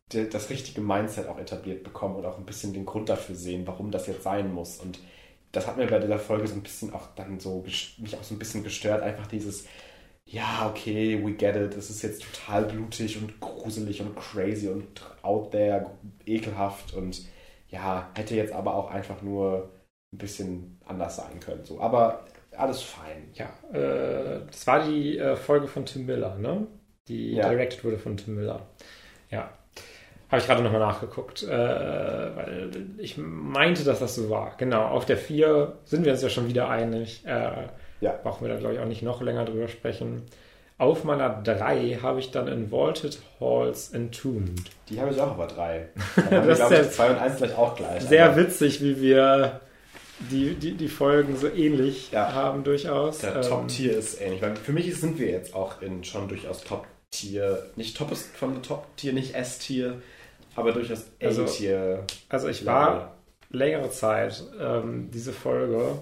das 0.09 0.51
richtige 0.51 0.83
Mindset 0.83 1.28
auch 1.28 1.39
etabliert 1.39 1.85
bekommen 1.85 2.16
und 2.16 2.26
auch 2.26 2.39
ein 2.39 2.47
bisschen 2.47 2.74
den 2.74 2.85
Grund 2.87 3.09
dafür 3.09 3.35
sehen, 3.35 3.66
warum 3.66 3.91
das 3.91 4.07
jetzt 4.07 4.24
sein 4.24 4.53
muss. 4.53 4.78
Und 4.78 4.99
das 5.53 5.67
hat 5.67 5.77
mir 5.77 5.87
bei 5.87 5.99
dieser 5.99 6.19
Folge 6.19 6.47
so 6.49 6.55
ein 6.55 6.63
bisschen 6.63 6.93
auch 6.93 7.15
dann 7.15 7.39
so 7.41 7.63
mich 7.99 8.17
auch 8.17 8.23
so 8.23 8.35
ein 8.35 8.39
bisschen 8.39 8.65
gestört, 8.65 9.03
einfach 9.03 9.27
dieses 9.27 9.67
ja, 10.25 10.69
okay, 10.71 11.23
we 11.25 11.33
get 11.33 11.57
it, 11.57 11.77
es 11.77 11.91
ist 11.91 12.03
jetzt 12.03 12.23
total 12.23 12.65
blutig 12.65 13.19
und 13.21 13.41
gruselig 13.41 14.01
und 14.01 14.17
crazy 14.17 14.69
und 14.69 15.03
out 15.23 15.51
there, 15.51 15.91
ekelhaft 16.27 16.95
und 16.95 17.27
ja, 17.69 18.11
hätte 18.15 18.37
jetzt 18.37 18.53
aber 18.53 18.75
auch 18.75 18.91
einfach 18.91 19.21
nur 19.23 19.71
ein 20.13 20.19
bisschen 20.19 20.79
anders 20.87 21.17
sein 21.17 21.41
können. 21.41 21.65
So. 21.65 21.81
Aber 21.81 22.25
alles 22.57 22.83
fein. 22.83 23.31
Ja, 23.35 23.53
äh, 23.73 24.47
das 24.47 24.67
war 24.67 24.87
die 24.87 25.19
äh, 25.19 25.37
Folge 25.37 25.67
von 25.69 25.87
Tim 25.87 26.07
Miller, 26.07 26.37
ne? 26.39 26.67
Die 27.09 27.33
Ja. 27.33 27.49
directed 27.49 27.83
wurde 27.85 27.99
von 27.99 28.17
Tim 28.17 28.37
Miller. 28.37 28.67
Ja. 29.31 29.53
Habe 30.33 30.41
ich 30.41 30.47
gerade 30.47 30.62
nochmal 30.62 30.80
nachgeguckt, 30.80 31.43
äh, 31.43 31.47
weil 31.51 32.70
ich 32.97 33.18
meinte, 33.18 33.85
dass 33.85 34.01
das 34.01 34.14
so 34.14 34.30
war. 34.30 34.55
Genau, 34.57 34.87
auf 34.87 35.05
der 35.05 35.18
4 35.18 35.74
sind 35.85 36.07
wir 36.07 36.12
uns 36.12 36.22
ja 36.22 36.30
schon 36.30 36.49
wieder 36.49 36.70
einig. 36.70 37.22
Äh, 37.26 37.68
ja. 38.01 38.18
Brauchen 38.22 38.47
wir 38.47 38.55
da, 38.55 38.59
glaube 38.59 38.74
ich, 38.74 38.80
auch 38.80 38.87
nicht 38.87 39.03
noch 39.03 39.20
länger 39.20 39.45
drüber 39.45 39.68
sprechen. 39.68 40.22
Auf 40.78 41.05
meiner 41.05 41.28
3 41.28 41.99
habe 42.01 42.18
ich 42.18 42.30
dann 42.30 42.49
in 42.49 42.70
Vaulted 42.70 43.18
Halls 43.41 43.91
Entombed. 43.91 44.70
Die 44.89 44.99
habe 44.99 45.12
ich 45.12 45.20
auch 45.20 45.33
aber 45.33 45.49
3. 45.49 45.91
Dann 46.30 46.49
das 46.49 46.70
ich, 46.70 46.91
2 46.93 47.11
und 47.11 47.18
1 47.18 47.37
gleich 47.37 47.59
auch 47.59 47.76
gleich. 47.76 48.03
Sehr 48.03 48.24
aber. 48.24 48.37
witzig, 48.37 48.83
wie 48.83 49.03
wir 49.03 49.61
die, 50.30 50.55
die, 50.55 50.78
die 50.78 50.89
Folgen 50.89 51.37
so 51.37 51.47
ähnlich 51.47 52.11
ja. 52.11 52.33
haben 52.33 52.64
durchaus. 52.64 53.18
Der 53.18 53.37
ähm, 53.37 53.43
Top-Tier 53.43 53.99
ist 53.99 54.18
ähnlich. 54.18 54.41
Weil 54.41 54.57
für 54.57 54.72
mich 54.72 54.99
sind 54.99 55.18
wir 55.18 55.28
jetzt 55.28 55.55
auch 55.55 55.83
in 55.83 56.05
schon 56.05 56.26
durchaus 56.26 56.64
Top-Tier. 56.64 57.66
Nicht 57.76 57.99
Top 57.99 58.11
ist 58.11 58.35
von 58.35 58.62
Top-Tier, 58.62 59.12
nicht 59.12 59.35
S-Tier, 59.35 60.01
aber 60.55 60.73
durchaus. 60.73 61.07
Also, 61.21 61.47
also 62.29 62.49
ich 62.49 62.67
war 62.67 63.15
längere 63.51 63.91
Zeit 63.91 64.43
ähm, 64.61 65.11
diese 65.13 65.33
Folge 65.33 65.99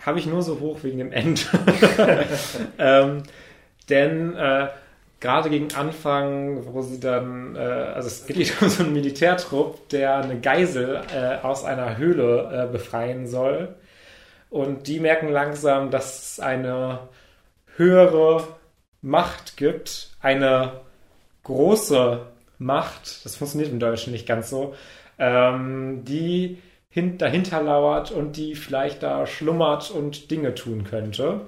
habe 0.00 0.18
ich 0.18 0.26
nur 0.26 0.42
so 0.42 0.60
hoch 0.60 0.78
wegen 0.82 0.98
dem 0.98 1.12
End. 1.12 1.48
ähm, 2.78 3.24
denn 3.88 4.36
äh, 4.36 4.68
gerade 5.20 5.50
gegen 5.50 5.74
Anfang, 5.74 6.72
wo 6.72 6.82
sie 6.82 7.00
dann, 7.00 7.56
äh, 7.56 7.58
also 7.58 8.06
es 8.06 8.26
geht 8.26 8.52
um 8.62 8.68
so 8.68 8.84
einen 8.84 8.92
Militärtrupp, 8.92 9.88
der 9.88 10.18
eine 10.18 10.40
Geisel 10.40 11.02
äh, 11.12 11.44
aus 11.44 11.64
einer 11.64 11.96
Höhle 11.96 12.66
äh, 12.68 12.72
befreien 12.72 13.26
soll. 13.26 13.74
Und 14.50 14.86
die 14.86 15.00
merken 15.00 15.28
langsam, 15.28 15.90
dass 15.90 16.32
es 16.32 16.40
eine 16.40 17.00
höhere 17.76 18.44
Macht 19.02 19.56
gibt, 19.56 20.10
eine 20.20 20.80
große 21.44 22.26
Macht, 22.58 23.24
das 23.24 23.36
funktioniert 23.36 23.70
im 23.70 23.80
Deutschen 23.80 24.12
nicht 24.12 24.26
ganz 24.26 24.50
so, 24.50 24.74
ähm, 25.18 26.04
die 26.04 26.58
hin 26.90 27.18
dahinter 27.18 27.62
lauert 27.62 28.10
und 28.10 28.36
die 28.36 28.54
vielleicht 28.54 29.02
da 29.02 29.26
schlummert 29.26 29.90
und 29.90 30.30
Dinge 30.30 30.54
tun 30.54 30.84
könnte. 30.84 31.42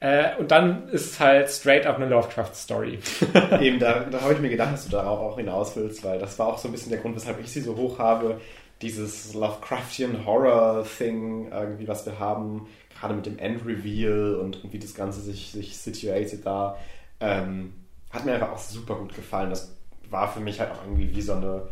Äh, 0.00 0.36
und 0.38 0.50
dann 0.50 0.88
ist 0.88 1.12
es 1.12 1.20
halt 1.20 1.48
straight 1.48 1.86
up 1.86 1.96
eine 1.96 2.08
Lovecraft-Story. 2.08 2.98
Eben, 3.60 3.78
da, 3.78 4.00
da 4.00 4.20
habe 4.20 4.34
ich 4.34 4.40
mir 4.40 4.50
gedacht, 4.50 4.74
dass 4.74 4.84
du 4.84 4.90
darauf 4.90 5.32
auch 5.32 5.38
hinaus 5.38 5.74
willst, 5.76 6.04
weil 6.04 6.18
das 6.18 6.38
war 6.38 6.48
auch 6.48 6.58
so 6.58 6.68
ein 6.68 6.72
bisschen 6.72 6.90
der 6.90 7.00
Grund, 7.00 7.16
weshalb 7.16 7.40
ich 7.40 7.50
sie 7.50 7.62
so 7.62 7.76
hoch 7.76 7.98
habe. 7.98 8.40
Dieses 8.82 9.32
Lovecraftian 9.32 10.26
Horror-Thing, 10.26 11.50
irgendwie, 11.50 11.88
was 11.88 12.04
wir 12.04 12.18
haben, 12.18 12.66
gerade 13.00 13.14
mit 13.14 13.24
dem 13.24 13.38
End-Reveal 13.38 14.34
und, 14.34 14.62
und, 14.62 14.72
wie 14.72 14.78
das 14.78 14.94
Ganze 14.94 15.20
sich, 15.20 15.52
sich 15.52 15.78
situated 15.78 16.44
da, 16.44 16.76
ähm, 17.20 17.72
hat 18.10 18.26
mir 18.26 18.34
einfach 18.34 18.52
auch 18.52 18.58
super 18.58 18.96
gut 18.96 19.14
gefallen. 19.14 19.50
Das 19.50 19.74
war 20.14 20.32
für 20.32 20.40
mich 20.40 20.60
halt 20.60 20.70
auch 20.70 20.82
irgendwie 20.84 21.14
wie 21.14 21.20
so 21.20 21.34
eine 21.34 21.68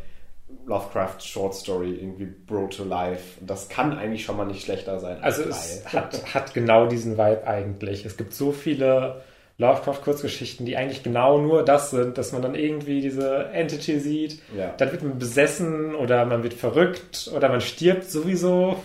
Lovecraft 0.67 1.21
Short 1.21 1.55
Story 1.55 1.95
irgendwie 1.95 2.27
Bro 2.27 2.69
to 2.69 2.85
Life. 2.85 3.41
Und 3.41 3.49
das 3.49 3.69
kann 3.69 3.97
eigentlich 3.97 4.25
schon 4.25 4.37
mal 4.37 4.45
nicht 4.45 4.65
schlechter 4.65 4.99
sein. 4.99 5.23
Also 5.23 5.45
es 5.45 5.85
hat, 5.93 6.35
hat 6.35 6.53
genau 6.53 6.87
diesen 6.87 7.17
Vibe 7.17 7.47
eigentlich. 7.47 8.05
Es 8.05 8.17
gibt 8.17 8.35
so 8.35 8.53
viele 8.53 9.23
Lovecraft-Kurzgeschichten, 9.59 10.67
die 10.67 10.77
eigentlich 10.77 11.03
genau 11.03 11.39
nur 11.39 11.65
das 11.65 11.91
sind, 11.91 12.19
dass 12.19 12.33
man 12.33 12.43
dann 12.43 12.55
irgendwie 12.55 13.01
diese 13.01 13.47
Entity 13.53 14.01
sieht. 14.01 14.43
Ja. 14.57 14.75
Dann 14.77 14.93
wird 14.93 15.03
man 15.03 15.19
besessen 15.19 15.95
oder 15.95 16.25
man 16.27 16.43
wird 16.43 16.55
verrückt 16.55 17.31
oder 17.35 17.49
man 17.49 17.61
stirbt 17.61 18.11
sowieso. 18.11 18.77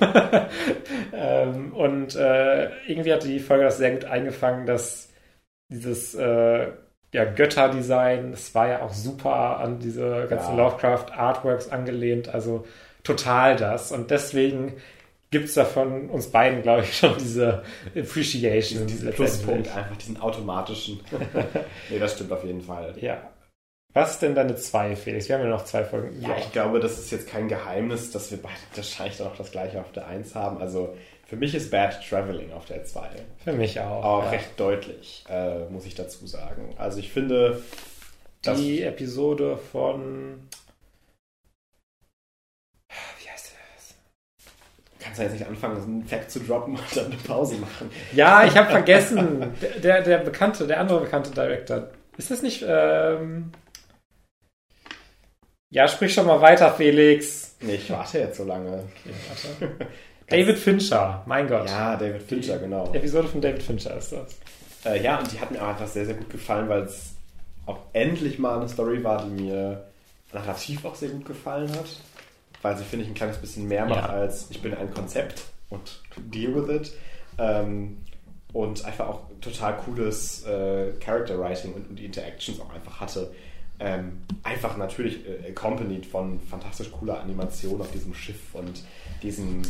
ähm, 1.14 1.74
und 1.74 2.16
äh, 2.16 2.70
irgendwie 2.88 3.14
hat 3.14 3.24
die 3.24 3.40
Folge 3.40 3.66
das 3.66 3.78
sehr 3.78 3.92
gut 3.92 4.06
eingefangen, 4.06 4.66
dass 4.66 5.10
dieses 5.70 6.16
äh, 6.16 6.68
ja, 7.14 7.26
Götterdesign, 7.26 8.32
das 8.32 8.54
war 8.54 8.68
ja 8.68 8.82
auch 8.82 8.94
super 8.94 9.60
an 9.60 9.80
diese 9.80 10.28
ganzen 10.30 10.58
ja. 10.58 10.64
Lovecraft-Artworks 10.64 11.70
angelehnt, 11.70 12.30
also 12.30 12.66
total 13.04 13.56
das. 13.56 13.92
Und 13.92 14.12
deswegen 14.12 14.74
gibt 15.32 15.46
es 15.46 15.54
da 15.54 15.66
von 15.66 16.10
uns 16.10 16.28
beiden, 16.28 16.62
glaube 16.62 16.82
ich, 16.84 16.98
schon 16.98 17.18
diese 17.18 17.64
Appreciation. 17.96 18.88
Diesen 18.88 19.12
Pluspunkt, 19.12 19.76
einfach 19.76 19.98
diesen 19.98 20.20
automatischen. 20.20 21.00
nee, 21.90 22.00
das 22.00 22.14
stimmt 22.16 22.32
auf 22.32 22.44
jeden 22.44 22.62
Fall. 22.62 22.94
Ja. 23.00 23.32
Was 23.94 24.12
ist 24.12 24.22
denn 24.22 24.36
deine 24.36 24.56
zwei, 24.58 24.96
Felix? 24.96 25.28
Wir 25.28 25.38
haben 25.38 25.44
ja 25.46 25.50
noch 25.50 25.66
zwei 25.66 25.84
Folgen. 25.84 26.22
Ja, 26.22 26.38
ich 26.38 26.52
glaube, 26.52 26.80
das 26.80 27.00
ist 27.00 27.10
jetzt 27.10 27.28
kein 27.28 27.48
Geheimnis, 27.48 28.12
dass 28.12 28.30
wir 28.30 28.38
beide 28.38 28.54
wahrscheinlich 28.76 29.22
auch 29.22 29.36
das 29.36 29.52
gleiche 29.52 29.80
auf 29.80 29.92
der 29.92 30.08
1 30.08 30.36
haben. 30.36 30.60
Also 30.60 30.96
für 31.28 31.36
mich 31.36 31.54
ist 31.54 31.72
Bad 31.72 32.08
Traveling 32.08 32.54
auf 32.54 32.66
der 32.66 32.86
2. 32.86 33.10
Für 33.44 33.52
mich 33.52 33.80
auch. 33.82 34.04
Auch 34.04 34.24
ja. 34.24 34.30
recht 34.30 34.58
deutlich, 34.58 35.26
äh, 35.30 35.66
muss 35.70 35.86
ich 35.86 35.94
dazu 35.94 36.26
sagen. 36.26 36.74
Also 36.78 37.00
ich 37.00 37.12
finde. 37.12 37.62
Die 38.46 38.82
Episode 38.82 39.58
von. 39.58 40.48
Wie 43.20 43.30
heißt 43.30 43.52
das? 43.52 43.96
Kannst 45.00 45.20
du 45.20 45.24
jetzt 45.24 45.34
nicht 45.34 45.46
anfangen, 45.46 45.82
einen 45.82 46.06
Fact 46.06 46.32
zu 46.32 46.40
droppen 46.40 46.76
und 46.76 46.96
dann 46.96 47.08
eine 47.08 47.18
Pause 47.18 47.56
machen? 47.56 47.92
Ja, 48.14 48.46
ich 48.46 48.56
habe 48.56 48.70
vergessen. 48.70 49.54
Der, 49.84 50.02
der 50.02 50.20
bekannte, 50.20 50.66
der 50.66 50.80
andere 50.80 51.02
bekannte 51.02 51.32
Director. 51.32 51.90
Ist 52.18 52.32
das 52.32 52.42
nicht. 52.42 52.64
Ähm 52.66 53.52
ja, 55.70 55.90
sprich 55.90 56.14
schon 56.14 56.28
mal 56.28 56.40
weiter, 56.40 56.74
Felix. 56.74 57.58
Nee, 57.60 57.76
ich 57.76 57.90
warte 57.90 58.20
jetzt 58.20 58.38
so 58.38 58.46
lange. 58.46 58.86
Okay, 59.02 59.14
warte. 59.28 59.88
David 60.30 60.58
Fincher, 60.58 61.24
mein 61.26 61.48
Gott. 61.48 61.70
Ja, 61.70 61.96
David 61.96 62.22
Fincher, 62.22 62.58
genau. 62.60 62.92
Episode 62.94 63.30
von 63.30 63.40
David 63.40 63.64
Fincher 63.64 63.96
ist 63.96 64.12
das. 64.12 64.38
Äh, 64.86 65.02
ja, 65.02 65.20
und 65.20 65.32
die 65.32 65.40
hat 65.40 65.52
mir 65.52 65.62
auch 65.62 65.70
einfach 65.70 65.88
sehr, 65.88 66.06
sehr 66.06 66.16
gut 66.16 66.30
gefallen, 66.30 66.68
weil 66.68 66.82
es 66.82 67.16
auch 67.66 67.80
endlich 67.94 68.38
mal 68.38 68.58
eine 68.58 68.68
Story 68.68 69.04
war, 69.04 69.24
die 69.24 69.44
mir 69.44 69.86
narrativ 70.34 70.84
auch 70.84 70.96
sehr 70.96 71.10
gut 71.10 71.26
gefallen 71.26 71.72
hat. 71.72 71.88
Weil 72.62 72.78
sie, 72.78 72.84
finde 72.84 73.06
ich, 73.06 73.12
ein 73.12 73.16
kleines 73.16 73.38
bisschen 73.38 73.68
mehr 73.68 73.86
macht 73.86 74.10
ja. 74.10 74.10
als 74.10 74.48
ich 74.50 74.62
bin 74.62 74.74
ein 74.74 74.92
Konzept 74.94 75.46
und 75.70 76.02
deal 76.18 76.54
with 76.56 76.76
it. 76.76 76.94
Ähm, 77.38 77.98
und 78.52 78.84
einfach 78.84 79.08
auch 79.08 79.22
total 79.40 79.78
cooles 79.78 80.46
äh, 80.46 80.92
Character 81.00 81.40
Writing 81.40 81.74
und, 81.74 81.90
und, 81.90 82.00
die 82.00 82.06
Interactions 82.06 82.60
auch 82.60 82.74
einfach 82.74 83.00
hatte. 83.00 83.32
Ähm, 83.80 84.24
einfach 84.44 84.76
natürlich 84.76 85.20
äh, 85.26 85.52
accompanied 85.52 86.06
von 86.06 86.40
fantastisch 86.42 86.92
cooler 86.92 87.22
Animation 87.22 87.80
auf 87.80 87.92
diesem 87.92 88.14
Schiff 88.14 88.56
und 88.56 88.84
diesen 89.22 89.62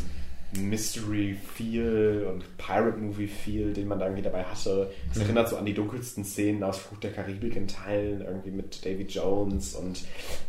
Mystery-Feel 0.55 2.27
und 2.31 2.57
Pirate-Movie-Feel, 2.57 3.73
den 3.73 3.87
man 3.87 3.99
da 3.99 4.05
irgendwie 4.05 4.23
dabei 4.23 4.43
hatte. 4.43 4.91
Es 5.11 5.17
mhm. 5.17 5.23
erinnert 5.23 5.49
so 5.49 5.57
an 5.57 5.65
die 5.65 5.73
dunkelsten 5.73 6.23
Szenen 6.23 6.63
aus 6.63 6.77
Fluch 6.77 6.99
der 6.99 7.11
Karibik 7.11 7.55
in 7.55 7.67
Teilen, 7.67 8.21
irgendwie 8.21 8.51
mit 8.51 8.85
Davy 8.85 9.03
Jones 9.03 9.75
und 9.75 10.03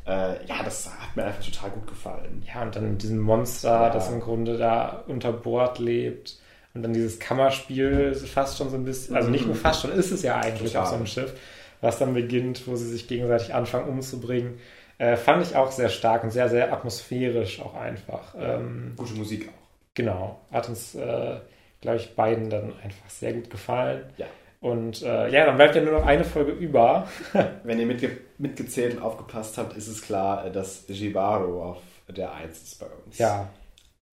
äh, 0.07 0.47
ja, 0.47 0.63
das 0.65 0.89
hat 0.89 1.17
mir 1.17 1.25
einfach 1.25 1.45
total 1.45 1.71
gut 1.71 1.89
gefallen. 1.89 2.43
Ja, 2.47 2.63
und 2.63 2.77
dann 2.77 2.93
mit 2.93 3.03
diesem 3.03 3.19
Monster, 3.19 3.71
ja. 3.71 3.91
das 3.91 4.11
im 4.11 4.21
Grunde 4.21 4.57
da 4.57 5.05
unter 5.09 5.33
Bord 5.33 5.79
lebt 5.79 6.39
und 6.75 6.83
dann 6.83 6.93
dieses 6.93 7.19
Kammerspiel 7.19 8.15
fast 8.15 8.59
schon 8.59 8.71
so 8.71 8.77
ein 8.77 8.85
bisschen, 8.85 9.17
also 9.17 9.31
nicht 9.31 9.47
nur 9.47 9.55
mhm. 9.55 9.61
fast 9.61 9.83
schon, 9.83 9.93
ist 9.93 10.13
es 10.13 10.23
ja 10.23 10.37
eigentlich 10.37 10.73
total. 10.73 10.83
auf 10.83 10.89
so 10.91 10.95
einem 10.95 11.07
Schiff, 11.07 11.35
was 11.81 11.99
dann 11.99 12.15
beginnt, 12.15 12.69
wo 12.69 12.77
sie 12.77 12.89
sich 12.89 13.09
gegenseitig 13.09 13.53
anfangen 13.53 13.89
umzubringen. 13.89 14.59
Äh, 14.99 15.17
fand 15.17 15.43
ich 15.45 15.55
auch 15.55 15.71
sehr 15.71 15.89
stark 15.89 16.25
und 16.25 16.31
sehr, 16.31 16.49
sehr 16.49 16.73
atmosphärisch 16.73 17.61
auch 17.61 17.75
einfach. 17.75 18.35
Ähm, 18.39 18.95
Gute 18.97 19.15
Musik 19.15 19.49
auch. 19.49 19.68
Genau, 19.99 20.39
hat 20.53 20.69
uns, 20.69 20.95
äh, 20.95 21.41
glaube 21.81 21.97
ich, 21.97 22.15
beiden 22.15 22.51
dann 22.51 22.73
einfach 22.85 23.11
sehr 23.11 23.33
gut 23.33 23.51
gefallen. 23.51 24.05
Ja. 24.17 24.27
Und 24.61 25.03
äh, 25.03 25.29
ja, 25.29 25.45
dann 25.45 25.57
bleibt 25.57 25.75
ja 25.75 25.83
nur 25.83 25.95
noch 25.95 26.07
eine 26.07 26.23
Folge 26.23 26.53
über. 26.53 27.09
Wenn 27.65 27.81
ihr 27.81 27.87
mitge 27.87 28.17
mitgezählt 28.39 28.95
und 28.95 29.03
aufgepasst 29.03 29.59
habt, 29.59 29.77
ist 29.77 29.89
es 29.89 30.01
klar, 30.01 30.47
äh, 30.47 30.53
dass 30.53 30.85
Jibaro 30.87 31.71
auf 31.71 31.83
der 32.07 32.33
1 32.33 32.63
ist 32.63 32.79
bei 32.79 32.87
uns. 32.87 33.19
Ja. 33.19 33.51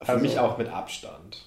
Für 0.01 0.13
also, 0.13 0.23
mich 0.23 0.39
auch 0.39 0.57
mit 0.57 0.69
Abstand. 0.69 1.45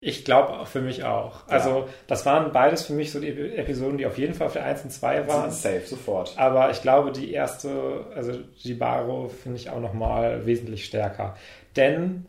Ich 0.00 0.26
glaube 0.26 0.66
für 0.66 0.82
mich 0.82 1.04
auch. 1.04 1.48
Ja. 1.48 1.54
Also, 1.54 1.88
das 2.08 2.26
waren 2.26 2.52
beides 2.52 2.84
für 2.84 2.92
mich 2.92 3.10
so 3.10 3.20
die 3.20 3.56
Episoden, 3.56 3.96
die 3.96 4.04
auf 4.04 4.18
jeden 4.18 4.34
Fall 4.34 4.48
auf 4.48 4.52
der 4.52 4.66
1 4.66 4.84
und 4.84 4.90
2 4.90 5.28
waren. 5.28 5.50
Safe, 5.50 5.80
sofort. 5.80 6.34
Aber 6.36 6.70
ich 6.70 6.82
glaube, 6.82 7.10
die 7.10 7.32
erste, 7.32 8.04
also 8.14 8.32
Jibaro, 8.56 9.28
finde 9.28 9.56
ich 9.56 9.70
auch 9.70 9.80
nochmal 9.80 10.44
wesentlich 10.44 10.84
stärker. 10.84 11.38
Denn 11.74 12.26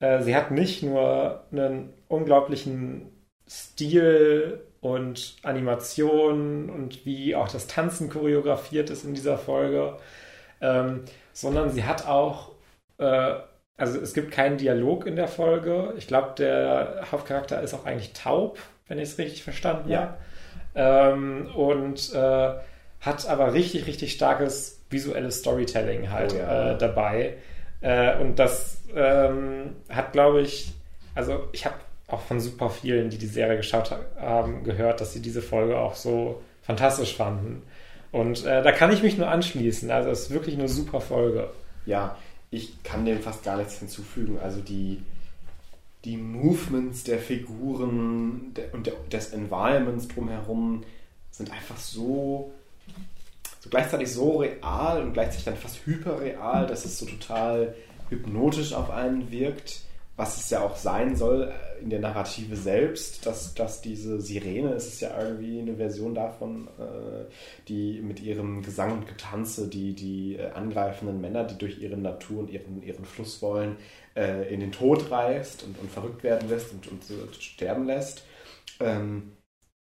äh, 0.00 0.22
sie 0.22 0.34
hat 0.34 0.50
nicht 0.50 0.82
nur 0.82 1.44
einen 1.52 1.92
unglaublichen 2.08 3.12
Stil 3.48 4.64
und 4.80 5.36
Animation 5.42 6.70
und 6.70 7.04
wie 7.04 7.36
auch 7.36 7.48
das 7.48 7.66
Tanzen 7.66 8.08
choreografiert 8.08 8.90
ist 8.90 9.04
in 9.04 9.14
dieser 9.14 9.38
Folge, 9.38 9.96
ähm, 10.60 11.04
sondern 11.32 11.70
sie 11.70 11.84
hat 11.84 12.06
auch, 12.06 12.52
äh, 12.98 13.34
also 13.76 14.00
es 14.00 14.14
gibt 14.14 14.30
keinen 14.30 14.58
Dialog 14.58 15.06
in 15.06 15.16
der 15.16 15.28
Folge. 15.28 15.94
Ich 15.96 16.06
glaube, 16.06 16.32
der 16.38 17.06
Hauptcharakter 17.10 17.60
ist 17.62 17.74
auch 17.74 17.84
eigentlich 17.84 18.12
taub, 18.12 18.58
wenn 18.88 18.98
ich 18.98 19.10
es 19.10 19.18
richtig 19.18 19.42
verstanden 19.42 19.90
ja. 19.90 20.00
habe. 20.00 20.14
Ähm, 20.74 21.48
und 21.54 22.12
äh, 22.14 22.54
hat 23.00 23.26
aber 23.28 23.52
richtig, 23.54 23.86
richtig 23.86 24.12
starkes 24.12 24.82
visuelles 24.90 25.40
Storytelling 25.40 26.10
halt 26.10 26.34
oh, 26.34 26.38
ja. 26.38 26.72
äh, 26.72 26.78
dabei. 26.78 27.34
Äh, 27.80 28.18
und 28.18 28.38
das 28.38 28.79
ähm, 28.94 29.76
hat, 29.88 30.12
glaube 30.12 30.42
ich, 30.42 30.72
also 31.14 31.48
ich 31.52 31.64
habe 31.64 31.76
auch 32.08 32.20
von 32.22 32.40
super 32.40 32.70
vielen, 32.70 33.10
die 33.10 33.18
die 33.18 33.26
Serie 33.26 33.56
geschaut 33.56 33.94
haben, 34.18 34.64
gehört, 34.64 35.00
dass 35.00 35.12
sie 35.12 35.22
diese 35.22 35.42
Folge 35.42 35.78
auch 35.78 35.94
so 35.94 36.42
fantastisch 36.62 37.16
fanden. 37.16 37.62
Und 38.12 38.44
äh, 38.44 38.62
da 38.62 38.72
kann 38.72 38.92
ich 38.92 39.02
mich 39.02 39.16
nur 39.16 39.28
anschließen. 39.28 39.90
Also 39.90 40.10
es 40.10 40.22
ist 40.22 40.30
wirklich 40.30 40.58
eine 40.58 40.68
super 40.68 41.00
Folge. 41.00 41.50
Ja, 41.86 42.16
ich 42.50 42.82
kann 42.82 43.04
dem 43.04 43.20
fast 43.20 43.44
gar 43.44 43.56
nichts 43.56 43.78
hinzufügen. 43.78 44.38
Also 44.42 44.60
die, 44.60 45.02
die 46.04 46.16
Movements 46.16 47.04
der 47.04 47.18
Figuren 47.18 48.52
und 48.72 48.86
der, 48.86 48.94
des 49.12 49.32
Environments 49.32 50.08
drumherum 50.08 50.82
sind 51.30 51.52
einfach 51.52 51.76
so, 51.76 52.50
so 53.60 53.70
gleichzeitig 53.70 54.12
so 54.12 54.38
real 54.38 55.02
und 55.02 55.12
gleichzeitig 55.12 55.44
dann 55.44 55.56
fast 55.56 55.86
hyperreal, 55.86 56.66
dass 56.66 56.84
es 56.84 56.98
so 56.98 57.06
total 57.06 57.74
hypnotisch 58.10 58.74
auf 58.74 58.90
einen 58.90 59.30
wirkt 59.30 59.82
was 60.20 60.36
es 60.36 60.50
ja 60.50 60.60
auch 60.60 60.76
sein 60.76 61.16
soll 61.16 61.50
äh, 61.50 61.82
in 61.82 61.88
der 61.88 62.00
Narrative 62.00 62.54
selbst, 62.54 63.24
dass, 63.24 63.54
dass 63.54 63.80
diese 63.80 64.20
Sirene, 64.20 64.74
es 64.74 64.86
ist 64.86 65.00
ja 65.00 65.18
irgendwie 65.18 65.60
eine 65.60 65.76
Version 65.76 66.14
davon, 66.14 66.68
äh, 66.78 67.24
die 67.68 68.02
mit 68.02 68.20
ihrem 68.20 68.60
Gesang 68.62 68.92
und 68.92 69.08
Getanze 69.08 69.68
die, 69.68 69.94
die 69.94 70.36
äh, 70.36 70.50
angreifenden 70.50 71.22
Männer, 71.22 71.44
die 71.44 71.56
durch 71.56 71.80
ihre 71.80 71.96
Natur 71.96 72.40
und 72.40 72.50
ihren, 72.50 72.82
ihren 72.82 73.06
Fluss 73.06 73.40
wollen, 73.42 73.76
in 74.16 74.58
den 74.58 74.72
Tod 74.72 75.08
reißt 75.10 75.62
und, 75.62 75.78
und 75.78 75.88
verrückt 75.88 76.24
werden 76.24 76.48
lässt 76.48 76.72
und, 76.72 76.88
und 76.88 77.04
sterben 77.38 77.86
lässt. 77.86 78.24
Ähm, 78.80 79.36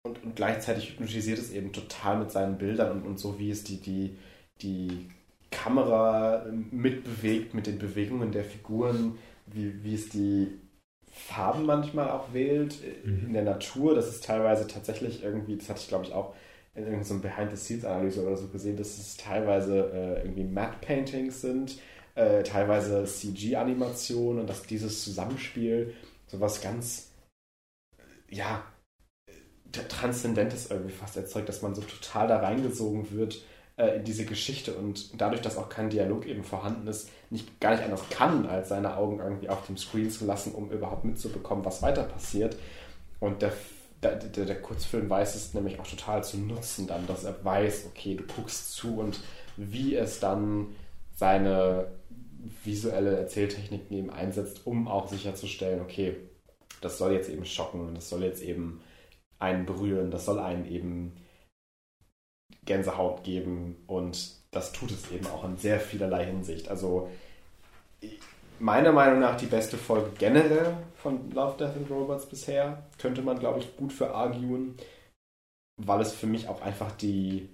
und, 0.05 0.23
und 0.23 0.37
gleichzeitig 0.37 0.91
hypnotisiert 0.91 1.39
es 1.39 1.51
eben 1.51 1.73
total 1.73 2.19
mit 2.19 2.31
seinen 2.31 2.59
Bildern 2.59 2.93
und, 2.93 3.07
und 3.07 3.19
so, 3.19 3.39
wie 3.39 3.51
es 3.51 3.65
die, 3.65 3.81
die, 3.81 4.19
die 4.61 5.09
Kamera 5.51 6.47
mitbewegt 6.71 7.55
mit 7.55 7.67
den 7.67 7.79
Bewegungen 7.79 8.33
der 8.33 8.45
Figuren 8.45 9.19
wie, 9.47 9.83
wie 9.83 9.95
es 9.95 10.09
die 10.09 10.49
Farben 11.11 11.67
manchmal 11.67 12.11
auch 12.11 12.33
wählt 12.33 12.79
mhm. 13.05 13.27
in 13.27 13.33
der 13.33 13.45
Natur. 13.45 13.95
Das 13.95 14.09
ist 14.09 14.25
teilweise 14.25 14.67
tatsächlich 14.67 15.23
irgendwie, 15.23 15.57
das 15.57 15.69
hatte 15.69 15.81
ich 15.81 15.89
glaube 15.89 16.05
ich 16.05 16.13
auch 16.13 16.35
in 16.75 16.85
irgendeiner 16.85 17.21
Behind-the-Scenes-Analyse 17.21 18.25
oder 18.25 18.37
so 18.37 18.49
gesehen, 18.49 18.77
dass 18.77 18.99
es 18.99 19.17
teilweise 19.17 19.91
äh, 19.93 20.23
irgendwie 20.23 20.45
Matte-Paintings 20.45 21.41
sind, 21.41 21.81
äh, 22.15 22.43
teilweise 22.45 23.05
CG-Animationen 23.05 24.41
und 24.41 24.49
dass 24.49 24.63
dieses 24.63 25.03
Zusammenspiel 25.03 25.95
sowas 26.29 26.61
ganz, 26.61 27.11
ja, 28.31 28.63
Transzendentes 29.89 30.71
irgendwie 30.71 30.93
fast 30.93 31.17
erzeugt, 31.17 31.49
dass 31.49 31.63
man 31.63 31.75
so 31.75 31.83
total 31.83 32.29
da 32.29 32.39
reingesogen 32.39 33.11
wird 33.11 33.35
äh, 33.35 33.58
in 33.79 34.05
diese 34.05 34.25
Geschichte 34.25 34.75
und 34.75 35.21
dadurch, 35.21 35.41
dass 35.41 35.57
auch 35.57 35.69
kein 35.69 35.89
Dialog 35.89 36.27
eben 36.27 36.43
vorhanden 36.43 36.89
ist, 36.89 37.11
nicht 37.31 37.61
gar 37.61 37.73
nicht 37.73 37.85
anders 37.85 38.03
kann, 38.11 38.47
als 38.47 38.71
seine 38.71 38.97
Augen 38.97 39.21
irgendwie 39.21 39.49
auf 39.49 39.67
dem 39.67 39.77
Screen 39.77 40.11
zu 40.11 40.27
lassen, 40.27 40.53
um 40.53 40.71
überhaupt 40.71 41.05
mitzubekommen, 41.05 41.65
was 41.65 41.81
weiter 41.81 42.03
passiert. 42.03 42.57
Und 43.21 43.43
der, 43.43 43.53
der, 44.03 44.17
der, 44.17 44.47
der 44.47 44.61
Kurzfilm 44.61 45.09
weiß 45.09 45.37
es 45.37 45.55
nämlich 45.55 45.79
auch 45.79 45.87
total 45.87 46.25
zu 46.25 46.39
nutzen, 46.39 46.89
dann, 46.89 47.07
dass 47.07 47.23
er 47.23 47.45
weiß, 47.45 47.87
okay, 47.87 48.17
du 48.17 48.25
guckst 48.25 48.73
zu 48.73 48.99
und 48.99 49.21
wie 49.57 49.95
es 49.95 50.19
dann 50.19 50.75
seine 51.15 51.87
visuelle 52.65 53.17
Erzähltechnik 53.17 53.91
eben 53.91 54.11
einsetzt, 54.11 54.67
um 54.67 54.89
auch 54.89 55.09
sicherzustellen, 55.09 55.81
okay, 55.81 56.17
das 56.81 56.99
soll 56.99 57.13
jetzt 57.13 57.29
eben 57.29 57.45
schocken, 57.45 57.95
das 57.95 58.09
soll 58.09 58.23
jetzt 58.23 58.43
eben 58.43 58.81
einen 59.39 59.67
berühren, 59.67 60.11
das 60.11 60.25
soll 60.25 60.39
einen 60.39 60.67
eben 60.67 61.13
Gänsehaut 62.69 63.25
geben 63.25 63.77
und 63.87 64.37
das 64.51 64.73
tut 64.73 64.91
es 64.91 65.11
eben 65.11 65.27
auch 65.27 65.43
in 65.45 65.57
sehr 65.57 65.81
vielerlei 65.81 66.27
Hinsicht. 66.27 66.69
Also 66.69 67.11
meiner 68.61 68.93
Meinung 68.93 69.21
nach 69.21 69.37
die 69.37 69.47
beste 69.47 69.79
Folge 69.79 70.11
generell 70.19 70.77
von 70.97 71.31
Love, 71.31 71.57
Death 71.59 71.77
and 71.77 71.91
Robots 71.91 72.27
bisher. 72.27 72.85
Könnte 72.99 73.23
man, 73.23 73.39
glaube 73.39 73.61
ich, 73.61 73.77
gut 73.77 73.93
für 73.93 74.15
arguen, 74.15 74.77
weil 75.83 76.01
es 76.03 76.13
für 76.13 76.27
mich 76.27 76.49
auch 76.49 76.61
einfach 76.61 76.93
die 76.93 77.49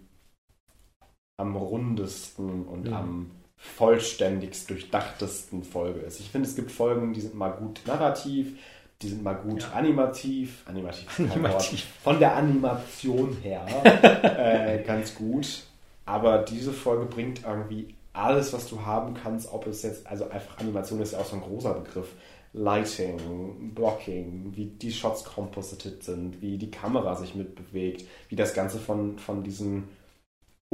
am 1.37 1.57
rundesten 1.57 2.67
und 2.67 2.89
ja. 2.89 2.99
am 2.99 3.31
vollständigst 3.57 4.69
durchdachtesten 4.69 5.62
Folge 5.62 6.01
ist. 6.01 6.21
Ich 6.21 6.31
finde, 6.31 6.49
es 6.49 6.57
gibt 6.57 6.71
Folgen, 6.71 7.12
die 7.12 7.21
sind 7.21 7.35
mal 7.35 7.51
gut 7.51 7.81
narrativ, 7.87 8.59
die 9.03 9.09
sind 9.09 9.23
mal 9.23 9.35
gut 9.35 9.63
ja. 9.63 9.71
animativ, 9.73 10.63
animativ, 10.67 11.21
animativ. 11.21 11.87
von 12.03 12.19
der 12.19 12.37
Animation 12.37 13.37
her 13.43 13.67
äh, 14.23 14.83
ganz 14.83 15.15
gut. 15.15 15.65
Aber 16.07 16.39
diese 16.39 16.73
Folge 16.73 17.07
bringt 17.07 17.43
irgendwie 17.45 17.95
alles, 18.13 18.53
was 18.53 18.69
du 18.69 18.85
haben 18.85 19.15
kannst, 19.15 19.53
ob 19.53 19.67
es 19.67 19.83
jetzt, 19.83 20.07
also 20.07 20.29
einfach 20.31 20.59
Animation 20.59 21.01
ist 21.01 21.13
ja 21.13 21.19
auch 21.19 21.25
so 21.25 21.37
ein 21.37 21.43
großer 21.43 21.75
Begriff. 21.75 22.15
Lighting, 22.57 23.73
Blocking, 23.75 24.53
wie 24.55 24.67
die 24.67 24.93
Shots 24.93 25.25
composited 25.25 26.05
sind, 26.05 26.41
wie 26.41 26.57
die 26.57 26.71
Kamera 26.71 27.17
sich 27.17 27.35
mitbewegt, 27.35 28.05
wie 28.29 28.37
das 28.37 28.55
Ganze 28.55 28.79
von, 28.79 29.19
von 29.19 29.43
diesem 29.43 29.89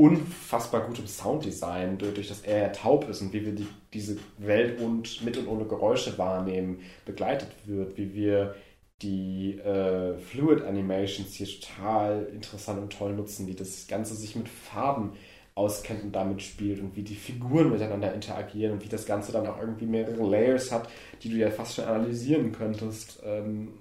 unfassbar 0.00 0.86
gutem 0.86 1.06
Sounddesign, 1.06 1.98
durch 1.98 2.28
das 2.28 2.40
er 2.40 2.72
taub 2.72 3.06
ist 3.10 3.20
und 3.20 3.34
wie 3.34 3.44
wir 3.44 3.54
die, 3.54 3.66
diese 3.92 4.16
Welt 4.38 4.80
und 4.80 5.22
mit 5.22 5.36
und 5.36 5.46
ohne 5.46 5.66
Geräusche 5.66 6.16
wahrnehmen, 6.16 6.80
begleitet 7.04 7.50
wird, 7.66 7.98
wie 7.98 8.14
wir 8.14 8.54
die 9.02 9.58
äh, 9.58 10.16
Fluid 10.16 10.62
Animations 10.62 11.34
hier 11.34 11.46
total 11.46 12.30
interessant 12.34 12.80
und 12.80 12.94
toll 12.94 13.12
nutzen, 13.12 13.46
wie 13.46 13.54
das 13.54 13.88
Ganze 13.88 14.14
sich 14.14 14.36
mit 14.36 14.48
Farben 14.48 15.12
auskennt 15.54 16.02
und 16.02 16.12
damit 16.12 16.40
spielt 16.40 16.80
und 16.80 16.96
wie 16.96 17.02
die 17.02 17.14
Figuren 17.14 17.70
miteinander 17.70 18.14
interagieren 18.14 18.72
und 18.72 18.84
wie 18.84 18.88
das 18.88 19.04
Ganze 19.04 19.32
dann 19.32 19.46
auch 19.46 19.60
irgendwie 19.60 19.86
mehrere 19.86 20.26
Layers 20.26 20.72
hat, 20.72 20.88
die 21.22 21.28
du 21.28 21.36
ja 21.36 21.50
fast 21.50 21.74
schon 21.74 21.84
analysieren 21.84 22.52
könntest, 22.52 23.20
ähm, 23.22 23.74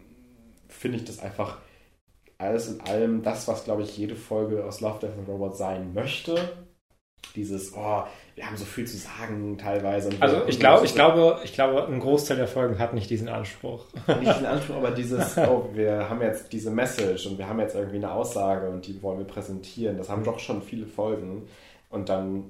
finde 0.68 0.98
ich 0.98 1.06
das 1.06 1.20
einfach 1.20 1.60
alles 2.40 2.70
in 2.70 2.82
allem 2.82 3.22
das, 3.22 3.48
was, 3.48 3.66
glaube 3.66 3.84
ich, 3.84 3.96
jede 3.98 4.16
Folge 4.16 4.66
aus 4.66 4.82
Love, 4.82 5.00
Death 5.02 5.18
and 5.18 5.28
Robots 5.28 5.58
sein 5.58 5.94
möchte. 5.94 6.36
Dieses, 7.36 7.74
oh, 7.76 8.04
wir 8.36 8.46
haben 8.46 8.56
so 8.56 8.64
viel 8.64 8.88
zu 8.88 8.98
sagen 8.98 9.58
teilweise. 9.58 10.10
also 10.22 10.46
ich 10.48 10.58
glaube, 10.58 10.86
ich 10.86 10.96
glaube, 10.96 11.42
ich 11.44 11.54
glaube, 11.54 11.86
ein 11.86 12.00
Großteil 12.00 12.38
der 12.38 12.48
Folgen 12.48 12.80
hat 12.80 12.94
nicht 12.94 13.10
diesen 13.10 13.28
Anspruch. 13.28 13.86
Nicht 14.08 14.34
diesen 14.34 14.46
Anspruch, 14.46 14.78
aber 14.78 14.92
dieses, 14.92 15.38
oh, 15.38 15.70
wir 15.74 16.10
haben 16.10 16.22
jetzt 16.22 16.52
diese 16.54 16.72
Message 16.72 17.28
und 17.28 17.38
wir 17.38 17.48
haben 17.48 17.60
jetzt 17.60 17.76
irgendwie 17.76 17.98
eine 17.98 18.12
Aussage 18.12 18.70
und 18.70 18.88
die 18.88 19.04
wollen 19.04 19.20
wir 19.20 19.28
präsentieren. 19.28 19.98
Das 19.98 20.10
haben 20.10 20.24
doch 20.24 20.40
schon 20.40 20.62
viele 20.62 20.88
Folgen. 20.88 21.48
Und 21.90 22.08
dann 22.08 22.46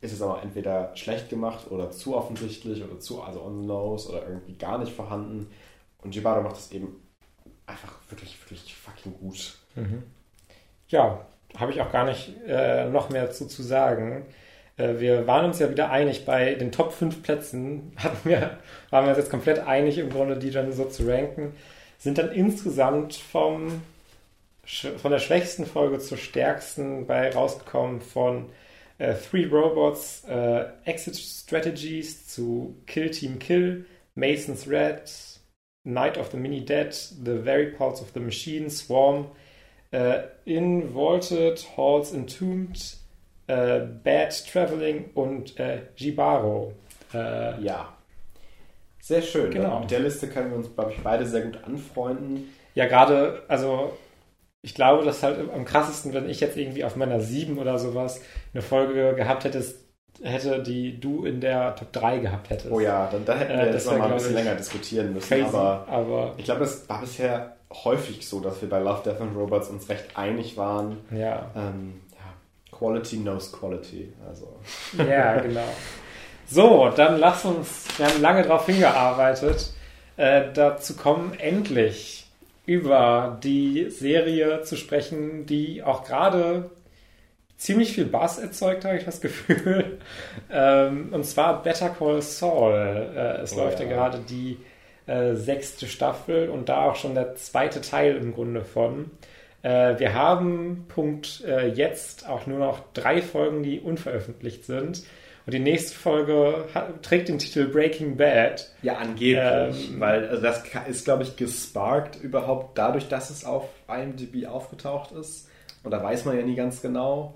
ist 0.00 0.12
es 0.12 0.22
aber 0.22 0.42
entweder 0.42 0.96
schlecht 0.96 1.28
gemacht 1.28 1.70
oder 1.70 1.90
zu 1.90 2.16
offensichtlich 2.16 2.82
oder 2.82 2.98
zu, 2.98 3.22
also 3.22 3.42
on 3.42 3.60
the 3.60 3.66
nose 3.66 4.08
oder 4.08 4.26
irgendwie 4.26 4.56
gar 4.56 4.78
nicht 4.78 4.92
vorhanden. 4.92 5.48
Und 6.02 6.14
Jibaro 6.14 6.42
macht 6.42 6.56
das 6.56 6.72
eben 6.72 7.01
einfach 7.66 7.94
wirklich, 8.08 8.38
wirklich 8.42 8.74
fucking 8.74 9.14
gut. 9.18 9.54
Mhm. 9.74 10.02
Ja, 10.88 11.26
habe 11.56 11.72
ich 11.72 11.80
auch 11.80 11.92
gar 11.92 12.04
nicht 12.04 12.32
äh, 12.46 12.88
noch 12.88 13.10
mehr 13.10 13.30
zu, 13.30 13.46
zu 13.46 13.62
sagen. 13.62 14.26
Äh, 14.76 14.98
wir 14.98 15.26
waren 15.26 15.44
uns 15.44 15.58
ja 15.58 15.70
wieder 15.70 15.90
einig 15.90 16.24
bei 16.24 16.54
den 16.54 16.72
Top 16.72 16.92
5 16.92 17.22
Plätzen, 17.22 17.92
hatten 17.96 18.28
wir, 18.28 18.58
waren 18.90 19.04
wir 19.04 19.10
uns 19.10 19.18
jetzt 19.18 19.30
komplett 19.30 19.60
einig 19.60 19.98
im 19.98 20.10
Grunde, 20.10 20.38
die 20.38 20.50
dann 20.50 20.72
so 20.72 20.84
zu 20.86 21.06
ranken. 21.06 21.54
Sind 21.98 22.18
dann 22.18 22.32
insgesamt 22.32 23.14
vom, 23.14 23.82
von 24.98 25.10
der 25.10 25.20
schwächsten 25.20 25.66
Folge 25.66 25.98
zur 25.98 26.18
stärksten 26.18 27.06
bei 27.06 27.30
rausgekommen 27.30 28.00
von 28.00 28.46
äh, 28.98 29.14
Three 29.14 29.46
Robots, 29.46 30.24
äh, 30.28 30.64
Exit 30.84 31.16
Strategies 31.16 32.26
zu 32.26 32.76
Kill 32.86 33.10
Team 33.10 33.38
Kill, 33.38 33.86
Mason's 34.14 34.68
Red, 34.68 35.02
Night 35.84 36.18
of 36.18 36.30
the 36.30 36.36
Mini 36.36 36.64
Dead, 36.64 36.92
The 36.92 37.38
Very 37.38 37.66
Pulse 37.66 38.02
of 38.02 38.12
the 38.14 38.20
Machine, 38.20 38.70
Swarm, 38.70 39.26
äh, 39.90 40.22
Invaulted, 40.44 41.66
Halls 41.76 42.12
Entombed, 42.12 42.96
äh, 43.46 43.80
Bad 43.80 44.46
Traveling 44.50 45.10
und 45.14 45.58
äh, 45.58 45.82
Jibaro. 45.96 46.72
Äh, 47.12 47.62
ja. 47.62 47.96
Sehr 49.00 49.22
schön. 49.22 49.50
Genau. 49.50 49.80
Mit 49.80 49.90
der 49.90 50.00
Liste 50.00 50.28
können 50.28 50.50
wir 50.50 50.58
uns, 50.58 50.72
glaube 50.72 50.92
ich, 50.92 51.00
beide 51.00 51.26
sehr 51.26 51.42
gut 51.42 51.58
anfreunden. 51.64 52.52
Ja, 52.74 52.86
gerade, 52.86 53.42
also 53.48 53.98
ich 54.62 54.74
glaube, 54.74 55.04
das 55.04 55.24
halt 55.24 55.50
am 55.52 55.64
krassesten, 55.64 56.14
wenn 56.14 56.28
ich 56.28 56.40
jetzt 56.40 56.56
irgendwie 56.56 56.84
auf 56.84 56.94
meiner 56.94 57.20
7 57.20 57.58
oder 57.58 57.78
sowas 57.78 58.22
eine 58.54 58.62
Folge 58.62 59.14
gehabt 59.16 59.44
hättest, 59.44 59.81
hätte, 60.22 60.62
die 60.62 60.98
du 61.00 61.24
in 61.24 61.40
der 61.40 61.74
Top 61.76 61.92
3 61.92 62.18
gehabt 62.18 62.50
hättest. 62.50 62.70
Oh 62.70 62.80
ja, 62.80 63.08
dann, 63.10 63.24
dann 63.24 63.38
hätten 63.38 63.58
wir 63.58 63.66
äh, 63.66 63.72
jetzt 63.72 63.86
noch 63.86 63.98
mal 63.98 64.08
ein 64.08 64.14
bisschen 64.14 64.34
länger 64.34 64.54
diskutieren 64.54 65.12
müssen. 65.12 65.28
Crazy, 65.28 65.44
aber, 65.44 65.86
aber, 65.88 66.34
ich 66.36 66.44
glaube, 66.44 66.64
es 66.64 66.88
war 66.88 67.00
bisher 67.00 67.56
häufig 67.84 68.26
so, 68.26 68.40
dass 68.40 68.60
wir 68.62 68.68
bei 68.68 68.78
Love, 68.78 69.02
Death 69.04 69.20
and 69.20 69.36
Robots 69.36 69.68
uns 69.68 69.88
recht 69.88 70.16
einig 70.16 70.56
waren. 70.56 70.98
Ja. 71.10 71.50
Ähm, 71.56 72.00
ja. 72.12 72.76
Quality 72.78 73.16
knows 73.18 73.52
quality. 73.52 74.12
Also. 74.28 74.48
Ja, 74.98 75.40
genau. 75.40 75.60
So, 76.46 76.90
dann 76.94 77.18
lass 77.18 77.44
uns, 77.44 77.86
wir 77.96 78.06
haben 78.06 78.20
lange 78.20 78.42
darauf 78.42 78.66
hingearbeitet, 78.66 79.72
äh, 80.16 80.44
dazu 80.52 80.96
kommen, 80.96 81.32
endlich 81.38 82.26
über 82.66 83.38
die 83.42 83.90
Serie 83.90 84.62
zu 84.62 84.76
sprechen, 84.76 85.46
die 85.46 85.82
auch 85.82 86.04
gerade 86.04 86.70
ziemlich 87.62 87.92
viel 87.92 88.06
Bass 88.06 88.38
erzeugt, 88.38 88.84
habe 88.84 88.96
ich 88.96 89.04
das 89.04 89.20
Gefühl. 89.20 89.98
Ähm, 90.54 91.08
und 91.12 91.24
zwar 91.24 91.62
Better 91.62 91.88
Call 91.88 92.20
Saul. 92.20 92.74
Äh, 92.74 93.40
es 93.42 93.54
oh, 93.54 93.60
läuft 93.60 93.80
ja. 93.80 93.86
gerade 93.86 94.18
die 94.18 94.58
äh, 95.06 95.34
sechste 95.34 95.86
Staffel 95.86 96.50
und 96.50 96.68
da 96.68 96.90
auch 96.90 96.96
schon 96.96 97.14
der 97.14 97.36
zweite 97.36 97.80
Teil 97.80 98.16
im 98.16 98.34
Grunde 98.34 98.62
von. 98.62 99.10
Äh, 99.62 99.98
wir 99.98 100.12
haben 100.12 100.84
Punkt 100.88 101.42
äh, 101.46 101.68
jetzt 101.68 102.28
auch 102.28 102.46
nur 102.46 102.58
noch 102.58 102.80
drei 102.92 103.22
Folgen, 103.22 103.62
die 103.62 103.80
unveröffentlicht 103.80 104.64
sind. 104.64 105.04
Und 105.46 105.54
die 105.54 105.58
nächste 105.58 105.94
Folge 105.94 106.66
hat, 106.74 107.02
trägt 107.02 107.28
den 107.28 107.38
Titel 107.38 107.66
Breaking 107.66 108.16
Bad. 108.16 108.70
Ja, 108.82 108.96
angeblich. 108.96 109.90
Ähm, 109.90 110.00
weil 110.00 110.28
also 110.28 110.42
das 110.42 110.62
ist, 110.88 111.04
glaube 111.06 111.22
ich, 111.22 111.36
gesparkt 111.36 112.16
überhaupt 112.22 112.76
dadurch, 112.76 113.08
dass 113.08 113.30
es 113.30 113.44
auf 113.44 113.68
IMDb 113.88 114.46
aufgetaucht 114.46 115.12
ist. 115.12 115.48
Und 115.82 115.92
da 115.92 116.02
weiß 116.02 116.26
man 116.26 116.36
ja 116.36 116.44
nie 116.44 116.56
ganz 116.56 116.82
genau. 116.82 117.34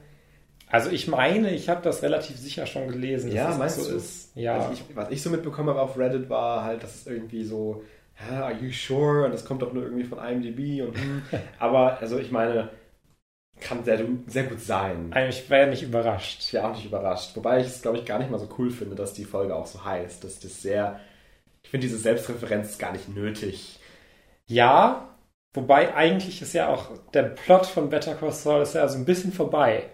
Also 0.68 0.90
ich 0.90 1.06
meine, 1.06 1.54
ich 1.54 1.68
habe 1.68 1.82
das 1.82 2.02
relativ 2.02 2.36
sicher 2.36 2.66
schon 2.66 2.88
gelesen. 2.88 3.30
Ja, 3.30 3.54
meinst 3.56 3.80
so 3.80 3.90
du? 3.90 3.96
Ist. 3.96 4.34
Ja. 4.34 4.58
Also 4.58 4.72
ich, 4.72 4.96
was 4.96 5.10
ich 5.10 5.22
so 5.22 5.30
mitbekommen 5.30 5.68
habe 5.68 5.80
auf 5.80 5.96
Reddit 5.96 6.28
war 6.28 6.64
halt, 6.64 6.82
dass 6.82 6.94
es 6.94 7.06
irgendwie 7.06 7.44
so, 7.44 7.84
are 8.30 8.52
you 8.52 8.72
sure? 8.72 9.24
Und 9.24 9.32
das 9.32 9.44
kommt 9.44 9.62
doch 9.62 9.72
nur 9.72 9.84
irgendwie 9.84 10.04
von 10.04 10.18
IMDb 10.18 10.82
und 10.82 10.96
hm. 10.96 11.22
aber 11.58 12.00
also 12.00 12.18
ich 12.18 12.32
meine, 12.32 12.70
kann 13.60 13.84
sehr, 13.84 14.00
sehr 14.26 14.44
gut 14.44 14.60
sein. 14.60 15.14
Ich 15.28 15.48
wäre 15.48 15.62
ja 15.62 15.70
nicht 15.70 15.82
überrascht. 15.82 16.40
Ich 16.40 16.52
wäre 16.52 16.68
auch 16.68 16.74
nicht 16.74 16.84
überrascht. 16.84 17.36
Wobei 17.36 17.60
ich 17.60 17.68
es, 17.68 17.82
glaube 17.82 17.98
ich, 17.98 18.04
gar 18.04 18.18
nicht 18.18 18.30
mal 18.30 18.38
so 18.38 18.48
cool 18.58 18.70
finde, 18.70 18.94
dass 18.94 19.14
die 19.14 19.24
Folge 19.24 19.54
auch 19.54 19.66
so 19.66 19.84
heißt. 19.84 20.22
Dass 20.24 20.40
das 20.40 20.62
sehr. 20.62 21.00
Ich 21.62 21.70
finde 21.70 21.86
diese 21.86 21.98
Selbstreferenz 21.98 22.78
gar 22.78 22.92
nicht 22.92 23.08
nötig. 23.08 23.80
Ja, 24.46 25.08
wobei 25.54 25.94
eigentlich 25.94 26.42
ist 26.42 26.52
ja 26.52 26.68
auch 26.68 26.90
der 27.14 27.24
Plot 27.24 27.66
von 27.66 27.90
Better 27.90 28.14
Call 28.14 28.32
Saul 28.32 28.62
ist 28.62 28.74
ja 28.74 28.86
so 28.88 28.98
ein 28.98 29.04
bisschen 29.04 29.32
vorbei. 29.32 29.84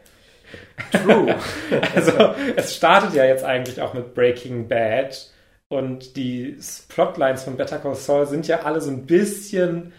True. 0.91 1.35
also 1.95 2.35
es 2.57 2.77
startet 2.77 3.15
ja 3.15 3.25
jetzt 3.25 3.45
eigentlich 3.45 3.81
auch 3.81 3.95
mit 3.95 4.15
Breaking 4.15 4.69
Bad 4.69 5.31
und 5.69 6.17
die 6.17 6.59
Plotlines 6.89 7.45
von 7.45 7.57
Better 7.57 7.79
Call 7.79 7.95
Saul 7.95 8.27
sind 8.27 8.47
ja 8.47 8.63
alle 8.63 8.81
so 8.81 8.91
ein 8.91 9.07
bisschen, 9.07 9.93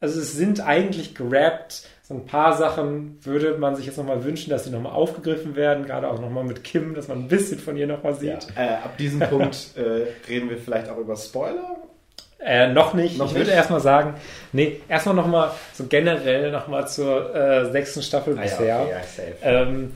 also 0.00 0.20
es 0.20 0.32
sind 0.32 0.60
eigentlich 0.60 1.14
gerappt 1.14 1.86
so 2.10 2.16
ein 2.16 2.26
paar 2.26 2.56
Sachen 2.56 3.24
würde 3.24 3.56
man 3.56 3.76
sich 3.76 3.86
jetzt 3.86 3.96
nochmal 3.96 4.24
wünschen, 4.24 4.50
dass 4.50 4.64
sie 4.64 4.70
nochmal 4.70 4.94
aufgegriffen 4.94 5.54
werden, 5.54 5.86
gerade 5.86 6.10
auch 6.10 6.20
nochmal 6.20 6.42
mit 6.42 6.64
Kim, 6.64 6.92
dass 6.96 7.06
man 7.06 7.20
ein 7.20 7.28
bisschen 7.28 7.60
von 7.60 7.76
ihr 7.76 7.86
nochmal 7.86 8.14
sieht. 8.14 8.48
Ja, 8.56 8.62
äh, 8.64 8.74
ab 8.82 8.96
diesem 8.98 9.20
Punkt 9.30 9.76
äh, 9.76 10.08
reden 10.28 10.50
wir 10.50 10.58
vielleicht 10.58 10.88
auch 10.88 10.98
über 10.98 11.14
Spoiler. 11.14 11.76
Äh, 12.42 12.68
noch 12.68 12.94
nicht. 12.94 13.18
Noch 13.18 13.26
ich 13.26 13.34
würde 13.34 13.50
erstmal 13.50 13.80
sagen, 13.80 14.14
nee, 14.52 14.80
erstmal 14.88 15.14
nochmal 15.14 15.50
so 15.74 15.84
generell 15.86 16.50
nochmal 16.50 16.88
zur 16.88 17.34
äh, 17.34 17.70
sechsten 17.70 18.02
Staffel 18.02 18.36
ah, 18.38 18.42
bisher. 18.42 18.66
Ja, 18.66 18.82
okay, 18.82 19.34
ja, 19.42 19.62
ähm, 19.62 19.92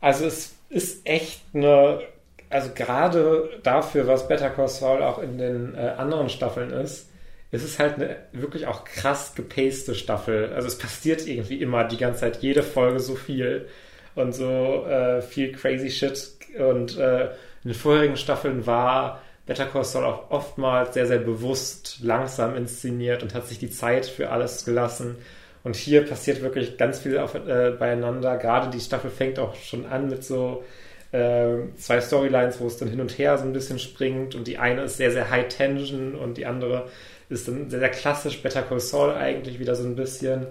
also 0.00 0.24
es 0.26 0.54
ist 0.68 1.06
echt 1.06 1.40
eine, 1.52 2.00
also 2.48 2.70
gerade 2.74 3.50
dafür, 3.62 4.06
was 4.06 4.28
Better 4.28 4.50
Call 4.50 4.68
Saul 4.68 5.02
auch 5.02 5.18
in 5.18 5.38
den 5.38 5.74
äh, 5.74 5.94
anderen 5.96 6.28
Staffeln 6.28 6.70
ist, 6.70 7.08
es 7.50 7.62
ist 7.62 7.78
halt 7.78 7.94
eine 7.94 8.16
wirklich 8.32 8.66
auch 8.66 8.84
krass 8.84 9.34
gepaste 9.34 9.94
Staffel. 9.94 10.52
Also 10.54 10.66
es 10.66 10.76
passiert 10.76 11.26
irgendwie 11.26 11.62
immer 11.62 11.84
die 11.84 11.96
ganze 11.96 12.20
Zeit, 12.20 12.38
jede 12.38 12.64
Folge 12.64 12.98
so 12.98 13.14
viel 13.14 13.68
und 14.16 14.32
so 14.32 14.84
äh, 14.86 15.22
viel 15.22 15.52
crazy 15.52 15.90
shit. 15.90 16.32
Und 16.58 16.98
äh, 16.98 17.26
in 17.26 17.70
den 17.70 17.74
vorherigen 17.74 18.16
Staffeln 18.16 18.66
war 18.66 19.22
Better 19.46 19.66
Call 19.66 19.84
Saul 19.84 20.04
auch 20.04 20.30
oftmals 20.30 20.94
sehr, 20.94 21.06
sehr 21.06 21.18
bewusst 21.18 21.98
langsam 22.02 22.56
inszeniert 22.56 23.22
und 23.22 23.34
hat 23.34 23.46
sich 23.46 23.58
die 23.58 23.70
Zeit 23.70 24.06
für 24.06 24.30
alles 24.30 24.64
gelassen. 24.64 25.16
Und 25.64 25.76
hier 25.76 26.04
passiert 26.06 26.42
wirklich 26.42 26.76
ganz 26.76 27.00
viel 27.00 27.18
auf, 27.18 27.34
äh, 27.34 27.72
beieinander. 27.78 28.36
Gerade 28.36 28.70
die 28.70 28.80
Staffel 28.80 29.10
fängt 29.10 29.38
auch 29.38 29.54
schon 29.54 29.86
an 29.86 30.08
mit 30.08 30.24
so 30.24 30.64
äh, 31.12 31.56
zwei 31.76 32.00
Storylines, 32.00 32.60
wo 32.60 32.66
es 32.66 32.76
dann 32.76 32.88
hin 32.88 33.00
und 33.00 33.18
her 33.18 33.36
so 33.38 33.44
ein 33.44 33.52
bisschen 33.52 33.78
springt. 33.78 34.34
Und 34.34 34.46
die 34.46 34.58
eine 34.58 34.84
ist 34.84 34.96
sehr, 34.96 35.10
sehr 35.10 35.30
high 35.30 35.48
tension 35.48 36.14
und 36.14 36.38
die 36.38 36.46
andere 36.46 36.88
ist 37.28 37.48
dann 37.48 37.70
sehr, 37.70 37.80
sehr 37.80 37.90
klassisch 37.90 38.42
Better 38.42 38.62
Call 38.62 38.80
Saul 38.80 39.12
eigentlich 39.12 39.58
wieder 39.58 39.74
so 39.74 39.84
ein 39.84 39.96
bisschen. 39.96 40.46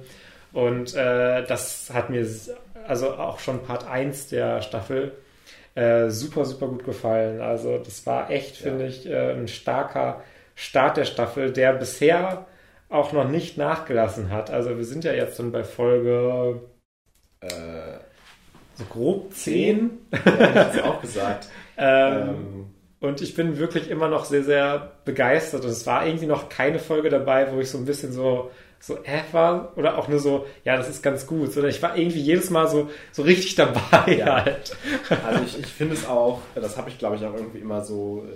Und 0.51 0.95
äh, 0.95 1.45
das 1.45 1.89
hat 1.91 2.09
mir 2.09 2.27
also 2.87 3.13
auch 3.13 3.39
schon 3.39 3.63
Part 3.63 3.87
1 3.87 4.29
der 4.29 4.61
Staffel 4.61 5.13
äh, 5.75 6.09
super, 6.09 6.45
super 6.45 6.67
gut 6.67 6.83
gefallen. 6.83 7.41
Also 7.41 7.77
das 7.77 8.05
war 8.05 8.29
echt, 8.29 8.57
ja. 8.57 8.63
finde 8.63 8.87
ich, 8.87 9.05
äh, 9.05 9.31
ein 9.31 9.47
starker 9.47 10.21
Start 10.55 10.97
der 10.97 11.05
Staffel, 11.05 11.51
der 11.51 11.73
bisher 11.73 12.45
auch 12.89 13.11
noch 13.11 13.27
nicht 13.27 13.57
nachgelassen 13.57 14.29
hat. 14.29 14.51
Also 14.51 14.77
wir 14.77 14.85
sind 14.85 15.03
ja 15.03 15.13
jetzt 15.13 15.39
dann 15.39 15.51
bei 15.51 15.63
Folge 15.63 16.61
äh, 17.41 17.97
so 18.75 18.85
grob 18.85 19.33
10. 19.33 19.91
Ja, 20.25 20.71
ich 20.73 20.81
auch 20.81 21.01
gesagt. 21.01 21.47
ähm, 21.77 22.29
ähm 22.29 22.65
und 22.99 23.19
ich 23.19 23.35
bin 23.35 23.57
wirklich 23.57 23.89
immer 23.89 24.07
noch 24.07 24.23
sehr, 24.23 24.45
sehr 24.45 24.93
begeistert. 25.03 25.65
Und 25.65 25.71
es 25.71 25.85
war 25.85 26.05
irgendwie 26.05 26.25
noch 26.25 26.47
keine 26.47 26.79
Folge 26.79 27.09
dabei, 27.09 27.51
wo 27.51 27.59
ich 27.59 27.69
so 27.69 27.77
ein 27.77 27.83
bisschen 27.83 28.13
so, 28.13 28.49
so 28.85 28.99
war 29.31 29.77
oder 29.77 29.97
auch 29.97 30.09
nur 30.09 30.19
so, 30.19 30.45
ja, 30.65 30.75
das 30.75 30.89
ist 30.89 31.01
ganz 31.01 31.25
gut, 31.25 31.53
sondern 31.53 31.71
ich 31.71 31.81
war 31.81 31.97
irgendwie 31.97 32.19
jedes 32.19 32.49
Mal 32.49 32.67
so, 32.67 32.89
so 33.13 33.21
richtig 33.21 33.55
dabei 33.55 34.17
ja. 34.17 34.43
halt. 34.43 34.75
Also 35.25 35.43
ich, 35.45 35.57
ich 35.57 35.67
finde 35.67 35.93
es 35.93 36.05
auch, 36.05 36.41
das 36.53 36.75
habe 36.75 36.89
ich 36.89 36.99
glaube 36.99 37.15
ich 37.15 37.25
auch 37.25 37.33
irgendwie 37.33 37.59
immer 37.59 37.81
so 37.81 38.27
äh, 38.27 38.35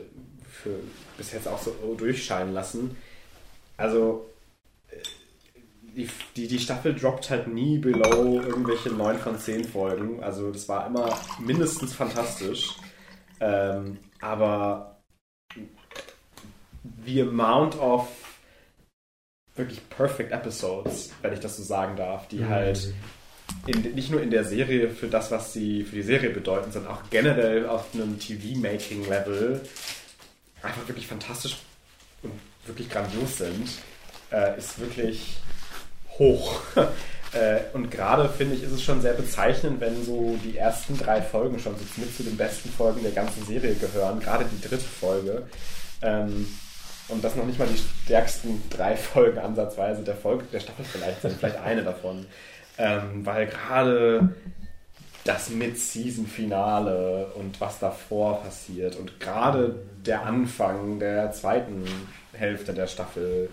für 0.50 0.80
bis 1.18 1.34
jetzt 1.34 1.50
auch 1.50 1.60
so 1.60 1.76
durchscheinen 1.98 2.54
lassen. 2.54 2.96
Also 3.76 4.30
äh, 4.90 4.96
die, 5.98 6.10
die, 6.38 6.48
die 6.48 6.60
Staffel 6.60 6.96
droppt 6.96 7.30
halt 7.30 7.50
nie 7.50 7.78
below 7.78 8.40
irgendwelche 8.40 8.90
9 8.90 9.18
von 9.18 9.38
10 9.38 9.66
Folgen. 9.66 10.24
Also 10.24 10.50
das 10.52 10.70
war 10.70 10.88
immer 10.88 11.20
mindestens 11.40 11.94
fantastisch. 11.94 12.70
Ähm, 13.42 13.98
aber 14.22 15.02
the 17.06 17.24
amount 17.24 17.78
of 17.78 18.08
wirklich 19.58 19.88
perfect 19.90 20.32
Episodes, 20.32 21.12
wenn 21.22 21.34
ich 21.34 21.40
das 21.40 21.58
so 21.58 21.64
sagen 21.64 21.96
darf, 21.96 22.28
die 22.28 22.38
mhm. 22.38 22.50
halt 22.50 22.94
in, 23.66 23.82
nicht 23.94 24.12
nur 24.12 24.22
in 24.22 24.32
der 24.32 24.44
Serie 24.44 24.90
für 24.90 25.08
das, 25.08 25.32
was 25.32 25.54
sie 25.54 25.84
für 25.84 25.96
die 25.96 26.04
Serie 26.04 26.30
bedeuten, 26.30 26.72
sondern 26.72 26.94
auch 26.94 27.02
generell 27.10 27.68
auf 27.68 27.86
einem 27.94 28.20
TV-Making-Level 28.20 29.62
einfach 30.62 30.88
wirklich 30.88 31.08
fantastisch 31.08 31.58
und 32.24 32.34
wirklich 32.66 32.90
grandios 32.90 33.38
sind, 33.38 33.70
äh, 34.32 34.58
ist 34.58 34.80
wirklich 34.80 35.38
hoch. 36.18 36.62
Äh, 37.34 37.60
und 37.74 37.92
gerade 37.92 38.30
finde 38.30 38.56
ich, 38.56 38.64
ist 38.64 38.72
es 38.72 38.82
schon 38.82 39.02
sehr 39.02 39.12
bezeichnend, 39.12 39.82
wenn 39.82 40.02
so 40.06 40.40
die 40.46 40.56
ersten 40.56 40.98
drei 40.98 41.22
Folgen 41.22 41.60
schon 41.60 41.76
so 41.76 41.84
mit 41.98 42.16
zu 42.16 42.24
den 42.24 42.38
besten 42.38 42.70
Folgen 42.70 43.04
der 43.04 43.12
ganzen 43.12 43.46
Serie 43.46 43.76
gehören, 43.76 44.22
gerade 44.22 44.46
die 44.46 44.66
dritte 44.66 44.86
Folge. 44.86 45.46
Ähm, 46.02 46.48
und 47.10 47.24
das 47.24 47.36
noch 47.36 47.46
nicht 47.46 47.60
mal 47.60 47.68
die 47.68 47.80
stärksten 48.06 48.62
drei 48.70 48.96
Folgen 48.96 49.40
ansatzweise 49.40 50.04
der 50.04 50.16
Folge 50.16 50.46
der 50.52 50.60
Staffel 50.60 50.86
vielleicht 50.86 51.22
sind, 51.22 51.34
vielleicht 51.34 51.58
eine 51.58 51.84
davon. 51.84 52.26
Ähm, 52.78 53.26
weil 53.26 53.48
gerade 53.48 54.36
das 55.24 55.50
Mid-Season-Finale 55.50 57.32
und 57.36 57.60
was 57.60 57.80
davor 57.80 58.42
passiert 58.44 58.96
und 58.96 59.20
gerade 59.20 59.76
der 60.06 60.26
Anfang 60.26 61.00
der 61.00 61.32
zweiten 61.32 61.84
Hälfte 62.34 62.74
der 62.74 62.88
Staffel 62.88 63.50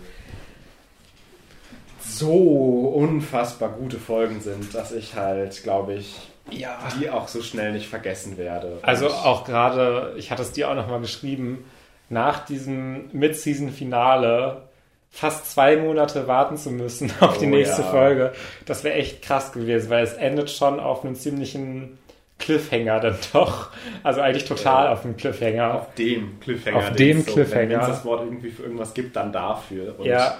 so 1.99 2.93
unfassbar 2.95 3.69
gute 3.69 3.99
Folgen 3.99 4.39
sind, 4.41 4.73
dass 4.73 4.91
ich 4.91 5.15
halt, 5.15 5.63
glaube 5.63 5.95
ich, 5.95 6.15
ja. 6.51 6.77
die 6.97 7.09
auch 7.09 7.27
so 7.27 7.41
schnell 7.41 7.73
nicht 7.73 7.87
vergessen 7.87 8.37
werde. 8.37 8.79
Also 8.83 9.09
auch 9.09 9.43
gerade, 9.43 10.13
ich 10.17 10.31
hatte 10.31 10.43
es 10.43 10.51
dir 10.51 10.69
auch 10.69 10.75
nochmal 10.75 11.01
geschrieben, 11.01 11.65
nach 12.09 12.45
diesem 12.45 13.09
Mid-Season-Finale 13.11 14.63
fast 15.09 15.51
zwei 15.51 15.77
Monate 15.77 16.27
warten 16.27 16.57
zu 16.57 16.71
müssen 16.71 17.11
auf 17.19 17.37
die 17.37 17.45
oh, 17.45 17.49
nächste 17.49 17.81
ja. 17.81 17.87
Folge, 17.87 18.33
das 18.65 18.83
wäre 18.83 18.95
echt 18.95 19.21
krass 19.21 19.51
gewesen, 19.51 19.89
weil 19.89 20.03
es 20.03 20.13
endet 20.13 20.49
schon 20.49 20.79
auf 20.79 21.03
einem 21.03 21.15
ziemlichen 21.15 21.97
Cliffhanger 22.37 22.99
dann 22.99 23.17
doch. 23.33 23.71
Also 24.03 24.21
eigentlich 24.21 24.45
total 24.45 24.85
ja. 24.85 24.91
auf 24.91 25.03
dem 25.03 25.15
Cliffhanger. 25.15 25.73
Auf 25.75 25.93
dem 25.95 26.39
Cliffhanger. 26.41 26.77
Auf 26.77 26.91
dem 26.91 27.25
Cliffhanger. 27.25 27.69
Wenn 27.69 27.79
es 27.79 27.87
das 27.87 28.05
Wort 28.05 28.25
irgendwie 28.25 28.51
für 28.51 28.63
irgendwas 28.63 28.93
gibt, 28.93 29.15
dann 29.15 29.31
dafür. 29.31 29.97
Und 29.97 30.05
ja 30.05 30.37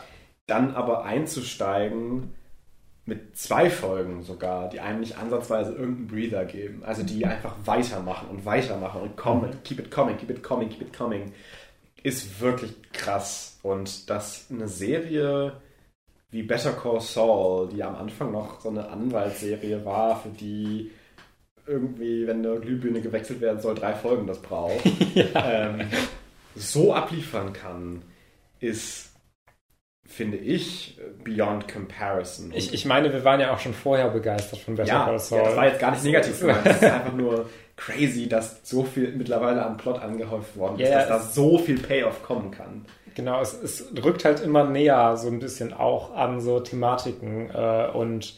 dann 0.47 0.75
aber 0.75 1.05
einzusteigen 1.05 2.33
mit 3.05 3.37
zwei 3.37 3.69
Folgen 3.69 4.23
sogar, 4.23 4.69
die 4.69 4.79
einem 4.79 4.99
nicht 4.99 5.17
ansatzweise 5.17 5.71
irgendeinen 5.73 6.07
Breather 6.07 6.45
geben. 6.45 6.83
Also 6.83 7.03
die 7.03 7.25
einfach 7.25 7.55
weitermachen 7.65 8.29
und 8.29 8.45
weitermachen 8.45 9.01
und 9.01 9.15
kommen, 9.15 9.51
mhm. 9.51 9.63
keep 9.63 9.79
it 9.79 9.91
coming, 9.91 10.17
keep 10.17 10.31
it 10.31 10.41
coming, 10.41 10.69
keep 10.69 10.81
it 10.81 10.93
coming, 10.93 11.31
ist 12.01 12.39
wirklich 12.41 12.73
krass. 12.93 13.59
Und 13.61 14.09
dass 14.09 14.47
eine 14.49 14.67
Serie 14.67 15.53
wie 16.31 16.43
Better 16.43 16.73
Call 16.73 16.99
Saul, 16.99 17.69
die 17.69 17.83
am 17.83 17.95
Anfang 17.95 18.31
noch 18.31 18.59
so 18.59 18.69
eine 18.69 18.89
Anwaltsserie 18.89 19.85
war, 19.85 20.19
für 20.19 20.29
die 20.29 20.91
irgendwie, 21.67 22.27
wenn 22.27 22.45
eine 22.45 22.59
Glühbirne 22.59 23.01
gewechselt 23.01 23.41
werden 23.41 23.61
soll, 23.61 23.75
drei 23.75 23.93
Folgen 23.93 24.27
das 24.27 24.41
braucht, 24.41 24.85
ja. 25.15 25.69
ähm, 25.69 25.87
so 26.55 26.93
abliefern 26.93 27.53
kann, 27.53 28.01
ist 28.59 29.14
finde 30.05 30.37
ich, 30.37 30.99
beyond 31.23 31.67
comparison. 31.67 32.51
Ich, 32.53 32.73
ich 32.73 32.85
meine, 32.85 33.11
wir 33.11 33.23
waren 33.23 33.39
ja 33.39 33.53
auch 33.53 33.59
schon 33.59 33.73
vorher 33.73 34.09
begeistert 34.09 34.59
von 34.59 34.75
Better 34.75 34.89
ja, 34.89 35.05
Call 35.05 35.19
Saul. 35.19 35.39
Ja, 35.39 35.45
das 35.45 35.55
war 35.55 35.67
jetzt 35.67 35.79
gar 35.79 35.91
nicht 35.91 36.03
negativ 36.03 36.39
gemeint. 36.39 36.65
Das 36.65 36.75
ist 36.81 36.83
einfach 36.83 37.13
nur, 37.13 37.45
crazy, 37.77 38.27
dass 38.29 38.59
so 38.63 38.83
viel 38.83 39.11
mittlerweile 39.11 39.65
am 39.65 39.77
Plot 39.77 40.01
angehäuft 40.01 40.57
worden 40.57 40.79
ist, 40.79 40.89
yeah, 40.89 40.99
dass 40.99 41.07
da 41.09 41.19
so 41.19 41.57
viel 41.57 41.77
Payoff 41.77 42.23
kommen 42.23 42.51
kann. 42.51 42.85
Genau, 43.15 43.41
es, 43.41 43.53
es 43.53 43.91
rückt 44.03 44.25
halt 44.25 44.41
immer 44.41 44.65
näher 44.65 45.15
so 45.17 45.27
ein 45.27 45.39
bisschen 45.39 45.73
auch 45.73 46.13
an 46.13 46.41
so 46.41 46.59
Thematiken 46.59 47.49
äh, 47.49 47.87
und 47.93 48.35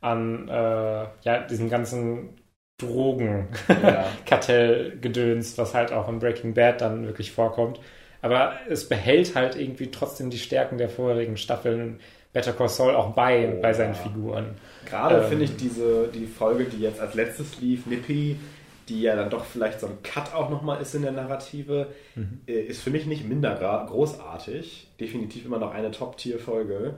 an 0.00 0.48
äh, 0.48 1.04
ja, 1.22 1.42
diesen 1.48 1.70
ganzen 1.70 2.30
Drogenkartellgedöns, 2.78 5.56
ja. 5.56 5.62
was 5.62 5.74
halt 5.74 5.92
auch 5.92 6.08
in 6.08 6.18
Breaking 6.18 6.54
Bad 6.54 6.80
dann 6.80 7.06
wirklich 7.06 7.30
vorkommt. 7.32 7.78
Aber 8.24 8.54
es 8.70 8.88
behält 8.88 9.34
halt 9.34 9.54
irgendwie 9.54 9.90
trotzdem 9.90 10.30
die 10.30 10.38
Stärken 10.38 10.78
der 10.78 10.88
vorherigen 10.88 11.36
Staffeln 11.36 12.00
Better 12.32 12.54
Call 12.54 12.70
Saul 12.70 12.94
auch 12.94 13.12
bei, 13.12 13.52
oh, 13.54 13.60
bei 13.60 13.74
seinen 13.74 13.92
ja. 13.92 14.00
Figuren. 14.00 14.54
Gerade 14.86 15.18
ähm, 15.18 15.28
finde 15.28 15.44
ich 15.44 15.56
diese, 15.56 16.08
die 16.08 16.26
Folge, 16.26 16.64
die 16.64 16.80
jetzt 16.80 17.00
als 17.00 17.12
letztes 17.12 17.60
lief, 17.60 17.84
Nippy, 17.84 18.40
die 18.88 19.02
ja 19.02 19.14
dann 19.14 19.28
doch 19.28 19.44
vielleicht 19.44 19.78
so 19.78 19.88
ein 19.88 20.02
Cut 20.02 20.32
auch 20.32 20.48
nochmal 20.48 20.80
ist 20.80 20.94
in 20.94 21.02
der 21.02 21.12
Narrative, 21.12 21.88
mhm. 22.14 22.40
Äh, 22.46 22.62
ist 22.62 22.80
für 22.80 22.88
mich 22.88 23.04
nicht 23.04 23.28
minder 23.28 23.84
großartig. 23.86 24.88
Definitiv 24.98 25.44
immer 25.44 25.58
noch 25.58 25.74
eine 25.74 25.90
Top-Tier-Folge. 25.90 26.96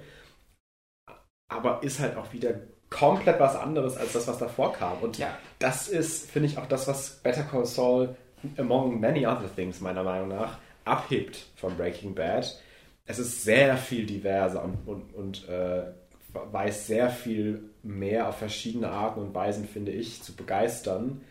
Aber 1.52 1.82
ist 1.82 1.98
halt 1.98 2.16
auch 2.16 2.32
wieder 2.32 2.54
komplett 2.88 3.40
was 3.40 3.56
anderes 3.56 3.96
als 3.96 4.12
das, 4.12 4.28
was 4.28 4.38
davor 4.38 4.74
kam. 4.74 4.98
Und 5.00 5.18
ja. 5.18 5.36
das 5.58 5.88
ist, 5.88 6.30
finde 6.30 6.50
ich, 6.50 6.56
auch 6.56 6.66
das, 6.66 6.86
was 6.86 7.20
Better 7.24 7.42
Call 7.42 7.66
Saul, 7.66 8.14
among 8.58 9.00
many 9.00 9.26
other 9.26 9.52
things, 9.52 9.80
meiner 9.80 10.04
Meinung 10.04 10.28
nach, 10.28 10.58
abhebt 10.86 11.46
von 11.56 11.76
Breaking 11.76 12.14
Bad. 12.14 12.60
Es 13.04 13.18
ist 13.18 13.44
sehr 13.44 13.76
viel 13.76 14.06
diverser 14.06 14.64
und, 14.64 14.86
und, 14.86 15.14
und 15.14 15.48
äh, 15.48 15.84
weiß 16.32 16.86
sehr 16.86 17.10
viel 17.10 17.70
mehr 17.82 18.28
auf 18.28 18.38
verschiedene 18.38 18.88
Arten 18.88 19.20
und 19.20 19.34
Weisen, 19.34 19.66
finde 19.66 19.92
ich, 19.92 20.22
zu 20.22 20.34
begeistern 20.34 21.22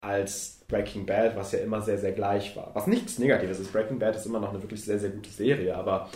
als 0.00 0.64
Breaking 0.68 1.06
Bad, 1.06 1.36
was 1.36 1.52
ja 1.52 1.60
immer 1.60 1.80
sehr, 1.80 1.98
sehr 1.98 2.12
gleich 2.12 2.54
war. 2.56 2.70
Was 2.74 2.86
nichts 2.86 3.18
Negatives 3.18 3.58
ist. 3.58 3.72
Breaking 3.72 3.98
Bad 3.98 4.16
ist 4.16 4.26
immer 4.26 4.40
noch 4.40 4.50
eine 4.50 4.62
wirklich 4.62 4.84
sehr, 4.84 4.98
sehr 4.98 5.10
gute 5.10 5.30
Serie, 5.30 5.74
aber 5.74 6.10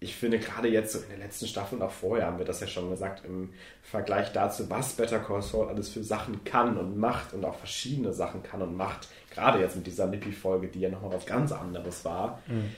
ich 0.00 0.16
finde 0.16 0.38
gerade 0.38 0.68
jetzt 0.68 0.92
so 0.92 0.98
in 0.98 1.08
der 1.08 1.18
letzten 1.18 1.46
Staffel 1.46 1.76
und 1.76 1.82
auch 1.82 1.90
vorher 1.90 2.26
haben 2.26 2.38
wir 2.38 2.44
das 2.44 2.60
ja 2.60 2.66
schon 2.66 2.90
gesagt, 2.90 3.24
im 3.24 3.54
Vergleich 3.82 4.32
dazu, 4.32 4.68
was 4.68 4.92
Better 4.94 5.20
Call 5.20 5.42
Saul 5.42 5.68
alles 5.68 5.88
für 5.88 6.02
Sachen 6.02 6.44
kann 6.44 6.76
und 6.76 6.98
macht 6.98 7.32
und 7.32 7.44
auch 7.44 7.56
verschiedene 7.56 8.12
Sachen 8.12 8.42
kann 8.42 8.60
und 8.60 8.76
macht, 8.76 9.08
gerade 9.30 9.60
jetzt 9.60 9.76
mit 9.76 9.86
dieser 9.86 10.06
Nippy-Folge, 10.06 10.68
die 10.68 10.80
ja 10.80 10.90
nochmal 10.90 11.14
was 11.14 11.26
ganz 11.26 11.52
anderes 11.52 12.04
war, 12.04 12.42
mhm. 12.46 12.74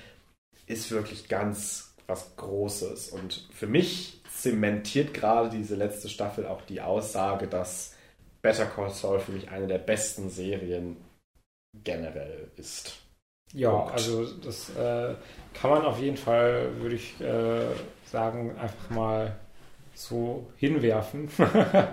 ist 0.67 0.91
wirklich 0.91 1.29
ganz 1.29 1.95
was 2.07 2.37
Großes. 2.37 3.09
Und 3.11 3.49
für 3.53 3.67
mich 3.67 4.23
zementiert 4.33 5.15
gerade 5.15 5.51
diese 5.51 5.75
letzte 5.75 6.09
Staffel 6.09 6.47
auch 6.47 6.63
die 6.63 6.81
Aussage, 6.81 7.49
dass 7.49 7.95
Better 8.43 8.67
Call 8.67 8.91
Saul 8.91 9.19
für 9.19 9.33
mich 9.33 9.49
eine 9.51 9.67
der 9.67 9.79
besten 9.79 10.31
Serien 10.31 10.97
generell 11.83 12.51
ist. 12.57 13.01
Ja, 13.53 13.71
Punkt. 13.71 13.93
also 13.93 14.25
das 14.25 14.71
äh, 14.77 15.15
kann 15.61 15.71
man 15.71 15.85
auf 15.85 15.99
jeden 15.99 16.17
Fall, 16.17 16.69
würde 16.81 16.95
ich 16.95 17.21
äh, 17.21 17.67
sagen, 18.05 18.57
einfach 18.59 18.91
mal 18.91 19.37
so 19.95 20.47
hinwerfen. 20.57 21.29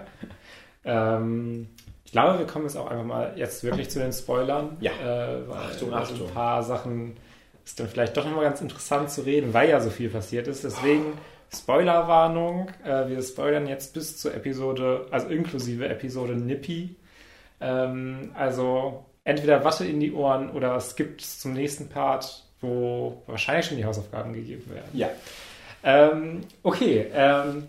ähm, 0.86 1.70
ich 2.06 2.12
glaube, 2.12 2.40
wir 2.40 2.46
kommen 2.46 2.66
jetzt 2.66 2.76
auch 2.76 2.88
einfach 2.88 3.06
mal 3.06 3.34
jetzt 3.36 3.64
wirklich 3.64 3.90
zu 3.90 4.00
den 4.00 4.12
Spoilern. 4.12 4.78
Ja. 4.82 4.92
Äh, 4.92 5.42
Achtung, 5.52 5.94
also 5.94 6.14
Achtung. 6.14 6.28
ein 6.28 6.34
paar 6.34 6.64
Sachen 6.64 7.18
ist 7.66 7.80
dann 7.80 7.88
vielleicht 7.88 8.18
doch 8.18 8.26
nochmal 8.26 8.44
ganz 8.44 8.62
interessant 8.62 9.10
zu 9.10 9.22
reden, 9.22 9.54
weil 9.54 9.70
ja 9.70 9.80
so 9.80 9.90
viel 9.90 10.10
passiert 10.10 10.48
ist. 10.48 10.64
Deswegen 10.64 11.14
Spoilerwarnung. 11.56 12.70
Äh, 12.84 13.08
wir 13.08 13.22
spoilern 13.22 13.68
jetzt 13.68 13.94
bis 13.94 14.18
zur 14.18 14.34
Episode, 14.34 15.08
also 15.12 15.28
inklusive 15.28 15.88
Episode 15.88 16.36
Nippy. 16.36 16.96
Ähm, 17.62 18.32
also 18.34 19.06
entweder 19.24 19.64
Watte 19.64 19.86
in 19.86 20.00
die 20.00 20.14
Ohren 20.14 20.50
oder 20.52 20.76
es 20.76 20.96
gibt 20.96 21.22
zum 21.22 21.54
nächsten 21.54 21.90
Part, 21.90 22.44
wo 22.64 23.22
wahrscheinlich 23.28 23.68
schon 23.68 23.78
die 23.78 23.86
Hausaufgaben 23.86 24.34
gegeben 24.34 24.72
werden. 24.74 24.90
Ja. 24.94 25.10
Ähm, 25.84 26.42
okay. 26.64 27.12
Ähm, 27.14 27.68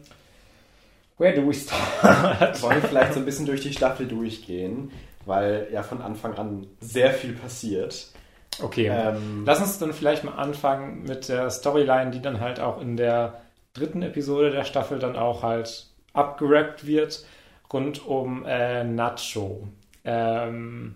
where 1.19 1.35
do 1.35 1.47
we 1.47 1.53
start? 1.53 2.63
Wollen 2.63 2.81
wir 2.81 2.89
vielleicht 2.89 3.15
so 3.15 3.21
ein 3.21 3.27
bisschen 3.27 3.47
durch 3.47 3.61
die 3.61 3.73
Staffel 3.73 4.07
durchgehen, 4.07 4.93
weil 5.27 5.69
ja 5.73 5.83
von 5.83 6.01
Anfang 6.01 6.35
an 6.35 6.67
sehr 6.81 7.13
viel 7.13 7.35
passiert. 7.35 8.09
Okay. 8.63 8.87
Ähm, 8.87 9.43
Lass 9.45 9.61
uns 9.61 9.79
dann 9.79 9.93
vielleicht 9.93 10.25
mal 10.25 10.37
anfangen 10.37 11.03
mit 11.03 11.29
der 11.29 11.51
Storyline, 11.51 12.13
die 12.13 12.23
dann 12.23 12.41
halt 12.41 12.61
auch 12.61 12.81
in 12.81 12.97
der 12.97 13.41
dritten 13.75 14.03
Episode 14.03 14.51
der 14.51 14.65
Staffel 14.65 15.01
dann 15.01 15.17
auch 15.17 15.43
halt 15.43 15.87
abgerappt 16.13 16.87
wird, 16.87 17.25
rund 17.73 18.07
um 18.07 18.45
äh, 18.47 18.85
Nacho. 18.85 19.67
Ähm, 20.05 20.95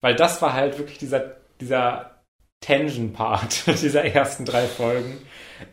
weil 0.00 0.14
das 0.14 0.40
war 0.40 0.54
halt 0.54 0.78
wirklich 0.78 0.96
dieser, 0.96 1.36
dieser 1.60 2.17
Tension-Part 2.60 3.66
dieser 3.82 4.04
ersten 4.04 4.44
drei 4.44 4.66
Folgen, 4.66 5.18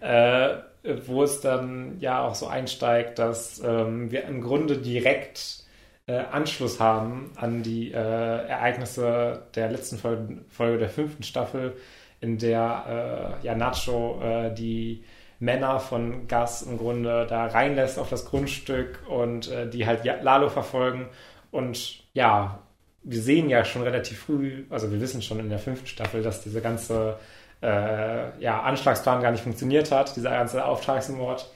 äh, 0.01 0.57
wo 1.05 1.23
es 1.23 1.41
dann 1.41 1.99
ja 1.99 2.23
auch 2.25 2.35
so 2.35 2.47
einsteigt, 2.47 3.19
dass 3.19 3.59
ähm, 3.63 4.11
wir 4.11 4.25
im 4.25 4.41
Grunde 4.41 4.77
direkt 4.77 5.63
äh, 6.07 6.17
Anschluss 6.17 6.79
haben 6.79 7.31
an 7.35 7.63
die 7.63 7.91
äh, 7.91 7.95
Ereignisse 7.97 9.43
der 9.55 9.71
letzten 9.71 9.97
Folge, 9.97 10.45
Folge 10.49 10.77
der 10.77 10.89
fünften 10.89 11.23
Staffel, 11.23 11.75
in 12.21 12.37
der 12.37 13.37
äh, 13.41 13.45
ja 13.45 13.55
Nacho 13.55 14.21
äh, 14.21 14.53
die 14.53 15.03
Männer 15.39 15.79
von 15.79 16.27
Gas 16.27 16.61
im 16.61 16.77
Grunde 16.77 17.25
da 17.27 17.47
reinlässt 17.47 17.99
auf 17.99 18.09
das 18.09 18.25
Grundstück 18.25 19.03
und 19.09 19.49
äh, 19.51 19.69
die 19.69 19.85
halt 19.85 20.05
Lalo 20.05 20.49
verfolgen. 20.49 21.07
Und 21.51 22.03
ja, 22.13 22.59
wir 23.05 23.21
sehen 23.21 23.49
ja 23.49 23.63
schon 23.63 23.83
relativ 23.83 24.19
früh, 24.19 24.65
also 24.69 24.91
wir 24.91 24.99
wissen 24.99 25.21
schon 25.21 25.39
in 25.39 25.49
der 25.49 25.59
fünften 25.59 25.87
Staffel, 25.87 26.23
dass 26.23 26.43
diese 26.43 26.59
ganze 26.59 27.17
äh, 27.61 28.39
ja, 28.39 28.61
Anschlagsplan 28.63 29.21
gar 29.21 29.31
nicht 29.31 29.43
funktioniert 29.43 29.91
hat, 29.91 30.15
dieser 30.15 30.31
ganze 30.31 30.65
Auftragsmord. 30.65 31.49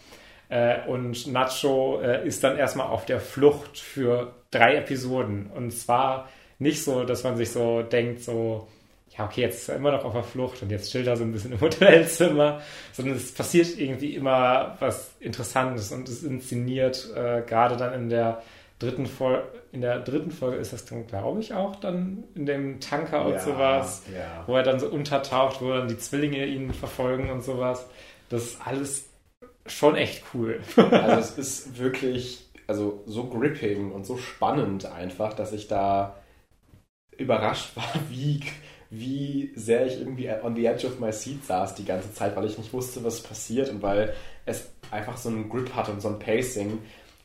Äh, 0.49 0.87
und 0.87 1.27
Nacho 1.27 2.01
äh, 2.01 2.27
ist 2.27 2.43
dann 2.43 2.57
erstmal 2.57 2.87
auf 2.87 3.05
der 3.05 3.19
Flucht 3.19 3.77
für 3.77 4.33
drei 4.51 4.75
Episoden. 4.75 5.47
Und 5.47 5.71
zwar 5.71 6.29
nicht 6.59 6.83
so, 6.83 7.03
dass 7.03 7.23
man 7.23 7.35
sich 7.35 7.51
so 7.51 7.81
denkt, 7.81 8.23
so, 8.23 8.67
ja, 9.17 9.25
okay, 9.25 9.41
jetzt 9.41 9.63
ist 9.63 9.69
er 9.69 9.75
immer 9.75 9.91
noch 9.91 10.05
auf 10.05 10.13
der 10.13 10.23
Flucht 10.23 10.61
und 10.61 10.71
jetzt 10.71 10.91
chillt 10.91 11.07
er 11.07 11.17
so 11.17 11.23
ein 11.23 11.31
bisschen 11.31 11.53
im 11.53 11.61
Hotelzimmer, 11.61 12.61
sondern 12.93 13.15
es 13.15 13.33
passiert 13.33 13.77
irgendwie 13.77 14.15
immer 14.15 14.77
was 14.79 15.11
Interessantes 15.19 15.91
und 15.91 16.07
es 16.07 16.23
inszeniert, 16.23 17.09
äh, 17.15 17.41
gerade 17.41 17.75
dann 17.75 17.93
in 17.93 18.09
der 18.09 18.41
dritten 18.79 19.05
Folge, 19.05 19.43
in 19.71 19.81
der 19.81 19.99
dritten 19.99 20.31
Folge 20.31 20.57
ist 20.57 20.73
das 20.73 20.85
dann, 20.85 21.05
glaube 21.05 21.41
ich, 21.41 21.53
auch 21.53 21.75
dann 21.75 22.23
in 22.33 22.45
dem 22.45 22.79
Tanker 22.79 23.25
und 23.25 23.33
ja, 23.33 23.39
sowas, 23.39 24.03
ja. 24.13 24.43
wo 24.47 24.55
er 24.55 24.63
dann 24.63 24.79
so 24.79 24.87
untertaucht, 24.87 25.61
wo 25.61 25.71
dann 25.71 25.87
die 25.87 25.97
Zwillinge 25.97 26.45
ihn 26.45 26.73
verfolgen 26.73 27.29
und 27.29 27.43
sowas. 27.43 27.85
Das 28.29 28.43
ist 28.43 28.65
alles 28.65 29.09
schon 29.65 29.95
echt 29.95 30.23
cool. 30.33 30.61
also 30.75 31.19
es 31.19 31.37
ist 31.37 31.77
wirklich, 31.77 32.49
also 32.67 33.03
so 33.05 33.25
gripping 33.25 33.91
und 33.91 34.05
so 34.05 34.17
spannend 34.17 34.85
einfach, 34.85 35.33
dass 35.33 35.51
ich 35.51 35.67
da 35.67 36.15
überrascht 37.17 37.75
war, 37.75 37.93
wie 38.09 38.41
wie 38.91 39.51
sehr 39.55 39.85
ich 39.85 39.99
irgendwie 39.99 40.29
on 40.41 40.55
the 40.55 40.65
edge 40.65 40.87
of 40.87 40.99
my 40.99 41.11
seat 41.11 41.45
saß 41.45 41.75
die 41.75 41.85
ganze 41.85 42.11
Zeit, 42.11 42.35
weil 42.35 42.45
ich 42.45 42.57
nicht 42.57 42.73
wusste, 42.73 43.03
was 43.03 43.21
passiert 43.21 43.69
und 43.69 43.83
weil 43.83 44.15
es 44.47 44.71
einfach 44.89 45.15
so 45.15 45.29
einen 45.29 45.47
Grip 45.47 45.75
hat 45.75 45.89
und 45.89 46.01
so 46.01 46.07
ein 46.07 46.17
Pacing, 46.17 46.79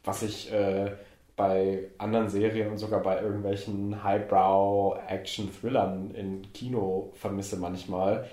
was 0.05 0.23
ich 0.23 0.53
äh, 0.53 0.93
bei 1.37 1.91
anderen 1.99 2.29
Serien 2.29 2.71
und 2.71 2.79
sogar 2.79 3.03
bei 3.03 3.21
irgendwelchen 3.21 4.05
Highbrow-Action-Thrillern 4.05 6.13
in 6.13 6.53
Kino 6.53 7.11
vermisse 7.15 7.57
manchmal, 7.57 8.29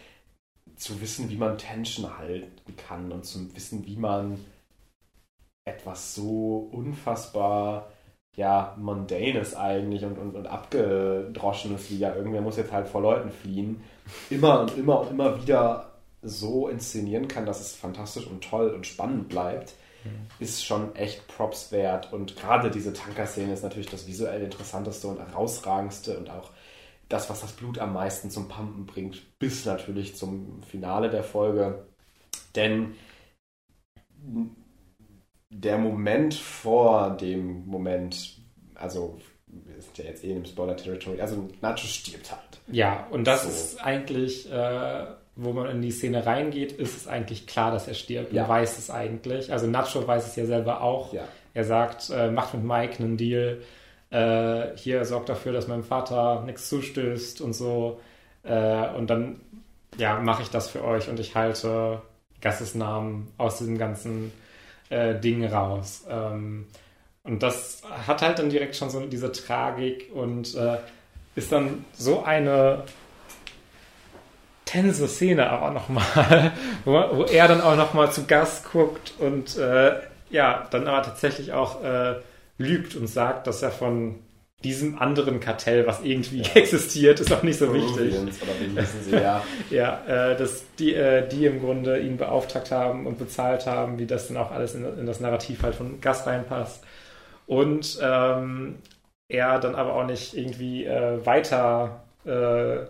zu 0.75 1.01
wissen, 1.01 1.29
wie 1.29 1.37
man 1.37 1.57
Tension 1.57 2.17
halten 2.17 2.75
kann 2.75 3.11
und 3.11 3.25
zu 3.25 3.55
wissen, 3.55 3.85
wie 3.85 3.97
man 3.97 4.39
etwas 5.65 6.15
so 6.15 6.69
unfassbar 6.71 7.91
ja, 8.35 8.75
Mundanes 8.79 9.55
eigentlich 9.55 10.05
und, 10.05 10.17
und, 10.17 10.35
und 10.35 10.47
abgedroschenes 10.47 11.89
wie 11.89 11.97
ja, 11.97 12.15
irgendwer 12.15 12.41
muss 12.41 12.57
jetzt 12.57 12.71
halt 12.71 12.87
vor 12.87 13.01
Leuten 13.01 13.29
fliehen, 13.29 13.83
immer 14.29 14.61
und 14.61 14.77
immer 14.77 15.01
und 15.01 15.11
immer 15.11 15.41
wieder 15.41 15.91
so 16.21 16.67
inszenieren 16.67 17.27
kann, 17.27 17.45
dass 17.45 17.59
es 17.59 17.75
fantastisch 17.75 18.27
und 18.27 18.43
toll 18.43 18.69
und 18.69 18.87
spannend 18.87 19.27
bleibt. 19.27 19.73
Ist 20.39 20.65
schon 20.65 20.95
echt 20.95 21.27
Props 21.27 21.71
wert. 21.71 22.11
Und 22.13 22.35
gerade 22.35 22.71
diese 22.71 22.93
Tanker-Szene 22.93 23.53
ist 23.53 23.63
natürlich 23.63 23.89
das 23.89 24.07
visuell 24.07 24.41
interessanteste 24.41 25.07
und 25.07 25.19
herausragendste 25.19 26.17
und 26.17 26.29
auch 26.29 26.51
das, 27.09 27.29
was 27.29 27.41
das 27.41 27.51
Blut 27.51 27.77
am 27.79 27.93
meisten 27.93 28.29
zum 28.29 28.47
Pumpen 28.47 28.85
bringt, 28.85 29.37
bis 29.37 29.65
natürlich 29.65 30.15
zum 30.15 30.63
Finale 30.63 31.09
der 31.09 31.23
Folge. 31.23 31.85
Denn 32.55 32.95
der 35.49 35.77
Moment 35.77 36.33
vor 36.33 37.17
dem 37.17 37.65
Moment, 37.67 38.37
also 38.75 39.19
wir 39.47 39.81
sind 39.81 39.97
ja 39.97 40.05
jetzt 40.05 40.23
eh 40.23 40.29
in 40.29 40.37
einem 40.37 40.45
Spoiler-Territory, 40.45 41.19
also 41.19 41.49
Nacho 41.61 41.85
stirbt 41.85 42.31
halt. 42.31 42.61
Ja, 42.67 43.07
und 43.11 43.25
das 43.25 43.43
so. 43.43 43.49
ist 43.49 43.83
eigentlich, 43.83 44.49
äh, 44.49 45.05
wo 45.35 45.53
man 45.53 45.69
in 45.69 45.81
die 45.81 45.91
Szene 45.91 46.25
reingeht, 46.25 46.71
ist 46.73 46.97
es 46.97 47.07
eigentlich 47.07 47.47
klar, 47.47 47.71
dass 47.71 47.87
er 47.87 47.93
stirbt. 47.93 48.33
Ja. 48.33 48.43
Man 48.43 48.51
weiß 48.51 48.77
es 48.77 48.89
eigentlich. 48.89 49.51
Also 49.51 49.67
Nacho 49.67 50.05
weiß 50.05 50.27
es 50.27 50.35
ja 50.35 50.45
selber 50.45 50.81
auch. 50.81 51.13
Ja. 51.13 51.23
Er 51.53 51.63
sagt, 51.63 52.09
äh, 52.09 52.31
macht 52.31 52.53
mit 52.53 52.63
Mike 52.63 53.03
einen 53.03 53.17
Deal. 53.17 53.61
äh, 54.11 54.75
hier 54.75 55.05
sorgt 55.05 55.29
dafür, 55.29 55.53
dass 55.53 55.67
meinem 55.67 55.83
Vater 55.83 56.43
nichts 56.45 56.69
zustößt 56.69 57.41
und 57.41 57.53
so. 57.53 57.99
Äh, 58.43 58.89
und 58.89 59.09
dann, 59.09 59.39
ja, 59.97 60.19
mache 60.19 60.43
ich 60.43 60.49
das 60.49 60.69
für 60.69 60.83
euch 60.83 61.09
und 61.09 61.19
ich 61.19 61.35
halte 61.35 62.01
Gassesnamen 62.41 63.29
aus 63.37 63.57
diesem 63.57 63.77
ganzen 63.77 64.31
äh, 64.89 65.15
Ding 65.19 65.45
raus. 65.45 66.05
Ähm, 66.09 66.67
und 67.23 67.43
das 67.43 67.83
hat 68.07 68.21
halt 68.21 68.39
dann 68.39 68.49
direkt 68.49 68.75
schon 68.75 68.89
so 68.89 69.05
diese 69.05 69.31
Tragik 69.31 70.09
und 70.13 70.55
äh, 70.55 70.77
ist 71.35 71.51
dann 71.51 71.85
so 71.93 72.23
eine 72.23 72.83
tense 74.71 75.07
Szene 75.07 75.49
aber 75.49 75.71
nochmal, 75.71 76.51
wo, 76.85 76.93
wo 76.93 77.23
er 77.25 77.47
dann 77.47 77.61
auch 77.61 77.75
nochmal 77.75 78.11
zu 78.11 78.25
Gast 78.25 78.71
guckt 78.71 79.13
und 79.19 79.57
äh, 79.57 79.95
ja, 80.29 80.67
dann 80.71 80.87
aber 80.87 81.03
tatsächlich 81.03 81.51
auch 81.51 81.83
äh, 81.83 82.15
lügt 82.57 82.95
und 82.95 83.07
sagt, 83.07 83.47
dass 83.47 83.61
er 83.61 83.71
von 83.71 84.19
diesem 84.63 84.99
anderen 84.99 85.39
Kartell, 85.39 85.87
was 85.87 86.01
irgendwie 86.01 86.41
ja. 86.41 86.51
existiert, 86.53 87.19
ist 87.19 87.33
auch 87.33 87.43
nicht 87.43 87.57
so 87.57 87.73
wichtig. 87.73 88.15
Sie, 89.03 89.15
ja. 89.15 89.43
ja, 89.69 90.01
äh, 90.07 90.37
dass 90.37 90.63
die, 90.77 90.93
äh, 90.93 91.27
die 91.27 91.47
im 91.47 91.59
Grunde 91.59 91.99
ihn 91.99 92.17
beauftragt 92.17 92.71
haben 92.71 93.07
und 93.07 93.17
bezahlt 93.17 93.65
haben, 93.65 93.97
wie 93.99 94.05
das 94.05 94.27
dann 94.27 94.37
auch 94.37 94.51
alles 94.51 94.75
in, 94.75 94.85
in 94.99 95.05
das 95.05 95.19
Narrativ 95.19 95.63
halt 95.63 95.75
von 95.75 95.99
Gas 95.99 96.27
reinpasst. 96.27 96.83
Und 97.47 97.99
ähm, 98.01 98.75
er 99.27 99.59
dann 99.59 99.75
aber 99.75 99.95
auch 99.95 100.05
nicht 100.05 100.37
irgendwie 100.37 100.85
äh, 100.85 101.25
weiter 101.25 102.03
äh, 102.25 102.85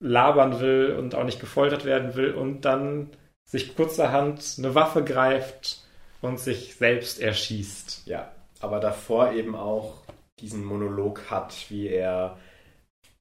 labern 0.00 0.60
will 0.60 0.96
und 0.98 1.14
auch 1.14 1.24
nicht 1.24 1.40
gefoltert 1.40 1.84
werden 1.84 2.14
will 2.14 2.32
und 2.32 2.62
dann 2.62 3.10
sich 3.48 3.76
kurzerhand 3.76 4.56
eine 4.58 4.74
Waffe 4.74 5.04
greift 5.04 5.84
und 6.20 6.38
sich 6.40 6.76
selbst 6.76 7.20
erschießt. 7.20 8.06
Ja, 8.06 8.32
aber 8.60 8.80
davor 8.80 9.32
eben 9.32 9.54
auch 9.54 10.02
diesen 10.40 10.64
Monolog 10.64 11.30
hat, 11.30 11.66
wie 11.68 11.88
er 11.88 12.38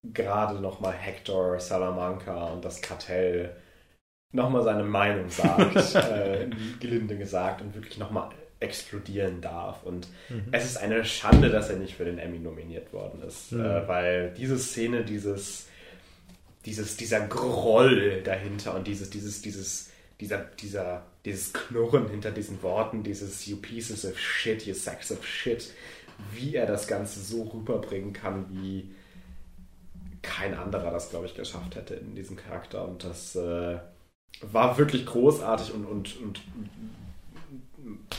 gerade 0.03 0.59
nochmal 0.59 0.93
Hector 0.93 1.59
Salamanca 1.59 2.45
und 2.45 2.63
das 2.63 2.81
Kartell 2.81 3.55
nochmal 4.31 4.63
seine 4.63 4.83
Meinung 4.83 5.29
sagt, 5.29 5.95
äh, 5.95 6.47
gelinde 6.79 7.17
gesagt, 7.17 7.61
und 7.61 7.73
wirklich 7.75 7.97
nochmal 7.97 8.29
explodieren 8.59 9.41
darf. 9.41 9.83
Und 9.83 10.07
mhm. 10.29 10.47
es 10.51 10.65
ist 10.65 10.77
eine 10.77 11.03
Schande, 11.05 11.49
dass 11.49 11.69
er 11.69 11.77
nicht 11.77 11.95
für 11.95 12.05
den 12.05 12.19
Emmy 12.19 12.39
nominiert 12.39 12.93
worden 12.93 13.23
ist, 13.23 13.51
mhm. 13.51 13.65
äh, 13.65 13.87
weil 13.87 14.33
diese 14.37 14.57
Szene, 14.59 15.03
dieses, 15.03 15.68
dieses, 16.65 16.97
dieser 16.97 17.27
Groll 17.27 18.21
dahinter 18.23 18.75
und 18.75 18.87
dieses, 18.87 19.09
dieses, 19.09 19.41
dieses, 19.41 19.89
dieser, 20.19 20.39
dieser, 20.39 21.05
dieses 21.25 21.53
Knurren 21.53 22.09
hinter 22.09 22.31
diesen 22.31 22.61
Worten, 22.61 23.03
dieses 23.03 23.45
You 23.45 23.57
pieces 23.57 24.05
of 24.05 24.19
shit, 24.19 24.65
you 24.65 24.73
sacks 24.73 25.11
of 25.11 25.25
shit, 25.25 25.73
wie 26.33 26.55
er 26.55 26.65
das 26.65 26.87
Ganze 26.87 27.21
so 27.21 27.43
rüberbringen 27.43 28.13
kann, 28.13 28.45
wie 28.49 28.91
kein 30.21 30.53
anderer 30.53 30.91
das, 30.91 31.09
glaube 31.09 31.27
ich, 31.27 31.35
geschafft 31.35 31.75
hätte 31.75 31.95
in 31.95 32.15
diesem 32.15 32.35
Charakter. 32.35 32.85
Und 32.85 33.03
das 33.05 33.35
äh, 33.35 33.79
war 34.41 34.77
wirklich 34.77 35.05
großartig 35.05 35.73
und, 35.73 35.85
und, 35.85 36.17
und 36.21 36.41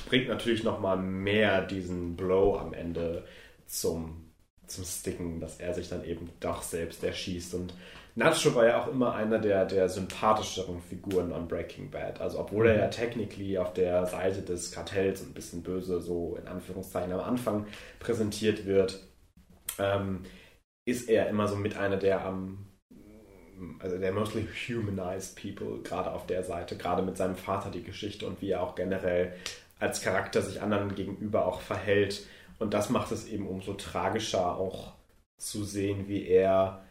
bringt 0.09 0.28
natürlich 0.28 0.64
nochmal 0.64 0.97
mehr 0.97 1.62
diesen 1.62 2.16
Blow 2.16 2.59
am 2.59 2.72
Ende 2.72 3.24
zum, 3.66 4.30
zum 4.66 4.84
Sticken, 4.84 5.41
dass 5.41 5.61
er 5.61 5.74
sich 5.74 5.88
dann 5.88 6.05
eben 6.05 6.30
doch 6.41 6.62
selbst 6.62 7.05
erschießt. 7.05 7.55
Und 7.55 7.74
Nacho 8.14 8.54
war 8.54 8.66
ja 8.66 8.82
auch 8.82 8.88
immer 8.88 9.14
einer 9.14 9.38
der, 9.38 9.64
der 9.64 9.88
sympathischeren 9.88 10.80
Figuren 10.80 11.32
an 11.32 11.48
Breaking 11.48 11.90
Bad. 11.90 12.20
Also 12.20 12.40
obwohl 12.40 12.68
er 12.68 12.78
ja 12.78 12.86
mhm. 12.86 12.90
technically 12.90 13.58
auf 13.58 13.72
der 13.72 14.06
Seite 14.06 14.42
des 14.42 14.72
Kartells 14.72 15.22
ein 15.22 15.34
bisschen 15.34 15.62
böse 15.62 16.00
so 16.00 16.36
in 16.40 16.48
Anführungszeichen 16.48 17.12
am 17.12 17.20
Anfang 17.20 17.66
präsentiert 17.98 18.66
wird, 18.66 19.00
ähm, 19.78 20.24
ist 20.84 21.08
er 21.08 21.28
immer 21.28 21.46
so 21.46 21.56
mit 21.56 21.76
einer 21.76 21.96
der 21.96 22.24
am 22.24 22.66
also 23.78 23.98
der 23.98 24.12
mostly 24.12 24.46
humanized 24.68 25.36
people, 25.36 25.82
gerade 25.82 26.12
auf 26.12 26.26
der 26.26 26.42
Seite, 26.42 26.76
gerade 26.76 27.02
mit 27.02 27.16
seinem 27.16 27.36
Vater 27.36 27.70
die 27.70 27.82
Geschichte 27.82 28.26
und 28.26 28.40
wie 28.40 28.50
er 28.50 28.62
auch 28.62 28.74
generell 28.74 29.34
als 29.78 30.00
Charakter 30.00 30.42
sich 30.42 30.62
anderen 30.62 30.94
gegenüber 30.94 31.46
auch 31.46 31.61
verhält. 31.61 32.26
Und 32.58 32.74
das 32.74 32.90
macht 32.90 33.12
es 33.12 33.26
eben 33.26 33.46
umso 33.46 33.74
tragischer 33.74 34.56
auch 34.56 34.94
zu 35.38 35.64
sehen, 35.64 36.08
wie 36.08 36.26
er 36.26 36.84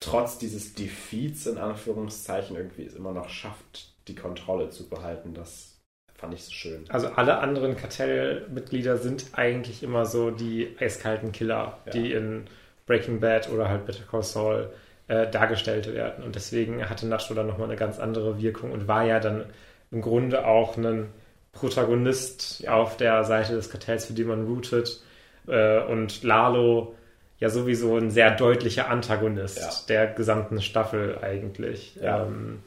trotz 0.00 0.38
dieses 0.38 0.74
Defeats 0.74 1.46
in 1.46 1.58
Anführungszeichen 1.58 2.56
irgendwie 2.56 2.84
es 2.84 2.94
immer 2.94 3.12
noch 3.12 3.28
schafft, 3.28 3.94
die 4.08 4.14
Kontrolle 4.14 4.70
zu 4.70 4.88
behalten. 4.88 5.34
Das 5.34 5.80
fand 6.14 6.34
ich 6.34 6.44
so 6.44 6.52
schön. 6.52 6.84
Also 6.88 7.08
alle 7.08 7.38
anderen 7.38 7.76
Kartellmitglieder 7.76 8.96
sind 8.98 9.26
eigentlich 9.32 9.82
immer 9.82 10.06
so 10.06 10.30
die 10.30 10.76
eiskalten 10.78 11.32
Killer, 11.32 11.78
ja. 11.86 11.92
die 11.92 12.12
in 12.12 12.46
Breaking 12.86 13.20
Bad 13.20 13.50
oder 13.50 13.68
halt 13.68 13.86
Better 13.86 14.04
Call 14.04 14.22
Saul 14.22 14.70
äh, 15.08 15.28
dargestellt 15.30 15.92
werden. 15.92 16.24
Und 16.24 16.34
deswegen 16.34 16.88
hatte 16.88 17.06
Nacho 17.06 17.34
dann 17.34 17.46
nochmal 17.46 17.68
eine 17.68 17.76
ganz 17.76 17.98
andere 17.98 18.40
Wirkung 18.40 18.72
und 18.72 18.88
war 18.88 19.04
ja 19.04 19.20
dann 19.20 19.44
im 19.90 20.02
Grunde 20.02 20.46
auch 20.46 20.76
ein 20.76 21.08
Protagonist 21.52 22.66
auf 22.68 22.96
der 22.96 23.24
Seite 23.24 23.54
des 23.54 23.70
Kartells, 23.70 24.06
für 24.06 24.12
den 24.12 24.28
man 24.28 24.46
rootet. 24.46 25.02
Äh, 25.46 25.80
und 25.84 26.22
Lalo 26.22 26.94
ja 27.38 27.50
sowieso 27.50 27.96
ein 27.96 28.10
sehr 28.10 28.30
deutlicher 28.30 28.88
Antagonist 28.88 29.58
ja. 29.58 29.70
der 29.88 30.06
gesamten 30.08 30.62
Staffel 30.62 31.18
eigentlich. 31.22 31.96
Ja, 31.96 32.24
ähm, 32.24 32.60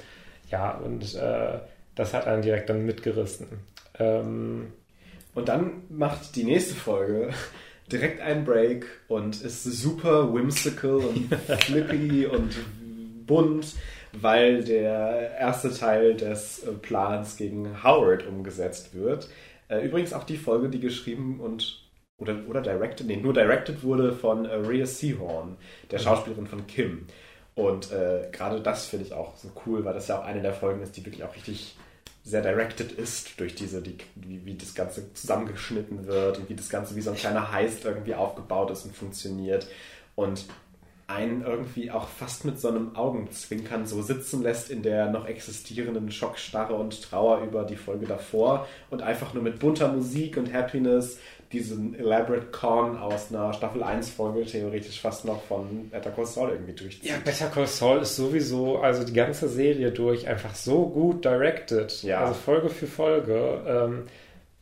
ja 0.50 0.72
und 0.72 1.16
äh, 1.16 1.60
das 1.96 2.14
hat 2.14 2.28
einen 2.28 2.42
direkt 2.42 2.70
dann 2.70 2.86
mitgerissen. 2.86 3.48
Ähm, 3.98 4.68
und 5.36 5.50
dann 5.50 5.84
macht 5.90 6.36
die 6.36 6.44
nächste 6.44 6.76
Folge 6.76 7.30
direkt 7.92 8.22
einen 8.22 8.46
Break 8.46 8.86
und 9.08 9.42
ist 9.42 9.64
super 9.64 10.34
whimsical 10.34 10.96
und 10.96 11.34
flippy 11.64 12.26
und 12.26 12.56
bunt, 13.26 13.74
weil 14.14 14.64
der 14.64 15.36
erste 15.40 15.74
Teil 15.74 16.16
des 16.16 16.64
äh, 16.64 16.72
Plans 16.74 17.38
gegen 17.38 17.84
Howard 17.84 18.26
umgesetzt 18.28 18.94
wird. 18.94 19.30
Äh, 19.68 19.86
übrigens 19.86 20.14
auch 20.14 20.24
die 20.24 20.38
Folge, 20.38 20.70
die 20.70 20.80
geschrieben 20.80 21.40
und 21.40 21.82
oder, 22.20 22.38
oder 22.48 22.62
directed, 22.62 23.08
nee, 23.08 23.18
nur 23.18 23.34
directed 23.34 23.84
wurde 23.84 24.14
von 24.14 24.46
äh, 24.46 24.54
Rhea 24.56 24.86
Seahorn, 24.86 25.58
der 25.90 26.00
mhm. 26.00 26.04
Schauspielerin 26.04 26.48
von 26.48 26.68
Kim. 26.68 27.08
Und 27.56 27.92
äh, 27.92 28.30
gerade 28.32 28.62
das 28.62 28.86
finde 28.86 29.06
ich 29.06 29.14
auch 29.14 29.36
so 29.36 29.50
cool, 29.66 29.84
weil 29.84 29.94
das 29.94 30.08
ja 30.08 30.20
auch 30.20 30.26
eine 30.26 30.42
der 30.42 30.54
Folgen 30.54 30.82
ist, 30.82 30.96
die 30.96 31.06
wirklich 31.06 31.24
auch 31.24 31.36
richtig 31.36 31.76
sehr 32.24 32.42
directed 32.42 32.92
ist 32.92 33.40
durch 33.40 33.56
diese, 33.56 33.82
die, 33.82 33.98
wie, 34.16 34.46
wie 34.46 34.56
das 34.56 34.76
Ganze 34.76 35.14
zusammengeschnitten 35.14 36.06
wird 36.06 36.38
und 36.38 36.50
wie 36.50 36.56
das 36.56 36.70
Ganze 36.70 36.96
wie 36.96 37.02
so 37.02 37.10
ein 37.10 37.18
kleiner 37.18 37.52
Heist 37.52 37.86
irgendwie 37.86 38.16
aufgebaut 38.16 38.72
ist 38.72 38.86
und 38.86 38.96
funktioniert. 38.96 39.68
Und 40.16 40.46
einen 41.10 41.42
irgendwie 41.42 41.90
auch 41.90 42.08
fast 42.08 42.46
mit 42.46 42.60
so 42.60 42.68
einem 42.68 42.96
Augenzwinkern 42.96 43.88
so 43.88 44.04
sitzen 44.04 44.44
lässt 44.44 44.70
in 44.70 44.84
der 44.84 45.10
noch 45.10 45.26
existierenden 45.26 46.12
Schockstarre 46.12 46.76
und 46.76 47.02
Trauer 47.02 47.42
über 47.42 47.64
die 47.64 47.78
Folge 47.78 48.06
davor 48.06 48.68
und 48.92 49.02
einfach 49.02 49.34
nur 49.34 49.42
mit 49.42 49.58
bunter 49.58 49.92
Musik 49.92 50.38
und 50.38 50.54
Happiness 50.54 51.18
diesen 51.52 51.98
Elaborate 51.98 52.48
Con 52.48 52.98
aus 52.98 53.32
einer 53.32 53.54
Staffel 53.54 53.82
1 53.84 54.10
Folge 54.10 54.46
theoretisch 54.46 55.02
fast 55.02 55.26
noch 55.26 55.42
von 55.44 55.90
Better 55.90 56.12
Call 56.12 56.26
Saul 56.26 56.52
irgendwie 56.52 56.74
durchzieht. 56.74 57.10
Ja, 57.10 57.16
Better 57.24 57.48
Call 57.48 57.68
Saul 57.68 58.00
ist 58.00 58.16
sowieso, 58.16 58.78
also 58.78 59.04
die 59.04 59.14
ganze 59.14 59.50
Serie 59.50 59.92
durch, 59.92 60.28
einfach 60.28 60.54
so 60.54 60.88
gut 60.88 61.26
directed. 61.26 62.04
Ja. 62.04 62.22
Also 62.22 62.34
Folge 62.36 62.70
für 62.70 62.88
Folge. 62.88 63.64
Ähm, 63.68 64.04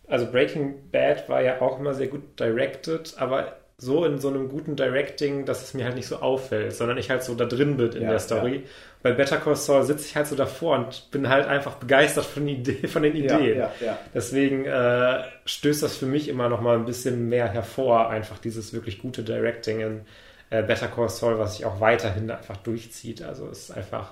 also 0.07 0.25
Breaking 0.31 0.89
Bad 0.91 1.27
war 1.27 1.41
ja 1.41 1.61
auch 1.61 1.79
immer 1.79 1.93
sehr 1.93 2.07
gut 2.07 2.39
directed, 2.39 3.15
aber 3.17 3.57
so 3.77 4.05
in 4.05 4.17
so 4.17 4.29
einem 4.29 4.49
guten 4.49 4.75
Directing, 4.75 5.45
dass 5.45 5.61
es 5.61 5.73
mir 5.73 5.85
halt 5.85 5.95
nicht 5.95 6.07
so 6.07 6.17
auffällt, 6.17 6.73
sondern 6.73 6.97
ich 6.97 7.11
halt 7.11 7.23
so 7.23 7.35
da 7.35 7.45
drin 7.45 7.77
bin 7.77 7.91
in 7.91 8.03
ja, 8.03 8.09
der 8.09 8.19
Story. 8.19 8.55
Ja. 8.55 8.61
Bei 9.07 9.13
Better 9.13 9.37
Call 9.37 9.55
Saul 9.55 9.83
sitze 9.83 10.05
ich 10.05 10.15
halt 10.17 10.27
so 10.27 10.35
davor 10.35 10.77
und 10.77 11.09
bin 11.11 11.29
halt 11.29 11.47
einfach 11.47 11.75
begeistert 11.75 12.25
von, 12.25 12.45
Idee, 12.45 12.87
von 12.87 13.03
den 13.03 13.15
Ideen. 13.15 13.57
Ja, 13.57 13.71
Deswegen 14.13 14.65
äh, 14.65 15.23
stößt 15.45 15.81
das 15.81 15.95
für 15.95 16.07
mich 16.07 16.27
immer 16.27 16.49
noch 16.49 16.59
mal 16.59 16.75
ein 16.75 16.83
bisschen 16.83 17.29
mehr 17.29 17.47
hervor, 17.47 18.09
einfach 18.09 18.37
dieses 18.37 18.73
wirklich 18.73 18.99
gute 18.99 19.23
Directing 19.23 19.79
in 19.79 20.01
äh, 20.49 20.61
Better 20.61 20.89
Call 20.89 21.07
Saul, 21.07 21.39
was 21.39 21.55
sich 21.55 21.65
auch 21.65 21.79
weiterhin 21.79 22.29
einfach 22.29 22.57
durchzieht. 22.57 23.21
Also 23.21 23.47
es 23.47 23.69
ist 23.69 23.71
einfach 23.71 24.11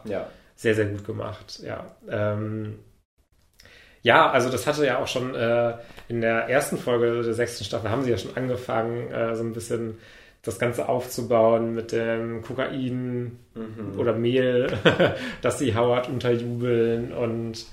sehr, 0.55 0.75
sehr 0.75 0.85
gut 0.85 1.05
gemacht. 1.05 1.59
Ja. 1.61 1.97
Ähm, 2.09 2.79
ja, 4.01 4.31
also 4.31 4.49
das 4.49 4.65
hatte 4.65 4.85
ja 4.85 4.99
auch 4.99 5.07
schon 5.07 5.35
äh, 5.35 5.73
in 6.07 6.21
der 6.21 6.47
ersten 6.47 6.77
Folge 6.77 7.21
der 7.21 7.33
sechsten 7.33 7.65
Staffel 7.65 7.89
haben 7.89 8.03
sie 8.03 8.11
ja 8.11 8.17
schon 8.17 8.37
angefangen, 8.37 9.11
äh, 9.11 9.35
so 9.35 9.43
ein 9.43 9.51
bisschen 9.51 9.97
das 10.45 10.59
Ganze 10.59 10.87
aufzubauen 10.87 11.73
mit 11.73 11.91
dem 11.91 12.41
Kokain 12.41 13.39
mhm. 13.53 13.99
oder 13.99 14.13
Mehl, 14.13 14.67
dass 15.41 15.59
sie 15.59 15.75
Howard 15.75 16.07
unterjubeln 16.07 17.11
und 17.11 17.65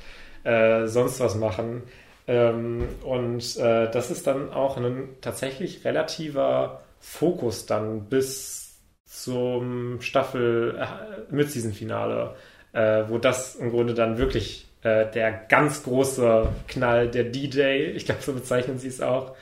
äh, 0.45 0.87
sonst 0.87 1.20
was 1.20 1.35
machen. 1.35 1.83
Ähm, 2.27 2.89
und 3.05 3.57
äh, 3.59 3.91
das 3.91 4.11
ist 4.11 4.27
dann 4.27 4.51
auch 4.51 4.77
ein 4.77 5.11
tatsächlich 5.20 5.85
relativer 5.85 6.83
Fokus 7.01 7.66
dann 7.66 8.09
bis 8.09 8.79
zum 9.05 10.01
Staffel 10.01 10.79
äh, 10.81 11.35
Mid-Season-Finale, 11.35 12.35
äh, 12.73 13.05
wo 13.09 13.18
das 13.18 13.57
im 13.57 13.70
Grunde 13.70 13.93
dann 13.93 14.18
wirklich 14.18 14.66
äh, 14.83 15.11
der 15.11 15.33
ganz 15.33 15.83
große 15.83 16.49
Knall, 16.68 17.09
der 17.09 17.25
D-Day, 17.25 17.91
ich 17.91 18.07
glaube, 18.07 18.23
so 18.23 18.33
bezeichnen 18.33 18.79
sie 18.79 18.89
es 18.89 19.01
auch, 19.01 19.37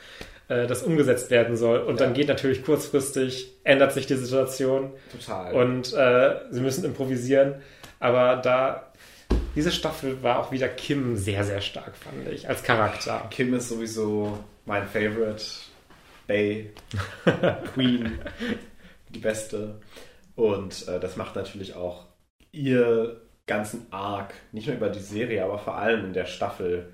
äh, 0.51 0.67
das 0.67 0.83
umgesetzt 0.83 1.31
werden 1.31 1.57
soll. 1.57 1.79
Und 1.79 2.01
ja. 2.01 2.07
dann 2.07 2.15
geht 2.15 2.29
natürlich 2.29 2.65
kurzfristig, 2.65 3.53
ändert 3.63 3.93
sich 3.93 4.07
die 4.07 4.17
Situation. 4.17 4.93
Total. 5.13 5.55
Und 5.55 5.95
äh, 5.95 6.41
sie 6.51 6.61
müssen 6.61 6.85
improvisieren. 6.85 7.63
Aber 8.01 8.37
da, 8.37 8.93
diese 9.55 9.71
Staffel 9.71 10.23
war 10.23 10.41
auch 10.41 10.51
wieder 10.51 10.69
Kim 10.69 11.17
sehr, 11.17 11.45
sehr 11.45 11.61
stark, 11.61 11.97
fand 11.97 12.29
ich, 12.29 12.49
als 12.49 12.65
Charakter. 12.65 13.29
Kim 13.31 13.55
ist 13.55 13.69
sowieso 13.69 14.39
mein 14.67 14.87
Favorite. 14.87 15.45
Bay, 16.27 16.71
Queen, 17.75 18.21
die 19.09 19.19
beste. 19.19 19.81
Und 20.37 20.87
äh, 20.87 21.01
das 21.01 21.17
macht 21.17 21.35
natürlich 21.35 21.75
auch 21.75 22.07
ihr 22.53 23.21
ganzen 23.47 23.87
Arc, 23.91 24.35
nicht 24.53 24.69
nur 24.69 24.77
über 24.77 24.91
die 24.91 25.01
Serie, 25.01 25.45
aber 25.45 25.59
vor 25.59 25.77
allem 25.77 26.05
in 26.05 26.13
der 26.13 26.27
Staffel 26.27 26.93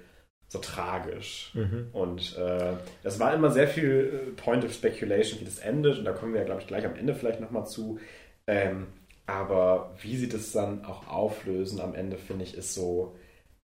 so 0.49 0.59
tragisch. 0.59 1.51
Mhm. 1.55 1.88
Und 1.92 2.36
äh, 2.36 2.74
das 3.03 3.18
war 3.18 3.34
immer 3.34 3.51
sehr 3.51 3.68
viel 3.68 4.28
äh, 4.28 4.30
Point 4.32 4.64
of 4.64 4.72
Speculation, 4.72 5.40
wie 5.40 5.44
das 5.44 5.59
endet. 5.59 5.99
Und 5.99 6.05
da 6.05 6.12
kommen 6.12 6.32
wir 6.32 6.40
ja, 6.40 6.47
glaube 6.47 6.61
ich, 6.61 6.66
gleich 6.66 6.84
am 6.86 6.94
Ende 6.94 7.14
vielleicht 7.14 7.40
nochmal 7.40 7.66
zu. 7.66 7.99
Ähm, 8.47 8.86
aber 9.26 9.94
wie 10.01 10.16
sie 10.16 10.28
das 10.28 10.53
dann 10.53 10.84
auch 10.84 11.09
auflösen 11.09 11.80
am 11.80 11.94
Ende, 11.94 12.16
finde 12.16 12.44
ich, 12.44 12.57
ist 12.57 12.74
so 12.74 13.16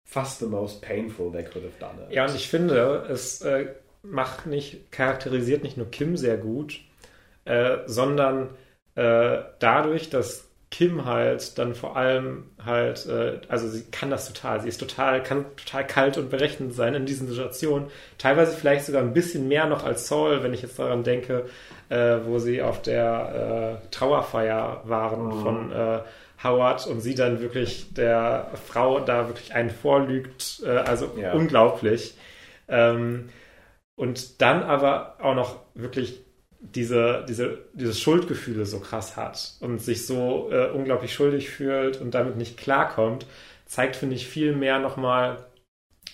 fast 0.04 0.40
the 0.40 0.46
most 0.46 0.82
painful 0.82 1.30
they 1.30 1.44
could 1.44 1.64
have 1.64 1.78
done 1.78 2.04
it. 2.04 2.12
Ja, 2.12 2.26
und 2.26 2.34
ich 2.34 2.48
finde, 2.48 3.06
es 3.08 3.40
äh, 3.42 3.68
macht 4.02 4.46
nicht, 4.46 4.90
charakterisiert 4.90 5.62
nicht 5.62 5.76
nur 5.76 5.90
Kim 5.90 6.16
sehr 6.16 6.36
gut, 6.36 6.80
äh, 7.44 7.78
sondern 7.86 8.50
äh, 8.96 9.38
dadurch, 9.60 10.10
dass 10.10 10.48
Kim 10.72 11.04
halt 11.04 11.58
dann 11.58 11.74
vor 11.74 11.96
allem 11.98 12.44
halt, 12.64 13.06
äh, 13.06 13.40
also 13.48 13.68
sie 13.68 13.84
kann 13.90 14.10
das 14.10 14.26
total, 14.26 14.62
sie 14.62 14.68
ist 14.68 14.80
total, 14.80 15.22
kann 15.22 15.44
total 15.56 15.86
kalt 15.86 16.16
und 16.16 16.30
berechnend 16.30 16.72
sein 16.72 16.94
in 16.94 17.04
diesen 17.04 17.28
Situationen. 17.28 17.88
Teilweise 18.16 18.56
vielleicht 18.56 18.86
sogar 18.86 19.02
ein 19.02 19.12
bisschen 19.12 19.48
mehr 19.48 19.66
noch 19.66 19.84
als 19.84 20.08
Saul, 20.08 20.42
wenn 20.42 20.54
ich 20.54 20.62
jetzt 20.62 20.78
daran 20.78 21.04
denke, 21.04 21.44
äh, 21.90 22.16
wo 22.24 22.38
sie 22.38 22.62
auf 22.62 22.80
der 22.80 23.80
äh, 23.84 23.88
Trauerfeier 23.90 24.80
waren 24.84 25.26
mhm. 25.26 25.42
von 25.42 25.72
äh, 25.72 26.00
Howard 26.42 26.86
und 26.86 27.02
sie 27.02 27.14
dann 27.14 27.42
wirklich 27.42 27.92
der 27.92 28.50
Frau 28.66 29.00
da 29.00 29.28
wirklich 29.28 29.54
einen 29.54 29.70
vorlügt, 29.70 30.62
äh, 30.64 30.70
also 30.70 31.10
ja. 31.20 31.34
unglaublich. 31.34 32.16
Ähm, 32.68 33.28
und 33.94 34.40
dann 34.40 34.62
aber 34.62 35.16
auch 35.20 35.34
noch 35.34 35.56
wirklich 35.74 36.24
diese, 36.62 37.24
diese, 37.28 37.58
diese 37.74 37.92
Schuldgefühle 37.92 38.66
so 38.66 38.78
krass 38.78 39.16
hat 39.16 39.54
und 39.60 39.80
sich 39.80 40.06
so 40.06 40.48
äh, 40.50 40.70
unglaublich 40.70 41.12
schuldig 41.12 41.50
fühlt 41.50 42.00
und 42.00 42.14
damit 42.14 42.36
nicht 42.36 42.56
klarkommt, 42.56 43.26
zeigt, 43.66 43.96
finde 43.96 44.14
ich, 44.14 44.28
viel 44.28 44.54
mehr 44.54 44.78
nochmal, 44.78 45.44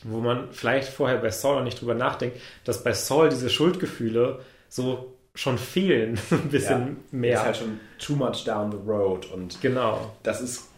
wo 0.04 0.20
man 0.20 0.50
vielleicht 0.52 0.88
vorher 0.88 1.18
bei 1.18 1.30
Saul 1.30 1.56
noch 1.56 1.64
nicht 1.64 1.80
drüber 1.80 1.94
nachdenkt, 1.94 2.38
dass 2.64 2.82
bei 2.82 2.94
Saul 2.94 3.28
diese 3.28 3.50
Schuldgefühle 3.50 4.40
so 4.68 5.14
schon 5.34 5.58
fehlen, 5.58 6.18
ein 6.30 6.48
bisschen 6.48 6.80
ja, 6.80 7.18
mehr. 7.18 7.34
Ist 7.34 7.44
halt 7.44 7.56
schon 7.58 7.80
too 7.98 8.16
much 8.16 8.44
down 8.44 8.72
the 8.72 8.78
road 8.86 9.30
und 9.30 9.60
genau. 9.60 10.14
das 10.22 10.40
ist 10.40 10.68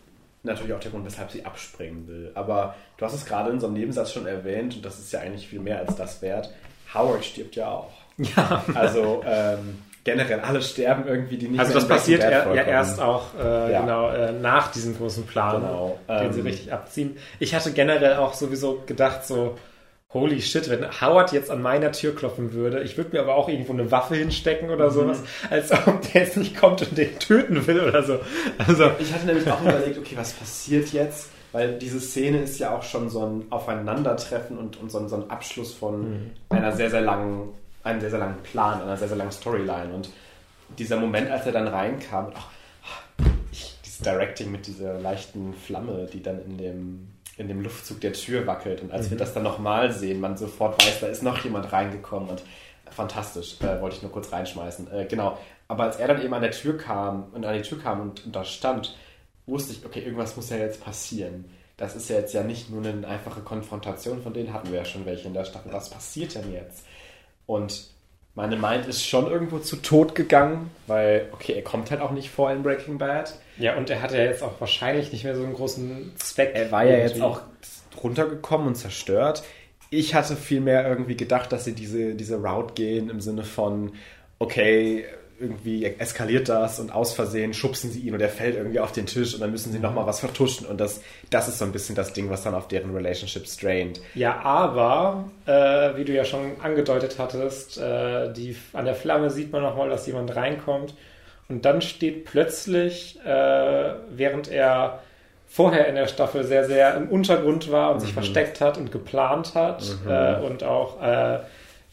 natürlich 0.42 0.72
auch 0.72 0.80
der 0.80 0.90
Grund, 0.90 1.04
weshalb 1.04 1.30
sie 1.30 1.44
abspringen 1.44 2.08
will. 2.08 2.32
Aber 2.34 2.74
du 2.96 3.04
hast 3.04 3.14
es 3.14 3.24
gerade 3.24 3.50
in 3.50 3.60
so 3.60 3.66
einem 3.66 3.76
Nebensatz 3.76 4.12
schon 4.12 4.26
erwähnt 4.26 4.74
und 4.74 4.84
das 4.84 4.98
ist 4.98 5.12
ja 5.12 5.20
eigentlich 5.20 5.46
viel 5.46 5.60
mehr 5.60 5.78
als 5.78 5.96
das 5.96 6.22
wert. 6.22 6.52
Howard 6.92 7.24
stirbt 7.24 7.56
ja 7.56 7.68
auch. 7.68 7.92
Ja. 8.36 8.64
Also 8.74 9.22
ähm, 9.26 9.78
generell 10.04 10.40
alle 10.40 10.62
sterben 10.62 11.06
irgendwie, 11.06 11.36
die 11.36 11.48
nicht 11.48 11.60
Also 11.60 11.74
das 11.74 11.88
passiert 11.88 12.22
er, 12.22 12.54
ja 12.54 12.62
erst 12.62 13.00
auch 13.00 13.26
äh, 13.38 13.72
ja. 13.72 13.80
genau 13.80 14.10
äh, 14.10 14.32
nach 14.32 14.70
diesem 14.70 14.96
großen 14.96 15.26
Plan, 15.26 15.60
genau. 15.60 15.98
den 16.08 16.26
ähm, 16.26 16.32
sie 16.32 16.40
richtig 16.40 16.72
abziehen. 16.72 17.16
Ich 17.38 17.54
hatte 17.54 17.72
generell 17.72 18.16
auch 18.16 18.34
sowieso 18.34 18.82
gedacht 18.86 19.26
so 19.26 19.56
Holy 20.12 20.42
shit, 20.42 20.68
wenn 20.68 20.84
Howard 21.00 21.32
jetzt 21.32 21.52
an 21.52 21.62
meiner 21.62 21.92
Tür 21.92 22.14
klopfen 22.16 22.52
würde, 22.52 22.82
ich 22.82 22.96
würde 22.96 23.10
mir 23.12 23.20
aber 23.20 23.36
auch 23.36 23.48
irgendwo 23.48 23.72
eine 23.72 23.92
Waffe 23.92 24.16
hinstecken 24.16 24.70
oder 24.70 24.86
mhm. 24.86 24.94
sowas, 24.94 25.22
als 25.50 25.70
ob 25.86 26.02
der 26.12 26.22
jetzt 26.22 26.36
nicht 26.36 26.56
kommt 26.56 26.82
und 26.82 26.98
den 26.98 27.16
töten 27.20 27.64
will 27.66 27.80
oder 27.80 28.02
so. 28.02 28.18
Also 28.58 28.90
ich 28.98 29.12
hatte 29.12 29.26
nämlich 29.26 29.48
auch 29.48 29.60
überlegt, 29.62 29.98
okay, 29.98 30.16
was 30.16 30.32
passiert 30.32 30.92
jetzt? 30.92 31.30
Weil 31.52 31.78
diese 31.78 32.00
Szene 32.00 32.42
ist 32.42 32.58
ja 32.58 32.76
auch 32.76 32.82
schon 32.82 33.08
so 33.08 33.24
ein 33.24 33.44
Aufeinandertreffen 33.50 34.58
und, 34.58 34.80
und 34.80 34.90
so, 34.90 34.98
ein, 34.98 35.08
so 35.08 35.16
ein 35.16 35.30
Abschluss 35.30 35.72
von 35.74 36.00
mhm. 36.00 36.30
einer 36.48 36.72
sehr, 36.72 36.90
sehr 36.90 37.02
langen 37.02 37.54
einen 37.82 38.00
sehr, 38.00 38.10
sehr 38.10 38.18
langen 38.18 38.42
Plan, 38.42 38.82
einer 38.82 38.96
sehr, 38.96 39.08
sehr 39.08 39.16
langen 39.16 39.32
Storyline. 39.32 39.92
Und 39.94 40.10
dieser 40.78 40.98
Moment, 40.98 41.30
als 41.30 41.46
er 41.46 41.52
dann 41.52 41.68
reinkam, 41.68 42.26
und 42.26 42.36
auch 42.36 42.48
ich, 43.52 43.76
dieses 43.84 44.00
Directing 44.00 44.50
mit 44.50 44.66
dieser 44.66 44.98
leichten 44.98 45.54
Flamme, 45.54 46.06
die 46.12 46.22
dann 46.22 46.44
in 46.44 46.58
dem, 46.58 47.08
in 47.36 47.48
dem 47.48 47.62
Luftzug 47.62 48.00
der 48.00 48.12
Tür 48.12 48.46
wackelt. 48.46 48.82
Und 48.82 48.92
als 48.92 49.06
mhm. 49.06 49.12
wir 49.12 49.18
das 49.18 49.34
dann 49.34 49.42
nochmal 49.42 49.92
sehen, 49.92 50.20
man 50.20 50.36
sofort 50.36 50.84
weiß, 50.84 51.00
da 51.00 51.06
ist 51.06 51.22
noch 51.22 51.42
jemand 51.42 51.72
reingekommen. 51.72 52.28
Und 52.28 52.42
fantastisch, 52.90 53.60
äh, 53.60 53.80
wollte 53.80 53.96
ich 53.96 54.02
nur 54.02 54.12
kurz 54.12 54.32
reinschmeißen. 54.32 54.92
Äh, 54.92 55.06
genau. 55.06 55.38
Aber 55.68 55.84
als 55.84 55.96
er 55.96 56.08
dann 56.08 56.20
eben 56.20 56.34
an 56.34 56.42
der 56.42 56.50
Tür 56.50 56.76
kam 56.76 57.28
und 57.32 57.46
an 57.46 57.54
die 57.54 57.62
Tür 57.62 57.80
kam 57.80 58.00
und, 58.00 58.26
und 58.26 58.34
da 58.34 58.44
stand, 58.44 58.96
wusste 59.46 59.72
ich, 59.72 59.84
okay, 59.84 60.00
irgendwas 60.00 60.36
muss 60.36 60.50
ja 60.50 60.56
jetzt 60.56 60.82
passieren. 60.82 61.44
Das 61.76 61.96
ist 61.96 62.10
ja 62.10 62.16
jetzt 62.16 62.34
ja 62.34 62.42
nicht 62.42 62.70
nur 62.70 62.84
eine 62.84 63.06
einfache 63.06 63.40
Konfrontation, 63.40 64.22
von 64.22 64.34
denen 64.34 64.52
hatten 64.52 64.70
wir 64.70 64.80
ja 64.80 64.84
schon 64.84 65.06
welche 65.06 65.28
in 65.28 65.34
der 65.34 65.44
Staffel. 65.44 65.72
Was 65.72 65.88
passiert 65.88 66.34
denn 66.34 66.52
jetzt? 66.52 66.84
Und 67.50 67.88
meine 68.36 68.54
Mind 68.54 68.86
ist 68.86 69.04
schon 69.04 69.28
irgendwo 69.28 69.58
zu 69.58 69.74
Tod 69.76 70.14
gegangen, 70.14 70.70
weil, 70.86 71.28
okay, 71.32 71.52
er 71.54 71.62
kommt 71.62 71.90
halt 71.90 72.00
auch 72.00 72.12
nicht 72.12 72.30
vor 72.30 72.52
in 72.52 72.62
Breaking 72.62 72.96
Bad. 72.96 73.34
Ja, 73.58 73.76
und 73.76 73.90
er 73.90 74.00
hat 74.00 74.12
ja 74.12 74.22
jetzt 74.22 74.44
auch 74.44 74.60
wahrscheinlich 74.60 75.10
nicht 75.10 75.24
mehr 75.24 75.34
so 75.34 75.42
einen 75.42 75.54
großen 75.54 76.12
Zweck. 76.14 76.52
Er 76.54 76.70
war 76.70 76.84
ja 76.84 76.98
jetzt 76.98 77.20
auch 77.20 77.40
runtergekommen 78.02 78.68
und 78.68 78.76
zerstört. 78.76 79.42
Ich 79.90 80.14
hatte 80.14 80.36
vielmehr 80.36 80.88
irgendwie 80.88 81.16
gedacht, 81.16 81.50
dass 81.50 81.64
sie 81.64 81.74
diese, 81.74 82.14
diese 82.14 82.36
Route 82.36 82.74
gehen 82.74 83.10
im 83.10 83.20
Sinne 83.20 83.42
von, 83.42 83.94
okay, 84.38 85.04
irgendwie 85.40 85.84
eskaliert 85.84 86.48
das 86.48 86.78
und 86.78 86.92
aus 86.92 87.14
Versehen 87.14 87.54
schubsen 87.54 87.90
sie 87.90 88.00
ihn 88.00 88.14
und 88.14 88.20
er 88.20 88.28
fällt 88.28 88.56
irgendwie 88.56 88.78
auf 88.80 88.92
den 88.92 89.06
Tisch 89.06 89.34
und 89.34 89.40
dann 89.40 89.50
müssen 89.50 89.72
sie 89.72 89.78
nochmal 89.78 90.06
was 90.06 90.20
vertuschen 90.20 90.66
und 90.66 90.80
das, 90.80 91.00
das 91.30 91.48
ist 91.48 91.58
so 91.58 91.64
ein 91.64 91.72
bisschen 91.72 91.94
das 91.94 92.12
Ding, 92.12 92.28
was 92.28 92.42
dann 92.42 92.54
auf 92.54 92.68
deren 92.68 92.94
Relationship 92.94 93.46
strained. 93.46 94.00
Ja, 94.14 94.40
aber, 94.40 95.30
äh, 95.46 95.96
wie 95.96 96.04
du 96.04 96.12
ja 96.12 96.24
schon 96.24 96.60
angedeutet 96.62 97.16
hattest, 97.18 97.78
äh, 97.78 98.32
die, 98.32 98.54
an 98.72 98.84
der 98.84 98.94
Flamme 98.94 99.30
sieht 99.30 99.50
man 99.50 99.62
nochmal, 99.62 99.88
dass 99.88 100.06
jemand 100.06 100.36
reinkommt 100.36 100.94
und 101.48 101.64
dann 101.64 101.80
steht 101.80 102.26
plötzlich, 102.26 103.18
äh, 103.24 103.94
während 104.10 104.48
er 104.48 105.00
vorher 105.48 105.88
in 105.88 105.96
der 105.96 106.06
Staffel 106.06 106.44
sehr, 106.44 106.64
sehr 106.64 106.94
im 106.96 107.08
Untergrund 107.08 107.72
war 107.72 107.90
und 107.90 107.96
mhm. 107.96 108.00
sich 108.00 108.12
versteckt 108.12 108.60
hat 108.60 108.78
und 108.78 108.92
geplant 108.92 109.54
hat 109.54 109.82
mhm. 110.04 110.10
Äh, 110.10 110.34
und 110.46 110.62
auch 110.62 111.02
äh, 111.02 111.40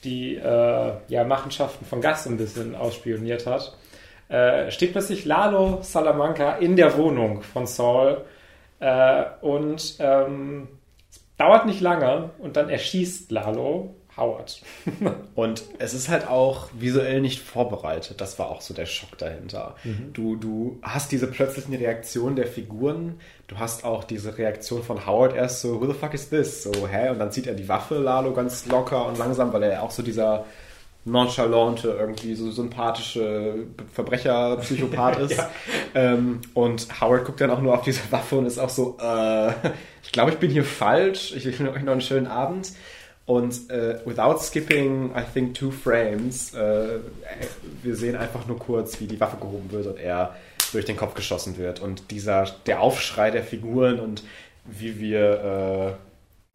die 0.03 0.35
äh, 0.35 0.93
ja, 1.07 1.23
Machenschaften 1.23 1.85
von 1.85 2.01
Gas 2.01 2.27
ein 2.27 2.37
bisschen 2.37 2.75
ausspioniert 2.75 3.45
hat, 3.45 3.77
äh, 4.29 4.71
steht 4.71 4.91
plötzlich 4.91 5.25
Lalo 5.25 5.79
Salamanca 5.81 6.55
in 6.57 6.75
der 6.75 6.97
Wohnung 6.97 7.41
von 7.41 7.65
Saul 7.65 8.25
äh, 8.79 9.23
und 9.41 9.95
ähm, 9.99 10.67
es 11.09 11.21
dauert 11.37 11.65
nicht 11.65 11.81
lange 11.81 12.31
und 12.39 12.57
dann 12.57 12.69
erschießt 12.69 13.31
Lalo 13.31 13.95
Howard. 14.17 14.61
und 15.35 15.63
es 15.79 15.93
ist 15.93 16.09
halt 16.09 16.27
auch 16.27 16.69
visuell 16.73 17.21
nicht 17.21 17.39
vorbereitet. 17.41 18.19
Das 18.19 18.39
war 18.39 18.49
auch 18.49 18.61
so 18.61 18.73
der 18.73 18.85
Schock 18.85 19.17
dahinter. 19.17 19.75
Mhm. 19.83 20.11
Du, 20.13 20.35
du 20.35 20.79
hast 20.81 21.11
diese 21.11 21.27
plötzlichen 21.27 21.75
Reaktionen 21.75 22.35
der 22.35 22.47
Figuren. 22.47 23.19
Du 23.47 23.57
hast 23.57 23.85
auch 23.85 24.03
diese 24.03 24.37
Reaktion 24.37 24.83
von 24.83 25.05
Howard 25.05 25.35
erst 25.35 25.61
so, 25.61 25.79
who 25.79 25.87
the 25.87 25.93
fuck 25.93 26.13
is 26.13 26.29
this? 26.29 26.63
So, 26.63 26.87
hä? 26.87 27.09
Und 27.09 27.19
dann 27.19 27.31
zieht 27.31 27.47
er 27.47 27.53
die 27.53 27.69
Waffe, 27.69 27.95
Lalo, 27.95 28.33
ganz 28.33 28.65
locker 28.65 29.05
und 29.05 29.17
langsam, 29.17 29.53
weil 29.53 29.63
er 29.63 29.83
auch 29.83 29.91
so 29.91 30.03
dieser 30.03 30.45
nonchalante, 31.07 31.95
irgendwie 31.97 32.35
so 32.35 32.51
sympathische 32.51 33.67
Verbrecher-Psychopath 33.93 35.19
ist. 35.31 35.37
ja. 35.37 35.49
ähm, 35.95 36.41
und 36.53 36.87
Howard 37.01 37.25
guckt 37.25 37.41
dann 37.41 37.49
auch 37.49 37.61
nur 37.61 37.73
auf 37.73 37.83
diese 37.83 38.01
Waffe 38.11 38.37
und 38.37 38.45
ist 38.45 38.59
auch 38.59 38.69
so, 38.69 38.97
äh, 39.01 39.51
ich 40.03 40.11
glaube, 40.11 40.31
ich 40.31 40.37
bin 40.37 40.51
hier 40.51 40.65
falsch. 40.65 41.33
Ich 41.35 41.45
wünsche 41.45 41.71
euch 41.71 41.83
noch 41.83 41.93
einen 41.93 42.01
schönen 42.01 42.27
Abend. 42.27 42.71
Und 43.27 43.69
äh, 43.69 43.99
without 44.05 44.39
skipping, 44.39 45.11
I 45.13 45.21
think, 45.21 45.53
two 45.53 45.69
frames, 45.69 46.53
äh, 46.53 46.99
wir 47.83 47.95
sehen 47.95 48.15
einfach 48.15 48.47
nur 48.47 48.57
kurz, 48.57 49.01
wie 49.01 49.05
die 49.05 49.19
Waffe 49.19 49.35
gehoben 49.35 49.69
wird 49.69 49.85
und 49.85 49.99
er 49.99 50.33
durch 50.71 50.85
den 50.85 50.95
Kopf 50.95 51.13
geschossen 51.13 51.57
wird. 51.57 51.81
Und 51.81 52.09
dieser, 52.09 52.45
der 52.65 52.79
Aufschrei 52.79 53.29
der 53.29 53.43
Figuren 53.43 53.99
und 53.99 54.23
wie 54.63 54.97
wir, 55.01 55.97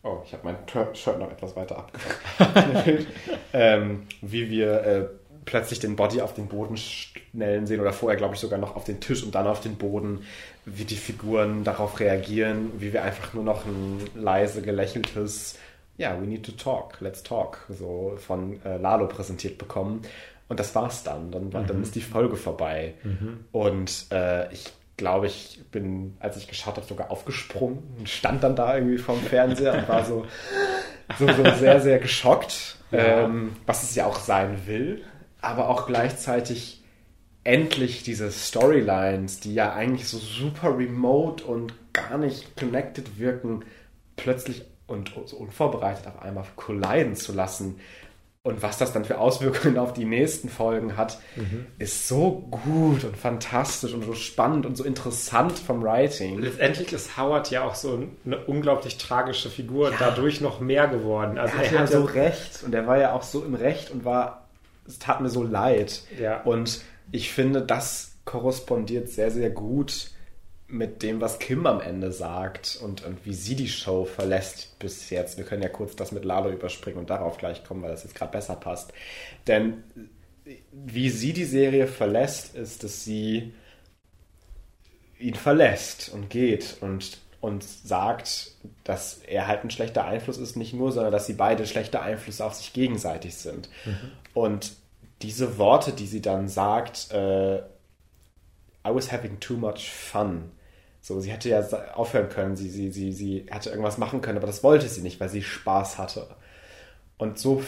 äh, 0.02 0.06
oh, 0.06 0.22
ich 0.24 0.32
habe 0.32 0.44
mein 0.44 0.56
Shirt 0.94 1.18
noch 1.18 1.30
etwas 1.30 1.54
weiter 1.56 1.76
abgefallen, 1.76 3.06
ähm, 3.52 4.06
wie 4.22 4.48
wir 4.48 4.72
äh, 4.82 5.04
plötzlich 5.44 5.78
den 5.78 5.94
Body 5.94 6.22
auf 6.22 6.32
den 6.32 6.46
Boden 6.46 6.78
schnellen 6.78 7.66
sehen 7.66 7.82
oder 7.82 7.92
vorher, 7.92 8.16
glaube 8.16 8.34
ich, 8.34 8.40
sogar 8.40 8.58
noch 8.58 8.76
auf 8.76 8.84
den 8.84 9.00
Tisch 9.00 9.22
und 9.22 9.34
dann 9.34 9.46
auf 9.46 9.60
den 9.60 9.76
Boden, 9.76 10.24
wie 10.64 10.84
die 10.84 10.96
Figuren 10.96 11.64
darauf 11.64 12.00
reagieren, 12.00 12.72
wie 12.78 12.94
wir 12.94 13.02
einfach 13.02 13.34
nur 13.34 13.44
noch 13.44 13.66
ein 13.66 14.00
leise 14.14 14.62
gelächeltes 14.62 15.58
ja, 15.96 16.20
we 16.20 16.26
need 16.26 16.44
to 16.44 16.52
talk, 16.52 17.00
let's 17.00 17.22
talk, 17.22 17.66
so 17.68 18.14
von 18.16 18.60
äh, 18.64 18.78
Lalo 18.78 19.06
präsentiert 19.06 19.58
bekommen. 19.58 20.02
Und 20.48 20.60
das 20.60 20.74
war's 20.74 21.02
dann. 21.02 21.30
Dann, 21.30 21.46
mhm. 21.46 21.66
dann 21.66 21.82
ist 21.82 21.94
die 21.94 22.00
Folge 22.00 22.36
vorbei. 22.36 22.94
Mhm. 23.02 23.44
Und 23.52 24.06
äh, 24.10 24.52
ich 24.52 24.72
glaube, 24.96 25.26
ich 25.26 25.60
bin, 25.70 26.16
als 26.20 26.36
ich 26.36 26.48
geschaut 26.48 26.76
habe, 26.76 26.86
sogar 26.86 27.10
aufgesprungen 27.10 27.82
und 27.98 28.08
stand 28.08 28.42
dann 28.42 28.56
da 28.56 28.76
irgendwie 28.76 28.98
vorm 28.98 29.20
Fernseher 29.20 29.74
und 29.74 29.88
war 29.88 30.04
so, 30.04 30.26
so, 31.18 31.26
so 31.32 31.42
sehr, 31.56 31.80
sehr 31.80 31.98
geschockt, 31.98 32.76
ja. 32.90 33.24
ähm, 33.24 33.56
was 33.66 33.82
es 33.82 33.94
ja 33.94 34.06
auch 34.06 34.18
sein 34.18 34.66
will, 34.66 35.02
aber 35.40 35.68
auch 35.68 35.86
gleichzeitig 35.86 36.82
endlich 37.44 38.02
diese 38.02 38.30
Storylines, 38.30 39.40
die 39.40 39.54
ja 39.54 39.72
eigentlich 39.72 40.06
so 40.06 40.18
super 40.18 40.78
remote 40.78 41.42
und 41.44 41.74
gar 41.92 42.18
nicht 42.18 42.56
connected 42.56 43.18
wirken, 43.18 43.64
plötzlich 44.16 44.64
und 44.92 45.12
so 45.26 45.36
unvorbereitet 45.36 46.06
auf 46.06 46.22
einmal 46.22 46.44
colliden 46.56 47.16
zu 47.16 47.32
lassen. 47.32 47.80
Und 48.44 48.60
was 48.60 48.76
das 48.76 48.92
dann 48.92 49.04
für 49.04 49.18
Auswirkungen 49.18 49.78
auf 49.78 49.92
die 49.92 50.04
nächsten 50.04 50.48
Folgen 50.48 50.96
hat, 50.96 51.20
mhm. 51.36 51.66
ist 51.78 52.08
so 52.08 52.44
gut 52.50 53.04
und 53.04 53.16
fantastisch 53.16 53.94
und 53.94 54.04
so 54.04 54.14
spannend 54.14 54.66
und 54.66 54.76
so 54.76 54.82
interessant 54.82 55.56
vom 55.60 55.80
Writing. 55.80 56.40
Letztendlich 56.40 56.92
ist 56.92 57.16
Howard 57.16 57.52
ja 57.52 57.62
auch 57.62 57.76
so 57.76 58.02
eine 58.24 58.38
unglaublich 58.38 58.98
tragische 58.98 59.48
Figur 59.48 59.90
und 59.90 60.00
dadurch 60.00 60.40
noch 60.40 60.58
mehr 60.58 60.88
geworden. 60.88 61.38
Also 61.38 61.56
er, 61.56 61.62
er 61.62 61.70
hat 61.70 61.72
ja 61.72 61.86
so 61.86 62.04
recht 62.04 62.64
und 62.64 62.74
er 62.74 62.86
war 62.88 62.98
ja 62.98 63.12
auch 63.12 63.22
so 63.22 63.44
im 63.44 63.54
Recht 63.54 63.92
und 63.92 64.04
war, 64.04 64.48
es 64.88 64.98
tat 64.98 65.20
mir 65.20 65.30
so 65.30 65.44
leid. 65.44 66.02
Ja. 66.20 66.42
Und 66.42 66.82
ich 67.12 67.32
finde, 67.32 67.62
das 67.62 68.16
korrespondiert 68.24 69.08
sehr, 69.08 69.30
sehr 69.30 69.50
gut 69.50 70.10
mit 70.72 71.02
dem, 71.02 71.20
was 71.20 71.38
Kim 71.38 71.66
am 71.66 71.82
Ende 71.82 72.12
sagt 72.12 72.78
und, 72.82 73.04
und 73.04 73.26
wie 73.26 73.34
sie 73.34 73.54
die 73.54 73.68
Show 73.68 74.06
verlässt 74.06 74.78
bis 74.78 75.10
jetzt. 75.10 75.36
Wir 75.36 75.44
können 75.44 75.62
ja 75.62 75.68
kurz 75.68 75.94
das 75.96 76.12
mit 76.12 76.24
Lalo 76.24 76.50
überspringen 76.50 76.98
und 76.98 77.10
darauf 77.10 77.36
gleich 77.36 77.62
kommen, 77.62 77.82
weil 77.82 77.90
das 77.90 78.04
jetzt 78.04 78.14
gerade 78.14 78.32
besser 78.32 78.56
passt. 78.56 78.90
Denn 79.46 79.84
wie 80.72 81.10
sie 81.10 81.34
die 81.34 81.44
Serie 81.44 81.86
verlässt, 81.86 82.56
ist, 82.56 82.84
dass 82.84 83.04
sie 83.04 83.52
ihn 85.18 85.34
verlässt 85.34 86.08
und 86.08 86.30
geht 86.30 86.78
und, 86.80 87.18
und 87.42 87.62
sagt, 87.62 88.52
dass 88.82 89.18
er 89.18 89.48
halt 89.48 89.64
ein 89.64 89.70
schlechter 89.70 90.06
Einfluss 90.06 90.38
ist, 90.38 90.56
nicht 90.56 90.72
nur, 90.72 90.90
sondern 90.90 91.12
dass 91.12 91.26
sie 91.26 91.34
beide 91.34 91.66
schlechte 91.66 92.00
Einflüsse 92.00 92.46
auf 92.46 92.54
sich 92.54 92.72
gegenseitig 92.72 93.34
sind. 93.36 93.68
Mhm. 93.84 94.12
Und 94.32 94.72
diese 95.20 95.58
Worte, 95.58 95.92
die 95.92 96.06
sie 96.06 96.22
dann 96.22 96.48
sagt, 96.48 97.10
äh, 97.12 97.58
I 97.58 98.88
was 98.88 99.12
having 99.12 99.38
too 99.38 99.58
much 99.58 99.90
fun, 99.90 100.50
so, 101.02 101.20
sie 101.20 101.32
hätte 101.32 101.48
ja 101.48 101.60
aufhören 101.94 102.28
können, 102.28 102.54
sie, 102.54 102.70
sie, 102.70 102.92
sie, 102.92 103.12
sie 103.12 103.46
hätte 103.50 103.70
irgendwas 103.70 103.98
machen 103.98 104.20
können, 104.20 104.38
aber 104.38 104.46
das 104.46 104.62
wollte 104.62 104.88
sie 104.88 105.02
nicht, 105.02 105.18
weil 105.18 105.28
sie 105.28 105.42
Spaß 105.42 105.98
hatte. 105.98 106.28
Und 107.18 107.40
so, 107.40 107.62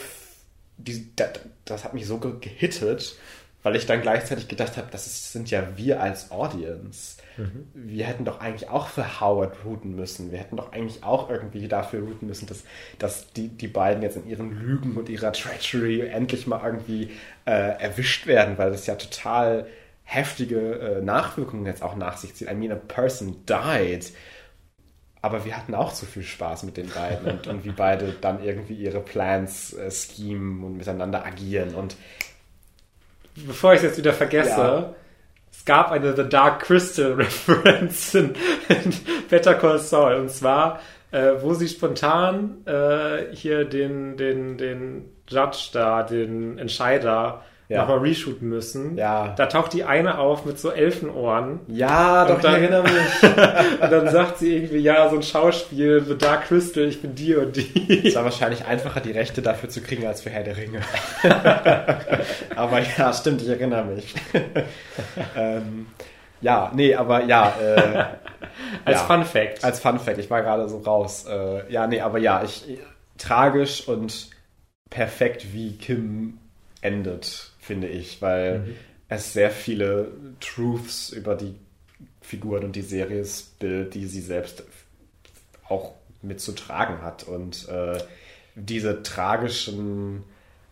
die, 0.77 1.13
das, 1.17 1.31
das 1.65 1.83
hat 1.83 1.93
mich 1.93 2.07
so 2.07 2.17
gehittet, 2.17 3.17
weil 3.61 3.75
ich 3.75 3.85
dann 3.85 4.01
gleichzeitig 4.01 4.47
gedacht 4.47 4.77
habe, 4.77 4.87
das 4.89 5.05
ist, 5.05 5.33
sind 5.33 5.51
ja 5.51 5.75
wir 5.75 5.99
als 5.99 6.31
Audience. 6.31 7.17
Mhm. 7.35 7.67
Wir 7.73 8.05
hätten 8.05 8.23
doch 8.23 8.39
eigentlich 8.39 8.69
auch 8.69 8.87
für 8.87 9.19
Howard 9.19 9.65
routen 9.65 9.97
müssen. 9.97 10.31
Wir 10.31 10.39
hätten 10.39 10.55
doch 10.55 10.71
eigentlich 10.71 11.03
auch 11.03 11.29
irgendwie 11.29 11.67
dafür 11.67 12.03
routen 12.03 12.29
müssen, 12.29 12.47
dass, 12.47 12.63
dass 12.99 13.33
die, 13.33 13.49
die 13.49 13.67
beiden 13.67 14.01
jetzt 14.01 14.15
in 14.15 14.29
ihren 14.29 14.51
Lügen 14.51 14.95
und 14.95 15.09
ihrer 15.09 15.33
Treachery 15.33 16.01
endlich 16.07 16.47
mal 16.47 16.61
irgendwie 16.63 17.09
äh, 17.45 17.81
erwischt 17.81 18.27
werden, 18.27 18.57
weil 18.57 18.71
das 18.71 18.87
ja 18.87 18.95
total 18.95 19.67
heftige 20.05 20.79
äh, 20.79 21.01
Nachwirkungen 21.01 21.65
jetzt 21.65 21.83
auch 21.83 21.95
nach 21.95 22.17
sich 22.17 22.33
zieht. 22.35 22.49
I 22.49 22.53
mean, 22.53 22.71
a 22.71 22.75
person 22.75 23.43
died. 23.45 24.13
Aber 25.21 25.43
wir 25.43 25.57
hatten 25.57 25.73
auch 25.73 25.91
zu 25.91 26.05
viel 26.05 26.21
Spaß 26.21 26.63
mit 26.63 26.77
den 26.77 26.87
beiden 26.87 27.27
und, 27.27 27.47
und 27.47 27.65
wie 27.65 27.71
beide 27.71 28.15
dann 28.21 28.43
irgendwie 28.43 28.75
ihre 28.75 29.01
Plans 29.01 29.73
äh, 29.73 29.89
schemen 29.89 30.63
und 30.63 30.77
miteinander 30.77 31.25
agieren. 31.25 31.73
Und 31.73 31.97
bevor 33.35 33.73
ich 33.73 33.77
es 33.77 33.83
jetzt 33.83 33.97
wieder 33.97 34.13
vergesse, 34.13 34.49
ja. 34.49 34.95
es 35.51 35.65
gab 35.65 35.91
eine 35.91 36.15
The 36.15 36.29
Dark 36.29 36.61
Crystal 36.61 37.13
Reference 37.17 38.13
in, 38.13 38.35
in 38.69 38.93
Better 39.27 39.55
Call 39.55 39.79
Saul. 39.79 40.13
Und 40.13 40.29
zwar, 40.29 40.79
äh, 41.09 41.31
wo 41.39 41.55
sie 41.55 41.67
spontan 41.67 42.63
äh, 42.67 43.33
hier 43.33 43.65
den, 43.65 44.17
den, 44.17 44.59
den 44.59 45.09
Judge 45.27 45.69
da, 45.73 46.03
den 46.03 46.59
Entscheider, 46.59 47.43
ja. 47.67 47.81
nochmal 47.81 47.99
reshooten 47.99 48.47
müssen. 48.47 48.97
Ja. 48.97 49.33
Da 49.35 49.47
taucht 49.47 49.73
die 49.73 49.83
eine 49.83 50.19
auf 50.19 50.45
mit 50.45 50.59
so 50.59 50.69
Elfenohren. 50.69 51.61
Ja, 51.67 52.25
doch, 52.25 52.39
dann, 52.39 52.55
ich 52.55 52.61
erinnere 52.61 52.83
mich. 52.83 53.23
und 53.81 53.91
dann 53.91 54.09
sagt 54.09 54.37
sie 54.37 54.55
irgendwie, 54.55 54.77
ja, 54.77 55.09
so 55.09 55.15
ein 55.15 55.23
Schauspiel, 55.23 56.03
The 56.05 56.17
Dark 56.17 56.47
Crystal, 56.47 56.83
ich 56.83 57.01
bin 57.01 57.15
die 57.15 57.35
und 57.35 57.55
die. 57.55 58.07
Es 58.07 58.15
war 58.15 58.23
wahrscheinlich 58.23 58.65
einfacher, 58.65 59.01
die 59.01 59.11
Rechte 59.11 59.41
dafür 59.41 59.69
zu 59.69 59.81
kriegen, 59.81 60.05
als 60.05 60.21
für 60.21 60.29
Herr 60.29 60.43
der 60.43 60.57
Ringe. 60.57 60.81
aber 62.55 62.81
ja, 62.97 63.13
stimmt, 63.13 63.41
ich 63.41 63.49
erinnere 63.49 63.85
mich. 63.85 64.13
ähm, 65.35 65.87
ja, 66.41 66.71
nee, 66.75 66.93
aber 66.93 67.23
ja. 67.23 67.55
Äh, 67.59 68.05
als 68.85 68.99
ja, 69.01 69.05
Fun 69.05 69.25
Fact. 69.25 69.63
Als 69.63 69.79
Fun 69.79 69.99
Fact, 69.99 70.19
ich 70.19 70.29
war 70.29 70.43
gerade 70.43 70.69
so 70.69 70.77
raus. 70.77 71.25
Äh, 71.27 71.71
ja, 71.71 71.87
nee, 71.87 72.01
aber 72.01 72.19
ja, 72.19 72.43
ich, 72.43 72.77
tragisch 73.17 73.87
und 73.87 74.29
perfekt, 74.91 75.53
wie 75.53 75.77
Kim 75.77 76.37
endet 76.81 77.54
finde 77.65 77.87
ich, 77.87 78.21
weil 78.21 78.59
mhm. 78.59 78.75
es 79.09 79.33
sehr 79.33 79.51
viele 79.51 80.11
Truths 80.39 81.09
über 81.09 81.35
die 81.35 81.55
Figuren 82.21 82.63
und 82.63 82.75
die 82.75 82.81
Serie 82.81 83.25
bildet, 83.59 83.93
die 83.95 84.05
sie 84.05 84.21
selbst 84.21 84.63
auch 85.67 85.93
mitzutragen 86.21 87.01
hat. 87.01 87.23
Und 87.23 87.67
äh, 87.69 87.97
diese 88.55 89.03
tragischen 89.03 90.23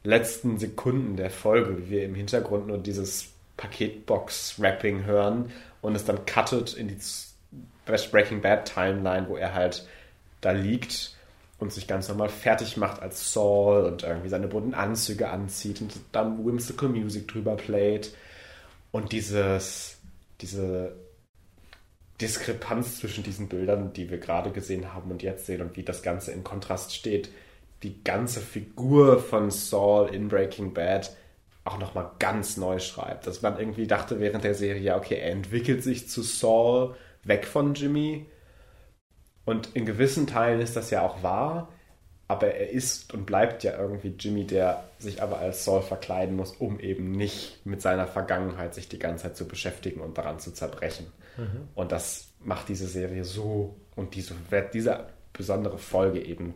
letzten 0.04 0.58
Sekunden 0.58 1.18
der 1.18 1.30
Folge, 1.30 1.78
wie 1.78 1.90
wir 1.90 2.06
im 2.06 2.16
Hintergrund 2.16 2.68
nur 2.68 2.78
dieses 2.78 3.32
Paketbox-Rapping 3.58 5.06
hören 5.06 5.52
und 5.82 5.96
es 5.96 6.06
dann 6.06 6.26
cuttet 6.26 6.74
in 6.74 6.88
die 6.88 6.98
Breaking 7.86 8.42
Bad 8.42 8.72
Timeline, 8.74 9.28
wo 9.28 9.38
er 9.38 9.54
halt 9.54 9.88
da 10.42 10.52
liegt 10.52 11.16
und 11.60 11.72
sich 11.72 11.88
ganz 11.88 12.10
normal 12.10 12.30
fertig 12.30 12.78
macht 12.78 13.02
als 13.02 13.32
Saul 13.34 13.86
und 13.86 14.04
irgendwie 14.04 14.30
seine 14.30 14.48
bunten 14.48 14.74
Anzüge 14.74 15.30
anzieht 15.30 15.82
und 15.82 15.94
dann 16.12 16.46
whimsical 16.46 16.90
Music 16.90 17.28
drüber 17.28 17.56
playt. 17.56 18.14
Und 18.92 19.12
dieses, 19.12 19.98
diese 20.42 20.94
Diskrepanz 22.22 23.00
zwischen 23.00 23.24
diesen 23.24 23.48
Bildern, 23.48 23.94
die 23.94 24.10
wir 24.10 24.18
gerade 24.18 24.52
gesehen 24.52 24.94
haben 24.94 25.12
und 25.12 25.24
jetzt 25.24 25.46
sehen 25.46 25.62
und 25.62 25.78
wie 25.78 25.84
das 25.84 26.04
Ganze 26.04 26.32
in 26.32 26.44
Kontrast 26.44 26.94
steht, 26.94 27.30
die 27.82 28.04
ganze 28.04 28.40
Figur 28.40 29.20
von 29.20 29.52
Saul 29.52 30.10
in 30.10 30.30
Breaking 30.30 30.74
Bad 30.74 31.16
auch 31.66 31.78
nochmal 31.80 32.12
ganz 32.20 32.58
neu 32.58 32.80
schreibt. 32.80 33.28
Dass 33.28 33.42
man 33.42 33.58
irgendwie 33.58 33.88
dachte 33.88 34.20
während 34.20 34.44
der 34.44 34.56
Serie, 34.56 34.82
ja, 34.82 34.98
okay, 34.98 35.16
er 35.16 35.32
entwickelt 35.32 35.84
sich 35.84 36.10
zu 36.10 36.22
Saul 36.22 36.96
weg 37.24 37.46
von 37.46 37.74
Jimmy 37.74 38.26
und 39.46 39.76
in 39.76 39.86
gewissen 39.86 40.28
Teilen 40.28 40.62
ist 40.62 40.76
das 40.76 40.90
ja 40.90 41.02
auch 41.02 41.24
wahr, 41.24 41.70
aber 42.28 42.48
er 42.48 42.70
ist 42.70 43.14
und 43.14 43.26
bleibt 43.26 43.64
ja 43.64 43.78
irgendwie 43.78 44.16
Jimmy, 44.18 44.46
der 44.46 44.86
sich 44.98 45.22
aber 45.22 45.40
als 45.40 45.66
Saul 45.66 45.82
verkleiden 45.82 46.36
muss, 46.36 46.52
um 46.52 46.80
eben 46.80 47.12
nicht 47.12 47.66
mit 47.66 47.82
seiner 47.82 48.08
Vergangenheit 48.08 48.74
sich 48.74 48.88
die 48.88 49.00
ganze 49.00 49.24
Zeit 49.24 49.38
zu 49.38 49.48
beschäftigen 49.48 50.02
und 50.02 50.18
daran 50.18 50.40
zu 50.40 50.52
zerbrechen. 50.52 51.08
Mhm. 51.38 51.68
Und 51.76 51.92
das 51.92 52.30
macht 52.40 52.70
diese 52.70 52.88
Serie 52.88 53.26
so 53.26 53.76
und 53.96 54.16
diese, 54.16 54.36
diese 54.74 55.08
besondere 55.34 55.78
Folge 55.78 56.24
eben 56.24 56.54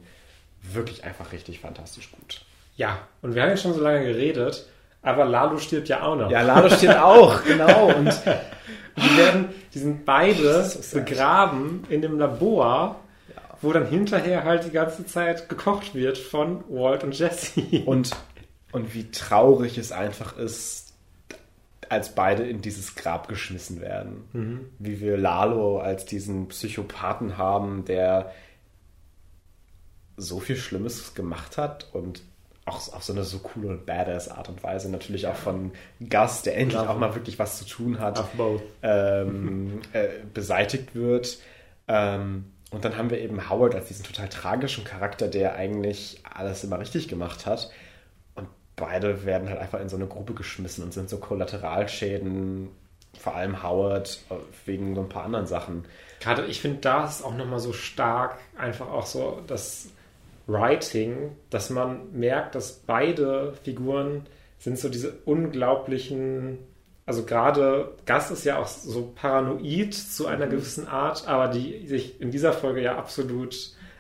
wirklich 0.61 1.03
einfach 1.03 1.31
richtig 1.31 1.59
fantastisch 1.59 2.11
gut. 2.11 2.45
Ja, 2.75 2.99
und 3.21 3.35
wir 3.35 3.41
haben 3.41 3.49
ja 3.49 3.57
schon 3.57 3.73
so 3.73 3.81
lange 3.81 4.05
geredet, 4.05 4.67
aber 5.01 5.25
Lalo 5.25 5.57
stirbt 5.57 5.89
ja 5.89 6.03
auch 6.03 6.15
noch. 6.15 6.29
Ja, 6.29 6.41
Lalo 6.41 6.69
stirbt 6.69 6.97
auch, 6.97 7.43
genau. 7.45 7.95
Und 7.95 8.13
die 8.97 9.17
werden, 9.17 9.49
die 9.77 9.83
sind 9.83 10.05
beide 10.05 10.63
so 10.63 10.97
begraben 10.97 11.83
in 11.89 12.01
dem 12.01 12.17
Labor, 12.17 12.99
wo 13.61 13.71
dann 13.71 13.85
hinterher 13.87 14.43
halt 14.43 14.65
die 14.65 14.71
ganze 14.71 15.05
Zeit 15.05 15.49
gekocht 15.49 15.93
wird 15.93 16.17
von 16.17 16.63
Walt 16.67 17.03
und 17.03 17.17
Jesse. 17.17 17.61
Und, 17.85 18.09
und 18.71 18.95
wie 18.95 19.11
traurig 19.11 19.77
es 19.77 19.91
einfach 19.91 20.35
ist, 20.35 20.95
als 21.89 22.15
beide 22.15 22.41
in 22.47 22.63
dieses 22.63 22.95
Grab 22.95 23.27
geschmissen 23.27 23.79
werden. 23.79 24.23
Mhm. 24.33 24.65
Wie 24.79 24.99
wir 24.99 25.15
Lalo 25.15 25.77
als 25.77 26.05
diesen 26.05 26.47
Psychopathen 26.47 27.37
haben, 27.37 27.85
der 27.85 28.33
so 30.17 30.39
viel 30.39 30.57
Schlimmes 30.57 31.13
gemacht 31.13 31.59
hat 31.59 31.87
und 31.93 32.23
auch 32.67 32.93
auf 32.93 33.03
so 33.03 33.13
eine 33.13 33.23
so 33.23 33.39
coole 33.39 33.69
und 33.69 33.85
badass 33.85 34.29
Art 34.29 34.49
und 34.49 34.61
Weise. 34.63 34.91
Natürlich 34.91 35.27
auch 35.27 35.35
von 35.35 35.71
Gus, 35.99 36.41
der 36.41 36.57
endlich 36.57 36.79
auch 36.79 36.97
mal 36.97 37.15
wirklich 37.15 37.39
was 37.39 37.57
zu 37.59 37.65
tun 37.65 37.99
hat, 37.99 38.23
ähm, 38.83 39.79
äh, 39.93 40.07
beseitigt 40.33 40.93
wird. 40.93 41.37
Ähm, 41.87 42.51
und 42.71 42.83
dann 42.83 42.97
haben 42.97 43.09
wir 43.09 43.19
eben 43.21 43.49
Howard 43.49 43.75
als 43.75 43.87
diesen 43.87 44.03
total 44.03 44.27
tragischen 44.27 44.83
Charakter, 44.83 45.29
der 45.29 45.55
eigentlich 45.55 46.21
alles 46.23 46.63
immer 46.65 46.79
richtig 46.79 47.07
gemacht 47.07 47.45
hat. 47.45 47.71
Und 48.35 48.49
beide 48.75 49.25
werden 49.25 49.47
halt 49.47 49.59
einfach 49.59 49.79
in 49.79 49.87
so 49.87 49.95
eine 49.95 50.07
Gruppe 50.07 50.33
geschmissen 50.33 50.83
und 50.83 50.93
sind 50.93 51.09
so 51.09 51.17
Kollateralschäden, 51.17 52.67
vor 53.17 53.35
allem 53.35 53.63
Howard, 53.63 54.19
äh, 54.29 54.35
wegen 54.65 54.93
so 54.93 55.01
ein 55.01 55.09
paar 55.09 55.23
anderen 55.23 55.47
Sachen. 55.47 55.85
Gerade, 56.19 56.45
ich 56.47 56.59
finde, 56.59 56.79
da 56.79 57.05
ist 57.05 57.23
auch 57.23 57.33
nochmal 57.33 57.59
so 57.59 57.71
stark 57.71 58.37
einfach 58.57 58.89
auch 58.89 59.05
so, 59.05 59.41
dass 59.47 59.89
Writing, 60.47 61.35
dass 61.49 61.69
man 61.69 62.13
merkt, 62.13 62.55
dass 62.55 62.73
beide 62.73 63.53
Figuren 63.63 64.25
sind 64.57 64.79
so 64.79 64.89
diese 64.89 65.13
unglaublichen, 65.25 66.57
also 67.05 67.23
gerade 67.23 67.95
Gus 68.05 68.31
ist 68.31 68.45
ja 68.45 68.57
auch 68.57 68.67
so 68.67 69.13
paranoid 69.13 69.93
zu 69.93 70.25
einer 70.25 70.47
mhm. 70.47 70.51
gewissen 70.51 70.87
Art, 70.87 71.27
aber 71.27 71.49
die 71.49 71.85
sich 71.85 72.19
in 72.21 72.31
dieser 72.31 72.53
Folge 72.53 72.81
ja 72.81 72.97
absolut 72.97 73.55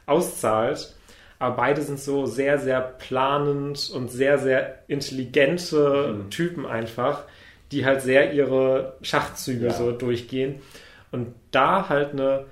auszahlt. 0.05 0.95
aber 1.37 1.55
beide 1.57 1.81
sind 1.81 1.99
so 1.99 2.25
sehr, 2.25 2.57
sehr 2.57 2.81
planend 2.81 3.91
und 3.93 4.09
sehr, 4.09 4.39
sehr 4.39 4.79
intelligente 4.87 6.13
mhm. 6.13 6.29
Typen 6.29 6.65
einfach, 6.65 7.23
die 7.71 7.85
halt 7.85 8.01
sehr 8.01 8.33
ihre 8.33 8.97
Schachzüge 9.01 9.67
ja. 9.67 9.73
so 9.73 9.91
durchgehen. 9.91 10.61
Und 11.11 11.33
da 11.51 11.89
halt 11.89 12.13
eine, 12.13 12.45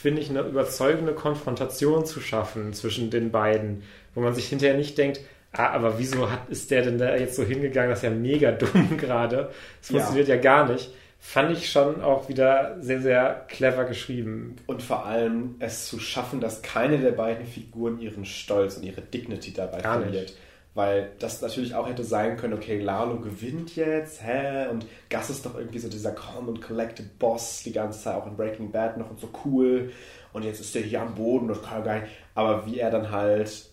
finde 0.00 0.22
ich, 0.22 0.30
eine 0.30 0.40
überzeugende 0.40 1.12
Konfrontation 1.12 2.06
zu 2.06 2.20
schaffen 2.20 2.72
zwischen 2.72 3.10
den 3.10 3.30
beiden, 3.30 3.82
wo 4.14 4.22
man 4.22 4.34
sich 4.34 4.48
hinterher 4.48 4.76
nicht 4.76 4.96
denkt, 4.96 5.20
ah, 5.52 5.68
aber 5.68 5.98
wieso 5.98 6.30
hat, 6.30 6.48
ist 6.48 6.70
der 6.70 6.80
denn 6.82 6.96
da 6.96 7.16
jetzt 7.16 7.36
so 7.36 7.42
hingegangen? 7.42 7.90
Das 7.90 7.98
ist 7.98 8.04
ja 8.04 8.10
mega 8.10 8.50
dumm 8.52 8.96
gerade. 8.96 9.50
Das 9.80 9.90
funktioniert 9.90 10.28
ja. 10.28 10.36
ja 10.36 10.40
gar 10.40 10.68
nicht. 10.68 10.90
Fand 11.18 11.50
ich 11.50 11.70
schon 11.70 12.00
auch 12.00 12.30
wieder 12.30 12.78
sehr, 12.80 13.02
sehr 13.02 13.44
clever 13.48 13.84
geschrieben. 13.84 14.56
Und 14.66 14.82
vor 14.82 15.04
allem 15.04 15.56
es 15.58 15.86
zu 15.86 15.98
schaffen, 15.98 16.40
dass 16.40 16.62
keine 16.62 16.96
der 16.96 17.12
beiden 17.12 17.44
Figuren 17.44 18.00
ihren 18.00 18.24
Stolz 18.24 18.78
und 18.78 18.84
ihre 18.84 19.02
Dignity 19.02 19.52
dabei 19.52 19.82
gar 19.82 20.00
verliert. 20.00 20.28
Nicht. 20.28 20.36
Weil 20.74 21.12
das 21.18 21.42
natürlich 21.42 21.74
auch 21.74 21.88
hätte 21.88 22.04
sein 22.04 22.36
können, 22.36 22.54
okay, 22.54 22.80
Lalo 22.80 23.18
gewinnt 23.18 23.74
jetzt, 23.74 24.22
hä? 24.22 24.68
Und 24.68 24.86
Gus 25.10 25.28
ist 25.28 25.44
doch 25.44 25.56
irgendwie 25.56 25.80
so 25.80 25.88
dieser 25.88 26.12
calm 26.12 26.48
und 26.48 26.62
collected 26.62 27.18
Boss 27.18 27.62
die 27.64 27.72
ganze 27.72 28.00
Zeit, 28.00 28.14
auch 28.14 28.26
in 28.26 28.36
Breaking 28.36 28.70
Bad 28.70 28.96
noch 28.96 29.10
und 29.10 29.18
so 29.18 29.28
cool. 29.44 29.92
Und 30.32 30.44
jetzt 30.44 30.60
ist 30.60 30.74
der 30.74 30.82
hier 30.82 31.02
am 31.02 31.16
Boden 31.16 31.50
und 31.50 31.62
kann 31.62 31.82
gar 31.82 32.00
nicht. 32.00 32.12
Aber 32.34 32.66
wie 32.66 32.78
er 32.78 32.90
dann 32.90 33.10
halt 33.10 33.70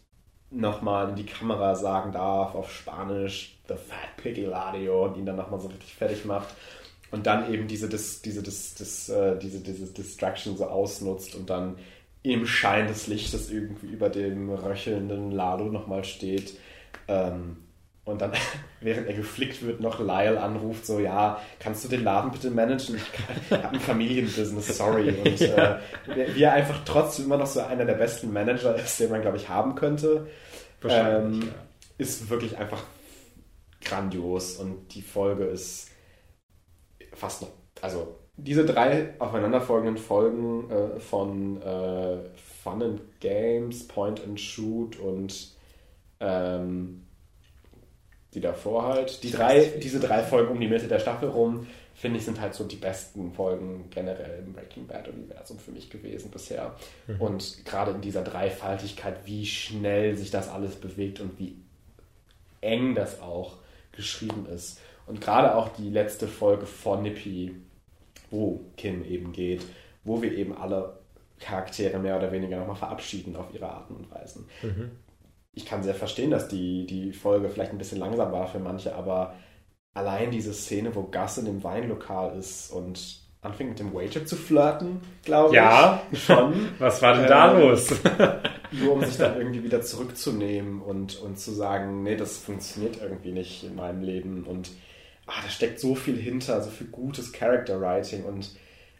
nochmal 0.49 1.09
in 1.09 1.15
die 1.15 1.25
Kamera 1.25 1.75
sagen 1.75 2.11
darf 2.11 2.55
auf 2.55 2.71
Spanisch, 2.71 3.59
The 3.67 3.75
Fat 3.75 4.17
Piggy 4.17 4.45
Ladio 4.45 5.05
und 5.05 5.17
ihn 5.17 5.25
dann 5.25 5.35
nochmal 5.35 5.59
so 5.59 5.67
richtig 5.67 5.93
fertig 5.93 6.25
macht 6.25 6.47
und 7.11 7.25
dann 7.25 7.51
eben 7.53 7.67
diese, 7.67 7.87
dis, 7.87 8.21
diese, 8.21 8.43
dis, 8.43 8.75
dis, 8.75 9.09
äh, 9.09 9.37
diese, 9.37 9.59
diese 9.59 9.91
Distraction 9.93 10.57
so 10.57 10.65
ausnutzt 10.65 11.35
und 11.35 11.49
dann 11.49 11.77
im 12.23 12.45
Schein 12.45 12.87
des 12.87 13.07
Lichtes 13.07 13.49
irgendwie 13.49 13.87
über 13.87 14.09
dem 14.09 14.49
röchelnden 14.49 15.31
Lado 15.31 15.65
nochmal 15.65 16.03
steht. 16.03 16.57
Ähm, 17.07 17.57
und 18.07 18.21
dann, 18.21 18.31
während 18.81 19.07
er 19.07 19.13
geflickt 19.13 19.65
wird, 19.65 19.81
noch 19.81 19.99
Lyle 19.99 20.41
anruft, 20.41 20.85
so, 20.85 20.99
ja, 20.99 21.41
kannst 21.59 21.83
du 21.83 21.89
den 21.89 22.03
Laden 22.03 22.31
bitte 22.31 22.49
managen? 22.49 22.95
Ich 22.95 23.51
habe 23.51 23.75
ein 23.75 23.79
Familienbusiness, 23.79 24.77
sorry. 24.77 25.09
Und 25.25 25.39
ja. 25.39 25.81
äh, 26.07 26.35
wie 26.35 26.43
er 26.43 26.53
einfach 26.53 26.83
trotzdem 26.85 27.25
immer 27.25 27.37
noch 27.37 27.47
so 27.47 27.59
einer 27.59 27.85
der 27.85 27.95
besten 27.95 28.31
Manager 28.31 28.75
ist, 28.75 28.99
den 28.99 29.11
man, 29.11 29.21
glaube 29.21 29.37
ich, 29.37 29.49
haben 29.49 29.75
könnte, 29.75 30.27
ähm, 30.87 31.41
ja. 31.41 31.47
ist 31.97 32.29
wirklich 32.29 32.57
einfach 32.57 32.83
grandios. 33.83 34.55
Und 34.55 34.95
die 34.95 35.01
Folge 35.01 35.43
ist 35.43 35.89
fast 37.13 37.41
noch, 37.41 37.49
also 37.81 38.15
diese 38.37 38.65
drei 38.65 39.15
aufeinanderfolgenden 39.19 39.97
Folgen 39.97 40.69
äh, 40.69 40.99
von 40.99 41.61
äh, 41.61 42.19
Fun 42.63 42.83
and 42.83 43.01
Games, 43.19 43.87
Point 43.87 44.23
and 44.23 44.39
Shoot 44.39 44.97
und 44.99 45.56
ähm, 46.19 47.03
die 48.33 48.41
davor 48.41 48.83
halt. 48.83 49.23
Die 49.23 49.31
drei, 49.31 49.65
diese 49.81 49.99
drei 49.99 50.21
Folgen 50.23 50.51
um 50.51 50.59
die 50.59 50.67
Mitte 50.67 50.87
der 50.87 50.99
Staffel 50.99 51.29
rum, 51.29 51.67
finde 51.95 52.19
ich, 52.19 52.25
sind 52.25 52.39
halt 52.39 52.53
so 52.53 52.63
die 52.63 52.75
besten 52.75 53.31
Folgen 53.31 53.89
generell 53.89 54.43
im 54.45 54.53
Breaking 54.53 54.85
Bad-Universum 54.85 55.57
für 55.57 55.71
mich 55.71 55.89
gewesen 55.89 56.29
bisher. 56.29 56.75
Mhm. 57.07 57.21
Und 57.21 57.65
gerade 57.65 57.91
in 57.91 58.01
dieser 58.01 58.23
Dreifaltigkeit, 58.23 59.25
wie 59.25 59.45
schnell 59.45 60.15
sich 60.15 60.29
das 60.29 60.49
alles 60.49 60.75
bewegt 60.75 61.19
und 61.19 61.39
wie 61.39 61.55
eng 62.61 62.93
das 62.93 63.21
auch 63.21 63.57
geschrieben 63.91 64.45
ist. 64.53 64.79
Und 65.07 65.21
gerade 65.21 65.55
auch 65.55 65.69
die 65.69 65.89
letzte 65.89 66.27
Folge 66.27 66.67
von 66.67 67.01
Nippy, 67.01 67.55
wo 68.29 68.61
Kim 68.75 69.03
eben 69.05 69.31
geht, 69.31 69.63
wo 70.03 70.21
wir 70.21 70.33
eben 70.33 70.55
alle 70.55 70.99
Charaktere 71.39 71.97
mehr 71.97 72.17
oder 72.17 72.31
weniger 72.31 72.57
nochmal 72.57 72.75
verabschieden 72.75 73.35
auf 73.35 73.53
ihre 73.53 73.69
Arten 73.69 73.95
und 73.95 74.11
Weisen. 74.11 74.47
Mhm 74.61 74.91
ich 75.57 75.65
kann 75.65 75.83
sehr 75.83 75.95
verstehen, 75.95 76.29
dass 76.29 76.47
die, 76.47 76.85
die 76.85 77.11
Folge 77.11 77.49
vielleicht 77.49 77.71
ein 77.71 77.79
bisschen 77.79 77.97
langsam 77.97 78.31
war 78.31 78.47
für 78.47 78.59
manche, 78.59 78.95
aber 78.95 79.33
allein 79.95 80.29
diese 80.29 80.53
Szene, 80.53 80.95
wo 80.95 81.03
Gus 81.03 81.39
in 81.39 81.45
dem 81.45 81.63
Weinlokal 81.63 82.37
ist 82.37 82.71
und 82.71 83.21
anfängt 83.41 83.71
mit 83.71 83.79
dem 83.79 83.93
Waiter 83.93 84.23
zu 84.25 84.35
flirten, 84.35 85.01
glaube 85.23 85.55
ja. 85.55 86.03
ich. 86.11 86.27
Ja, 86.27 86.35
schon. 86.35 86.69
Was 86.79 87.01
war 87.01 87.15
denn 87.15 87.25
äh, 87.25 87.27
da 87.27 87.51
los? 87.57 87.89
nur 88.71 88.93
um 88.93 89.03
sich 89.03 89.17
dann 89.17 89.37
irgendwie 89.37 89.63
wieder 89.63 89.81
zurückzunehmen 89.81 90.81
und, 90.81 91.19
und 91.19 91.39
zu 91.39 91.51
sagen, 91.51 92.03
nee, 92.03 92.15
das 92.15 92.37
funktioniert 92.37 93.01
irgendwie 93.01 93.31
nicht 93.31 93.63
in 93.63 93.75
meinem 93.75 94.03
Leben 94.03 94.43
und 94.43 94.69
ah, 95.25 95.41
da 95.43 95.49
steckt 95.49 95.79
so 95.79 95.95
viel 95.95 96.17
hinter, 96.17 96.61
so 96.61 96.69
viel 96.69 96.87
gutes 96.87 97.31
Character 97.31 97.81
Writing 97.81 98.25
und 98.25 98.51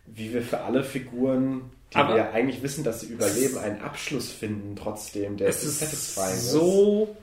wie 0.07 0.34
wir 0.34 0.41
für 0.41 0.61
alle 0.61 0.84
Figuren 0.84 1.69
die 1.93 1.97
aber 1.97 2.15
wir 2.15 2.31
eigentlich 2.31 2.61
wissen, 2.61 2.84
dass 2.84 3.01
sie 3.01 3.07
überleben, 3.07 3.57
einen 3.57 3.81
Abschluss 3.81 4.31
finden 4.31 4.76
trotzdem, 4.76 5.38
der 5.38 5.47
es 5.49 5.64
ist 5.64 5.80
satisfying 5.80 6.34
ist. 6.34 6.51
so 6.51 7.15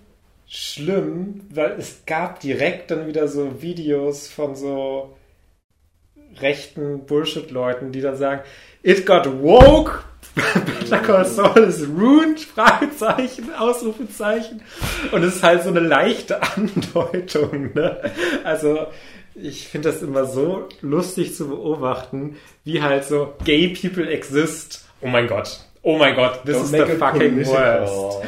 schlimm, 0.47 1.43
weil 1.51 1.73
es 1.73 2.07
gab 2.07 2.41
direkt 2.41 2.91
dann 2.91 3.07
wieder 3.07 3.29
so 3.29 3.63
Videos 3.63 4.29
von 4.29 4.57
so 4.57 5.17
rechten 6.41 7.07
Bullshit-Leuten, 7.07 7.93
die 7.93 8.01
dann 8.01 8.17
sagen, 8.17 8.43
it 8.83 9.07
got 9.07 9.27
woke, 9.43 10.03
Better 10.35 10.99
Call 10.99 11.25
Saul 11.25 11.65
is 11.65 11.87
ruined, 11.87 12.41
Fragezeichen, 12.41 13.55
Ausrufezeichen. 13.55 14.63
Und 15.13 15.23
es 15.23 15.37
ist 15.37 15.43
halt 15.43 15.63
so 15.63 15.69
eine 15.69 15.81
leichte 15.81 16.41
Andeutung, 16.57 17.73
ne? 17.75 18.01
Also, 18.43 18.87
ich 19.35 19.69
finde 19.69 19.91
das 19.91 20.03
immer 20.03 20.27
so 20.27 20.69
lustig 20.81 21.35
zu 21.35 21.49
beobachten, 21.49 22.37
wie 22.65 22.83
halt 22.83 23.05
so 23.05 23.35
gay 23.45 23.69
people 23.69 24.09
exist. 24.09 24.87
Oh 25.01 25.09
mein 25.09 25.27
Gott. 25.27 25.61
Oh 25.83 25.99
mein 25.99 26.15
Gott, 26.15 26.45
this 26.45 26.57
Don't 26.57 26.63
is 26.63 26.71
the 26.71 26.97
fucking 26.97 27.47
worst. 27.47 28.23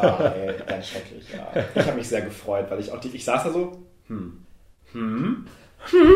ah, 0.00 0.32
ey, 0.34 0.54
ganz 0.66 0.88
schrecklich, 0.88 1.26
ja. 1.32 1.64
Ich 1.74 1.86
habe 1.86 1.96
mich 1.96 2.08
sehr 2.08 2.22
gefreut, 2.22 2.66
weil 2.70 2.80
ich 2.80 2.90
auch 2.90 2.98
die, 2.98 3.08
ich 3.10 3.24
saß 3.24 3.44
da 3.44 3.52
so, 3.52 3.84
hm, 4.08 4.44
hm, 4.92 5.46
hm. 5.90 6.12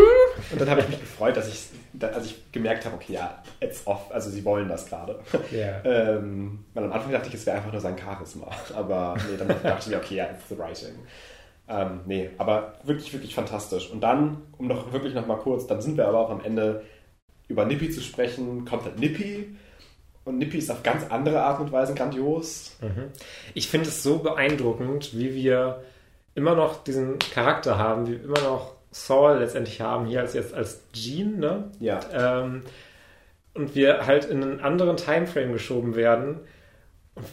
Und 0.51 0.61
dann 0.61 0.69
habe 0.69 0.81
ich 0.81 0.89
mich 0.89 1.01
gefreut, 1.01 1.37
dass 1.37 1.49
ich, 1.49 1.69
als 2.01 2.27
ich 2.27 2.51
gemerkt 2.51 2.85
habe, 2.85 2.97
okay, 2.97 3.13
ja, 3.13 3.43
it's 3.61 3.87
off, 3.87 4.11
also 4.11 4.29
sie 4.29 4.45
wollen 4.45 4.69
das 4.69 4.87
gerade. 4.87 5.21
Yeah. 5.53 5.85
Ähm, 5.85 6.65
weil 6.75 6.85
am 6.85 6.93
Anfang 6.93 7.13
dachte 7.13 7.29
ich, 7.29 7.35
es 7.35 7.47
wäre 7.47 7.59
einfach 7.59 7.71
nur 7.71 7.81
sein 7.81 7.97
Charisma. 7.97 8.51
Aber 8.75 9.15
nee, 9.31 9.37
dann 9.37 9.49
dachte 9.63 9.91
ich, 9.91 9.97
okay, 9.97 10.17
ja, 10.17 10.25
it's 10.25 10.49
the 10.49 10.59
writing. 10.59 10.95
Ähm, 11.73 12.01
nee, 12.07 12.31
aber 12.37 12.75
wirklich, 12.85 13.13
wirklich 13.13 13.35
fantastisch. 13.35 13.91
Und 13.91 14.03
dann, 14.03 14.43
um 14.59 14.67
noch 14.67 14.93
wirklich 14.93 15.15
noch 15.15 15.27
mal 15.27 15.39
kurz, 15.39 15.67
dann 15.67 15.81
sind 15.81 15.97
wir 15.97 16.07
aber 16.07 16.19
auch 16.19 16.31
am 16.31 16.45
Ende 16.45 16.83
über 17.49 17.65
Nippy 17.65 17.91
zu 17.91 18.01
sprechen, 18.01 18.65
kommt 18.65 18.85
halt 18.85 18.99
Nippy. 18.99 19.57
Und 20.25 20.39
Nippy 20.39 20.59
ist 20.59 20.71
auf 20.71 20.83
ganz 20.83 21.11
andere 21.11 21.43
Art 21.43 21.61
und 21.61 21.73
Weise 21.73 21.95
grandios. 21.95 22.77
Mhm. 22.81 23.11
Ich 23.55 23.69
finde 23.69 23.89
es 23.89 24.03
so 24.03 24.19
beeindruckend, 24.19 25.17
wie 25.19 25.35
wir 25.35 25.83
immer 26.35 26.55
noch 26.55 26.85
diesen 26.85 27.19
Charakter 27.19 27.79
haben, 27.79 28.07
wie 28.07 28.13
wir 28.13 28.25
immer 28.25 28.41
noch 28.41 28.75
Saul 28.91 29.39
letztendlich 29.39 29.81
haben, 29.81 30.07
hier 30.07 30.21
als 30.21 30.35
jetzt 30.35 30.55
als 30.55 30.83
Gene, 30.93 31.39
ne? 31.39 31.71
Ja. 31.81 32.01
Ähm, 32.13 32.63
und 33.55 33.75
wir 33.75 34.07
halt 34.07 34.27
in 34.27 34.43
einen 34.43 34.61
anderen 34.61 34.97
Timeframe 34.97 35.53
geschoben 35.53 35.95
werden. 35.95 36.41
Und 37.15 37.27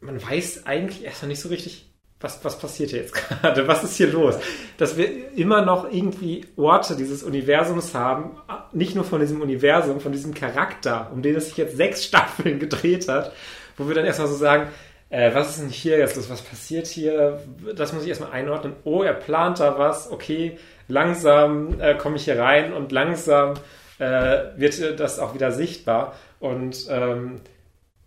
man 0.00 0.22
weiß 0.22 0.66
eigentlich 0.66 1.04
erstmal 1.04 1.28
nicht 1.28 1.40
so 1.40 1.48
richtig, 1.48 1.91
was, 2.22 2.44
was 2.44 2.58
passiert 2.58 2.90
hier 2.90 3.00
jetzt 3.00 3.14
gerade? 3.40 3.66
Was 3.68 3.84
ist 3.84 3.96
hier 3.96 4.08
los? 4.08 4.36
Dass 4.78 4.96
wir 4.96 5.36
immer 5.36 5.62
noch 5.62 5.90
irgendwie 5.90 6.46
Orte 6.56 6.96
dieses 6.96 7.22
Universums 7.22 7.94
haben, 7.94 8.36
nicht 8.72 8.94
nur 8.94 9.04
von 9.04 9.20
diesem 9.20 9.40
Universum, 9.40 10.00
von 10.00 10.12
diesem 10.12 10.32
Charakter, 10.34 11.10
um 11.12 11.22
den 11.22 11.36
es 11.36 11.46
sich 11.46 11.56
jetzt 11.56 11.76
sechs 11.76 12.04
Staffeln 12.12 12.58
gedreht 12.58 13.08
hat, 13.08 13.32
wo 13.76 13.88
wir 13.88 13.94
dann 13.94 14.04
erstmal 14.04 14.28
so 14.28 14.36
sagen, 14.36 14.68
äh, 15.10 15.34
was 15.34 15.50
ist 15.50 15.60
denn 15.60 15.68
hier 15.68 15.98
jetzt 15.98 16.16
los? 16.16 16.30
Was 16.30 16.40
passiert 16.40 16.86
hier? 16.86 17.40
Das 17.76 17.92
muss 17.92 18.02
ich 18.02 18.08
erstmal 18.08 18.32
einordnen. 18.32 18.74
Oh, 18.84 19.02
er 19.02 19.12
plant 19.12 19.60
da 19.60 19.78
was. 19.78 20.10
Okay, 20.10 20.56
langsam 20.88 21.78
äh, 21.80 21.94
komme 21.96 22.16
ich 22.16 22.24
hier 22.24 22.38
rein 22.38 22.72
und 22.72 22.92
langsam 22.92 23.54
äh, 23.98 24.44
wird 24.56 24.98
das 24.98 25.18
auch 25.18 25.34
wieder 25.34 25.52
sichtbar. 25.52 26.14
Und 26.40 26.86
ähm, 26.88 27.40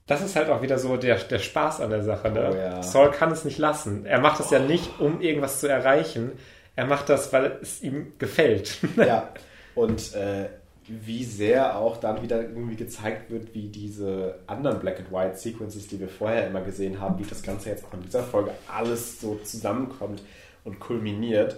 das 0.08 0.22
ist 0.22 0.36
halt 0.36 0.50
auch 0.50 0.62
wieder 0.62 0.78
so 0.78 0.98
der, 0.98 1.18
der 1.18 1.40
Spaß 1.40 1.82
an 1.82 1.90
der 1.90 2.04
Sache. 2.04 2.30
Ne? 2.30 2.50
Oh, 2.52 2.56
ja. 2.56 2.84
Saul 2.84 3.12
kann 3.12 3.32
es 3.32 3.44
nicht 3.44 3.58
lassen. 3.58 4.06
Er 4.06 4.20
macht 4.20 4.40
das 4.40 4.52
oh. 4.52 4.56
ja 4.56 4.60
nicht, 4.60 5.00
um 5.00 5.20
irgendwas 5.22 5.60
zu 5.60 5.68
erreichen. 5.68 6.34
Er 6.76 6.86
macht 6.86 7.10
das, 7.10 7.34
weil 7.34 7.58
es 7.62 7.82
ihm 7.82 8.14
gefällt. 8.20 8.78
ja, 8.98 9.30
und 9.74 10.14
äh, 10.14 10.50
wie 10.88 11.24
sehr 11.24 11.78
auch 11.78 11.98
dann 11.98 12.22
wieder 12.22 12.42
irgendwie 12.42 12.76
gezeigt 12.76 13.32
wird, 13.32 13.56
wie 13.56 13.70
diese 13.70 14.36
anderen 14.46 14.80
Black 14.80 15.00
and 15.00 15.12
White 15.12 15.38
Sequences, 15.38 15.88
die 15.88 16.00
wir 16.00 16.10
vorher 16.10 16.46
immer 16.46 16.62
gesehen 16.62 17.02
haben, 17.02 17.18
wie 17.18 17.28
das 17.28 17.42
Ganze 17.42 17.70
jetzt 17.70 17.86
auch 17.86 17.94
in 17.96 18.04
dieser 18.04 18.24
Folge 18.24 18.52
alles 18.72 19.20
so 19.20 19.40
zusammenkommt 19.44 20.22
und 20.64 20.80
kulminiert, 20.80 21.56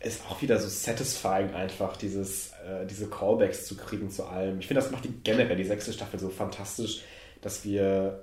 ist 0.00 0.22
auch 0.30 0.40
wieder 0.40 0.58
so 0.58 0.68
satisfying 0.68 1.52
einfach, 1.54 1.98
dieses, 1.98 2.52
äh, 2.66 2.86
diese 2.88 3.08
Callbacks 3.08 3.66
zu 3.66 3.76
kriegen 3.76 4.10
zu 4.10 4.24
allem. 4.24 4.60
Ich 4.60 4.66
finde, 4.66 4.80
das 4.80 4.90
macht 4.90 5.04
die 5.04 5.12
generell 5.22 5.56
die 5.56 5.64
sechste 5.64 5.92
Staffel 5.92 6.18
so 6.18 6.30
fantastisch 6.30 7.02
dass 7.42 7.64
wir 7.64 8.22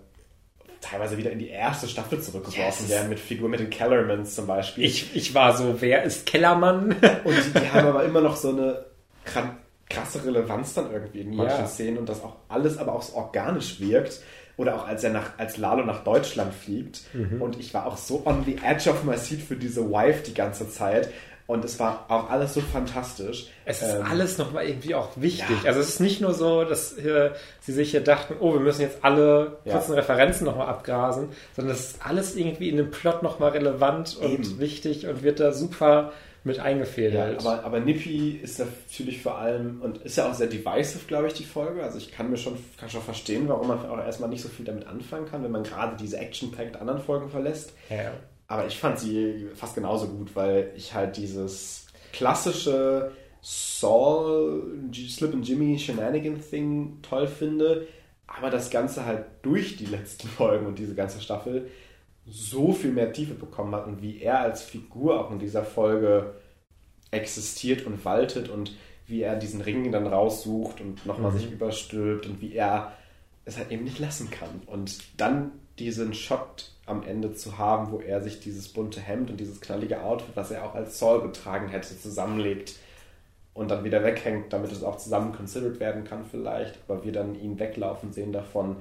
teilweise 0.82 1.18
wieder 1.18 1.32
in 1.32 1.40
die 1.40 1.50
erste 1.50 1.88
Staffel 1.88 2.22
zurückgeworfen 2.22 2.86
yes. 2.86 2.90
werden 2.90 3.10
mit 3.10 3.20
Figuren 3.20 3.52
mit 3.52 3.60
den 3.60 3.70
Kellermans 3.70 4.34
zum 4.34 4.48
Beispiel. 4.48 4.86
Ich, 4.86 5.16
ich 5.16 5.36
war 5.36 5.56
so, 5.56 5.82
wer 5.82 6.04
ist 6.04 6.26
Kellermann? 6.26 6.96
Und 7.24 7.36
die, 7.36 7.60
die 7.60 7.72
haben 7.72 7.88
aber 7.88 8.04
immer 8.06 8.22
noch 8.22 8.36
so 8.36 8.50
eine 8.50 8.86
krasse 9.90 10.26
Relevanz 10.26 10.74
dann 10.74 10.92
irgendwie 10.92 11.22
in 11.22 11.36
manchen 11.36 11.60
ja. 11.60 11.68
Szenen 11.68 11.98
und 11.98 12.10
das 12.10 12.24
auch 12.24 12.36
alles 12.48 12.78
aber 12.78 12.94
auch 12.94 13.02
so 13.02 13.16
organisch 13.16 13.80
wirkt. 13.80 14.22
Oder 14.58 14.76
auch 14.76 14.88
als 14.88 15.06
er 15.06 15.12
nach, 15.12 15.38
als 15.38 15.56
Lalo 15.56 15.86
nach 15.86 16.04
Deutschland 16.04 16.54
fliegt. 16.54 17.02
Mhm. 17.14 17.42
Und 17.42 17.58
ich 17.60 17.74
war 17.74 17.86
auch 17.86 17.96
so 17.96 18.24
on 18.26 18.44
the 18.44 18.58
edge 18.62 18.90
of 18.90 19.06
my 19.06 19.16
seat 19.16 19.40
für 19.40 19.56
diese 19.56 19.90
Wife 19.90 20.24
die 20.24 20.34
ganze 20.34 20.70
Zeit. 20.70 21.10
Und 21.50 21.66
es 21.66 21.80
war 21.80 22.06
auch 22.10 22.30
alles 22.30 22.54
so 22.54 22.62
fantastisch. 22.62 23.48
Es 23.66 23.82
ist 23.82 23.96
ähm, 23.96 24.06
alles 24.08 24.38
nochmal 24.38 24.68
irgendwie 24.68 24.94
auch 24.94 25.10
wichtig. 25.16 25.64
Ja. 25.64 25.70
Also 25.70 25.80
es 25.80 25.90
ist 25.90 26.00
nicht 26.00 26.22
nur 26.22 26.36
so, 26.36 26.64
dass 26.64 26.94
äh, 26.94 27.32
sie 27.60 27.72
sich 27.72 27.90
hier 27.90 28.02
dachten, 28.02 28.36
oh, 28.40 28.54
wir 28.54 28.60
müssen 28.60 28.82
jetzt 28.82 29.00
alle 29.02 29.58
kurzen 29.68 29.94
ja. 29.94 29.98
Referenzen 29.98 30.46
nochmal 30.46 30.68
abgrasen, 30.68 31.30
sondern 31.56 31.74
es 31.74 31.94
ist 31.94 32.06
alles 32.06 32.36
irgendwie 32.36 32.70
in 32.70 32.78
dem 32.78 32.92
Plot 32.92 33.24
nochmal 33.24 33.50
relevant 33.50 34.16
und 34.18 34.32
Eben. 34.32 34.60
wichtig 34.60 35.08
und 35.08 35.24
wird 35.24 35.40
da 35.40 35.52
super 35.52 36.12
mit 36.44 36.60
eingefädelt. 36.60 37.42
Ja, 37.42 37.50
aber, 37.52 37.64
aber 37.66 37.80
Nippy 37.80 38.40
ist 38.44 38.60
natürlich 38.60 39.20
vor 39.24 39.40
allem 39.40 39.82
und 39.82 39.98
ist 40.04 40.18
ja 40.18 40.30
auch 40.30 40.36
sehr 40.36 40.46
divisive, 40.46 41.06
glaube 41.08 41.30
ich, 41.30 41.34
die 41.34 41.46
Folge. 41.46 41.82
Also 41.82 41.98
ich 41.98 42.12
kann 42.12 42.30
mir 42.30 42.38
schon, 42.38 42.60
kann 42.80 42.92
schon 42.92 43.02
verstehen, 43.02 43.50
warum 43.50 43.70
man 43.70 43.90
auch 43.90 43.98
erstmal 43.98 44.30
nicht 44.30 44.44
so 44.44 44.50
viel 44.50 44.66
damit 44.66 44.86
anfangen 44.86 45.26
kann, 45.26 45.44
wenn 45.44 45.52
man 45.52 45.64
gerade 45.64 45.98
diese 45.98 46.20
action-packed 46.20 46.80
anderen 46.80 47.02
Folgen 47.02 47.28
verlässt. 47.28 47.74
Ja. 47.90 48.12
Aber 48.50 48.66
ich 48.66 48.80
fand 48.80 49.00
sie 49.00 49.48
fast 49.54 49.76
genauso 49.76 50.08
gut, 50.08 50.36
weil 50.36 50.74
ich 50.76 50.96
halt 50.96 51.18
dieses 51.18 51.86
klassische 52.12 53.12
Saul, 53.42 54.90
Slip 54.92 55.34
and 55.34 55.48
Jimmy 55.48 55.78
Shenanigan 55.78 56.42
Thing 56.42 56.98
toll 57.04 57.28
finde, 57.28 57.88
aber 58.26 58.50
das 58.50 58.72
Ganze 58.72 59.06
halt 59.06 59.26
durch 59.44 59.78
die 59.78 59.86
letzten 59.86 60.28
Folgen 60.38 60.66
und 60.66 60.80
diese 60.80 60.96
ganze 60.96 61.22
Staffel 61.22 61.70
so 62.26 62.74
viel 62.74 62.92
mehr 62.92 63.14
Tiefe 63.14 63.36
bekommen 63.36 63.74
hat 63.76 63.86
und 63.86 64.02
wie 64.02 64.20
er 64.20 64.40
als 64.40 64.64
Figur 64.64 65.20
auch 65.20 65.32
in 65.32 65.38
dieser 65.38 65.64
Folge 65.64 66.34
existiert 67.12 67.86
und 67.86 68.04
waltet 68.04 68.50
und 68.50 68.76
wie 69.06 69.22
er 69.22 69.36
diesen 69.36 69.62
Ring 69.62 69.92
dann 69.92 70.08
raussucht 70.08 70.82
und 70.82 71.06
nochmal 71.06 71.32
mhm. 71.32 71.38
sich 71.38 71.52
überstülpt 71.52 72.26
und 72.26 72.42
wie 72.42 72.54
er 72.54 72.94
es 73.46 73.58
halt 73.58 73.72
eben 73.72 73.84
nicht 73.84 74.00
lassen 74.00 74.32
kann. 74.32 74.62
Und 74.66 75.00
dann 75.18 75.52
diesen 75.78 76.16
Shot 76.16 76.72
am 76.90 77.04
Ende 77.04 77.34
zu 77.34 77.58
haben, 77.58 77.92
wo 77.92 78.00
er 78.00 78.22
sich 78.22 78.40
dieses 78.40 78.68
bunte 78.70 79.00
Hemd 79.00 79.30
und 79.30 79.40
dieses 79.40 79.62
knallige 79.62 80.02
Outfit, 80.02 80.36
was 80.36 80.52
er 80.52 80.66
auch 80.66 80.76
als 80.76 81.00
Saul 81.00 81.22
getragen 81.22 81.70
hätte, 81.70 82.00
zusammenlegt 82.00 82.74
und 83.54 83.70
dann 83.70 83.84
wieder 83.84 84.04
weghängt, 84.04 84.52
damit 84.54 84.72
es 84.72 84.84
auch 84.84 84.98
zusammen 84.98 85.34
considered 85.34 85.80
werden 85.80 86.04
kann 86.04 86.26
vielleicht, 86.30 86.78
aber 86.88 87.04
wir 87.04 87.12
dann 87.12 87.36
ihn 87.36 87.60
weglaufen 87.60 88.14
sehen 88.14 88.32
davon 88.32 88.78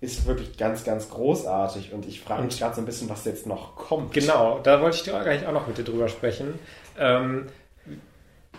ist 0.00 0.26
wirklich 0.26 0.56
ganz, 0.56 0.84
ganz 0.84 1.10
großartig 1.10 1.92
und 1.92 2.06
ich 2.06 2.20
frage 2.20 2.44
mich 2.44 2.58
gerade 2.58 2.74
so 2.74 2.80
ein 2.80 2.84
bisschen, 2.84 3.08
was 3.08 3.24
jetzt 3.24 3.46
noch 3.46 3.74
kommt. 3.74 4.12
Genau, 4.12 4.60
da 4.62 4.80
wollte 4.80 4.96
ich 4.96 5.02
dir 5.02 5.16
eigentlich 5.16 5.46
auch 5.46 5.52
noch 5.52 5.66
mit 5.66 5.76
dir 5.76 5.84
drüber 5.84 6.08
sprechen. 6.08 6.58
Ähm, 6.98 7.46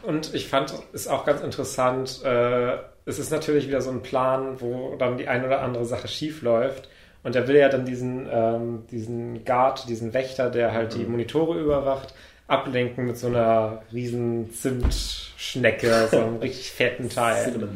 und 0.03 0.33
ich 0.33 0.47
fand 0.47 0.73
es 0.91 1.07
auch 1.07 1.25
ganz 1.25 1.41
interessant, 1.41 2.21
äh, 2.23 2.77
es 3.05 3.19
ist 3.19 3.31
natürlich 3.31 3.67
wieder 3.67 3.81
so 3.81 3.89
ein 3.89 4.01
Plan, 4.01 4.59
wo 4.59 4.95
dann 4.97 5.17
die 5.17 5.27
eine 5.27 5.47
oder 5.47 5.61
andere 5.61 5.85
Sache 5.85 6.07
schief 6.07 6.41
läuft. 6.41 6.89
Und 7.23 7.35
er 7.35 7.47
will 7.47 7.57
ja 7.57 7.69
dann 7.69 7.85
diesen, 7.85 8.27
ähm, 8.31 8.83
diesen 8.89 9.43
Guard, 9.43 9.89
diesen 9.89 10.13
Wächter, 10.13 10.49
der 10.49 10.71
halt 10.71 10.95
mhm. 10.95 10.99
die 10.99 11.05
Monitore 11.05 11.59
überwacht, 11.59 12.13
ablenken 12.47 13.05
mit 13.05 13.17
so 13.17 13.27
einer 13.27 13.81
riesen 13.91 14.53
Zimtschnecke, 14.53 16.07
so 16.09 16.17
einem 16.17 16.37
richtig 16.41 16.71
fetten 16.71 17.09
Teil. 17.09 17.69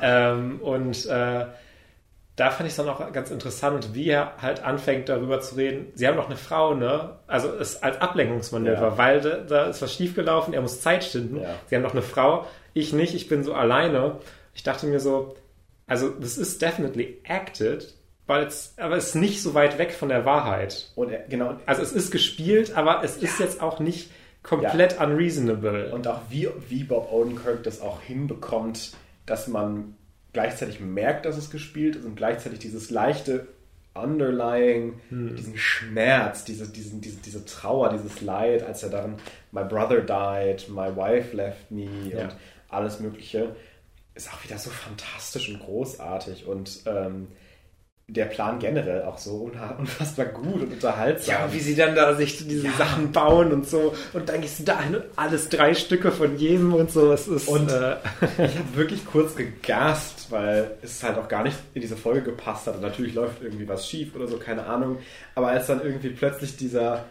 Ähm, 0.00 0.60
und 0.60 1.06
äh, 1.06 1.46
da 2.36 2.50
fand 2.50 2.66
ich 2.66 2.72
es 2.72 2.76
dann 2.76 2.88
auch 2.88 3.12
ganz 3.12 3.30
interessant, 3.30 3.94
wie 3.94 4.08
er 4.08 4.34
halt 4.42 4.62
anfängt 4.62 5.08
darüber 5.08 5.40
zu 5.40 5.54
reden. 5.54 5.86
Sie 5.94 6.06
haben 6.06 6.16
noch 6.16 6.26
eine 6.26 6.36
Frau, 6.36 6.74
ne? 6.74 7.16
Also 7.26 7.48
es 7.48 7.82
als 7.82 7.98
Ablenkungsmanöver, 7.98 8.88
ja. 8.88 8.98
weil 8.98 9.20
da, 9.22 9.36
da, 9.38 9.64
ist 9.66 9.80
was 9.80 9.94
schiefgelaufen, 9.94 10.52
er 10.52 10.60
muss 10.60 10.82
Zeit 10.82 11.02
schinden. 11.02 11.40
Ja. 11.40 11.54
Sie 11.66 11.74
haben 11.74 11.82
noch 11.82 11.94
eine 11.94 12.02
Frau, 12.02 12.46
ich 12.74 12.92
nicht, 12.92 13.14
ich 13.14 13.28
bin 13.28 13.42
so 13.42 13.54
alleine. 13.54 14.18
Ich 14.54 14.62
dachte 14.62 14.86
mir 14.86 15.00
so, 15.00 15.34
also 15.86 16.10
this 16.10 16.36
is 16.36 16.58
definitely 16.58 17.22
acted, 17.24 17.94
weil 18.26 18.46
es, 18.46 18.74
aber 18.76 18.96
es 18.96 19.08
ist 19.08 19.14
nicht 19.14 19.42
so 19.42 19.54
weit 19.54 19.78
weg 19.78 19.92
von 19.92 20.08
der 20.08 20.24
Wahrheit. 20.24 20.90
Und 20.94 21.10
er, 21.10 21.26
genau. 21.28 21.58
Also 21.66 21.82
es 21.82 21.92
ist 21.92 22.10
gespielt, 22.10 22.76
aber 22.76 23.02
es 23.04 23.16
ja. 23.16 23.28
ist 23.28 23.38
jetzt 23.38 23.62
auch 23.62 23.78
nicht 23.78 24.10
komplett 24.42 25.00
unreasonable. 25.00 25.92
Und 25.92 26.08
auch 26.08 26.20
wie, 26.28 26.48
wie 26.68 26.84
Bob 26.84 27.12
Odenkirk 27.12 27.62
das 27.64 27.80
auch 27.80 28.00
hinbekommt, 28.00 28.92
dass 29.26 29.48
man 29.48 29.96
gleichzeitig 30.32 30.80
merkt, 30.80 31.24
dass 31.24 31.36
es 31.36 31.50
gespielt 31.50 31.96
ist 31.96 32.04
und 32.04 32.16
gleichzeitig 32.16 32.58
dieses 32.58 32.90
leichte 32.90 33.46
Underlying, 33.94 35.00
hm. 35.08 35.36
diesen 35.36 35.56
Schmerz, 35.56 36.44
diese, 36.44 36.68
diesen, 36.68 37.00
diese, 37.00 37.16
diese 37.18 37.44
Trauer, 37.44 37.88
dieses 37.90 38.20
Leid, 38.20 38.62
als 38.62 38.82
er 38.82 38.90
dann 38.90 39.16
My 39.52 39.64
brother 39.64 40.00
died, 40.00 40.68
my 40.68 40.94
wife 40.94 41.34
left 41.34 41.70
me 41.70 41.88
ja. 42.10 42.24
und 42.24 42.36
alles 42.68 43.00
Mögliche, 43.00 43.56
ist 44.14 44.32
auch 44.32 44.44
wieder 44.44 44.58
so 44.58 44.70
fantastisch 44.70 45.48
und 45.48 45.60
großartig 45.60 46.46
und 46.46 46.82
ähm, 46.86 47.28
der 48.08 48.26
Plan 48.26 48.60
generell 48.60 49.02
auch 49.02 49.18
so 49.18 49.50
unfassbar 49.78 50.26
gut 50.26 50.62
und 50.62 50.72
unterhaltsam. 50.74 51.34
Ja, 51.34 51.52
wie 51.52 51.58
sie 51.58 51.74
dann 51.74 51.96
da 51.96 52.14
sich 52.14 52.46
diese 52.46 52.66
ja. 52.66 52.72
Sachen 52.78 53.10
bauen 53.10 53.52
und 53.52 53.68
so. 53.68 53.94
Und 54.12 54.28
dann 54.28 54.40
gehst 54.40 54.60
du 54.60 54.64
da 54.64 54.78
alles 55.16 55.48
drei 55.48 55.74
Stücke 55.74 56.12
von 56.12 56.38
jedem 56.38 56.72
und 56.72 56.90
so. 56.90 57.12
Es 57.12 57.26
ist, 57.26 57.48
und 57.48 57.70
äh, 57.70 57.96
ich 58.38 58.38
habe 58.38 58.74
wirklich 58.74 59.04
kurz 59.04 59.34
gegast, 59.34 60.30
weil 60.30 60.70
es 60.82 61.02
halt 61.02 61.18
auch 61.18 61.28
gar 61.28 61.42
nicht 61.42 61.56
in 61.74 61.80
diese 61.80 61.96
Folge 61.96 62.22
gepasst 62.22 62.68
hat. 62.68 62.76
Und 62.76 62.82
natürlich 62.82 63.14
läuft 63.14 63.42
irgendwie 63.42 63.68
was 63.68 63.88
schief 63.88 64.14
oder 64.14 64.28
so, 64.28 64.36
keine 64.36 64.66
Ahnung. 64.66 64.98
Aber 65.34 65.48
als 65.48 65.66
dann 65.66 65.82
irgendwie 65.82 66.10
plötzlich 66.10 66.56
dieser 66.56 67.04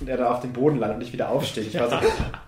der 0.00 0.16
da 0.16 0.32
auf 0.32 0.40
dem 0.40 0.52
Boden 0.52 0.78
landet 0.78 0.96
und 0.96 0.98
nicht 0.98 1.12
wieder 1.12 1.28
aufsteht. 1.28 1.68
Ich 1.68 1.78
war 1.78 1.88
so, 1.88 1.96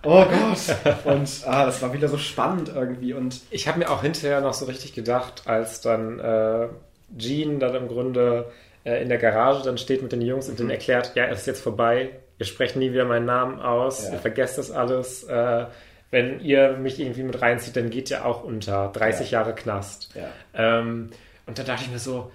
oh 0.03 0.25
Gott. 0.25 1.05
Und 1.05 1.29
ah, 1.45 1.65
das 1.65 1.81
war 1.81 1.93
wieder 1.93 2.09
so 2.09 2.17
spannend 2.17 2.69
irgendwie. 2.75 3.13
Und 3.13 3.39
ich 3.49 3.69
habe 3.69 3.79
mir 3.79 3.89
auch 3.89 4.01
hinterher 4.01 4.41
noch 4.41 4.53
so 4.53 4.65
richtig 4.65 4.93
gedacht, 4.93 5.43
als 5.45 5.79
dann 5.79 6.19
äh, 6.19 6.67
Gene 7.09 7.59
dann 7.59 7.75
im 7.75 7.87
Grunde 7.87 8.51
äh, 8.83 9.01
in 9.01 9.09
der 9.09 9.17
Garage 9.17 9.63
dann 9.63 9.77
steht 9.77 10.01
mit 10.01 10.11
den 10.11 10.21
Jungs 10.21 10.47
mhm. 10.47 10.51
und 10.51 10.59
denen 10.59 10.69
erklärt, 10.69 11.11
ja, 11.15 11.25
es 11.25 11.41
ist 11.41 11.47
jetzt 11.47 11.61
vorbei, 11.61 12.11
ihr 12.37 12.45
sprecht 12.45 12.75
nie 12.75 12.91
wieder 12.91 13.05
meinen 13.05 13.25
Namen 13.25 13.59
aus, 13.59 14.05
ja. 14.07 14.13
ihr 14.13 14.19
vergesst 14.19 14.57
das 14.57 14.71
alles. 14.71 15.23
Äh, 15.23 15.65
wenn 16.11 16.39
ihr 16.39 16.77
mich 16.77 16.99
irgendwie 16.99 17.23
mit 17.23 17.41
reinzieht, 17.41 17.75
dann 17.75 17.89
geht 17.89 18.09
ihr 18.11 18.25
auch 18.25 18.43
unter 18.43 18.89
30 18.93 19.31
ja. 19.31 19.39
Jahre 19.39 19.55
Knast. 19.55 20.13
Ja. 20.15 20.29
Ähm, 20.53 21.09
und 21.45 21.59
da 21.59 21.63
dachte 21.63 21.83
ich 21.83 21.91
mir 21.91 21.99
so, 21.99 22.31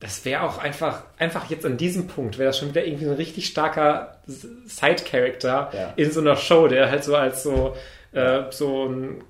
das 0.00 0.24
wäre 0.24 0.42
auch 0.42 0.58
einfach, 0.58 1.04
einfach 1.18 1.48
jetzt 1.48 1.64
an 1.64 1.76
diesem 1.76 2.08
Punkt, 2.08 2.36
wäre 2.36 2.48
das 2.48 2.58
schon 2.58 2.70
wieder 2.70 2.84
irgendwie 2.84 3.06
ein 3.06 3.12
richtig 3.12 3.46
starker 3.46 4.18
Side-Character 4.26 5.94
in 5.94 6.10
so 6.10 6.20
einer 6.20 6.34
Show, 6.34 6.66
der 6.66 6.90
halt 6.90 7.04
so 7.04 7.14
als 7.14 7.44
so, 7.44 7.76
äh, 8.10 8.42
so 8.50 8.88
ein 8.88 9.22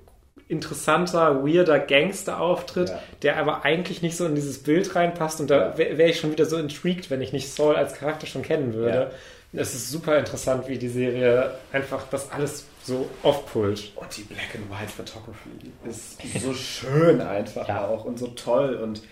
interessanter, 0.53 1.43
weirder 1.45 1.79
Gangster 1.79 2.39
auftritt, 2.39 2.89
ja. 2.89 2.99
der 3.21 3.37
aber 3.37 3.65
eigentlich 3.65 4.01
nicht 4.01 4.15
so 4.15 4.25
in 4.25 4.35
dieses 4.35 4.63
Bild 4.63 4.95
reinpasst 4.95 5.41
und 5.41 5.49
da 5.49 5.77
wäre 5.77 5.97
wär 5.97 6.07
ich 6.07 6.19
schon 6.19 6.31
wieder 6.31 6.45
so 6.45 6.57
intrigued, 6.57 7.09
wenn 7.09 7.21
ich 7.21 7.33
nicht 7.33 7.51
Saul 7.51 7.75
als 7.75 7.95
Charakter 7.95 8.25
schon 8.25 8.41
kennen 8.41 8.73
würde. 8.73 9.11
Ja. 9.51 9.61
Es 9.61 9.75
ist 9.75 9.91
super 9.91 10.17
interessant, 10.17 10.67
wie 10.67 10.79
die 10.79 10.87
Serie 10.87 11.51
einfach 11.71 12.05
das 12.09 12.31
alles 12.31 12.65
so 12.83 13.07
aufpult. 13.21 13.91
Und 13.95 14.17
die 14.17 14.23
Black 14.23 14.55
and 14.55 14.69
White 14.69 14.91
Photography 14.91 15.71
ist 15.87 16.41
so 16.41 16.53
schön 16.53 17.21
einfach 17.21 17.67
ja. 17.67 17.87
auch 17.87 18.05
und 18.05 18.17
so 18.17 18.27
toll 18.27 18.75
und 18.75 19.03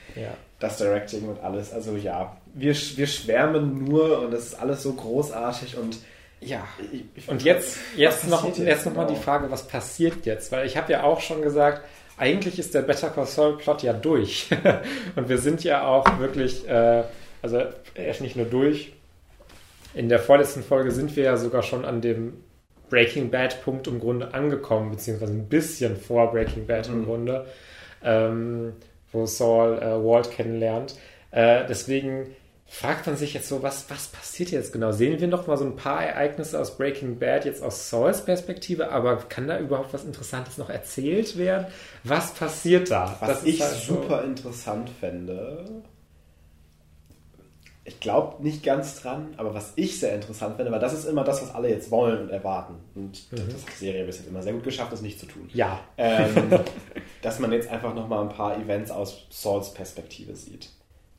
das 0.60 0.78
Directing 0.78 1.28
und 1.28 1.44
alles. 1.44 1.72
Also 1.72 1.96
ja, 1.96 2.38
wir, 2.54 2.74
wir 2.74 3.08
schwärmen 3.08 3.86
nur 3.86 4.20
und 4.22 4.34
es 4.34 4.48
ist 4.48 4.60
alles 4.60 4.82
so 4.84 4.94
großartig 4.94 5.78
und 5.78 5.98
ja, 6.42 6.68
und 7.28 7.44
jetzt, 7.44 7.78
jetzt 7.96 8.28
noch, 8.28 8.58
jetzt 8.58 8.86
noch 8.86 8.96
mal 8.96 9.06
die 9.06 9.14
genau? 9.14 9.24
Frage, 9.24 9.52
was 9.52 9.68
passiert 9.68 10.26
jetzt? 10.26 10.52
Weil 10.52 10.66
ich 10.66 10.76
habe 10.76 10.92
ja 10.92 11.04
auch 11.04 11.22
schon 11.22 11.44
gesagt, 11.44 11.84
eigentlich 12.18 12.58
ist 12.58 12.74
der 12.74 12.82
Better 12.82 13.10
Call 13.10 13.28
Saul 13.28 13.58
Plot 13.58 13.84
ja 13.84 13.94
durch. 13.94 14.50
und 15.16 15.30
wir 15.30 15.38
sind 15.38 15.64
ja 15.64 15.86
auch 15.86 16.20
wirklich, 16.20 16.68
äh, 16.68 17.04
also 17.42 17.58
er 17.94 18.10
ist 18.10 18.22
nicht 18.22 18.36
nur 18.36 18.48
durch. 18.48 18.94
In 19.94 20.10
der 20.10 20.20
vorletzten 20.20 20.64
Folge 20.64 20.92
sind 20.92 21.16
wir 21.16 21.24
ja 21.26 21.38
sogar 21.38 21.62
schon 21.62 21.86
an 21.86 22.02
dem 22.02 22.44
Breaking 22.90 23.30
Bad 23.30 23.64
Punkt 23.64 23.88
im 23.88 24.00
Grunde 24.00 24.34
angekommen, 24.34 24.92
beziehungsweise 24.92 25.34
ein 25.34 25.48
bisschen 25.48 25.96
vor 25.96 26.32
Breaking 26.32 26.66
Bad 26.66 26.90
mhm. 26.90 26.96
im 26.96 27.06
Grunde, 27.06 27.46
ähm, 28.04 28.74
wo 29.12 29.28
Saul 29.28 29.78
äh, 29.78 30.04
Walt 30.04 30.32
kennenlernt. 30.32 30.96
Äh, 31.32 31.66
deswegen 31.68 32.36
fragt 32.74 33.06
man 33.06 33.18
sich 33.18 33.34
jetzt 33.34 33.50
so, 33.50 33.62
was, 33.62 33.90
was 33.90 34.08
passiert 34.08 34.50
jetzt 34.52 34.72
genau? 34.72 34.94
Sehen 34.94 35.20
wir 35.20 35.28
noch 35.28 35.46
mal 35.46 35.58
so 35.58 35.66
ein 35.66 35.76
paar 35.76 36.06
Ereignisse 36.06 36.58
aus 36.58 36.78
Breaking 36.78 37.20
Bad 37.20 37.44
jetzt 37.44 37.62
aus 37.62 37.90
Sauls 37.90 38.24
Perspektive, 38.24 38.92
aber 38.92 39.18
kann 39.18 39.46
da 39.46 39.60
überhaupt 39.60 39.94
was 39.94 40.06
Interessantes 40.06 40.58
noch 40.58 40.70
erzählt 40.70 41.38
werden? 41.38 41.68
Was 42.06 42.34
passiert 42.34 42.90
da? 42.90 43.18
Was 43.20 43.30
das 43.30 43.44
ich 43.44 43.62
halt 43.62 43.74
super 43.74 44.22
so. 44.22 44.28
interessant 44.28 44.90
fände, 44.90 45.84
ich 47.84 48.00
glaube 48.00 48.42
nicht 48.42 48.64
ganz 48.64 49.02
dran, 49.02 49.34
aber 49.36 49.54
was 49.54 49.74
ich 49.76 50.00
sehr 50.00 50.16
interessant 50.16 50.56
finde, 50.56 50.72
weil 50.72 50.80
das 50.80 50.94
ist 50.94 51.04
immer 51.06 51.26
das, 51.26 51.42
was 51.42 51.54
alle 51.54 51.70
jetzt 51.70 51.92
wollen 51.92 52.22
und 52.22 52.30
erwarten. 52.30 52.76
Und 52.96 53.32
mhm. 53.34 53.48
das 53.52 53.64
hat 53.64 53.74
die 53.74 53.86
Serie 53.86 54.06
bis 54.06 54.20
jetzt 54.20 54.30
immer 54.30 54.42
sehr 54.42 54.54
gut 54.54 54.64
geschafft, 54.64 54.94
das 54.94 55.02
nicht 55.02 55.20
zu 55.20 55.26
tun. 55.26 55.50
Ja. 55.54 55.82
Ähm, 55.98 56.34
dass 57.22 57.38
man 57.40 57.52
jetzt 57.52 57.70
einfach 57.70 57.94
noch 57.94 58.08
mal 58.08 58.22
ein 58.22 58.30
paar 58.30 58.58
Events 58.58 58.92
aus 58.92 59.26
Sauls 59.30 59.74
Perspektive 59.74 60.38
sieht. 60.38 60.70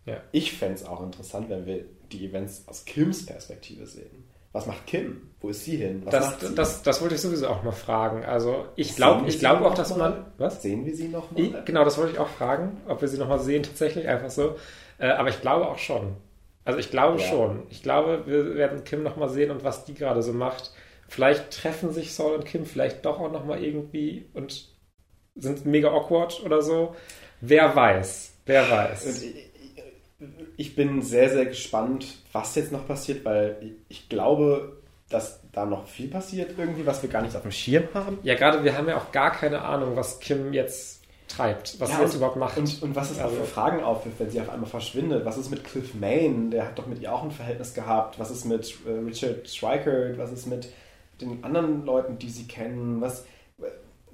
Ja. 0.04 0.20
Ich 0.32 0.52
fände 0.52 0.74
es 0.74 0.84
auch 0.84 1.02
interessant, 1.02 1.48
wenn 1.48 1.66
wir 1.66 1.84
die 2.10 2.26
Events 2.26 2.64
aus 2.66 2.84
Kims 2.84 3.24
Perspektive 3.24 3.86
sehen. 3.86 4.24
was 4.52 4.66
macht 4.66 4.86
Kim? 4.86 5.30
Wo 5.40 5.48
ist 5.48 5.64
sie 5.64 5.76
hin? 5.76 6.02
Was 6.04 6.12
das, 6.12 6.26
macht 6.26 6.40
sie? 6.40 6.54
Das, 6.54 6.82
das 6.82 7.00
wollte 7.00 7.14
ich 7.14 7.20
sowieso 7.20 7.48
auch 7.48 7.62
mal 7.62 7.72
fragen. 7.72 8.24
Also 8.24 8.66
ich 8.76 8.96
glaube 8.96 9.26
ich 9.28 9.38
glaub 9.38 9.62
auch, 9.62 9.74
dass 9.74 9.96
mal? 9.96 10.10
man... 10.10 10.26
Was? 10.38 10.60
Sehen 10.60 10.84
wir 10.84 10.94
sie 10.94 11.08
noch 11.08 11.30
mal? 11.30 11.62
Genau, 11.64 11.84
das 11.84 11.96
wollte 11.98 12.12
ich 12.12 12.18
auch 12.18 12.28
fragen, 12.28 12.80
ob 12.86 13.00
wir 13.00 13.08
sie 13.08 13.18
nochmal 13.18 13.40
sehen, 13.40 13.62
tatsächlich, 13.64 14.08
einfach 14.08 14.30
so. 14.30 14.56
Äh, 14.98 15.08
aber 15.08 15.30
ich 15.30 15.40
glaube 15.40 15.68
auch 15.68 15.78
schon. 15.78 16.16
Also 16.64 16.78
ich 16.78 16.90
glaube 16.90 17.20
ja. 17.20 17.26
schon. 17.26 17.62
Ich 17.70 17.82
glaube, 17.82 18.24
wir 18.26 18.54
werden 18.54 18.84
Kim 18.84 19.02
nochmal 19.02 19.28
sehen 19.28 19.50
und 19.50 19.64
was 19.64 19.84
die 19.84 19.94
gerade 19.94 20.22
so 20.22 20.32
macht. 20.32 20.72
Vielleicht 21.08 21.50
treffen 21.50 21.92
sich 21.92 22.14
Saul 22.14 22.34
und 22.36 22.44
Kim 22.44 22.64
vielleicht 22.66 23.04
doch 23.04 23.20
auch 23.20 23.32
nochmal 23.32 23.62
irgendwie 23.62 24.28
und 24.32 24.68
sind 25.34 25.66
mega 25.66 25.90
awkward 25.90 26.42
oder 26.44 26.62
so. 26.62 26.94
Wer 27.40 27.74
weiß. 27.74 28.34
Wer 28.46 28.70
weiß. 28.70 29.24
Ich 30.56 30.74
bin 30.74 31.02
sehr, 31.02 31.30
sehr 31.30 31.46
gespannt, 31.46 32.06
was 32.32 32.54
jetzt 32.54 32.72
noch 32.72 32.86
passiert, 32.86 33.24
weil 33.24 33.76
ich 33.88 34.08
glaube, 34.08 34.76
dass 35.08 35.40
da 35.52 35.66
noch 35.66 35.86
viel 35.86 36.08
passiert 36.08 36.54
irgendwie, 36.58 36.86
was 36.86 37.02
wir 37.02 37.10
gar 37.10 37.22
nicht 37.22 37.36
auf 37.36 37.42
dem 37.42 37.50
Schirm 37.50 37.88
haben. 37.94 38.18
Ja, 38.22 38.34
gerade 38.34 38.64
wir 38.64 38.76
haben 38.76 38.88
ja 38.88 38.96
auch 38.96 39.12
gar 39.12 39.32
keine 39.32 39.62
Ahnung, 39.62 39.96
was 39.96 40.20
Kim 40.20 40.52
jetzt 40.52 41.02
treibt, 41.28 41.78
was 41.80 41.90
ja, 41.90 41.96
sie 41.96 42.02
jetzt 42.02 42.14
überhaupt 42.14 42.36
macht. 42.36 42.58
Und, 42.58 42.82
und 42.82 42.96
was 42.96 43.10
es 43.10 43.18
also, 43.18 43.36
auch 43.36 43.40
für 43.40 43.46
Fragen 43.46 43.82
aufwirft, 43.82 44.20
wenn 44.20 44.30
sie 44.30 44.40
auf 44.40 44.50
einmal 44.50 44.68
verschwindet. 44.68 45.24
Was 45.24 45.38
ist 45.38 45.50
mit 45.50 45.64
Cliff 45.64 45.94
Main? 45.94 46.50
Der 46.50 46.66
hat 46.66 46.78
doch 46.78 46.86
mit 46.86 47.00
ihr 47.00 47.12
auch 47.12 47.22
ein 47.22 47.30
Verhältnis 47.30 47.74
gehabt. 47.74 48.18
Was 48.18 48.30
ist 48.30 48.44
mit 48.44 48.74
äh, 48.86 48.90
Richard 48.90 49.48
Schweikert? 49.48 50.18
Was 50.18 50.32
ist 50.32 50.46
mit 50.46 50.68
den 51.20 51.42
anderen 51.44 51.84
Leuten, 51.84 52.18
die 52.18 52.28
sie 52.28 52.46
kennen? 52.46 53.00
Was, 53.00 53.24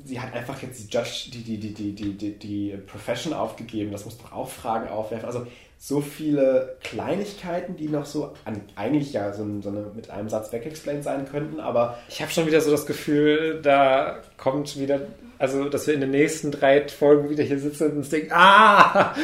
sie 0.04 0.20
hat 0.20 0.32
einfach 0.34 0.60
jetzt 0.62 0.80
die 0.80 0.96
Judge, 0.96 1.30
die, 1.32 1.42
die, 1.42 1.58
die, 1.58 1.74
die, 1.74 1.94
die, 1.94 2.16
die, 2.16 2.38
die 2.38 2.76
Profession 2.86 3.32
aufgegeben. 3.32 3.90
Das 3.90 4.04
muss 4.04 4.18
doch 4.18 4.32
auch 4.32 4.48
Fragen 4.48 4.88
aufwerfen. 4.88 5.26
Also 5.26 5.46
so 5.78 6.00
viele 6.00 6.76
Kleinigkeiten, 6.82 7.76
die 7.76 7.88
noch 7.88 8.04
so 8.04 8.32
an, 8.44 8.62
eigentlich 8.74 9.12
ja 9.12 9.32
so, 9.32 9.46
so 9.62 9.68
eine, 9.68 9.86
mit 9.94 10.10
einem 10.10 10.28
Satz 10.28 10.52
wegexplained 10.52 11.04
sein 11.04 11.28
könnten, 11.30 11.60
aber. 11.60 11.98
Ich 12.08 12.20
habe 12.20 12.32
schon 12.32 12.46
wieder 12.46 12.60
so 12.60 12.70
das 12.70 12.84
Gefühl, 12.84 13.60
da 13.62 14.20
kommt 14.36 14.78
wieder 14.78 15.00
also, 15.38 15.68
dass 15.68 15.86
wir 15.86 15.94
in 15.94 16.00
den 16.00 16.10
nächsten 16.10 16.50
drei 16.50 16.88
Folgen 16.88 17.30
wieder 17.30 17.44
hier 17.44 17.60
sitzen 17.60 17.92
und 17.92 18.10
denken, 18.10 18.32
ah, 18.32 19.14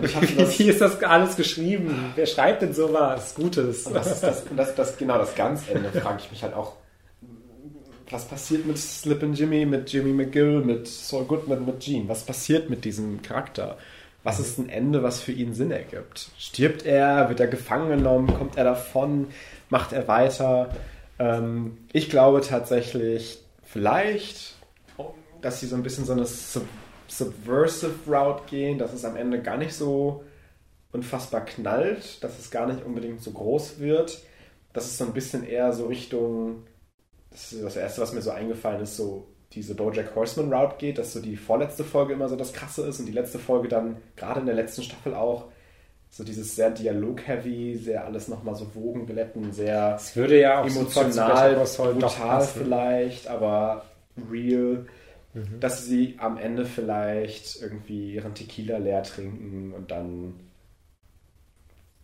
wie, 0.00 0.36
das, 0.36 0.58
wie 0.58 0.68
ist 0.70 0.80
das 0.80 1.02
alles 1.02 1.36
geschrieben? 1.36 2.12
Wer 2.16 2.24
schreibt 2.24 2.62
denn 2.62 2.72
sowas 2.72 3.34
Gutes? 3.34 3.86
Und 3.86 3.94
das 3.94 4.10
ist 4.10 4.22
das, 4.22 4.44
das, 4.56 4.74
das, 4.74 4.96
genau 4.96 5.18
das 5.18 5.34
ganz 5.34 5.68
Ende, 5.68 5.90
frage 5.90 6.20
ich 6.24 6.30
mich 6.30 6.42
halt 6.42 6.54
auch, 6.54 6.76
was 8.08 8.24
passiert 8.26 8.64
mit 8.64 8.78
Slip 8.78 9.22
and 9.22 9.38
Jimmy, 9.38 9.66
mit 9.66 9.92
Jimmy 9.92 10.12
McGill, 10.12 10.60
mit 10.60 10.88
Saul 10.88 11.24
Goodman, 11.24 11.66
mit 11.66 11.80
Gene? 11.80 12.08
Was 12.08 12.22
passiert 12.22 12.70
mit 12.70 12.84
diesem 12.84 13.20
Charakter? 13.20 13.76
Was 14.24 14.40
ist 14.40 14.58
ein 14.58 14.68
Ende, 14.68 15.02
was 15.02 15.20
für 15.20 15.32
ihn 15.32 15.54
Sinn 15.54 15.70
ergibt? 15.70 16.30
Stirbt 16.38 16.84
er? 16.84 17.28
Wird 17.28 17.40
er 17.40 17.46
gefangen 17.46 17.90
genommen? 17.90 18.34
Kommt 18.34 18.56
er 18.56 18.64
davon? 18.64 19.28
Macht 19.68 19.92
er 19.92 20.08
weiter? 20.08 20.74
Ähm, 21.18 21.78
ich 21.92 22.10
glaube 22.10 22.40
tatsächlich, 22.40 23.38
vielleicht 23.62 24.54
dass 25.44 25.60
sie 25.60 25.66
so 25.66 25.76
ein 25.76 25.82
bisschen 25.82 26.06
so 26.06 26.12
eine 26.12 26.24
Sub 26.24 26.66
Subversive 27.06 28.10
Route 28.10 28.44
gehen, 28.48 28.78
dass 28.78 28.94
es 28.94 29.04
am 29.04 29.14
Ende 29.14 29.40
gar 29.42 29.58
nicht 29.58 29.74
so 29.74 30.24
unfassbar 30.90 31.44
knallt, 31.44 32.24
dass 32.24 32.38
es 32.38 32.50
gar 32.50 32.66
nicht 32.66 32.82
unbedingt 32.82 33.22
so 33.22 33.30
groß 33.30 33.78
wird. 33.78 34.22
Dass 34.72 34.86
es 34.86 34.98
so 34.98 35.04
ein 35.04 35.12
bisschen 35.12 35.44
eher 35.44 35.72
so 35.74 35.86
Richtung, 35.86 36.64
das 37.30 37.52
ist 37.52 37.62
das 37.62 37.76
Erste, 37.76 38.00
was 38.00 38.14
mir 38.14 38.22
so 38.22 38.30
eingefallen 38.30 38.80
ist, 38.80 38.96
so 38.96 39.26
diese 39.54 39.74
Bojack 39.74 40.14
Horseman 40.14 40.52
Route 40.52 40.76
geht, 40.78 40.98
dass 40.98 41.12
so 41.12 41.20
die 41.20 41.36
vorletzte 41.36 41.84
Folge 41.84 42.12
immer 42.12 42.28
so 42.28 42.36
das 42.36 42.52
Krasse 42.52 42.86
ist 42.86 43.00
und 43.00 43.06
die 43.06 43.12
letzte 43.12 43.38
Folge 43.38 43.68
dann, 43.68 43.96
gerade 44.16 44.40
in 44.40 44.46
der 44.46 44.54
letzten 44.54 44.82
Staffel 44.82 45.14
auch, 45.14 45.46
so 46.10 46.22
dieses 46.22 46.54
sehr 46.54 46.70
Dialog-heavy, 46.70 47.76
sehr 47.76 48.04
alles 48.04 48.28
nochmal 48.28 48.54
so 48.54 48.74
Wogenglätten, 48.74 49.52
sehr 49.52 49.96
es 49.96 50.14
würde 50.14 50.40
ja 50.40 50.60
auch 50.60 50.66
emotional, 50.66 51.56
brutal 51.56 52.42
vielleicht, 52.42 53.26
aber 53.26 53.84
real 54.30 54.86
mhm. 55.34 55.60
dass 55.60 55.84
sie 55.84 56.14
am 56.18 56.38
Ende 56.38 56.64
vielleicht 56.64 57.60
irgendwie 57.60 58.14
ihren 58.14 58.34
Tequila 58.34 58.78
leer 58.78 59.02
trinken 59.02 59.72
und 59.72 59.90
dann 59.90 60.34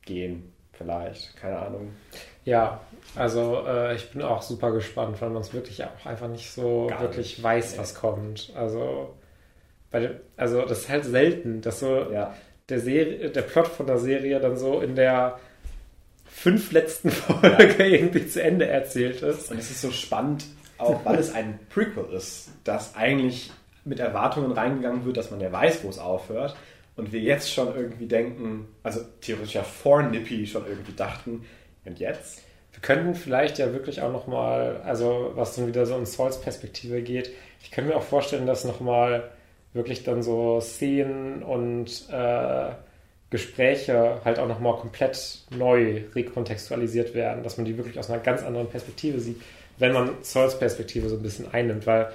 gehen. 0.04 0.49
Vielleicht, 0.80 1.36
keine 1.36 1.58
Ahnung. 1.58 1.92
Ja, 2.46 2.80
also 3.14 3.66
äh, 3.66 3.96
ich 3.96 4.10
bin 4.12 4.22
auch 4.22 4.40
super 4.40 4.72
gespannt, 4.72 5.20
weil 5.20 5.28
man 5.28 5.42
es 5.42 5.52
wirklich 5.52 5.84
auch 5.84 6.06
einfach 6.06 6.28
nicht 6.28 6.50
so 6.50 6.86
Gar 6.86 7.02
wirklich 7.02 7.36
nicht. 7.36 7.42
weiß, 7.42 7.76
was 7.76 7.94
kommt. 7.94 8.50
Also, 8.56 9.14
bei 9.90 10.12
also 10.38 10.62
das 10.62 10.78
ist 10.78 10.88
halt 10.88 11.04
selten, 11.04 11.60
dass 11.60 11.80
so 11.80 12.10
ja. 12.10 12.34
der, 12.70 12.80
Serie, 12.80 13.28
der 13.28 13.42
Plot 13.42 13.68
von 13.68 13.86
der 13.86 13.98
Serie 13.98 14.40
dann 14.40 14.56
so 14.56 14.80
in 14.80 14.94
der 14.96 15.38
fünf 16.24 16.72
letzten 16.72 17.10
Folge 17.10 17.74
ja. 17.78 17.84
irgendwie 17.84 18.26
zu 18.26 18.42
Ende 18.42 18.66
erzählt 18.66 19.20
ist. 19.20 19.50
Und 19.50 19.58
es 19.58 19.70
ist 19.70 19.82
so 19.82 19.90
spannend, 19.90 20.46
auch 20.78 21.04
weil 21.04 21.18
es 21.18 21.34
ein 21.34 21.60
Prequel 21.68 22.06
ist, 22.14 22.52
das 22.64 22.96
eigentlich 22.96 23.52
mit 23.84 24.00
Erwartungen 24.00 24.52
reingegangen 24.52 25.04
wird, 25.04 25.18
dass 25.18 25.30
man 25.30 25.40
ja 25.40 25.52
weiß, 25.52 25.84
wo 25.84 25.90
es 25.90 25.98
aufhört. 25.98 26.56
Und 26.96 27.12
wir 27.12 27.20
jetzt 27.20 27.52
schon 27.52 27.74
irgendwie 27.74 28.06
denken, 28.06 28.68
also 28.82 29.00
theoretisch 29.20 29.54
ja 29.54 29.62
vor 29.62 30.02
Nippy 30.02 30.46
schon 30.46 30.66
irgendwie 30.66 30.92
dachten, 30.92 31.46
und 31.86 31.98
jetzt? 31.98 32.42
Wir 32.72 32.82
könnten 32.82 33.14
vielleicht 33.14 33.58
ja 33.58 33.72
wirklich 33.72 34.02
auch 34.02 34.12
nochmal, 34.12 34.82
also 34.84 35.32
was 35.34 35.56
dann 35.56 35.66
wieder 35.66 35.86
so 35.86 35.96
in 35.96 36.06
Souls 36.06 36.40
Perspektive 36.40 37.02
geht, 37.02 37.30
ich 37.62 37.70
könnte 37.70 37.90
mir 37.90 37.96
auch 37.96 38.02
vorstellen, 38.02 38.46
dass 38.46 38.64
nochmal 38.64 39.30
wirklich 39.72 40.04
dann 40.04 40.22
so 40.22 40.60
Szenen 40.60 41.42
und 41.42 42.08
äh, 42.10 42.70
Gespräche 43.30 44.20
halt 44.24 44.38
auch 44.38 44.48
nochmal 44.48 44.76
komplett 44.76 45.38
neu 45.50 46.02
rekontextualisiert 46.14 47.14
werden, 47.14 47.42
dass 47.42 47.56
man 47.56 47.64
die 47.64 47.76
wirklich 47.76 47.98
aus 47.98 48.10
einer 48.10 48.20
ganz 48.20 48.42
anderen 48.42 48.68
Perspektive 48.68 49.20
sieht 49.20 49.40
wenn 49.80 49.92
man 49.92 50.22
Souls 50.22 50.56
Perspektive 50.58 51.08
so 51.08 51.16
ein 51.16 51.22
bisschen 51.22 51.52
einnimmt, 51.52 51.86
weil, 51.86 52.12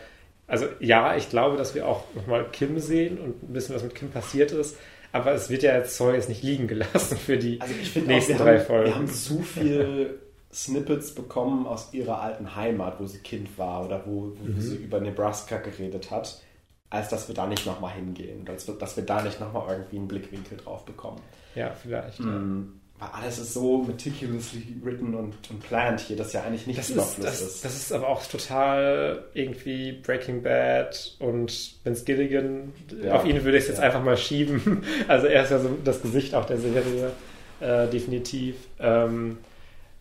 also 0.47 0.67
ja, 0.79 1.15
ich 1.15 1.29
glaube, 1.29 1.57
dass 1.57 1.75
wir 1.75 1.87
auch 1.87 2.03
nochmal 2.13 2.45
Kim 2.51 2.79
sehen 2.79 3.17
und 3.17 3.43
ein 3.43 3.53
bisschen 3.53 3.75
was 3.75 3.83
mit 3.83 3.95
Kim 3.95 4.11
passiert 4.11 4.51
ist, 4.51 4.77
aber 5.11 5.31
es 5.33 5.49
wird 5.49 5.63
ja 5.63 5.75
jetzt 5.75 5.95
Zoll 5.95 6.13
jetzt 6.13 6.29
nicht 6.29 6.43
liegen 6.43 6.67
gelassen 6.67 7.17
für 7.17 7.37
die 7.37 7.59
also 7.61 7.73
nächsten 8.05 8.33
auch, 8.35 8.37
drei 8.37 8.59
haben, 8.59 8.65
Folgen. 8.65 8.85
Wir 8.85 8.95
haben 8.95 9.07
zu 9.07 9.41
viel 9.41 10.19
Snippets 10.53 11.15
bekommen 11.15 11.65
aus 11.65 11.93
ihrer 11.93 12.21
alten 12.21 12.55
Heimat, 12.55 12.99
wo 12.99 13.05
sie 13.05 13.19
Kind 13.19 13.57
war 13.57 13.85
oder 13.85 14.05
wo, 14.05 14.33
wo 14.39 14.45
mhm. 14.45 14.61
sie 14.61 14.75
über 14.75 14.99
Nebraska 14.99 15.57
geredet 15.57 16.11
hat, 16.11 16.41
als 16.89 17.09
dass 17.09 17.27
wir 17.27 17.35
da 17.35 17.47
nicht 17.47 17.65
nochmal 17.65 17.93
hingehen, 17.93 18.45
als 18.47 18.65
dass 18.65 18.95
wir 18.95 19.03
da 19.03 19.21
nicht 19.21 19.39
nochmal 19.39 19.69
irgendwie 19.69 19.97
einen 19.97 20.07
Blickwinkel 20.07 20.57
drauf 20.57 20.85
bekommen. 20.85 21.21
Ja, 21.55 21.71
vielleicht. 21.71 22.19
Mhm. 22.19 22.73
Ja 22.75 22.84
weil 22.99 23.09
alles 23.09 23.39
ist 23.39 23.53
so 23.53 23.83
meticulously 23.83 24.77
written 24.81 25.15
und, 25.15 25.33
und 25.49 25.59
planned 25.67 25.99
hier, 25.99 26.15
dass 26.15 26.31
ja 26.31 26.43
eigentlich 26.43 26.65
nichts 26.65 26.89
überflüssig 26.89 27.33
ist, 27.33 27.41
das, 27.41 27.61
Das 27.61 27.75
ist 27.75 27.91
aber 27.91 28.07
auch 28.07 28.25
total 28.25 29.25
irgendwie 29.33 29.91
Breaking 29.91 30.41
Bad 30.41 31.15
und 31.19 31.75
Vince 31.83 32.05
Gilligan. 32.05 32.71
Ja. 33.03 33.15
Auf 33.15 33.25
ihn 33.25 33.43
würde 33.43 33.57
ich 33.57 33.63
es 33.63 33.69
jetzt 33.69 33.79
ja. 33.79 33.83
einfach 33.83 34.03
mal 34.03 34.17
schieben. 34.17 34.83
Also 35.07 35.27
er 35.27 35.43
ist 35.43 35.51
ja 35.51 35.59
so 35.59 35.69
das 35.83 36.01
Gesicht 36.01 36.35
auch 36.35 36.45
der 36.45 36.57
Serie, 36.57 37.11
äh, 37.59 37.87
definitiv. 37.87 38.55
Ähm, 38.79 39.37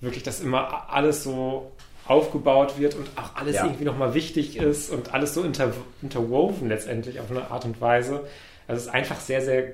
wirklich, 0.00 0.22
dass 0.22 0.40
immer 0.40 0.88
alles 0.90 1.24
so 1.24 1.72
aufgebaut 2.06 2.78
wird 2.78 2.94
und 2.94 3.08
auch 3.16 3.34
alles 3.34 3.56
ja. 3.56 3.64
irgendwie 3.64 3.84
nochmal 3.84 4.14
wichtig 4.14 4.56
ist 4.56 4.90
und 4.90 5.14
alles 5.14 5.34
so 5.34 5.42
inter 5.42 5.72
interwoven 6.02 6.68
letztendlich 6.68 7.18
auf 7.18 7.30
eine 7.30 7.50
Art 7.50 7.64
und 7.64 7.80
Weise. 7.80 8.24
Also 8.68 8.80
es 8.80 8.86
ist 8.86 8.94
einfach 8.94 9.18
sehr, 9.18 9.42
sehr 9.42 9.72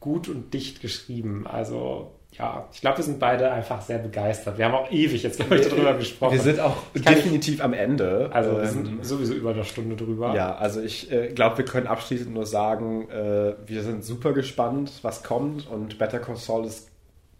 gut 0.00 0.28
und 0.28 0.54
dicht 0.54 0.80
geschrieben. 0.80 1.46
Also 1.46 2.12
ja, 2.38 2.68
ich 2.72 2.80
glaube, 2.80 2.98
wir 2.98 3.04
sind 3.04 3.18
beide 3.18 3.50
einfach 3.50 3.80
sehr 3.82 3.98
begeistert. 3.98 4.58
Wir 4.58 4.66
haben 4.66 4.74
auch 4.74 4.90
ewig 4.92 5.24
jetzt, 5.24 5.38
glaube 5.38 5.56
ich, 5.56 5.68
darüber 5.68 5.94
gesprochen. 5.94 6.34
Wir 6.34 6.40
sind 6.40 6.60
auch 6.60 6.76
definitiv 6.94 7.56
ich, 7.56 7.64
am 7.64 7.72
Ende. 7.72 8.30
Also 8.32 8.56
wir 8.56 8.66
sind 8.66 8.86
ähm, 8.86 8.98
sowieso 9.02 9.34
über 9.34 9.50
eine 9.50 9.64
Stunde 9.64 9.96
drüber. 9.96 10.34
Ja, 10.34 10.54
also 10.54 10.80
ich 10.80 11.10
äh, 11.10 11.32
glaube, 11.32 11.58
wir 11.58 11.64
können 11.64 11.88
abschließend 11.88 12.32
nur 12.32 12.46
sagen, 12.46 13.10
äh, 13.10 13.54
wir 13.66 13.82
sind 13.82 14.04
super 14.04 14.32
gespannt, 14.34 14.92
was 15.02 15.24
kommt 15.24 15.68
und 15.68 15.98
Better 15.98 16.20
Call 16.20 16.36
Saul 16.36 16.64
ist 16.64 16.90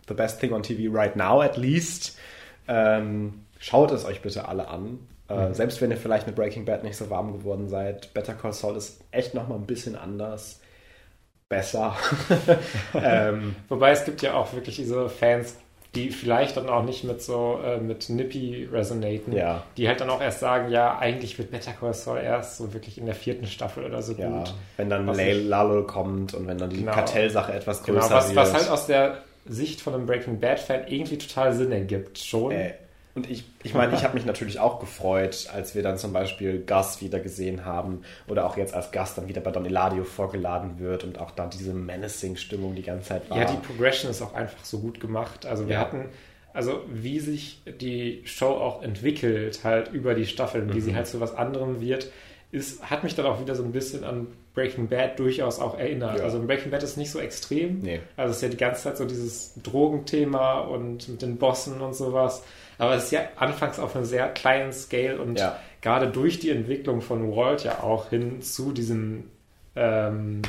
the 0.09 0.15
best 0.15 0.41
thing 0.41 0.53
on 0.53 0.65
TV 0.65 0.93
right 0.93 1.15
now 1.15 1.41
at 1.41 1.57
least. 1.57 2.19
Ähm, 2.67 3.45
schaut 3.61 3.93
es 3.93 4.05
euch 4.05 4.21
bitte 4.21 4.49
alle 4.49 4.67
an. 4.67 4.99
Äh, 5.29 5.49
mhm. 5.49 5.55
Selbst 5.55 5.81
wenn 5.81 5.93
ihr 5.93 5.97
vielleicht 5.97 6.27
mit 6.27 6.35
Breaking 6.35 6.65
Bad 6.65 6.83
nicht 6.83 6.97
so 6.97 7.09
warm 7.09 7.33
geworden 7.33 7.69
seid, 7.69 8.13
Better 8.15 8.35
Call 8.35 8.53
Saul 8.53 8.77
ist 8.77 9.05
echt 9.13 9.33
nochmal 9.35 9.59
ein 9.59 9.67
bisschen 9.67 9.95
anders 9.95 10.61
besser. 11.49 11.97
ähm, 12.95 13.57
Wobei 13.69 13.91
es 13.91 14.05
gibt 14.05 14.23
ja 14.23 14.35
auch 14.35 14.53
wirklich 14.53 14.77
diese 14.77 15.09
Fans, 15.09 15.57
die 15.95 16.11
vielleicht 16.11 16.57
dann 16.57 16.69
auch 16.69 16.85
nicht 16.85 17.05
mit 17.05 17.23
so 17.23 17.61
äh, 17.65 17.79
mit 17.79 18.11
Nippy 18.11 18.69
resonaten, 18.71 19.33
ja. 19.33 19.63
die 19.77 19.89
halt 19.89 20.01
dann 20.01 20.11
auch 20.11 20.21
erst 20.21 20.41
sagen, 20.41 20.71
ja, 20.71 20.99
eigentlich 20.99 21.39
wird 21.39 21.51
Better 21.51 21.73
Call 21.73 21.95
Saul 21.95 22.19
erst 22.19 22.59
so 22.59 22.75
wirklich 22.75 22.99
in 22.99 23.07
der 23.07 23.15
vierten 23.15 23.47
Staffel 23.47 23.85
oder 23.85 24.03
so 24.03 24.13
ja, 24.13 24.29
gut. 24.29 24.55
Wenn 24.77 24.91
dann 24.91 25.07
Lalo 25.07 25.85
kommt 25.85 26.35
und 26.35 26.47
wenn 26.47 26.59
dann 26.59 26.71
die 26.71 26.81
genau, 26.81 26.93
Kartellsache 26.93 27.53
etwas 27.53 27.83
genau, 27.83 28.01
größer 28.01 28.09
genau, 28.09 28.21
was, 28.21 28.29
wird. 28.29 28.37
Was 28.37 28.55
halt 28.55 28.71
aus 28.71 28.87
der 28.87 29.23
Sicht 29.47 29.81
von 29.81 29.95
einem 29.95 30.07
Breaking 30.07 30.41
Bad 30.41 30.61
Fan 30.61 30.83
irgendwie 30.89 31.17
total 31.17 31.55
Sinn 31.55 31.73
ergibt, 31.73 32.19
schon. 32.19 32.53
Äh, 32.53 32.75
und 33.15 33.29
ich, 33.29 33.45
ich 33.63 33.75
meine, 33.75 33.95
ich 33.95 34.05
habe 34.05 34.15
mich 34.15 34.27
natürlich 34.27 34.61
auch 34.61 34.79
gefreut, 34.79 35.49
als 35.53 35.75
wir 35.75 35.83
dann 35.83 35.99
zum 35.99 36.13
Beispiel 36.13 36.63
Gus 36.65 37.01
wieder 37.01 37.19
gesehen 37.19 37.65
haben 37.65 38.03
oder 38.29 38.47
auch 38.47 38.57
jetzt 38.57 38.75
als 38.75 38.93
Gus 38.93 39.15
dann 39.15 39.29
wieder 39.29 39.41
bei 39.41 39.51
Don 39.51 39.67
Eladio 39.67 40.05
vorgeladen 40.05 40.79
wird 40.79 41.05
und 41.05 41.19
auch 41.19 41.33
da 41.33 41.47
diese 41.47 41.75
Menacing-Stimmung 41.75 42.75
die 42.75 42.83
ganze 42.83 43.09
Zeit 43.09 43.29
war. 43.29 43.39
Ja, 43.39 43.45
die 43.47 43.57
Progression 43.57 44.11
ist 44.11 44.23
auch 44.23 44.35
einfach 44.35 44.65
so 44.65 44.79
gut 44.79 45.01
gemacht. 45.01 45.47
Also 45.47 45.67
wir 45.67 45.75
ja. 45.75 45.81
hatten, 45.81 46.11
also 46.53 46.83
wie 46.93 47.19
sich 47.19 47.63
die 47.81 48.23
Show 48.25 48.51
auch 48.51 48.83
entwickelt, 48.83 49.65
halt 49.65 49.93
über 49.93 50.15
die 50.15 50.27
Staffeln, 50.27 50.69
mhm. 50.69 50.75
wie 50.75 50.81
sie 50.81 50.95
halt 50.95 51.07
zu 51.07 51.21
was 51.21 51.35
anderem 51.35 51.81
wird, 51.81 52.13
ist, 52.51 52.89
hat 52.89 53.05
mich 53.05 53.15
dann 53.15 53.27
auch 53.27 53.41
wieder 53.41 53.55
so 53.55 53.63
ein 53.63 53.73
bisschen 53.73 54.05
an 54.05 54.29
Breaking 54.55 54.89
Bad 54.89 55.19
durchaus 55.19 55.61
auch 55.61 55.79
erinnert. 55.79 56.19
Ja. 56.19 56.25
Also 56.25 56.41
Breaking 56.43 56.71
Bad 56.71 56.83
ist 56.83 56.97
nicht 56.97 57.11
so 57.11 57.19
extrem. 57.19 57.81
Nee. 57.81 58.01
Also 58.17 58.31
es 58.31 58.37
ist 58.37 58.43
ja 58.43 58.49
die 58.49 58.57
ganze 58.57 58.83
Zeit 58.83 58.97
so 58.97 59.05
dieses 59.05 59.55
Drogenthema 59.63 60.61
und 60.61 61.09
mit 61.09 61.23
den 61.23 61.37
Bossen 61.37 61.81
und 61.81 61.95
sowas. 61.95 62.43
Aber 62.79 62.95
es 62.95 63.05
ist 63.05 63.13
ja 63.13 63.23
anfangs 63.37 63.79
auf 63.79 63.95
einem 63.95 64.05
sehr 64.05 64.29
kleinen 64.29 64.73
Scale 64.73 65.21
und 65.21 65.39
ja. 65.39 65.59
gerade 65.83 66.09
durch 66.09 66.39
die 66.39 66.51
Entwicklung 66.51 67.01
von 67.01 67.37
Walt 67.37 67.65
ja 67.65 67.83
auch 67.83 68.09
hin 68.11 68.41
zu 68.41 68.73
diesem 68.73 69.25
ähm, 69.75 70.43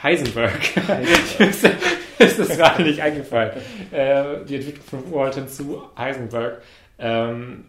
Heisenberg. 0.00 0.60
Heisenberg. 0.76 1.74
ist 2.18 2.38
das 2.38 2.48
gerade 2.50 2.82
nicht 2.82 3.00
eingefallen. 3.00 3.52
Äh, 3.90 4.44
die 4.44 4.56
Entwicklung 4.56 4.84
von 4.84 5.12
Walt 5.12 5.34
hin 5.34 5.48
zu 5.48 5.82
Heisenberg 5.96 6.62
ähm, 6.98 7.64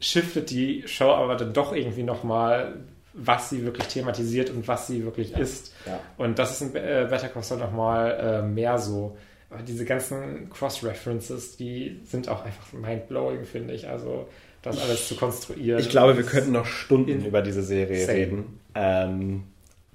shiftet 0.00 0.50
die 0.50 0.84
Show 0.86 1.10
aber 1.10 1.36
dann 1.36 1.52
doch 1.52 1.72
irgendwie 1.72 2.02
nochmal, 2.02 2.76
was 3.14 3.50
sie 3.50 3.64
wirklich 3.64 3.86
thematisiert 3.88 4.50
und 4.50 4.68
was 4.68 4.86
sie 4.86 5.04
wirklich 5.04 5.30
ja. 5.30 5.38
ist. 5.38 5.74
Ja. 5.86 6.00
Und 6.18 6.38
das 6.38 6.60
ist 6.60 6.74
in 6.74 6.76
äh, 6.76 7.06
Better 7.08 7.28
Call 7.28 7.42
Saul 7.42 7.58
nochmal 7.58 8.42
äh, 8.42 8.42
mehr 8.42 8.78
so. 8.78 9.16
Aber 9.50 9.62
diese 9.62 9.84
ganzen 9.84 10.50
Cross-References, 10.50 11.56
die 11.56 12.00
sind 12.04 12.28
auch 12.28 12.44
einfach 12.44 12.72
mind-blowing, 12.72 13.44
finde 13.44 13.74
ich. 13.74 13.88
Also 13.88 14.28
das 14.62 14.78
alles 14.82 15.08
zu 15.08 15.14
konstruieren. 15.14 15.78
Ich 15.80 15.88
glaube, 15.88 16.16
wir 16.16 16.24
könnten 16.24 16.52
noch 16.52 16.66
Stunden 16.66 17.24
über 17.24 17.42
diese 17.42 17.62
Serie 17.62 18.04
Same. 18.04 18.18
reden. 18.18 18.60
Ähm, 18.74 19.44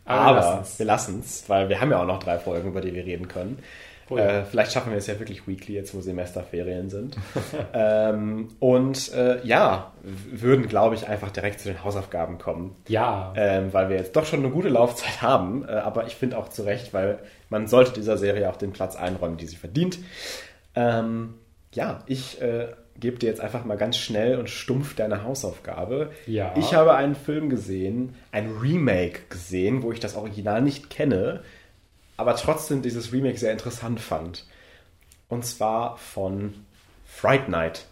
aber, 0.05 0.45
aber 0.45 0.67
wir 0.77 0.85
lassen 0.85 1.19
es, 1.19 1.43
weil 1.47 1.69
wir 1.69 1.81
haben 1.81 1.91
ja 1.91 2.01
auch 2.01 2.07
noch 2.07 2.19
drei 2.19 2.39
Folgen, 2.39 2.69
über 2.69 2.81
die 2.81 2.93
wir 2.93 3.05
reden 3.05 3.27
können. 3.27 3.59
Oh 4.11 4.17
ja. 4.17 4.41
äh, 4.41 4.45
vielleicht 4.45 4.73
schaffen 4.73 4.91
wir 4.91 4.97
es 4.97 5.07
ja 5.07 5.17
wirklich 5.19 5.47
weekly, 5.47 5.73
jetzt 5.73 5.95
wo 5.95 6.01
Semesterferien 6.01 6.89
sind. 6.89 7.15
ähm, 7.73 8.49
und 8.59 9.13
äh, 9.13 9.43
ja, 9.45 9.93
würden, 10.03 10.67
glaube 10.67 10.95
ich, 10.95 11.07
einfach 11.07 11.31
direkt 11.31 11.61
zu 11.61 11.69
den 11.69 11.83
Hausaufgaben 11.83 12.37
kommen. 12.37 12.75
Ja. 12.89 13.33
Ähm, 13.37 13.71
weil 13.71 13.89
wir 13.89 13.95
jetzt 13.95 14.15
doch 14.15 14.25
schon 14.25 14.39
eine 14.39 14.49
gute 14.49 14.69
Laufzeit 14.69 15.21
haben. 15.21 15.63
Äh, 15.67 15.71
aber 15.71 16.07
ich 16.07 16.15
finde 16.15 16.37
auch 16.37 16.49
zu 16.49 16.63
Recht, 16.63 16.93
weil 16.93 17.19
man 17.49 17.67
sollte 17.67 17.93
dieser 17.93 18.17
Serie 18.17 18.49
auch 18.49 18.57
den 18.57 18.73
Platz 18.73 18.97
einräumen, 18.97 19.37
die 19.37 19.47
sie 19.47 19.55
verdient. 19.55 19.97
Ähm, 20.75 21.35
ja, 21.73 22.03
ich 22.05 22.41
äh, 22.41 22.67
gebe 22.99 23.17
dir 23.17 23.27
jetzt 23.27 23.41
einfach 23.41 23.63
mal 23.63 23.77
ganz 23.77 23.97
schnell 23.97 24.37
und 24.37 24.49
stumpf 24.49 24.95
deine 24.95 25.23
Hausaufgabe. 25.23 26.11
Ja. 26.27 26.53
Ich 26.57 26.73
habe 26.73 26.95
einen 26.95 27.15
Film 27.15 27.49
gesehen, 27.49 28.15
ein 28.33 28.57
Remake 28.61 29.21
gesehen, 29.29 29.83
wo 29.83 29.91
ich 29.93 30.01
das 30.01 30.15
Original 30.15 30.61
nicht 30.61 30.89
kenne 30.89 31.41
aber 32.21 32.35
trotzdem 32.35 32.83
dieses 32.83 33.11
Remake 33.11 33.37
sehr 33.37 33.51
interessant 33.51 33.99
fand. 33.99 34.45
Und 35.27 35.43
zwar 35.43 35.97
von 35.97 36.53
Fright 37.05 37.49
Night. 37.49 37.87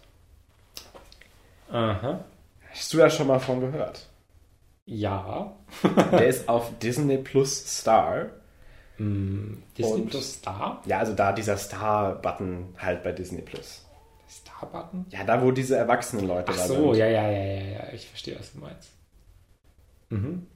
Aha. 1.68 2.24
Hast 2.70 2.92
du 2.94 2.98
da 2.98 3.10
schon 3.10 3.26
mal 3.26 3.40
von 3.40 3.60
gehört? 3.60 4.06
Ja. 4.86 5.56
Der 6.12 6.26
ist 6.28 6.48
auf 6.48 6.70
Disney 6.78 7.18
Plus 7.18 7.78
Star. 7.78 8.30
Mm, 8.98 9.54
Disney 9.76 9.92
Und, 10.02 10.10
Plus 10.10 10.34
Star? 10.34 10.80
Ja, 10.86 10.98
also 11.00 11.12
da 11.14 11.32
dieser 11.32 11.56
Star-Button 11.56 12.74
halt 12.78 13.02
bei 13.02 13.10
Disney 13.10 13.42
Plus. 13.42 13.84
Star-Button? 14.28 15.06
Ja, 15.10 15.24
da 15.24 15.42
wo 15.42 15.50
diese 15.50 15.76
erwachsenen 15.76 16.28
Leute 16.28 16.52
Ach 16.52 16.56
da 16.56 16.66
so, 16.68 16.74
sind. 16.74 16.82
so, 16.84 16.94
ja, 16.94 17.06
ja, 17.06 17.28
ja, 17.30 17.44
ja, 17.44 17.62
ja. 17.62 17.92
Ich 17.92 18.08
verstehe, 18.08 18.38
was 18.38 18.52
du 18.52 18.60
meinst. 18.60 18.90
Mhm. 20.10 20.46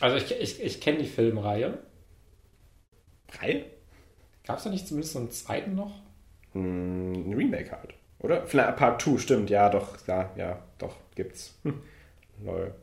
Also 0.00 0.16
ich, 0.16 0.30
ich, 0.32 0.62
ich 0.62 0.80
kenne 0.80 0.98
die 0.98 1.06
Filmreihe. 1.06 1.78
Drei? 3.28 3.64
Gab 4.46 4.58
es 4.58 4.64
da 4.64 4.70
nicht 4.70 4.88
zumindest 4.88 5.12
so 5.12 5.18
einen 5.18 5.30
zweiten 5.30 5.74
noch? 5.74 5.92
Hm, 6.52 7.30
ein 7.30 7.34
Remake 7.34 7.70
halt. 7.72 7.94
Oder? 8.20 8.46
Vielleicht 8.46 8.76
Part 8.76 9.02
2, 9.02 9.18
stimmt. 9.18 9.50
Ja, 9.50 9.68
doch. 9.68 9.96
Ja, 10.06 10.30
ja 10.36 10.58
doch. 10.78 10.96
Gibt's. 11.14 11.54
Hm. 11.62 11.80
Lol. 12.44 12.74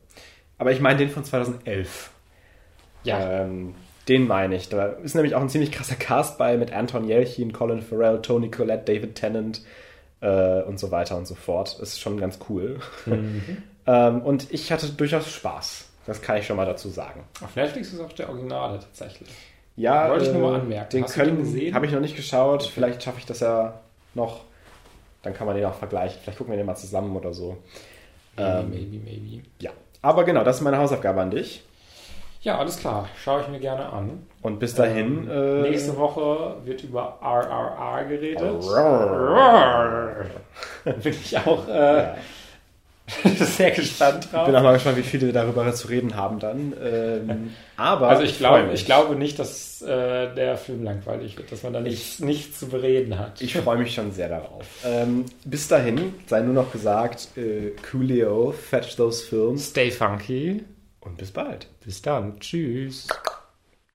Aber 0.58 0.72
ich 0.72 0.80
meine 0.80 1.00
den 1.00 1.10
von 1.10 1.24
2011. 1.24 2.12
Ja. 3.04 3.42
Ähm, 3.42 3.76
den 4.08 4.28
meine 4.28 4.56
ich. 4.56 4.70
Da 4.70 4.86
ist 4.86 5.16
nämlich 5.16 5.36
auch 5.36 5.42
ein 5.42 5.50
ziemlich 5.50 5.72
krasser 5.72 5.96
Cast 5.96 6.38
bei 6.38 6.58
mit 6.58 6.72
Anton 6.72 7.08
Yelchin, 7.08 7.54
Colin 7.54 7.82
Farrell, 7.82 8.22
Tony 8.22 8.52
Collette, 8.52 8.84
David 8.86 9.16
Tennant 9.16 9.62
äh, 10.22 10.62
und 10.62 10.80
so 10.80 10.92
weiter 10.92 11.18
und 11.18 11.28
so 11.28 11.36
fort. 11.36 11.80
Ist 11.80 12.00
schon 12.00 12.20
ganz 12.20 12.40
cool. 12.50 12.80
Mhm. 13.06 13.64
ähm, 13.88 14.22
und 14.22 14.52
ich 14.52 14.72
hatte 14.72 14.88
durchaus 14.90 15.30
Spaß. 15.30 15.90
Das 16.06 16.22
kann 16.22 16.38
ich 16.38 16.46
schon 16.46 16.58
mal 16.58 16.68
dazu 16.68 16.90
sagen. 16.90 17.24
Auf 17.44 17.56
Netflix 17.56 17.92
ist 17.92 18.00
auch 18.00 18.14
der 18.14 18.30
Originale 18.30 18.80
tatsächlich. 18.80 19.30
Ja, 19.78 20.10
wollte 20.10 20.26
ich 20.26 20.34
nur 20.34 20.42
mal 20.42 20.58
äh, 20.58 20.62
anmerken. 20.62 20.90
Den 20.92 21.04
Hast 21.04 21.14
können, 21.14 21.38
gesehen? 21.38 21.74
Habe 21.74 21.86
ich 21.86 21.92
noch 21.92 22.00
nicht 22.00 22.16
geschaut. 22.16 22.62
Okay. 22.62 22.72
Vielleicht 22.74 23.04
schaffe 23.04 23.20
ich 23.20 23.26
das 23.26 23.42
ja 23.42 23.80
noch. 24.14 24.42
Dann 25.22 25.34
kann 25.34 25.48
man 25.48 25.56
den 25.56 25.66
auch 25.66 25.74
vergleichen. 25.74 26.20
Vielleicht 26.22 26.38
gucken 26.38 26.54
wir 26.54 26.58
den 26.58 26.66
mal 26.66 26.76
zusammen 26.76 27.16
oder 27.16 27.34
so. 27.34 27.58
Maybe, 28.38 28.60
ähm, 28.60 28.70
maybe, 28.70 28.98
maybe. 29.04 29.44
Ja. 29.60 29.72
Aber 30.02 30.24
genau, 30.24 30.44
das 30.44 30.58
ist 30.58 30.62
meine 30.62 30.78
Hausaufgabe 30.78 31.22
an 31.22 31.32
dich. 31.32 31.64
Ja, 32.42 32.60
alles 32.60 32.78
klar. 32.78 33.10
Schaue 33.24 33.42
ich 33.42 33.48
mir 33.48 33.60
gerne 33.60 33.92
an. 33.92 34.28
Und 34.44 34.60
bis 34.60 34.76
dahin. 34.76 35.28
Ähm, 35.32 35.66
äh, 35.66 35.70
nächste 35.70 35.98
Woche 35.98 36.58
wird 36.64 36.84
über 36.84 37.18
RRR 37.20 38.06
geredet. 38.06 38.62
Bin 41.04 41.12
ich 41.12 41.38
auch. 41.40 41.68
Äh, 41.68 41.98
ja. 41.98 42.16
sehr 43.38 43.72
gespannt 43.72 44.32
drauf. 44.32 44.42
Ich 44.42 44.46
bin 44.48 44.56
auch 44.56 44.64
mal 44.64 44.74
gespannt, 44.74 44.98
wie 44.98 45.04
viele 45.04 45.32
darüber 45.32 45.72
zu 45.74 45.88
reden 45.88 46.16
haben 46.16 46.40
dann. 46.40 46.74
Ähm, 46.82 47.54
aber 47.78 48.10
also 48.10 48.24
ich, 48.24 48.38
glaube, 48.38 48.72
ich 48.74 48.86
glaube 48.86 49.16
nicht, 49.16 49.38
dass 49.38 49.82
äh, 49.82 50.34
der 50.34 50.58
Film 50.58 50.84
langweilig 50.84 51.38
wird, 51.38 51.52
dass 51.52 51.64
man 51.64 51.74
da 51.74 51.82
nichts, 51.82 52.20
nichts 52.20 52.60
zu 52.60 52.68
bereden 52.68 53.20
hat. 53.20 53.42
Ich 53.42 53.56
freue 53.56 53.78
mich 53.78 53.94
schon 53.94 54.12
sehr 54.12 54.30
darauf. 54.30 54.66
Ähm, 54.84 55.26
bis 55.44 55.68
dahin 55.68 56.16
sei 56.26 56.42
nur 56.42 56.54
noch 56.54 56.72
gesagt, 56.72 57.30
äh, 57.38 57.72
Coolio, 57.92 58.52
fetch 58.52 58.96
those 58.96 59.24
films. 59.24 59.70
Stay 59.70 59.92
funky. 59.92 60.64
Und 61.00 61.18
bis 61.18 61.32
bald. 61.32 61.68
Bis 61.84 62.02
dann. 62.02 62.40
Tschüss. 62.40 63.08